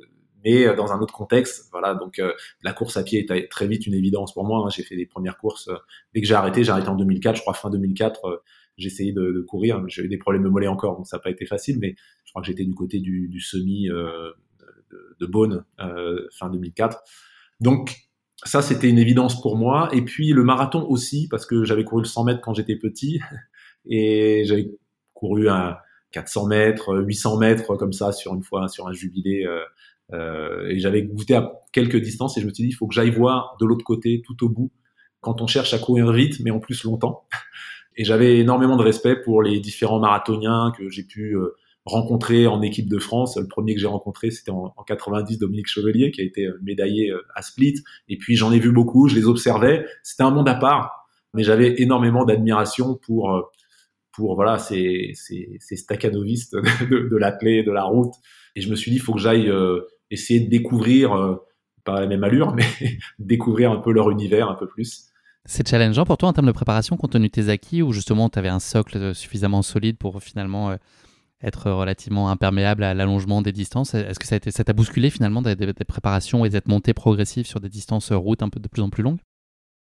mais 0.44 0.74
dans 0.74 0.92
un 0.92 1.00
autre 1.00 1.14
contexte. 1.14 1.68
Voilà, 1.70 1.94
donc 1.94 2.20
la 2.62 2.72
course 2.72 2.96
à 2.96 3.04
pied 3.04 3.24
est 3.28 3.48
très 3.48 3.68
vite 3.68 3.86
une 3.86 3.94
évidence 3.94 4.34
pour 4.34 4.44
moi. 4.44 4.64
Hein. 4.64 4.70
J'ai 4.74 4.82
fait 4.82 4.96
les 4.96 5.06
premières 5.06 5.38
courses 5.38 5.70
dès 6.14 6.20
que 6.20 6.26
j'ai 6.26 6.34
arrêté. 6.34 6.64
J'ai 6.64 6.72
arrêté 6.72 6.88
en 6.88 6.96
2004, 6.96 7.36
je 7.36 7.42
crois 7.42 7.54
fin 7.54 7.70
2004 7.70 8.42
j'ai 8.76 8.86
essayé 8.88 9.12
de, 9.12 9.32
de, 9.32 9.40
courir. 9.40 9.82
J'ai 9.88 10.02
eu 10.02 10.08
des 10.08 10.18
problèmes 10.18 10.42
de 10.42 10.48
mollet 10.48 10.66
encore, 10.66 10.96
donc 10.96 11.06
ça 11.06 11.16
n'a 11.16 11.22
pas 11.22 11.30
été 11.30 11.46
facile, 11.46 11.78
mais 11.78 11.94
je 12.24 12.30
crois 12.30 12.42
que 12.42 12.46
j'étais 12.46 12.64
du 12.64 12.74
côté 12.74 13.00
du, 13.00 13.28
du 13.28 13.40
semi 13.40 13.88
euh, 13.88 14.30
de, 15.20 15.26
Beaune 15.26 15.64
euh, 15.80 16.28
fin 16.38 16.51
2004. 16.51 16.99
Donc 17.61 17.97
ça, 18.45 18.62
c'était 18.62 18.88
une 18.88 18.99
évidence 18.99 19.40
pour 19.40 19.57
moi. 19.57 19.88
Et 19.93 20.03
puis 20.03 20.32
le 20.32 20.45
marathon 20.45 20.84
aussi, 20.88 21.28
parce 21.28 21.47
que 21.47 21.64
j'avais 21.64 21.84
couru 21.84 22.03
le 22.03 22.09
100 22.09 22.24
mètres 22.24 22.40
quand 22.40 22.55
j'étais 22.55 22.76
petit, 22.76 23.20
et 23.86 24.45
j'avais 24.45 24.70
couru 25.14 25.49
un 25.49 25.76
400 26.11 26.47
mètres, 26.47 26.97
800 26.97 27.38
mètres 27.38 27.76
comme 27.76 27.93
ça 27.93 28.12
sur 28.12 28.34
une 28.34 28.43
fois 28.43 28.68
sur 28.68 28.88
un 28.88 28.93
jubilé. 28.93 29.45
Euh, 29.45 29.62
euh, 30.12 30.68
et 30.68 30.78
j'avais 30.78 31.03
goûté 31.03 31.34
à 31.34 31.53
quelques 31.72 31.97
distances 31.97 32.36
et 32.36 32.40
je 32.40 32.47
me 32.47 32.53
suis 32.53 32.64
dit, 32.64 32.70
il 32.70 32.74
faut 32.74 32.86
que 32.86 32.95
j'aille 32.95 33.11
voir 33.11 33.57
de 33.61 33.66
l'autre 33.66 33.84
côté, 33.84 34.22
tout 34.24 34.45
au 34.45 34.49
bout, 34.49 34.70
quand 35.20 35.40
on 35.40 35.47
cherche 35.47 35.72
à 35.72 35.78
courir 35.78 36.12
vite, 36.12 36.40
mais 36.40 36.51
en 36.51 36.59
plus 36.59 36.84
longtemps. 36.84 37.24
Et 37.97 38.05
j'avais 38.05 38.38
énormément 38.38 38.78
de 38.78 38.82
respect 38.82 39.16
pour 39.16 39.43
les 39.43 39.61
différents 39.61 40.01
marathoniens 40.01 40.72
que 40.78 40.88
j'ai 40.88 41.03
pu 41.03 41.36
rencontrer 41.85 42.47
en 42.47 42.62
équipe 42.62 42.89
de 42.89 42.99
France. 42.99 43.37
Le 43.37 43.49
premier 43.49 43.74
que 43.74 43.80
j'ai 43.80 43.87
rencontré, 43.87 44.30
c'était 44.30 44.51
en, 44.51 44.72
90, 44.87 45.39
Dominique 45.39 45.68
Chevelier, 45.68 46.11
qui 46.11 46.20
a 46.20 46.24
été 46.24 46.47
euh, 46.47 46.59
médaillé 46.62 47.11
euh, 47.11 47.22
à 47.35 47.43
Split. 47.43 47.83
Et 48.09 48.16
puis 48.16 48.37
j'en 48.37 48.53
ai 48.53 48.59
vu 48.59 48.72
beaucoup, 48.72 49.09
je 49.09 49.14
les 49.14 49.26
observais. 49.26 49.85
C'était 50.03 50.22
un 50.22 50.30
monde 50.30 50.49
à 50.49 50.55
part, 50.55 51.07
mais 51.35 51.43
j'avais 51.43 51.80
énormément 51.80 52.24
d'admiration 52.24 52.97
pour 52.97 53.51
pour 54.12 54.35
voilà 54.35 54.59
ces 54.59 55.12
ces, 55.14 55.57
ces 55.59 55.76
de, 55.76 57.09
de 57.09 57.16
l'athlète, 57.16 57.66
de 57.66 57.72
la 57.72 57.85
route. 57.85 58.12
Et 58.55 58.61
je 58.61 58.70
me 58.70 58.76
suis 58.76 58.91
dit, 58.91 58.99
il 58.99 59.01
faut 59.01 59.14
que 59.14 59.20
j'aille 59.20 59.51
essayer 60.11 60.41
de 60.41 60.51
découvrir, 60.51 61.39
pas 61.85 62.01
la 62.01 62.07
même 62.07 62.22
allure, 62.22 62.55
mais 62.57 62.66
découvrir 63.18 63.72
un 63.72 63.78
peu 63.78 63.93
leur 63.93 64.11
univers 64.11 64.51
un 64.51 64.55
peu 64.55 64.68
plus. 64.68 65.12
C'est 65.45 65.66
challengeant 65.66 66.05
pour 66.05 66.18
toi 66.18 66.28
en 66.28 66.33
termes 66.33 66.47
de 66.47 66.53
préparation 66.53 66.97
compte 66.97 67.12
tenu 67.12 67.26
de 67.26 67.33
tes 67.33 67.49
acquis 67.49 67.83
ou 67.83 67.93
justement 67.93 68.28
tu 68.28 68.39
avais 68.39 68.49
un 68.49 68.61
socle 68.61 69.12
suffisamment 69.14 69.62
solide 69.62 69.99
pour 69.99 70.22
finalement 70.22 70.70
euh, 70.70 70.76
être 71.43 71.70
relativement 71.70 72.30
imperméable 72.30 72.84
à 72.84 72.95
l'allongement 72.95 73.43
des 73.43 73.53
distances 73.53 73.95
Est-ce 73.95 74.18
que 74.18 74.51
ça 74.51 74.64
t'a 74.64 74.72
bousculé 74.72 75.11
finalement 75.11 75.43
des, 75.43 75.57
préparations 75.86 76.45
et 76.45 76.51
d'être 76.51 76.68
monté 76.68 76.95
progressif 76.95 77.47
sur 77.47 77.61
des 77.61 77.68
distances 77.68 78.12
euh, 78.12 78.16
routes 78.16 78.43
un 78.43 78.49
peu 78.49 78.61
de 78.61 78.68
plus 78.68 78.82
en 78.82 78.90
plus 78.90 79.03
longues? 79.03 79.20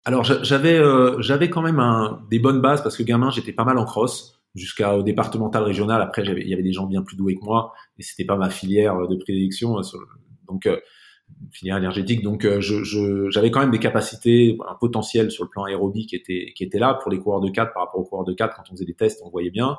Alors 0.07 0.23
j'avais 0.23 0.77
euh, 0.77 1.19
j'avais 1.23 1.49
quand 1.49 1.63
même 1.63 1.83
des 2.31 2.39
bonnes 2.39 2.61
bases 2.61 2.83
parce 2.83 2.95
que 2.95 3.03
gamin 3.03 3.31
j'étais 3.31 3.53
pas 3.53 3.65
mal 3.65 3.79
en 3.79 3.87
cross 3.87 4.43
jusqu'au 4.55 5.03
départemental 5.03 5.63
régional. 5.63 6.03
Après 6.03 6.23
il 6.23 6.47
y 6.47 6.53
avait 6.53 6.63
des 6.63 6.75
gens 6.75 6.87
bien 6.87 7.03
plus 7.03 7.17
doués 7.17 7.37
que 7.37 7.45
moi 7.45 7.73
et 7.99 8.03
c'était 8.03 8.27
pas 8.27 8.37
ma 8.37 8.51
filière 8.51 9.09
de 9.09 9.17
prédilection. 9.17 9.81
donc 10.47 10.69
filière 11.53 11.77
énergétique. 11.77 12.23
Donc, 12.23 12.45
euh, 12.45 12.61
j'avais 13.31 13.51
quand 13.51 13.61
même 13.61 13.71
des 13.71 13.79
capacités, 13.79 14.59
un 14.69 14.75
potentiel 14.75 15.31
sur 15.31 15.45
le 15.45 15.51
plan 15.51 15.65
aérobie 15.65 16.07
qui 16.07 16.17
était, 16.17 16.53
qui 16.55 16.65
était 16.65 16.79
là 16.79 16.95
pour 16.95 17.11
les 17.11 17.19
coureurs 17.19 17.41
de 17.41 17.51
4 17.51 17.73
par 17.73 17.85
rapport 17.85 18.01
aux 18.01 18.05
coureurs 18.05 18.25
de 18.25 18.33
4. 18.33 18.57
Quand 18.57 18.63
on 18.71 18.75
faisait 18.75 18.85
des 18.85 18.95
tests, 18.95 19.23
on 19.25 19.31
voyait 19.31 19.51
bien. 19.51 19.79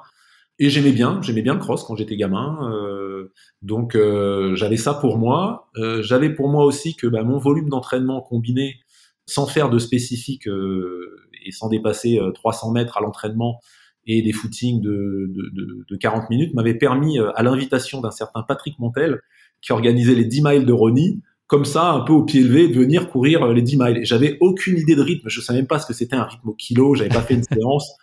Et 0.57 0.69
j'aimais 0.69 0.91
bien, 0.91 1.21
j'aimais 1.21 1.41
bien 1.41 1.53
le 1.53 1.59
cross 1.59 1.83
quand 1.83 1.95
j'étais 1.95 2.15
gamin. 2.15 2.71
Euh, 2.71 3.33
donc, 3.61 3.95
euh, 3.95 4.55
j'avais 4.55 4.77
ça 4.77 4.93
pour 4.93 5.17
moi. 5.17 5.69
j'avais 6.01 6.29
pour 6.29 6.49
moi 6.49 6.65
aussi 6.65 6.95
que 6.95 7.07
bah, 7.07 7.23
mon 7.23 7.37
volume 7.37 7.69
d'entraînement 7.69 8.21
combiné, 8.21 8.79
sans 9.25 9.47
faire 9.47 9.69
de 9.69 9.79
spécifique 9.79 10.47
et 10.47 11.51
sans 11.51 11.67
dépasser 11.69 12.19
300 12.35 12.71
mètres 12.71 12.97
à 12.97 13.01
l'entraînement 13.01 13.59
et 14.07 14.21
des 14.21 14.33
footings 14.33 14.81
de, 14.81 15.31
de, 15.33 15.49
de, 15.53 15.85
de 15.89 15.95
40 15.97 16.29
minutes, 16.29 16.53
m'avait 16.53 16.75
permis, 16.77 17.17
à 17.17 17.41
l'invitation 17.43 18.01
d'un 18.01 18.11
certain 18.11 18.43
Patrick 18.43 18.77
Montel, 18.79 19.19
qui 19.61 19.71
organisait 19.71 20.15
les 20.15 20.25
10 20.25 20.43
miles 20.43 20.65
de 20.65 20.71
Ronnie, 20.71 21.21
comme 21.47 21.65
ça, 21.65 21.91
un 21.91 22.01
peu 22.01 22.13
au 22.13 22.23
pied 22.23 22.41
levé, 22.41 22.67
de 22.67 22.73
venir 22.73 23.09
courir 23.09 23.47
les 23.47 23.61
10 23.61 23.77
miles. 23.77 23.99
J'avais 24.03 24.37
aucune 24.41 24.77
idée 24.77 24.95
de 24.95 25.01
rythme, 25.01 25.29
je 25.29 25.41
savais 25.41 25.59
même 25.59 25.67
pas 25.67 25.79
ce 25.79 25.85
que 25.85 25.93
c'était 25.93 26.15
un 26.15 26.23
rythme 26.23 26.49
au 26.49 26.53
kilo, 26.53 26.95
j'avais 26.95 27.09
pas 27.09 27.21
fait 27.21 27.35
une 27.35 27.43
séance. 27.53 27.95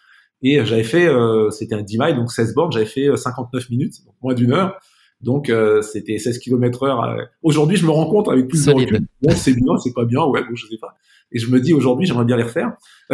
Et 0.43 0.64
j'avais 0.64 0.82
fait, 0.82 1.09
c'était 1.51 1.74
un 1.74 1.82
10 1.82 1.99
miles, 1.99 2.16
donc 2.16 2.32
16 2.32 2.55
bornes, 2.55 2.72
j'avais 2.72 2.86
fait 2.86 3.16
59 3.16 3.70
minutes, 3.70 4.05
donc 4.05 4.14
moins 4.22 4.34
d'une 4.34 4.53
heure. 4.53 4.80
Donc 5.22 5.51
euh, 5.51 5.82
c'était 5.82 6.18
16 6.18 6.38
km 6.38 6.82
heure. 6.82 7.05
Euh. 7.05 7.24
Aujourd'hui, 7.43 7.76
je 7.76 7.86
me 7.86 7.90
rends 7.90 8.11
compte 8.11 8.28
avec 8.28 8.49
plus 8.49 8.66
de 8.66 8.72
recul. 8.72 9.07
Bon, 9.22 9.30
c'est 9.30 9.55
bien, 9.55 9.76
c'est 9.78 9.95
pas 9.95 10.05
bien, 10.05 10.24
ouais, 10.24 10.43
bon, 10.43 10.55
je 10.55 10.66
sais 10.66 10.78
pas. 10.78 10.97
Et 11.30 11.38
je 11.38 11.49
me 11.49 11.61
dis 11.61 11.72
aujourd'hui, 11.72 12.07
j'aimerais 12.07 12.24
bien 12.24 12.36
les 12.36 12.43
refaire. 12.43 12.76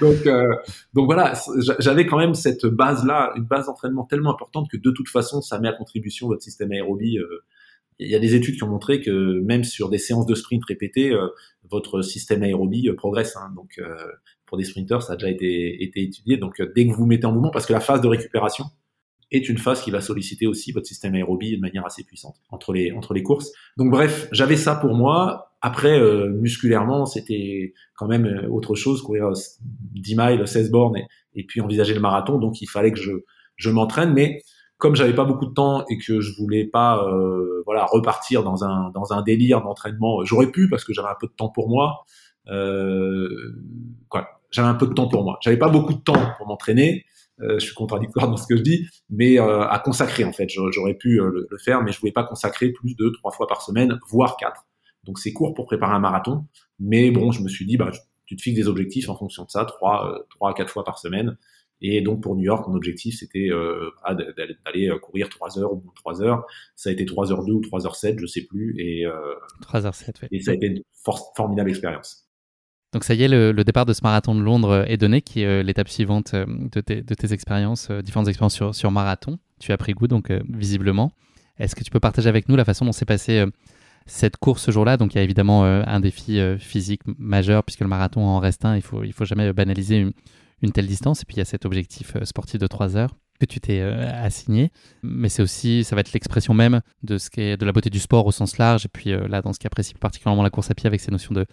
donc, 0.00 0.26
euh, 0.26 0.48
donc 0.94 1.06
voilà, 1.06 1.34
j'avais 1.78 2.06
quand 2.06 2.18
même 2.18 2.34
cette 2.34 2.66
base-là, 2.66 3.32
une 3.36 3.44
base 3.44 3.66
d'entraînement 3.66 4.04
tellement 4.04 4.32
importante 4.32 4.68
que 4.70 4.76
de 4.76 4.90
toute 4.90 5.08
façon, 5.08 5.40
ça 5.40 5.60
met 5.60 5.68
à 5.68 5.72
contribution 5.72 6.26
votre 6.26 6.42
système 6.42 6.72
aérobie. 6.72 7.18
Il 8.00 8.10
y 8.10 8.16
a 8.16 8.18
des 8.18 8.34
études 8.34 8.56
qui 8.56 8.64
ont 8.64 8.68
montré 8.68 9.02
que 9.02 9.40
même 9.40 9.62
sur 9.62 9.90
des 9.90 9.98
séances 9.98 10.26
de 10.26 10.34
sprint 10.34 10.64
répétées, 10.64 11.14
votre 11.70 12.02
système 12.02 12.42
aérobie 12.42 12.90
progresse. 12.96 13.36
Hein. 13.36 13.52
Donc 13.54 13.80
pour 14.50 14.58
des 14.58 14.64
sprinters, 14.64 15.00
ça 15.00 15.14
a 15.14 15.16
déjà 15.16 15.30
été, 15.30 15.82
été 15.82 16.02
étudié. 16.02 16.36
Donc 16.36 16.60
dès 16.74 16.84
que 16.84 16.90
vous 16.90 16.98
vous 16.98 17.06
mettez 17.06 17.24
en 17.24 17.32
mouvement, 17.32 17.50
parce 17.50 17.64
que 17.64 17.72
la 17.72 17.80
phase 17.80 18.02
de 18.02 18.08
récupération, 18.08 18.66
est 19.30 19.48
une 19.48 19.58
phase 19.58 19.82
qui 19.82 19.90
va 19.90 20.00
solliciter 20.00 20.46
aussi 20.46 20.72
votre 20.72 20.86
système 20.86 21.14
aérobie 21.14 21.56
de 21.56 21.60
manière 21.60 21.86
assez 21.86 22.02
puissante 22.02 22.34
entre 22.50 22.72
les 22.72 22.92
entre 22.92 23.14
les 23.14 23.22
courses. 23.22 23.52
Donc 23.76 23.90
bref, 23.90 24.28
j'avais 24.32 24.56
ça 24.56 24.74
pour 24.74 24.94
moi. 24.94 25.52
Après, 25.60 25.98
euh, 25.98 26.28
musculairement, 26.30 27.06
c'était 27.06 27.74
quand 27.94 28.08
même 28.08 28.26
euh, 28.26 28.48
autre 28.48 28.74
chose, 28.74 29.02
courir 29.02 29.30
10 29.60 30.16
miles, 30.16 30.48
16 30.48 30.70
bornes 30.70 30.96
et, 30.96 31.06
et, 31.34 31.44
puis 31.44 31.60
envisager 31.60 31.94
le 31.94 32.00
marathon. 32.00 32.38
Donc 32.38 32.60
il 32.60 32.66
fallait 32.66 32.92
que 32.92 32.98
je 32.98 33.12
je 33.56 33.70
m'entraîne, 33.70 34.12
mais 34.14 34.40
comme 34.78 34.96
j'avais 34.96 35.14
pas 35.14 35.26
beaucoup 35.26 35.46
de 35.46 35.52
temps 35.52 35.84
et 35.88 35.98
que 35.98 36.20
je 36.20 36.34
voulais 36.36 36.64
pas 36.64 37.04
euh, 37.06 37.62
voilà 37.66 37.84
repartir 37.84 38.42
dans 38.42 38.64
un 38.64 38.90
dans 38.90 39.12
un 39.12 39.22
délire 39.22 39.62
d'entraînement, 39.62 40.24
j'aurais 40.24 40.50
pu 40.50 40.68
parce 40.68 40.84
que 40.84 40.92
j'avais 40.92 41.08
un 41.08 41.16
peu 41.20 41.28
de 41.28 41.32
temps 41.32 41.50
pour 41.50 41.68
moi. 41.68 42.04
Euh, 42.48 43.28
quoi, 44.08 44.39
j'avais 44.50 44.68
un 44.68 44.74
peu 44.74 44.86
de 44.86 44.92
temps 44.92 45.08
pour 45.08 45.24
moi. 45.24 45.38
J'avais 45.42 45.58
pas 45.58 45.68
beaucoup 45.68 45.94
de 45.94 46.00
temps 46.00 46.32
pour 46.38 46.46
m'entraîner. 46.46 47.04
Euh, 47.40 47.58
je 47.58 47.66
suis 47.66 47.74
contradictoire 47.74 48.28
dans 48.28 48.36
ce 48.36 48.46
que 48.46 48.56
je 48.56 48.62
dis, 48.62 48.86
mais 49.08 49.40
euh, 49.40 49.66
à 49.66 49.78
consacrer 49.78 50.24
en 50.24 50.32
fait. 50.32 50.48
J'aurais 50.48 50.94
pu 50.94 51.20
euh, 51.20 51.48
le, 51.50 51.58
faire, 51.58 51.82
mais 51.82 51.92
je 51.92 52.00
voulais 52.00 52.12
pas 52.12 52.24
consacrer 52.24 52.70
plus 52.70 52.94
de 52.96 53.08
trois 53.08 53.30
fois 53.30 53.46
par 53.46 53.62
semaine, 53.62 53.98
voire 54.08 54.36
quatre. 54.36 54.66
Donc 55.04 55.18
c'est 55.18 55.32
court 55.32 55.54
pour 55.54 55.64
préparer 55.64 55.94
un 55.94 56.00
marathon, 56.00 56.44
mais 56.78 57.10
bon, 57.10 57.32
je 57.32 57.42
me 57.42 57.48
suis 57.48 57.64
dit, 57.64 57.78
bah, 57.78 57.90
tu 58.26 58.36
te 58.36 58.42
fixes 58.42 58.56
des 58.56 58.68
objectifs 58.68 59.08
en 59.08 59.16
fonction 59.16 59.44
de 59.44 59.50
ça, 59.50 59.64
trois, 59.64 60.26
trois 60.28 60.50
à 60.50 60.52
quatre 60.52 60.70
fois 60.70 60.84
par 60.84 60.98
semaine. 60.98 61.38
Et 61.82 62.02
donc 62.02 62.22
pour 62.22 62.36
New 62.36 62.44
York, 62.44 62.68
mon 62.68 62.74
objectif 62.74 63.18
c'était 63.18 63.48
euh, 63.50 63.90
d'aller 64.06 64.90
courir 65.00 65.28
3 65.28 65.58
heures 65.58 65.72
ou 65.72 65.80
moins 65.82 65.92
3 65.96 66.22
heures. 66.22 66.46
Ça 66.76 66.90
a 66.90 66.92
été 66.92 67.06
3 67.06 67.32
heures 67.32 67.44
2 67.44 67.52
ou 67.52 67.60
3 67.60 67.86
heures 67.86 67.96
7, 67.96 68.18
je 68.18 68.26
sais 68.26 68.42
plus. 68.42 68.74
Et, 68.78 69.06
euh, 69.06 69.34
3 69.62 69.86
heures 69.86 69.94
7, 69.94 70.20
oui. 70.22 70.28
Et 70.32 70.40
ça 70.42 70.50
a 70.50 70.54
été 70.54 70.66
une 70.66 70.82
formidable 71.34 71.70
expérience. 71.70 72.29
Donc 72.92 73.04
ça 73.04 73.14
y 73.14 73.22
est, 73.22 73.28
le, 73.28 73.52
départ 73.64 73.86
de 73.86 73.92
ce 73.92 74.00
marathon 74.02 74.34
de 74.34 74.40
Londres 74.40 74.84
est 74.88 74.96
donné, 74.96 75.22
qui 75.22 75.42
est 75.42 75.46
euh, 75.46 75.62
l'étape 75.62 75.88
suivante 75.88 76.34
euh, 76.34 76.44
de 76.48 76.80
tes, 76.80 77.32
expériences, 77.32 77.88
euh, 77.90 78.02
différentes 78.02 78.26
expériences 78.26 78.72
sur, 78.72 78.90
marathon. 78.90 79.38
Tu 79.60 79.70
as 79.70 79.76
pris 79.76 79.92
goût, 79.92 80.08
donc 80.08 80.32
visiblement. 80.48 81.12
Est-ce 81.58 81.76
que 81.76 81.84
tu 81.84 81.90
peux 81.90 82.00
partager 82.00 82.28
avec 82.28 82.48
nous 82.48 82.56
la 82.56 82.64
façon 82.64 82.84
dont 82.84 82.92
s'est 82.92 83.04
passée 83.04 83.44
cette 84.06 84.38
course 84.38 84.62
ce 84.62 84.70
jour-là? 84.70 84.96
Donc 84.96 85.12
il 85.14 85.18
y 85.18 85.20
a 85.20 85.22
évidemment 85.22 85.64
un 85.64 86.00
défi 86.00 86.40
physique 86.58 87.02
majeur, 87.18 87.62
puisque 87.62 87.80
le 87.80 87.88
marathon 87.88 88.24
en 88.24 88.38
reste 88.38 88.64
un, 88.64 88.76
il 88.76 88.80
faut, 88.80 89.04
il 89.04 89.12
faut 89.12 89.26
jamais 89.26 89.52
banaliser 89.52 90.10
une, 90.62 90.72
telle 90.72 90.86
distance. 90.86 91.20
Et 91.20 91.24
puis 91.26 91.36
il 91.36 91.38
y 91.40 91.42
a 91.42 91.44
cet 91.44 91.66
objectif 91.66 92.16
sportif 92.24 92.58
de 92.58 92.66
3 92.66 92.96
heures 92.96 93.14
que 93.38 93.44
tu 93.44 93.60
t'es 93.60 93.82
assigné. 93.82 94.70
Mais 95.02 95.28
c'est 95.28 95.42
aussi, 95.42 95.84
ça 95.84 95.94
va 95.94 96.00
être 96.00 96.14
l'expression 96.14 96.54
même 96.54 96.80
de 97.02 97.18
ce 97.18 97.28
qui 97.28 97.42
est 97.42 97.58
de 97.58 97.66
la 97.66 97.72
beauté 97.72 97.90
du 97.90 97.98
sport 97.98 98.24
au 98.24 98.32
sens 98.32 98.56
large. 98.56 98.86
Et 98.86 98.88
puis 98.88 99.10
là, 99.10 99.42
dans 99.42 99.52
ce 99.52 99.58
qui 99.58 99.66
apprécie 99.66 99.92
particulièrement 99.92 100.42
la 100.42 100.50
course 100.50 100.70
à 100.70 100.74
pied 100.74 100.86
avec 100.86 101.02
ces 101.02 101.10
notions 101.10 101.34
de 101.34 101.44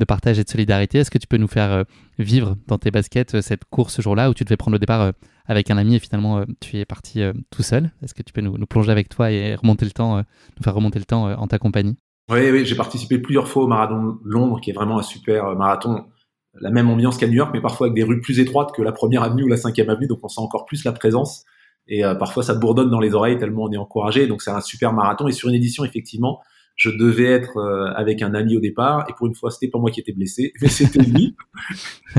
de 0.00 0.04
partage 0.04 0.38
et 0.40 0.44
de 0.44 0.48
solidarité. 0.48 0.98
Est-ce 0.98 1.10
que 1.10 1.18
tu 1.18 1.28
peux 1.28 1.36
nous 1.36 1.46
faire 1.46 1.70
euh, 1.70 1.84
vivre 2.18 2.56
dans 2.66 2.78
tes 2.78 2.90
baskets 2.90 3.36
euh, 3.36 3.42
cette 3.42 3.64
course 3.66 3.94
ce 3.94 4.02
jour-là 4.02 4.30
où 4.30 4.34
tu 4.34 4.42
devais 4.42 4.56
prendre 4.56 4.74
le 4.74 4.80
départ 4.80 5.02
euh, 5.02 5.12
avec 5.46 5.70
un 5.70 5.78
ami 5.78 5.94
et 5.94 5.98
finalement 6.00 6.44
tu 6.60 6.78
es 6.78 6.84
parti 6.84 7.22
tout 7.50 7.62
seul? 7.62 7.92
Est-ce 8.02 8.14
que 8.14 8.22
tu 8.22 8.32
peux 8.32 8.40
nous, 8.40 8.66
plonger 8.66 8.90
avec 8.90 9.08
toi 9.08 9.30
et 9.30 9.54
remonter 9.54 9.84
le 9.84 9.90
temps, 9.90 10.18
nous 10.18 10.62
faire 10.62 10.74
remonter 10.74 11.00
le 11.00 11.04
temps 11.04 11.24
en 11.24 11.46
ta 11.48 11.58
compagnie? 11.58 11.96
Oui, 12.30 12.50
oui 12.50 12.64
j'ai 12.64 12.76
participé 12.76 13.18
plusieurs 13.18 13.48
fois 13.48 13.64
au 13.64 13.66
marathon 13.66 14.18
Londres, 14.24 14.60
qui 14.60 14.70
est 14.70 14.72
vraiment 14.72 15.00
un 15.00 15.02
super 15.02 15.56
marathon. 15.56 16.04
La 16.60 16.70
même 16.70 16.88
ambiance 16.88 17.16
qu'à 17.16 17.26
New 17.26 17.34
York, 17.34 17.50
mais 17.52 17.60
parfois 17.60 17.88
avec 17.88 17.96
des 17.96 18.04
rues 18.04 18.20
plus 18.20 18.38
étroites 18.38 18.70
que 18.72 18.82
la 18.82 18.92
première 18.92 19.24
avenue 19.24 19.42
ou 19.42 19.48
la 19.48 19.56
cinquième 19.56 19.90
avenue, 19.90 20.06
donc 20.06 20.20
on 20.22 20.28
sent 20.28 20.40
encore 20.40 20.66
plus 20.66 20.84
la 20.84 20.92
présence. 20.92 21.44
Et 21.88 22.02
parfois 22.20 22.44
ça 22.44 22.54
bourdonne 22.54 22.90
dans 22.90 23.00
les 23.00 23.12
oreilles 23.14 23.36
tellement 23.36 23.64
on 23.64 23.72
est 23.72 23.76
encouragé. 23.76 24.28
Donc 24.28 24.42
c'est 24.42 24.52
un 24.52 24.60
super 24.60 24.92
marathon. 24.92 25.26
Et 25.26 25.32
sur 25.32 25.48
une 25.48 25.56
édition, 25.56 25.84
effectivement, 25.84 26.40
je 26.80 26.88
devais 26.88 27.26
être 27.26 27.58
euh, 27.58 27.92
avec 27.94 28.22
un 28.22 28.34
ami 28.34 28.56
au 28.56 28.60
départ 28.60 29.04
et 29.10 29.12
pour 29.12 29.26
une 29.26 29.34
fois 29.34 29.50
c'était 29.50 29.68
pas 29.68 29.78
moi 29.78 29.90
qui 29.90 30.00
étais 30.00 30.12
blessé 30.12 30.54
mais 30.62 30.68
c'était 30.68 31.02
lui. 31.02 31.36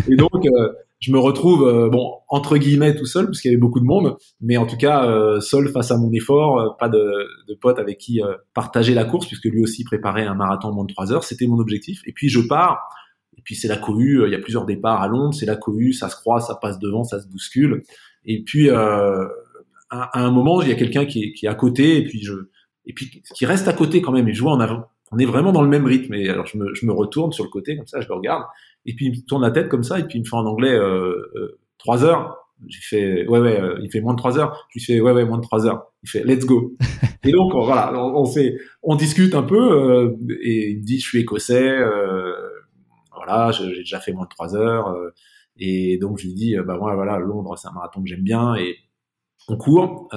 Et 0.08 0.16
donc 0.16 0.46
euh, 0.46 0.70
je 1.00 1.12
me 1.12 1.18
retrouve 1.18 1.68
euh, 1.68 1.90
bon 1.90 2.14
entre 2.30 2.58
guillemets 2.58 2.96
tout 2.96 3.08
seul 3.08 3.26
parce 3.26 3.42
qu'il 3.42 3.50
y 3.50 3.54
avait 3.56 3.60
beaucoup 3.60 3.80
de 3.80 3.86
monde 3.86 4.18
mais 4.40 4.58
en 4.58 4.68
tout 4.68 4.78
cas 4.78 5.40
seul 5.42 5.68
face 5.70 5.90
à 5.90 5.98
mon 5.98 6.12
effort 6.14 6.78
pas 6.78 6.90
de, 6.90 7.28
de 7.50 7.56
pote 7.56 7.80
avec 7.80 7.98
qui 7.98 8.22
partager 8.54 8.94
la 8.94 9.04
course 9.04 9.26
puisque 9.26 9.46
lui 9.46 9.64
aussi 9.64 9.84
préparait 9.84 10.28
un 10.28 10.36
marathon 10.36 10.68
en 10.68 10.74
moins 10.76 10.86
de 10.86 10.94
trois 10.94 11.12
heures 11.12 11.24
c'était 11.24 11.48
mon 11.48 11.58
objectif. 11.58 12.02
Et 12.06 12.14
puis 12.14 12.30
je 12.30 12.40
pars. 12.40 12.88
Et 13.36 13.42
puis 13.42 13.56
c'est 13.56 13.68
la 13.68 13.78
cohue 13.78 14.22
il 14.28 14.32
y 14.32 14.36
a 14.36 14.40
plusieurs 14.40 14.66
départs 14.66 15.02
à 15.02 15.08
Londres 15.08 15.34
c'est 15.34 15.48
la 15.48 15.56
cohue 15.56 15.94
ça 15.94 16.08
se 16.08 16.16
croise 16.16 16.46
ça 16.46 16.56
passe 16.62 16.78
devant 16.78 17.04
ça 17.04 17.20
se 17.20 17.28
bouscule. 17.28 17.82
Et 18.26 18.44
puis 18.44 18.70
à, 18.70 19.28
à, 19.90 20.24
un 20.24 20.30
moment 20.30 20.62
il 20.62 20.70
y 20.70 20.72
a 20.72 20.76
quelqu'un 20.76 21.06
qui, 21.06 21.34
qui 21.34 21.48
est 21.48 21.50
à 21.50 21.56
côté 21.56 21.98
et 21.98 22.04
puis 22.04 22.22
je 22.22 22.51
et 22.86 22.94
puis 22.94 23.22
qui 23.36 23.46
reste 23.46 23.68
à 23.68 23.74
côté 23.74 24.02
quand 24.02 24.12
même 24.12 24.28
et 24.28 24.34
je 24.34 24.42
vois 24.42 24.52
en 24.54 24.60
avant. 24.60 24.86
On 25.12 25.18
est 25.20 25.26
vraiment 25.26 25.52
dans 25.52 25.62
le 25.62 25.68
même 25.68 25.86
rythme. 25.86 26.14
Et 26.14 26.30
alors 26.30 26.46
je 26.46 26.58
me, 26.58 26.74
je 26.74 26.86
me 26.86 26.94
retourne 26.94 27.32
sur 27.32 27.44
le 27.44 27.50
côté 27.50 27.76
comme 27.76 27.88
ça, 27.88 28.02
je 28.02 28.08
le 28.08 28.16
regarde, 28.16 28.44
et 28.86 28.96
puis 28.96 29.08
il 29.08 29.12
me 29.12 29.26
tourne 29.26 29.42
la 29.42 29.52
tête 29.52 29.70
comme 29.70 29.84
ça, 29.84 30.00
et 30.00 30.04
puis 30.04 30.20
il 30.20 30.22
me 30.22 30.26
fait 30.28 30.36
en 30.36 30.46
anglais 30.46 30.74
euh, 30.74 31.32
euh, 31.36 31.60
trois 31.78 32.04
heures. 32.04 32.38
J'ai 32.68 32.82
fait 32.82 33.28
ouais 33.28 33.40
ouais, 33.40 33.60
euh, 33.60 33.80
il 33.82 33.92
fait 33.92 34.02
moins 34.02 34.14
de 34.14 34.20
trois 34.20 34.38
heures. 34.38 34.68
Je 34.70 34.80
lui 34.80 34.86
fais 34.86 35.02
ouais 35.02 35.12
ouais 35.12 35.26
moins 35.26 35.38
de 35.38 35.44
trois 35.44 35.66
heures. 35.66 35.88
Il 36.04 36.10
fait 36.10 36.24
let's 36.24 36.46
go. 36.46 36.76
et 37.24 37.32
donc 37.32 37.54
voilà, 37.54 37.92
on, 37.96 38.22
on, 38.22 38.26
fait, 38.26 38.58
on 38.84 38.96
discute 38.96 39.34
un 39.36 39.44
peu 39.44 39.58
euh, 39.58 40.18
et 40.42 40.72
il 40.72 40.80
me 40.80 40.84
dit 40.84 41.00
je 41.00 41.08
suis 41.08 41.20
écossais, 41.20 41.70
euh, 41.70 42.34
voilà, 43.16 43.52
j'ai 43.52 43.68
déjà 43.78 44.00
fait 44.00 44.14
moins 44.14 44.26
de 44.26 44.30
trois 44.30 44.56
heures. 44.56 44.96
et 45.58 45.98
donc 46.00 46.20
je 46.20 46.28
lui 46.28 46.34
dis 46.34 46.56
bah 46.66 46.78
ouais, 46.80 46.96
voilà 46.96 47.18
Londres 47.18 47.58
c'est 47.58 47.68
un 47.68 47.72
marathon 47.72 48.02
que 48.02 48.08
j'aime 48.08 48.24
bien 48.24 48.56
et 48.56 48.78
on 49.48 49.58
court. 49.58 50.10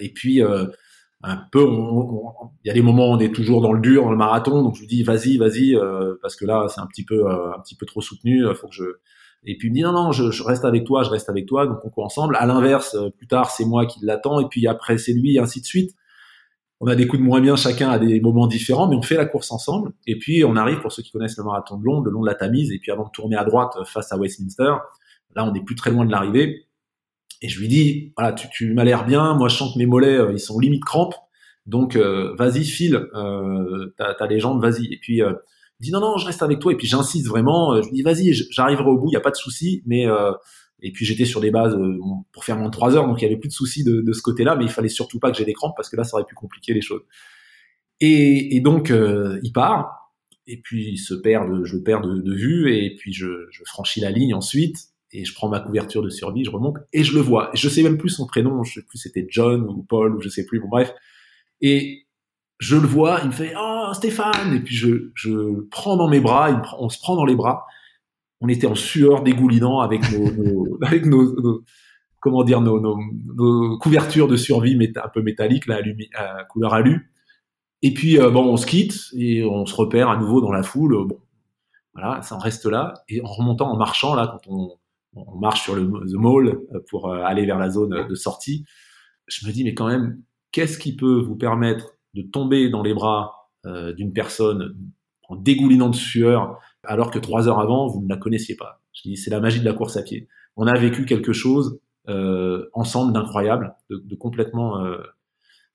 et 0.00 0.12
puis 0.12 0.42
un 1.22 1.36
peu, 1.36 1.64
il 2.64 2.68
y 2.68 2.70
a 2.70 2.74
des 2.74 2.82
moments 2.82 3.10
où 3.10 3.14
on 3.14 3.18
est 3.20 3.32
toujours 3.32 3.62
dans 3.62 3.72
le 3.72 3.80
dur, 3.80 4.04
dans 4.04 4.10
le 4.10 4.16
marathon, 4.16 4.62
donc 4.62 4.74
je 4.74 4.80
lui 4.80 4.88
dis 4.88 5.02
vas-y, 5.04 5.38
vas-y, 5.38 5.76
euh, 5.76 6.16
parce 6.20 6.34
que 6.34 6.44
là 6.44 6.66
c'est 6.68 6.80
un 6.80 6.86
petit 6.86 7.04
peu, 7.04 7.26
euh, 7.26 7.54
un 7.54 7.60
petit 7.60 7.76
peu 7.76 7.86
trop 7.86 8.00
soutenu, 8.00 8.44
faut 8.54 8.66
que 8.66 8.74
je. 8.74 8.84
Et 9.44 9.56
puis 9.56 9.68
il 9.68 9.70
me 9.70 9.76
dit 9.76 9.82
non 9.82 9.92
non, 9.92 10.12
je, 10.12 10.30
je, 10.30 10.42
reste 10.42 10.64
avec 10.64 10.84
toi, 10.84 11.04
je 11.04 11.10
reste 11.10 11.28
avec 11.28 11.46
toi, 11.46 11.66
donc 11.66 11.78
on 11.84 11.90
court 11.90 12.04
ensemble. 12.04 12.36
À 12.36 12.46
l'inverse, 12.46 12.96
euh, 12.96 13.10
plus 13.10 13.28
tard 13.28 13.50
c'est 13.50 13.64
moi 13.64 13.86
qui 13.86 14.00
l'attends, 14.02 14.40
et 14.40 14.48
puis 14.48 14.66
après 14.66 14.98
c'est 14.98 15.12
lui, 15.12 15.36
et 15.36 15.38
ainsi 15.38 15.60
de 15.60 15.66
suite. 15.66 15.92
On 16.84 16.88
a 16.88 16.96
des 16.96 17.06
coups 17.06 17.22
de 17.22 17.24
moins 17.24 17.40
bien 17.40 17.54
chacun 17.54 17.90
à 17.90 18.00
des 18.00 18.20
moments 18.20 18.48
différents, 18.48 18.88
mais 18.88 18.96
on 18.96 19.02
fait 19.02 19.14
la 19.14 19.26
course 19.26 19.52
ensemble. 19.52 19.92
Et 20.08 20.18
puis 20.18 20.44
on 20.44 20.56
arrive, 20.56 20.80
pour 20.80 20.90
ceux 20.90 21.04
qui 21.04 21.12
connaissent 21.12 21.38
le 21.38 21.44
marathon 21.44 21.78
de 21.78 21.84
Londres, 21.84 22.06
le 22.06 22.10
long 22.10 22.22
de 22.22 22.26
la 22.26 22.34
Tamise, 22.34 22.72
et 22.72 22.80
puis 22.80 22.90
avant 22.90 23.04
de 23.04 23.10
tourner 23.10 23.36
à 23.36 23.44
droite 23.44 23.72
face 23.86 24.10
à 24.10 24.16
Westminster, 24.16 24.74
là 25.36 25.44
on 25.44 25.52
n'est 25.52 25.62
plus 25.62 25.76
très 25.76 25.92
loin 25.92 26.04
de 26.04 26.10
l'arrivée. 26.10 26.66
Et 27.42 27.48
je 27.48 27.60
lui 27.60 27.66
dis, 27.66 28.12
voilà, 28.16 28.32
tu, 28.32 28.48
tu 28.50 28.72
m'as 28.72 28.84
l'air 28.84 29.04
bien, 29.04 29.34
moi 29.34 29.48
je 29.48 29.56
sens 29.56 29.74
que 29.74 29.78
mes 29.78 29.86
mollets, 29.86 30.16
euh, 30.16 30.32
ils 30.32 30.38
sont 30.38 30.60
limite 30.60 30.84
crampes, 30.84 31.16
donc 31.66 31.96
euh, 31.96 32.34
vas-y, 32.36 32.64
file, 32.64 33.08
euh, 33.14 33.92
ta, 33.98 34.26
les 34.28 34.38
jambes, 34.38 34.62
vas-y. 34.62 34.86
Et 34.92 34.98
puis, 34.98 35.22
euh, 35.22 35.34
il 35.80 35.84
dit 35.86 35.90
non, 35.90 36.00
non, 36.00 36.16
je 36.16 36.26
reste 36.26 36.42
avec 36.42 36.60
toi. 36.60 36.72
Et 36.72 36.76
puis 36.76 36.86
j'insiste 36.86 37.26
vraiment, 37.26 37.74
euh, 37.74 37.82
je 37.82 37.88
lui 37.88 37.94
dis 37.94 38.02
vas-y, 38.02 38.32
j'arriverai 38.32 38.88
au 38.88 38.96
bout, 38.96 39.08
il 39.08 39.14
y 39.14 39.16
a 39.16 39.20
pas 39.20 39.32
de 39.32 39.36
souci. 39.36 39.82
Mais 39.86 40.06
et 40.84 40.92
puis 40.92 41.04
j'étais 41.04 41.24
sur 41.24 41.40
des 41.40 41.50
bases 41.50 41.76
pour 42.32 42.44
faire 42.44 42.56
moins 42.56 42.66
de 42.66 42.72
3 42.72 42.96
heures, 42.96 43.06
donc 43.06 43.20
il 43.20 43.24
y 43.24 43.26
avait 43.26 43.36
plus 43.36 43.48
de 43.48 43.54
soucis 43.54 43.84
de, 43.84 44.00
de 44.00 44.12
ce 44.12 44.22
côté-là, 44.22 44.56
mais 44.56 44.64
il 44.64 44.70
fallait 44.70 44.88
surtout 44.88 45.18
pas 45.18 45.30
que 45.30 45.36
j'ai 45.36 45.44
des 45.44 45.52
crampes 45.52 45.74
parce 45.76 45.88
que 45.88 45.96
là, 45.96 46.04
ça 46.04 46.16
aurait 46.16 46.26
pu 46.26 46.34
compliquer 46.34 46.74
les 46.74 46.80
choses. 46.80 47.02
Et, 48.00 48.56
et 48.56 48.60
donc 48.60 48.92
il 49.42 49.52
part, 49.52 50.12
et 50.46 50.60
puis 50.60 50.90
il 50.92 50.98
se 50.98 51.14
perd, 51.14 51.64
je 51.64 51.76
le 51.76 51.82
perds 51.82 52.02
de, 52.02 52.18
de 52.18 52.34
vue, 52.34 52.74
et 52.74 52.94
puis 52.96 53.12
je, 53.12 53.26
je 53.50 53.62
franchis 53.64 54.00
la 54.00 54.10
ligne 54.10 54.34
ensuite 54.34 54.91
et 55.12 55.24
je 55.24 55.34
prends 55.34 55.48
ma 55.48 55.60
couverture 55.60 56.02
de 56.02 56.08
survie, 56.08 56.44
je 56.44 56.50
remonte 56.50 56.78
et 56.92 57.04
je 57.04 57.14
le 57.14 57.20
vois. 57.20 57.50
Je 57.54 57.68
sais 57.68 57.82
même 57.82 57.98
plus 57.98 58.08
son 58.08 58.26
prénom, 58.26 58.62
je 58.64 58.74
sais 58.74 58.86
plus 58.86 58.98
c'était 58.98 59.26
John 59.28 59.62
ou 59.62 59.82
Paul 59.82 60.16
ou 60.16 60.20
je 60.20 60.28
sais 60.28 60.46
plus. 60.46 60.60
Bon 60.60 60.68
bref. 60.68 60.92
Et 61.60 62.06
je 62.58 62.76
le 62.76 62.86
vois, 62.86 63.20
il 63.22 63.28
me 63.28 63.32
fait 63.32 63.52
"Oh 63.58 63.90
Stéphane" 63.92 64.54
et 64.54 64.60
puis 64.60 64.74
je 64.74 65.10
je 65.14 65.60
prends 65.70 65.96
dans 65.96 66.08
mes 66.08 66.20
bras, 66.20 66.62
on 66.78 66.88
se 66.88 66.98
prend 66.98 67.16
dans 67.16 67.24
les 67.24 67.36
bras. 67.36 67.66
On 68.40 68.48
était 68.48 68.66
en 68.66 68.74
sueur 68.74 69.22
dégoulinant 69.22 69.80
avec 69.80 70.02
nos, 70.10 70.78
avec 70.82 71.06
nos, 71.06 71.62
comment 72.20 72.42
dire 72.44 72.60
nos, 72.60 72.80
nos, 72.80 73.78
couvertures 73.78 74.28
de 74.28 74.36
survie 74.36 74.76
un 74.96 75.08
peu 75.08 75.22
métalliques 75.22 75.66
là, 75.66 75.80
à 76.14 76.44
couleur 76.44 76.74
alu. 76.74 77.12
Et 77.82 77.92
puis 77.92 78.18
euh, 78.18 78.30
bon, 78.30 78.44
on 78.46 78.56
se 78.56 78.66
quitte 78.66 78.94
et 79.16 79.44
on 79.44 79.66
se 79.66 79.74
repère 79.74 80.08
à 80.08 80.16
nouveau 80.16 80.40
dans 80.40 80.52
la 80.52 80.62
foule. 80.62 81.06
Bon, 81.06 81.20
voilà, 81.94 82.22
ça 82.22 82.36
en 82.36 82.38
reste 82.38 82.66
là. 82.66 82.94
Et 83.08 83.20
en 83.22 83.26
remontant, 83.26 83.70
en 83.70 83.76
marchant 83.76 84.14
là, 84.14 84.26
quand 84.26 84.50
on 84.50 84.78
on 85.14 85.38
marche 85.38 85.62
sur 85.62 85.74
le 85.74 85.84
the 85.84 86.14
mall 86.14 86.48
euh, 86.48 86.80
pour 86.88 87.10
euh, 87.10 87.22
aller 87.22 87.46
vers 87.46 87.58
la 87.58 87.70
zone 87.70 88.06
de 88.08 88.14
sortie. 88.14 88.64
Je 89.26 89.46
me 89.46 89.52
dis 89.52 89.64
mais 89.64 89.74
quand 89.74 89.88
même, 89.88 90.22
qu'est-ce 90.50 90.78
qui 90.78 90.96
peut 90.96 91.20
vous 91.20 91.36
permettre 91.36 91.94
de 92.14 92.22
tomber 92.22 92.68
dans 92.68 92.82
les 92.82 92.94
bras 92.94 93.38
d'une 93.96 94.12
personne 94.12 94.76
en 95.28 95.36
dégoulinant 95.36 95.88
de 95.88 95.94
sueur, 95.94 96.58
alors 96.82 97.12
que 97.12 97.20
trois 97.20 97.46
heures 97.46 97.60
avant, 97.60 97.86
vous 97.86 98.02
ne 98.02 98.08
la 98.08 98.16
connaissiez 98.16 98.56
pas? 98.56 98.82
Je 98.92 99.08
dis, 99.08 99.16
c'est 99.16 99.30
la 99.30 99.38
magie 99.38 99.60
de 99.60 99.64
la 99.64 99.72
course 99.72 99.96
à 99.96 100.02
pied. 100.02 100.28
On 100.56 100.66
a 100.66 100.76
vécu 100.76 101.04
quelque 101.04 101.32
chose 101.32 101.78
euh, 102.08 102.68
ensemble 102.72 103.12
d'incroyable, 103.12 103.74
de, 103.90 104.14
complètement, 104.16 104.84
euh, 104.84 104.98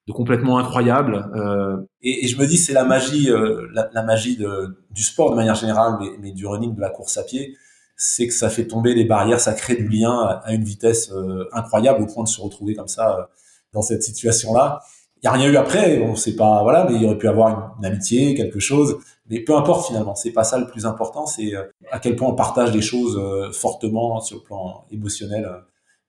de 0.07 0.13
complètement 0.13 0.57
incroyable. 0.57 1.29
Euh, 1.35 1.77
et, 2.01 2.27
je 2.27 2.37
me 2.37 2.45
dis, 2.45 2.57
c'est 2.57 2.73
la 2.73 2.83
magie, 2.83 3.31
euh, 3.31 3.67
la, 3.73 3.89
la, 3.93 4.03
magie 4.03 4.37
de, 4.37 4.77
du 4.91 5.03
sport 5.03 5.31
de 5.31 5.35
manière 5.35 5.55
générale, 5.55 5.97
mais, 5.99 6.09
mais, 6.19 6.31
du 6.31 6.45
running, 6.45 6.75
de 6.75 6.81
la 6.81 6.89
course 6.89 7.17
à 7.17 7.23
pied, 7.23 7.55
c'est 7.97 8.27
que 8.27 8.33
ça 8.33 8.49
fait 8.49 8.67
tomber 8.67 8.93
les 8.93 9.03
barrières, 9.03 9.39
ça 9.39 9.53
crée 9.53 9.75
du 9.75 9.87
lien 9.89 10.41
à, 10.43 10.53
une 10.53 10.63
vitesse 10.63 11.11
euh, 11.11 11.49
incroyable 11.51 12.03
au 12.03 12.05
point 12.05 12.23
de 12.23 12.29
se 12.29 12.39
retrouver 12.39 12.75
comme 12.75 12.87
ça 12.87 13.29
dans 13.73 13.81
cette 13.81 14.03
situation-là. 14.03 14.81
Il 15.17 15.21
n'y 15.23 15.27
a 15.29 15.31
rien 15.31 15.51
eu 15.51 15.57
après, 15.57 15.99
on 15.99 16.15
sait 16.15 16.35
pas, 16.35 16.61
voilà, 16.63 16.85
mais 16.89 16.95
il 16.95 17.05
aurait 17.05 17.17
pu 17.17 17.27
avoir 17.27 17.75
une, 17.79 17.85
amitié, 17.85 18.35
quelque 18.35 18.59
chose. 18.59 18.99
Mais 19.29 19.39
peu 19.39 19.57
importe 19.57 19.87
finalement, 19.87 20.15
c'est 20.15 20.31
pas 20.31 20.43
ça 20.43 20.59
le 20.59 20.67
plus 20.67 20.85
important, 20.85 21.25
c'est 21.25 21.53
à 21.91 21.99
quel 21.99 22.15
point 22.15 22.29
on 22.29 22.35
partage 22.35 22.71
des 22.71 22.81
choses 22.81 23.19
fortement 23.51 24.21
sur 24.21 24.37
le 24.37 24.43
plan 24.43 24.85
émotionnel 24.91 25.49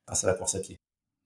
grâce 0.07 0.25
à 0.25 0.27
la 0.27 0.35
course 0.35 0.55
à 0.55 0.61
pied. 0.61 0.79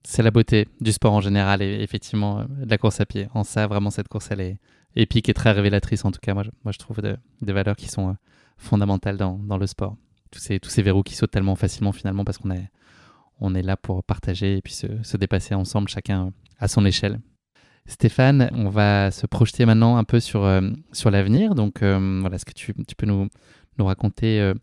C'est 0.05 0.21
la 0.21 0.31
beauté 0.31 0.67
du 0.81 0.91
sport 0.91 1.13
en 1.13 1.21
général 1.21 1.61
et 1.61 1.81
effectivement 1.81 2.39
euh, 2.39 2.43
de 2.65 2.69
la 2.69 2.77
course 2.77 2.99
à 2.99 3.05
pied. 3.05 3.27
En 3.33 3.43
ça, 3.43 3.67
vraiment, 3.67 3.89
cette 3.89 4.09
course, 4.09 4.29
elle 4.31 4.41
est 4.41 4.57
épique 4.95 5.29
et 5.29 5.33
très 5.33 5.51
révélatrice. 5.51 6.03
En 6.03 6.11
tout 6.11 6.19
cas, 6.21 6.33
moi, 6.33 6.43
je, 6.43 6.49
moi, 6.65 6.71
je 6.71 6.77
trouve 6.77 6.97
des 7.01 7.53
valeurs 7.53 7.77
qui 7.77 7.87
sont 7.87 8.09
euh, 8.09 8.13
fondamentales 8.57 9.17
dans, 9.17 9.57
le 9.57 9.67
sport. 9.67 9.95
Tous 10.33 10.69
ces, 10.69 10.81
verrous 10.81 11.03
qui 11.03 11.15
sautent 11.15 11.31
tellement 11.31 11.55
facilement 11.55 11.91
finalement 11.91 12.25
parce 12.25 12.37
qu'on 12.37 12.51
est, 12.51 13.61
là 13.61 13.77
pour 13.77 14.03
partager 14.03 14.57
et 14.57 14.61
puis 14.61 14.73
se, 14.73 14.87
se 15.03 15.17
dépasser 15.17 15.53
ensemble, 15.53 15.89
chacun 15.89 16.31
à 16.59 16.67
son 16.67 16.85
échelle. 16.85 17.19
Stéphane, 17.85 18.49
on 18.53 18.69
va 18.69 19.11
se 19.11 19.27
projeter 19.27 19.65
maintenant 19.65 19.97
un 19.97 20.05
peu 20.05 20.19
sur, 20.21 20.45
euh, 20.45 20.61
sur 20.93 21.11
l'avenir. 21.11 21.53
Donc, 21.53 21.83
euh, 21.83 22.19
voilà, 22.21 22.37
est-ce 22.37 22.45
que 22.45 22.53
tu, 22.53 22.73
peux 22.73 23.05
nous, 23.05 23.27
raconter 23.79 24.39
euh, 24.39 24.53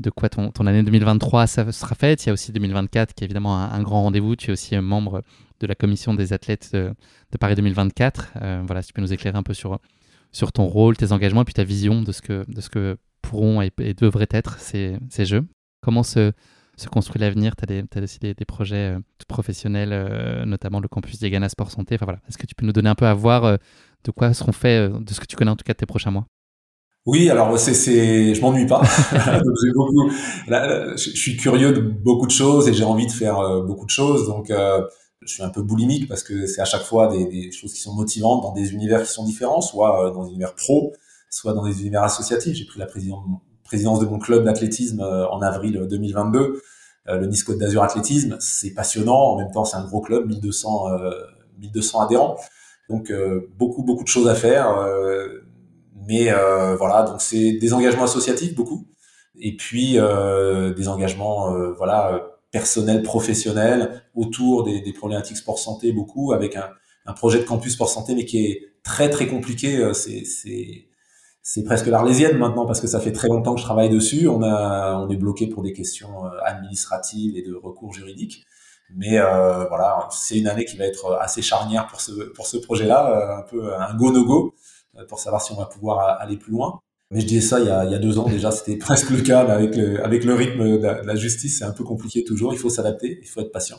de 0.00 0.10
quoi 0.10 0.28
ton, 0.28 0.50
ton, 0.50 0.66
année 0.66 0.82
2023 0.82 1.46
ça 1.46 1.70
sera 1.70 1.94
faite? 1.94 2.24
Il 2.24 2.28
y 2.28 2.30
a 2.30 2.32
aussi 2.32 2.50
2024 2.50 3.14
qui 3.14 3.22
est 3.22 3.26
évidemment 3.26 3.56
un, 3.56 3.82
grand 3.82 4.02
rendez-vous. 4.02 4.34
Tu 4.34 4.50
es 4.50 4.52
aussi 4.52 4.76
membre 4.76 5.22
de 5.60 5.66
la 5.68 5.76
commission 5.76 6.14
des 6.14 6.32
athlètes 6.32 6.70
de, 6.72 6.92
de 7.30 7.38
Paris 7.38 7.54
2024. 7.54 8.32
voilà, 8.66 8.82
si 8.82 8.88
tu 8.88 8.92
peux 8.92 9.02
nous 9.02 9.12
écairer 9.12 9.38
un 9.38 9.44
peu 9.44 9.54
sur, 9.54 9.78
sur 10.32 10.50
ton 10.50 10.64
rôle, 10.64 10.96
tes 10.96 11.12
engagements 11.12 11.42
et 11.42 11.44
puis 11.44 11.54
ta 11.54 11.64
vision 11.64 12.02
de 12.02 12.10
ce 12.10 12.22
que, 12.22 12.44
de 12.48 12.60
ce 12.60 12.68
que 12.70 12.96
pourront 13.34 13.62
et, 13.62 13.70
et 13.80 13.94
devraient 13.94 14.28
être 14.30 14.58
ces, 14.58 14.96
ces 15.10 15.24
jeux. 15.24 15.44
Comment 15.82 16.02
se 16.02 16.32
se 16.76 16.88
construit 16.88 17.20
l'avenir? 17.20 17.54
Tu 17.56 17.64
as, 17.72 18.02
aussi 18.02 18.18
des, 18.18 18.34
des 18.34 18.44
projets 18.44 18.94
euh, 18.94 18.98
professionnels, 19.28 19.92
euh, 19.92 20.44
notamment 20.44 20.80
le 20.80 20.88
campus 20.88 21.18
Diagana 21.18 21.48
Sport 21.48 21.70
Santé. 21.70 21.94
Enfin, 21.94 22.06
voilà. 22.06 22.20
Est-ce 22.28 22.38
que 22.38 22.46
tu 22.46 22.54
peux 22.54 22.66
nous 22.66 22.72
donner 22.72 22.88
un 22.88 22.94
peu 22.94 23.06
à 23.06 23.14
voir 23.14 23.44
euh, 23.44 23.56
de 24.04 24.10
quoi 24.10 24.34
seront 24.34 24.52
faits, 24.52 24.92
de 24.92 25.12
ce 25.12 25.20
que 25.20 25.26
tu 25.26 25.36
connais 25.36 25.50
en 25.50 25.56
tout 25.56 25.64
cas 25.64 25.72
de 25.72 25.78
tes 25.78 25.86
prochains 25.86 26.10
mois? 26.10 26.26
Oui, 27.06 27.28
alors 27.28 27.58
c'est, 27.58 27.74
c'est, 27.74 28.34
je 28.34 28.40
m'ennuie 28.40 28.66
pas. 28.66 28.80
beaucoup, 29.74 30.10
là, 30.48 30.96
je 30.96 31.10
suis 31.10 31.36
curieux 31.36 31.72
de 31.72 31.80
beaucoup 31.80 32.26
de 32.26 32.32
choses 32.32 32.66
et 32.68 32.72
j'ai 32.72 32.84
envie 32.84 33.06
de 33.06 33.12
faire 33.12 33.62
beaucoup 33.66 33.84
de 33.84 33.90
choses. 33.90 34.26
Donc, 34.26 34.46
je 34.48 35.32
suis 35.32 35.42
un 35.42 35.50
peu 35.50 35.62
boulimique 35.62 36.08
parce 36.08 36.22
que 36.22 36.46
c'est 36.46 36.62
à 36.62 36.64
chaque 36.64 36.82
fois 36.82 37.08
des, 37.08 37.26
des, 37.26 37.52
choses 37.52 37.74
qui 37.74 37.80
sont 37.80 37.94
motivantes 37.94 38.42
dans 38.42 38.52
des 38.52 38.72
univers 38.72 39.02
qui 39.02 39.12
sont 39.12 39.24
différents, 39.24 39.60
soit 39.60 40.12
dans 40.14 40.24
des 40.24 40.30
univers 40.30 40.54
pro, 40.54 40.94
soit 41.34 41.52
dans 41.52 41.64
des 41.64 41.80
univers 41.80 42.04
associatifs. 42.04 42.56
J'ai 42.56 42.64
pris 42.64 42.78
la 42.78 42.86
présidence, 42.86 44.00
de 44.00 44.06
mon 44.06 44.18
club 44.18 44.44
d'athlétisme 44.44 45.00
en 45.00 45.42
avril 45.42 45.86
2022. 45.90 46.60
Euh, 47.08 47.18
le 47.18 47.26
Nice 47.26 47.44
d'Azur 47.50 47.82
Athlétisme, 47.82 48.36
c'est 48.38 48.72
passionnant. 48.72 49.32
En 49.32 49.38
même 49.38 49.50
temps, 49.50 49.64
c'est 49.64 49.76
un 49.76 49.84
gros 49.84 50.00
club, 50.00 50.26
1200, 50.26 50.86
1200 51.58 51.98
euh, 51.98 52.04
adhérents. 52.04 52.36
Donc 52.88 53.10
euh, 53.10 53.50
beaucoup 53.56 53.82
beaucoup 53.82 54.04
de 54.04 54.08
choses 54.08 54.28
à 54.28 54.34
faire. 54.34 54.68
mais 56.06 56.30
voilà, 56.78 57.02
donc 57.02 57.20
c'est 57.20 57.52
des 57.52 57.72
engagements 57.72 58.04
associatifs 58.04 58.54
beaucoup. 58.54 58.86
Et 59.40 59.56
puis 59.56 59.94
des 59.94 60.88
engagements 60.88 61.52
voilà 61.72 62.30
personnels, 62.52 63.02
professionnels 63.02 64.02
autour 64.14 64.62
des, 64.62 64.80
des, 64.80 64.92
problématiques 64.92 65.38
sport 65.38 65.58
santé 65.58 65.90
beaucoup 65.90 66.32
avec 66.32 66.54
un, 66.54 66.68
un, 67.06 67.12
projet 67.12 67.40
de 67.40 67.44
campus 67.44 67.72
sport 67.72 67.88
santé 67.88 68.14
mais 68.14 68.24
qui 68.24 68.46
est 68.46 68.60
très 68.84 69.10
très 69.10 69.26
compliqué. 69.26 69.92
C'est 69.94 70.86
c'est 71.46 71.62
presque 71.62 71.86
l'arlésienne 71.86 72.38
maintenant 72.38 72.64
parce 72.64 72.80
que 72.80 72.86
ça 72.86 73.00
fait 73.00 73.12
très 73.12 73.28
longtemps 73.28 73.54
que 73.54 73.60
je 73.60 73.66
travaille 73.66 73.90
dessus. 73.90 74.26
On 74.28 74.42
a, 74.42 74.96
on 74.96 75.10
est 75.10 75.16
bloqué 75.16 75.46
pour 75.46 75.62
des 75.62 75.74
questions 75.74 76.24
euh, 76.24 76.30
administratives 76.42 77.36
et 77.36 77.42
de 77.42 77.54
recours 77.54 77.92
juridiques. 77.92 78.46
Mais 78.94 79.18
euh, 79.18 79.66
voilà, 79.66 80.08
c'est 80.10 80.38
une 80.38 80.48
année 80.48 80.64
qui 80.64 80.78
va 80.78 80.86
être 80.86 81.18
assez 81.20 81.42
charnière 81.42 81.86
pour 81.86 82.00
ce 82.00 82.12
pour 82.32 82.46
ce 82.46 82.56
projet-là, 82.56 83.10
euh, 83.10 83.38
un 83.40 83.42
peu 83.42 83.74
un 83.74 83.94
go 83.94 84.10
no 84.10 84.24
go 84.24 84.54
pour 85.08 85.18
savoir 85.18 85.42
si 85.42 85.52
on 85.52 85.56
va 85.56 85.66
pouvoir 85.66 86.18
aller 86.18 86.38
plus 86.38 86.52
loin. 86.52 86.80
Mais 87.10 87.20
je 87.20 87.26
disais 87.26 87.46
ça 87.46 87.60
il 87.60 87.66
y 87.66 87.70
a, 87.70 87.84
il 87.84 87.92
y 87.92 87.94
a 87.94 87.98
deux 87.98 88.18
ans 88.18 88.28
déjà, 88.28 88.50
c'était 88.50 88.76
presque 88.88 89.10
le 89.10 89.20
cas, 89.20 89.44
mais 89.44 89.52
avec 89.52 89.76
le 89.76 90.02
avec 90.02 90.24
le 90.24 90.34
rythme 90.34 90.78
de 90.78 90.86
la, 90.86 91.14
justice, 91.14 91.58
c'est 91.58 91.64
un 91.64 91.72
peu 91.72 91.84
compliqué 91.84 92.24
toujours. 92.24 92.54
Il 92.54 92.58
faut 92.58 92.70
s'adapter, 92.70 93.18
il 93.20 93.28
faut 93.28 93.42
être 93.42 93.52
patient. 93.52 93.78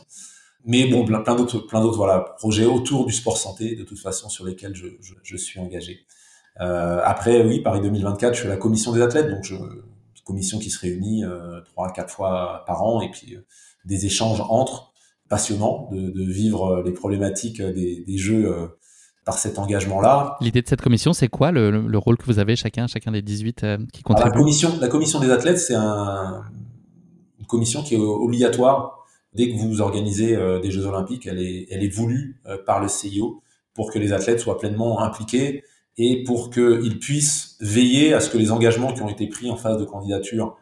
Mais 0.64 0.86
bon, 0.86 1.04
plein, 1.04 1.34
d'autres 1.34 1.58
plein 1.58 1.80
d'autres 1.80 1.96
voilà 1.96 2.20
projets 2.38 2.66
autour 2.66 3.06
du 3.06 3.12
sport 3.12 3.38
santé 3.38 3.74
de 3.74 3.82
toute 3.82 3.98
façon 3.98 4.28
sur 4.28 4.44
lesquels 4.44 4.74
je, 4.76 4.86
je 5.24 5.36
suis 5.36 5.58
engagé. 5.58 6.06
Euh, 6.60 7.00
après, 7.04 7.44
oui, 7.44 7.60
Paris 7.60 7.80
2024, 7.80 8.34
je 8.34 8.40
suis 8.40 8.48
à 8.48 8.50
la 8.50 8.56
commission 8.56 8.92
des 8.92 9.02
athlètes, 9.02 9.30
donc 9.30 9.44
je, 9.44 9.54
commission 10.24 10.58
qui 10.58 10.70
se 10.70 10.80
réunit 10.80 11.24
euh, 11.24 11.60
trois, 11.60 11.92
quatre 11.92 12.10
fois 12.10 12.64
par 12.66 12.82
an, 12.82 13.00
et 13.00 13.10
puis 13.10 13.36
euh, 13.36 13.46
des 13.84 14.06
échanges 14.06 14.42
entre 14.48 14.92
passionnants 15.28 15.88
de, 15.92 16.10
de 16.10 16.24
vivre 16.24 16.82
les 16.84 16.92
problématiques 16.92 17.62
des, 17.62 18.02
des 18.04 18.18
jeux 18.18 18.68
par 19.26 19.38
cet 19.38 19.58
engagement-là. 19.58 20.38
L'idée 20.40 20.62
de 20.62 20.68
cette 20.68 20.80
commission, 20.80 21.12
c'est 21.12 21.28
quoi 21.28 21.50
le, 21.50 21.70
le, 21.70 21.98
rôle 21.98 22.16
que 22.16 22.24
vous 22.26 22.38
avez 22.38 22.54
chacun, 22.54 22.86
chacun 22.86 23.10
des 23.10 23.22
18 23.22 23.64
euh, 23.64 23.78
qui 23.92 24.02
contribuent 24.04 24.30
la, 24.30 24.36
commission, 24.38 24.72
la 24.80 24.88
commission 24.88 25.18
des 25.18 25.30
athlètes, 25.30 25.58
c'est 25.58 25.74
un, 25.74 26.44
une 27.40 27.46
commission 27.46 27.82
qui 27.82 27.96
est 27.96 27.98
obligatoire 27.98 29.04
dès 29.34 29.50
que 29.50 29.56
vous 29.56 29.80
organisez 29.80 30.36
euh, 30.36 30.60
des 30.60 30.70
Jeux 30.70 30.86
olympiques. 30.86 31.26
Elle 31.26 31.40
est, 31.40 31.66
elle 31.72 31.82
est 31.82 31.88
voulue 31.88 32.40
euh, 32.46 32.56
par 32.64 32.80
le 32.80 32.86
CIO 32.86 33.42
pour 33.74 33.90
que 33.90 33.98
les 33.98 34.12
athlètes 34.12 34.38
soient 34.38 34.58
pleinement 34.58 35.00
impliqués 35.00 35.64
et 35.98 36.24
pour 36.24 36.50
qu'ils 36.50 36.98
puissent 36.98 37.56
veiller 37.60 38.12
à 38.12 38.20
ce 38.20 38.28
que 38.30 38.38
les 38.38 38.50
engagements 38.50 38.92
qui 38.92 39.02
ont 39.02 39.08
été 39.08 39.26
pris 39.28 39.50
en 39.50 39.56
phase 39.56 39.78
de 39.78 39.84
candidature 39.84 40.56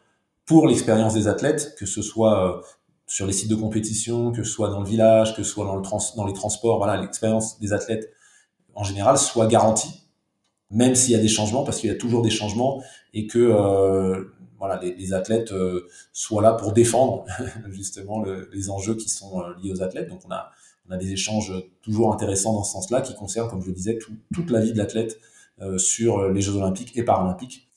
pour 0.47 0.67
l'expérience 0.69 1.15
des 1.15 1.27
athlètes, 1.27 1.75
que 1.79 1.87
ce 1.87 2.03
soit 2.03 2.59
euh, 2.59 2.61
sur 3.07 3.27
les 3.27 3.33
sites 3.33 3.51
de 3.51 3.57
compétition, 3.57 4.33
que 4.33 4.43
ce 4.43 4.51
soit 4.51 4.71
dans 4.71 4.81
le 4.81 4.87
village, 4.87 5.35
que 5.35 5.43
ce 5.43 5.51
soit 5.51 5.65
dans, 5.65 5.77
le 5.77 5.83
trans 5.83 5.99
dans 6.17 6.27
les 6.27 6.33
transports, 6.33 6.79
voilà, 6.79 7.01
l'expérience 7.01 7.59
des 7.61 7.73
athlètes 7.73 8.11
en 8.75 8.85
général 8.85 9.19
soit 9.19 9.47
garantie, 9.47 10.03
même 10.71 10.95
s'il 10.95 11.13
y 11.13 11.17
a 11.17 11.21
des 11.21 11.29
changements, 11.29 11.65
parce 11.65 11.79
qu'il 11.79 11.91
y 11.91 11.93
a 11.93 11.97
toujours 11.97 12.23
des 12.23 12.31
changements, 12.31 12.83
et 13.13 13.27
que 13.27 13.39
euh, 13.39 14.25
voilà, 14.59 14.81
les, 14.81 15.13
athlètes 15.13 15.53
euh, 15.53 15.89
soient 16.13 16.43
là 16.43 16.53
pour 16.53 16.73
défendre 16.73 17.25
justement 17.71 18.21
le, 18.23 18.49
les 18.53 18.71
enjeux 18.71 18.95
qui 18.95 19.09
sont 19.09 19.41
euh, 19.41 19.55
liés 19.63 19.73
aux 19.73 19.83
athlètes. 19.83 20.09
Donc 20.09 20.21
on 20.27 20.31
a 20.31 20.51
on 20.89 20.93
a 20.93 20.97
des 20.97 21.13
échanges 21.13 21.53
toujours 21.83 22.13
intéressants 22.13 22.53
dans 22.53 22.65
ce 22.65 22.73
sens-là 22.73 23.01
qui 23.01 23.15
concernent, 23.15 23.49
comme 23.49 23.63
je 23.63 23.69
le 23.69 23.73
disais, 23.73 23.99
tout, 23.99 24.13
toute 24.33 24.51
la 24.51 24.61
vie 24.61 24.73
de 24.73 24.79
l'athlète 24.79 25.19
euh, 25.61 25.79
sur 25.79 26.29
les 26.29 26.41
Jeux 26.41 26.57
olympiques 26.57 26.97
et 26.97 27.03
paralympiques. 27.03 27.71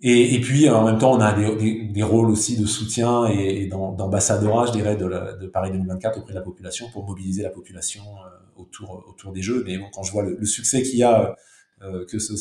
Et, 0.00 0.40
puis 0.40 0.68
en 0.70 0.84
même 0.84 0.98
temps, 0.98 1.16
on 1.16 1.20
a 1.20 1.32
des, 1.32 2.02
rôles 2.04 2.30
aussi 2.30 2.56
de 2.56 2.66
soutien 2.66 3.26
et, 3.26 3.62
et 3.62 3.66
d'ambassadeur, 3.66 4.64
je 4.68 4.72
dirais, 4.72 4.94
de, 4.94 5.48
Paris 5.48 5.72
2024 5.72 6.20
auprès 6.20 6.34
de 6.34 6.38
la 6.38 6.44
population 6.44 6.88
pour 6.92 7.04
mobiliser 7.04 7.42
la 7.42 7.50
population 7.50 8.04
euh, 8.04 8.62
autour, 8.62 9.04
autour 9.08 9.32
des 9.32 9.42
Jeux. 9.42 9.64
Mais 9.66 9.76
quand 9.92 10.04
je 10.04 10.12
vois 10.12 10.22
le, 10.22 10.46
succès 10.46 10.84
qu'il 10.84 11.00
y 11.00 11.02
a, 11.02 11.34
euh, 11.82 12.04
que, 12.06 12.18
ce, 12.18 12.36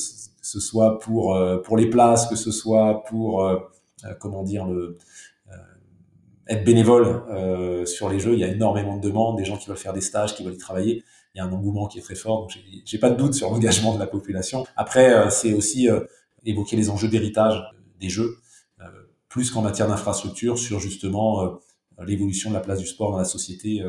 soit 0.60 0.98
pour, 1.00 1.36
euh, 1.36 1.62
pour 1.62 1.78
les 1.78 1.90
places, 1.90 2.26
que 2.28 2.36
ce 2.36 2.52
soit 2.52 3.04
pour, 3.04 3.46
euh, 3.46 3.60
comment 4.20 4.42
dire, 4.42 4.66
le, 4.66 4.98
être 6.50 6.64
bénévole 6.64 7.24
euh, 7.30 7.86
sur 7.86 8.10
les 8.10 8.20
jeux. 8.20 8.34
Il 8.34 8.40
y 8.40 8.44
a 8.44 8.48
énormément 8.48 8.98
de 8.98 9.02
demandes, 9.02 9.38
des 9.38 9.46
gens 9.46 9.58
qui 9.58 9.68
veulent 9.68 9.78
faire 9.78 9.94
des 9.94 10.02
stages, 10.02 10.36
qui 10.36 10.44
veulent 10.44 10.56
y 10.56 10.58
travailler. 10.58 11.04
Il 11.34 11.38
y 11.38 11.42
a 11.42 11.46
un 11.46 11.52
engouement 11.52 11.88
qui 11.88 12.00
est 12.00 12.02
très 12.02 12.16
fort, 12.16 12.42
donc 12.42 12.58
j'ai 12.86 12.98
pas 12.98 13.10
de 13.10 13.16
doute 13.16 13.34
sur 13.34 13.50
l'engagement 13.50 13.94
de 13.94 14.00
la 14.00 14.08
population. 14.08 14.66
Après, 14.76 15.14
euh, 15.14 15.30
c'est 15.30 15.54
aussi 15.54 15.90
euh, 15.90 16.02
évoquer 16.46 16.76
les 16.76 16.90
enjeux 16.90 17.08
d'héritage 17.08 17.62
des 18.00 18.10
jeux, 18.10 18.38
plus 19.30 19.52
qu'en 19.52 19.62
matière 19.62 19.88
d'infrastructure, 19.88 20.58
sur 20.58 20.80
justement 20.80 21.60
l'évolution 22.06 22.50
de 22.50 22.56
la 22.56 22.62
place 22.62 22.80
du 22.80 22.88
sport 22.88 23.12
dans 23.12 23.18
la 23.18 23.26
société 23.26 23.84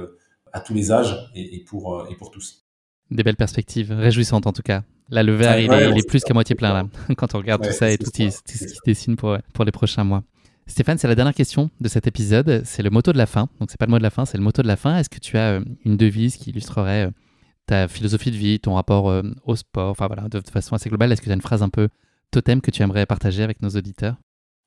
à 0.52 0.60
tous 0.60 0.74
les 0.74 0.90
âges 0.90 1.16
et, 1.35 1.56
et 1.56 1.60
pour, 1.60 2.06
et 2.10 2.16
pour 2.16 2.30
tous. 2.30 2.66
Des 3.10 3.22
belles 3.22 3.36
perspectives, 3.36 3.93
réjouissantes 3.93 4.47
en 4.47 4.52
tout 4.52 4.62
cas. 4.62 4.82
Là, 5.10 5.22
le 5.22 5.35
verre, 5.35 5.56
ouais, 5.56 5.64
il, 5.64 5.70
ouais, 5.70 5.85
est, 5.85 5.90
il 5.90 5.98
est 5.98 6.09
plus 6.09 6.24
qu'à 6.24 6.35
moitié 6.35 6.56
plein 6.56 6.72
là, 6.72 6.86
quand 7.16 7.35
on 7.35 7.39
regarde 7.39 7.62
ouais, 7.62 7.68
tout 7.68 7.74
ça 7.74 7.90
et 7.90 7.98
tout, 7.98 8.10
tout, 8.10 8.30
ce 8.30 8.43
qui 8.43 8.59
se 8.59 8.80
dessine 8.85 9.16
pour, 9.16 9.39
pour 9.55 9.64
les 9.64 9.72
prochains 9.72 10.05
mois. 10.05 10.24
Stéphane, 10.68 10.98
c'est 10.98 11.08
la 11.08 11.14
dernière 11.14 11.34
question 11.34 11.70
de 11.80 11.88
cet 11.88 12.06
épisode. 12.06 12.62
C'est 12.64 12.82
le 12.82 12.90
motto 12.90 13.12
de 13.12 13.18
la 13.18 13.26
fin. 13.26 13.48
Donc, 13.58 13.70
c'est 13.70 13.78
pas 13.78 13.86
le 13.86 13.90
mot 13.90 13.98
de 13.98 14.02
la 14.02 14.10
fin, 14.10 14.26
c'est 14.26 14.36
le 14.36 14.44
motto 14.44 14.62
de 14.62 14.68
la 14.68 14.76
fin. 14.76 14.98
Est-ce 14.98 15.08
que 15.08 15.18
tu 15.18 15.38
as 15.38 15.54
euh, 15.54 15.64
une 15.84 15.96
devise 15.96 16.36
qui 16.36 16.50
illustrerait 16.50 17.06
euh, 17.06 17.10
ta 17.66 17.88
philosophie 17.88 18.30
de 18.30 18.36
vie, 18.36 18.60
ton 18.60 18.74
rapport 18.74 19.08
euh, 19.08 19.22
au 19.44 19.56
sport? 19.56 19.90
Enfin, 19.90 20.06
voilà, 20.06 20.28
de 20.28 20.40
façon 20.50 20.76
assez 20.76 20.90
globale, 20.90 21.10
est-ce 21.10 21.22
que 21.22 21.26
tu 21.26 21.32
as 21.32 21.34
une 21.34 21.40
phrase 21.40 21.62
un 21.62 21.70
peu 21.70 21.88
totem 22.30 22.60
que 22.60 22.70
tu 22.70 22.82
aimerais 22.82 23.06
partager 23.06 23.42
avec 23.42 23.62
nos 23.62 23.70
auditeurs? 23.70 24.16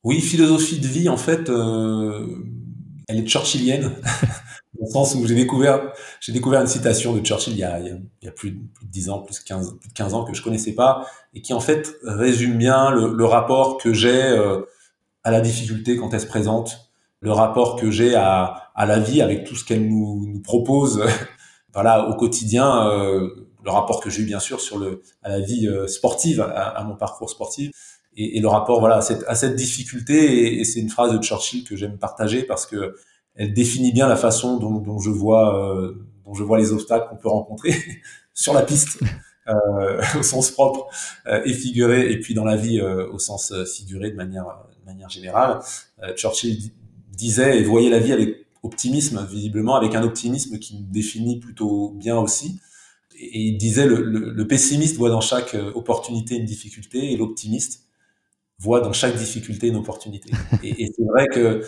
Oui, 0.03 0.19
philosophie 0.19 0.79
de 0.79 0.87
vie, 0.87 1.07
en 1.07 1.17
fait, 1.17 1.49
euh, 1.49 2.43
elle 3.07 3.19
est 3.19 3.27
churchillienne, 3.27 3.83
dans 4.73 4.85
le 4.85 4.91
sens 4.91 5.13
où 5.13 5.27
j'ai 5.27 5.35
découvert, 5.35 5.93
j'ai 6.19 6.31
découvert 6.31 6.61
une 6.61 6.67
citation 6.67 7.15
de 7.15 7.23
Churchill 7.23 7.53
il 7.53 7.59
y 7.59 7.63
a, 7.63 7.79
il 7.79 8.01
y 8.23 8.27
a, 8.27 8.31
plus, 8.31 8.51
de, 8.51 8.59
plus, 8.73 8.85
de 8.85 8.91
10 8.91 9.09
ans, 9.09 9.19
plus 9.19 9.39
de 9.39 9.43
15, 9.43 9.77
plus 9.79 9.89
de 9.89 9.93
15 9.93 10.13
ans 10.15 10.23
que 10.23 10.33
je 10.33 10.41
connaissais 10.41 10.73
pas, 10.73 11.05
et 11.35 11.41
qui 11.41 11.53
en 11.53 11.59
fait 11.59 11.95
résume 12.03 12.57
bien 12.57 12.89
le, 12.89 13.13
le 13.13 13.25
rapport 13.25 13.77
que 13.77 13.93
j'ai 13.93 14.23
euh, 14.23 14.61
à 15.23 15.31
la 15.31 15.41
difficulté 15.41 15.97
quand 15.97 16.13
elle 16.13 16.21
se 16.21 16.27
présente, 16.27 16.91
le 17.19 17.31
rapport 17.31 17.75
que 17.75 17.91
j'ai 17.91 18.15
à, 18.15 18.71
à 18.75 18.85
la 18.85 18.99
vie 18.99 19.21
avec 19.21 19.43
tout 19.43 19.55
ce 19.55 19.63
qu'elle 19.63 19.87
nous, 19.87 20.25
nous 20.27 20.41
propose, 20.41 21.03
voilà, 21.73 22.07
au 22.09 22.15
quotidien, 22.15 22.87
euh, 22.89 23.29
le 23.63 23.69
rapport 23.69 24.01
que 24.01 24.09
j'ai 24.09 24.23
eu 24.23 24.25
bien 24.25 24.39
sûr 24.39 24.59
sur 24.59 24.79
le, 24.79 25.03
à 25.21 25.29
la 25.29 25.39
vie 25.39 25.67
euh, 25.67 25.87
sportive, 25.87 26.41
à, 26.41 26.45
à, 26.45 26.83
mon 26.83 26.95
parcours 26.95 27.29
sportif, 27.29 27.71
et, 28.17 28.37
et, 28.37 28.41
le 28.41 28.47
rapport 28.47 28.79
voilà 28.79 28.97
à 28.97 29.01
cette, 29.01 29.23
à 29.27 29.35
cette 29.35 29.55
difficulté. 29.55 30.15
Et, 30.15 30.59
et 30.61 30.63
c'est 30.63 30.79
une 30.79 30.89
phrase 30.89 31.13
de 31.13 31.23
Churchill 31.23 31.63
que 31.63 31.75
j'aime 31.75 31.97
partager 31.97 32.43
parce 32.43 32.65
que 32.65 32.95
elle 33.35 33.53
définit 33.53 33.93
bien 33.93 34.07
la 34.07 34.17
façon 34.17 34.57
dont, 34.57 34.79
dont 34.79 34.99
je 34.99 35.09
vois 35.09 35.73
euh, 35.73 35.93
dont 36.25 36.33
je 36.33 36.43
vois 36.43 36.57
les 36.57 36.73
obstacles 36.73 37.07
qu'on 37.09 37.15
peut 37.15 37.29
rencontrer 37.29 37.73
sur 38.33 38.53
la 38.53 38.63
piste. 38.63 38.99
Euh, 39.47 40.01
au 40.19 40.23
sens 40.23 40.51
propre 40.51 40.87
euh, 41.25 41.41
et 41.45 41.53
figuré, 41.53 42.11
et 42.11 42.19
puis 42.19 42.35
dans 42.35 42.45
la 42.45 42.55
vie 42.55 42.79
euh, 42.79 43.09
au 43.11 43.17
sens 43.17 43.51
figuré 43.65 44.11
de 44.11 44.15
manière, 44.15 44.45
manière 44.91 45.09
générale. 45.09 45.59
Churchill 46.15 46.71
disait 47.11 47.59
et 47.59 47.63
voyait 47.63 47.89
la 47.89 47.99
vie 47.99 48.13
avec 48.13 48.45
optimisme, 48.63 49.25
visiblement, 49.29 49.75
avec 49.75 49.95
un 49.95 50.03
optimisme 50.03 50.59
qui 50.59 50.77
me 50.77 50.91
définit 50.91 51.39
plutôt 51.39 51.89
bien 51.89 52.17
aussi. 52.17 52.59
Et, 53.19 53.39
il 53.39 53.57
disait 53.57 53.85
le, 53.85 54.01
le, 54.01 54.31
le, 54.31 54.47
pessimiste 54.47 54.97
voit 54.97 55.09
dans 55.09 55.21
chaque 55.21 55.55
opportunité 55.75 56.35
une 56.35 56.45
difficulté 56.45 57.11
et 57.11 57.17
l'optimiste 57.17 57.87
voit 58.59 58.81
dans 58.81 58.93
chaque 58.93 59.15
difficulté 59.15 59.67
une 59.67 59.75
opportunité. 59.75 60.31
Et, 60.63 60.83
et 60.83 60.93
c'est 60.95 61.03
vrai 61.03 61.27
que 61.27 61.63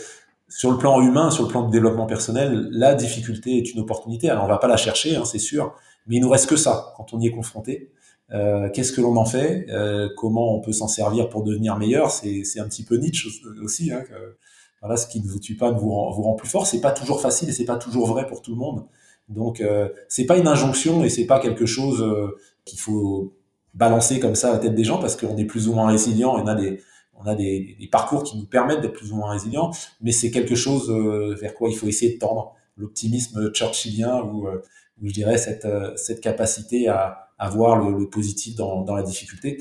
sur 0.48 0.72
le 0.72 0.78
plan 0.78 1.02
humain, 1.02 1.32
sur 1.32 1.44
le 1.44 1.50
plan 1.50 1.66
de 1.66 1.72
développement 1.72 2.06
personnel, 2.06 2.68
la 2.72 2.94
difficulté 2.94 3.58
est 3.58 3.74
une 3.74 3.80
opportunité. 3.80 4.30
Alors 4.30 4.45
on 4.45 4.48
va 4.48 4.60
pas 4.60 4.68
la 4.68 4.78
chercher, 4.78 5.16
hein, 5.16 5.26
c'est 5.26 5.40
sûr, 5.40 5.74
mais 6.06 6.18
il 6.18 6.22
nous 6.22 6.30
reste 6.30 6.48
que 6.48 6.56
ça 6.56 6.94
quand 6.95 7.14
on 7.14 7.20
y 7.20 7.28
est 7.28 7.32
confronté. 7.32 7.91
Euh, 8.34 8.69
Qu'est-ce 8.73 8.91
que 8.91 9.01
l'on 9.01 9.15
en 9.18 9.26
fait? 9.26 9.68
Euh, 9.69 10.10
Comment 10.18 10.55
on 10.55 10.61
peut 10.61 10.73
s'en 10.73 10.88
servir 10.88 11.30
pour 11.30 11.43
devenir 11.43 11.77
meilleur? 11.77 12.11
C'est 12.11 12.60
un 12.60 12.68
petit 12.68 12.84
peu 12.84 12.95
Nietzsche 12.97 13.30
aussi. 13.61 13.91
Hein, 13.91 14.01
que, 14.01 14.38
voilà, 14.84 14.97
ce 14.97 15.07
qui 15.07 15.22
ne 15.22 15.27
vous 15.27 15.39
tue 15.39 15.55
pas 15.55 15.72
ne 15.72 15.80
vous 15.80 15.89
rend, 15.89 16.34
plus 16.35 16.49
fort. 16.49 16.68
C'est 16.68 16.81
pas 16.81 16.91
toujours 16.91 17.22
facile 17.22 17.47
et 17.47 17.53
c'est 17.53 17.64
pas 17.64 17.77
toujours 17.77 18.05
vrai 18.05 18.27
pour 18.27 18.41
tout 18.41 18.51
le 18.51 18.57
monde. 18.57 18.85
Donc 19.30 19.61
euh, 19.61 19.88
c'est 20.10 20.26
pas 20.26 20.38
une 20.38 20.47
injonction 20.47 21.05
et 21.05 21.10
c'est 21.10 21.26
pas 21.26 21.39
quelque 21.39 21.65
chose 21.65 22.01
euh, 22.01 22.38
qu'il 22.65 22.77
faut 22.80 23.34
balancer 23.73 24.19
comme 24.19 24.35
ça 24.35 24.49
à 24.49 24.53
la 24.53 24.60
tête 24.60 24.76
des 24.76 24.84
gens 24.84 24.99
parce 24.99 25.15
qu'on 25.15 25.38
est 25.38 25.45
plus 25.45 25.69
ou 25.69 25.73
moins 25.73 25.88
résilient. 25.88 26.35
On 26.35 26.45
a 26.47 26.53
des 26.53 26.81
on 27.15 27.26
a 27.26 27.34
des, 27.34 27.77
des 27.80 27.88
parcours 27.88 28.23
qui 28.23 28.38
nous 28.38 28.45
permettent 28.45 28.81
d'être 28.81 28.93
plus 28.93 29.14
ou 29.14 29.15
moins 29.15 29.31
résilients, 29.31 29.72
mais 30.01 30.11
c'est 30.11 30.31
quelque 30.31 30.55
chose 30.55 30.89
euh, 30.89 31.34
vers 31.39 31.53
quoi 31.55 31.69
il 31.69 31.76
faut 31.77 31.88
essayer 31.88 32.15
de 32.15 32.19
tendre. 32.19 32.53
L'optimisme 32.76 33.53
churchillien 33.53 34.22
ou 34.22 34.47
euh, 34.47 34.61
je 35.01 35.14
dirais 35.14 35.38
cette, 35.38 35.68
cette 35.95 36.19
capacité 36.19 36.89
à, 36.89 37.23
à 37.38 37.49
voir 37.49 37.77
le, 37.77 37.97
le 37.97 38.10
positif 38.10 38.55
dans, 38.55 38.84
dans, 38.84 38.95
la 38.95 39.03
difficulté. 39.03 39.57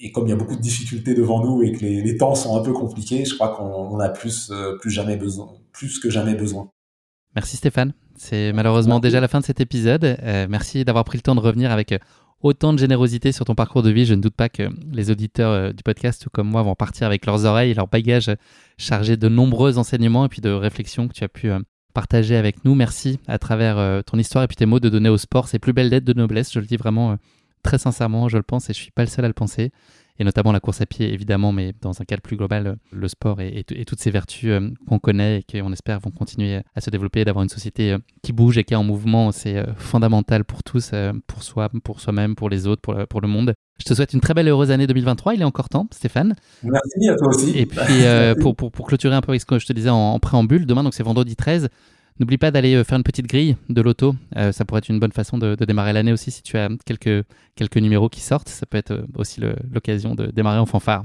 Et 0.00 0.12
comme 0.12 0.26
il 0.26 0.30
y 0.30 0.32
a 0.32 0.36
beaucoup 0.36 0.56
de 0.56 0.60
difficultés 0.60 1.14
devant 1.14 1.44
nous 1.44 1.62
et 1.62 1.72
que 1.72 1.80
les, 1.80 2.02
les 2.02 2.16
temps 2.16 2.34
sont 2.34 2.58
un 2.58 2.62
peu 2.62 2.72
compliqués, 2.72 3.24
je 3.24 3.34
crois 3.34 3.56
qu'on 3.56 3.98
a 3.98 4.08
plus, 4.08 4.50
euh, 4.50 4.76
plus, 4.78 4.90
jamais 4.90 5.16
besoin, 5.16 5.48
plus 5.72 5.98
que 5.98 6.10
jamais 6.10 6.34
besoin. 6.34 6.70
Merci 7.34 7.56
Stéphane. 7.56 7.92
C'est 8.16 8.52
malheureusement 8.52 8.98
déjà 8.98 9.20
la 9.20 9.28
fin 9.28 9.40
de 9.40 9.44
cet 9.44 9.60
épisode. 9.60 10.04
Euh, 10.04 10.46
merci 10.48 10.84
d'avoir 10.84 11.04
pris 11.04 11.18
le 11.18 11.22
temps 11.22 11.34
de 11.34 11.40
revenir 11.40 11.70
avec 11.70 11.92
euh, 11.92 11.98
autant 12.42 12.72
de 12.72 12.78
générosité 12.78 13.32
sur 13.32 13.44
ton 13.44 13.54
parcours 13.54 13.82
de 13.82 13.90
vie. 13.90 14.06
Je 14.06 14.14
ne 14.14 14.20
doute 14.20 14.34
pas 14.34 14.48
que 14.48 14.68
les 14.90 15.10
auditeurs 15.10 15.72
du 15.72 15.82
podcast, 15.82 16.22
tout 16.22 16.30
comme 16.30 16.48
moi, 16.48 16.62
vont 16.62 16.74
partir 16.74 17.06
avec 17.06 17.26
leurs 17.26 17.44
oreilles 17.44 17.70
et 17.70 17.74
leurs 17.74 17.88
bagages 17.88 18.30
chargés 18.78 19.16
de 19.16 19.28
nombreux 19.28 19.78
enseignements 19.78 20.24
et 20.24 20.28
puis 20.28 20.40
de 20.40 20.50
réflexions 20.50 21.08
que 21.08 21.14
tu 21.14 21.24
as 21.24 21.28
pu 21.28 21.50
partager 21.96 22.36
avec 22.36 22.62
nous. 22.66 22.74
Merci 22.74 23.18
à 23.26 23.38
travers 23.38 23.78
euh, 23.78 24.02
ton 24.02 24.18
histoire 24.18 24.44
et 24.44 24.48
puis 24.48 24.56
tes 24.56 24.66
mots 24.66 24.80
de 24.80 24.90
donner 24.90 25.08
au 25.08 25.16
sport 25.16 25.48
ses 25.48 25.58
plus 25.58 25.72
belles 25.72 25.88
dettes 25.88 26.04
de 26.04 26.12
noblesse. 26.12 26.52
Je 26.52 26.60
le 26.60 26.66
dis 26.66 26.76
vraiment 26.76 27.12
euh, 27.12 27.16
très 27.62 27.78
sincèrement, 27.78 28.28
je 28.28 28.36
le 28.36 28.42
pense 28.42 28.68
et 28.68 28.74
je 28.74 28.78
suis 28.78 28.90
pas 28.90 29.00
le 29.00 29.08
seul 29.08 29.24
à 29.24 29.28
le 29.28 29.34
penser. 29.34 29.72
Et 30.18 30.24
notamment 30.24 30.52
la 30.52 30.60
course 30.60 30.80
à 30.80 30.86
pied, 30.86 31.12
évidemment, 31.12 31.52
mais 31.52 31.74
dans 31.80 32.00
un 32.00 32.04
cadre 32.04 32.22
plus 32.22 32.36
global, 32.36 32.66
euh, 32.66 32.74
le 32.92 33.08
sport 33.08 33.40
et, 33.40 33.48
et, 33.48 33.80
et 33.80 33.84
toutes 33.84 34.00
ces 34.00 34.10
vertus 34.10 34.52
qu'on 34.88 34.98
connaît 34.98 35.40
et 35.40 35.60
qu'on 35.60 35.72
espère 35.72 36.00
vont 36.00 36.10
continuer 36.10 36.60
à 36.74 36.80
se 36.80 36.90
développer, 36.90 37.24
d'avoir 37.24 37.42
une 37.42 37.48
société 37.48 37.96
qui 38.22 38.32
bouge 38.32 38.58
et 38.58 38.64
qui 38.64 38.74
est 38.74 38.76
en 38.76 38.84
mouvement, 38.84 39.32
c'est 39.32 39.64
fondamental 39.76 40.44
pour 40.44 40.62
tous, 40.62 40.92
pour 41.26 41.42
soi, 41.42 41.68
pour 41.84 42.00
soi-même, 42.00 42.34
pour 42.34 42.48
les 42.48 42.66
autres, 42.66 42.80
pour 42.82 42.94
le, 42.94 43.06
pour 43.06 43.20
le 43.20 43.28
monde. 43.28 43.54
Je 43.78 43.84
te 43.84 43.94
souhaite 43.94 44.14
une 44.14 44.20
très 44.20 44.32
belle 44.32 44.48
et 44.48 44.50
heureuse 44.50 44.70
année 44.70 44.86
2023. 44.86 45.34
Il 45.34 45.42
est 45.42 45.44
encore 45.44 45.68
temps, 45.68 45.86
Stéphane. 45.92 46.34
Merci 46.62 47.08
à 47.08 47.16
toi 47.16 47.28
aussi. 47.28 47.58
Et 47.58 47.66
puis, 47.66 47.78
euh, 48.04 48.34
pour, 48.34 48.56
pour, 48.56 48.72
pour, 48.72 48.86
clôturer 48.86 49.14
un 49.14 49.20
peu 49.20 49.32
avec 49.32 49.40
ce 49.40 49.46
que 49.46 49.58
je 49.58 49.66
te 49.66 49.72
disais 49.72 49.90
en, 49.90 49.96
en 49.96 50.18
préambule, 50.18 50.66
demain, 50.66 50.82
donc 50.82 50.94
c'est 50.94 51.02
vendredi 51.02 51.36
13, 51.36 51.68
N'oublie 52.18 52.38
pas 52.38 52.50
d'aller 52.50 52.82
faire 52.84 52.96
une 52.96 53.04
petite 53.04 53.26
grille 53.26 53.56
de 53.68 53.82
l'auto. 53.82 54.14
Euh, 54.36 54.52
ça 54.52 54.64
pourrait 54.64 54.78
être 54.78 54.88
une 54.88 54.98
bonne 54.98 55.12
façon 55.12 55.36
de, 55.38 55.54
de 55.54 55.64
démarrer 55.64 55.92
l'année 55.92 56.12
aussi 56.12 56.30
si 56.30 56.42
tu 56.42 56.56
as 56.56 56.68
quelques, 56.84 57.26
quelques 57.54 57.76
numéros 57.76 58.08
qui 58.08 58.20
sortent. 58.20 58.48
Ça 58.48 58.66
peut 58.66 58.78
être 58.78 59.04
aussi 59.16 59.40
l'occasion 59.72 60.14
de 60.14 60.26
démarrer 60.26 60.58
en 60.58 60.66
fanfare. 60.66 61.04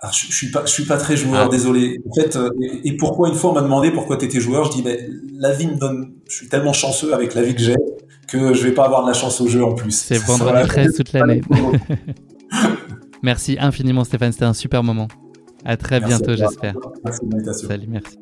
Alors, 0.00 0.12
je, 0.12 0.26
je 0.26 0.34
suis 0.34 0.50
pas, 0.50 0.64
je 0.66 0.70
suis 0.70 0.84
pas 0.84 0.96
très 0.96 1.16
joueur, 1.16 1.46
ah. 1.46 1.48
désolé. 1.48 2.00
En 2.08 2.14
fait, 2.14 2.34
euh, 2.36 2.50
et, 2.60 2.88
et, 2.88 2.96
pourquoi 2.96 3.28
une 3.28 3.36
fois 3.36 3.50
on 3.50 3.54
m'a 3.54 3.62
demandé 3.62 3.92
pourquoi 3.92 4.16
tu 4.16 4.24
étais 4.24 4.40
joueur, 4.40 4.64
je 4.64 4.72
dis 4.72 4.82
ben, 4.82 4.98
la 5.38 5.52
vie 5.52 5.68
me 5.68 5.76
donne, 5.76 6.14
je 6.28 6.36
suis 6.36 6.48
tellement 6.48 6.72
chanceux 6.72 7.14
avec 7.14 7.34
la 7.34 7.42
vie 7.42 7.54
que 7.54 7.60
j'ai 7.62 7.76
que 8.28 8.54
je 8.54 8.62
vais 8.62 8.72
pas 8.72 8.86
avoir 8.86 9.02
de 9.02 9.08
la 9.08 9.14
chance 9.14 9.40
au 9.40 9.46
jeu 9.46 9.64
en 9.64 9.74
plus. 9.74 9.92
C'est 9.92 10.18
vendredi 10.18 10.66
13 10.66 10.96
toute 10.96 11.12
l'année. 11.12 11.42
merci 13.22 13.56
infiniment 13.60 14.04
Stéphane, 14.04 14.32
c'était 14.32 14.44
un 14.44 14.54
super 14.54 14.82
moment. 14.82 15.08
À 15.64 15.76
très 15.76 16.00
merci 16.00 16.16
bientôt, 16.16 16.34
j'espère. 16.34 16.74
Merci 17.04 17.66
Salut, 17.66 17.86
merci. 17.88 18.21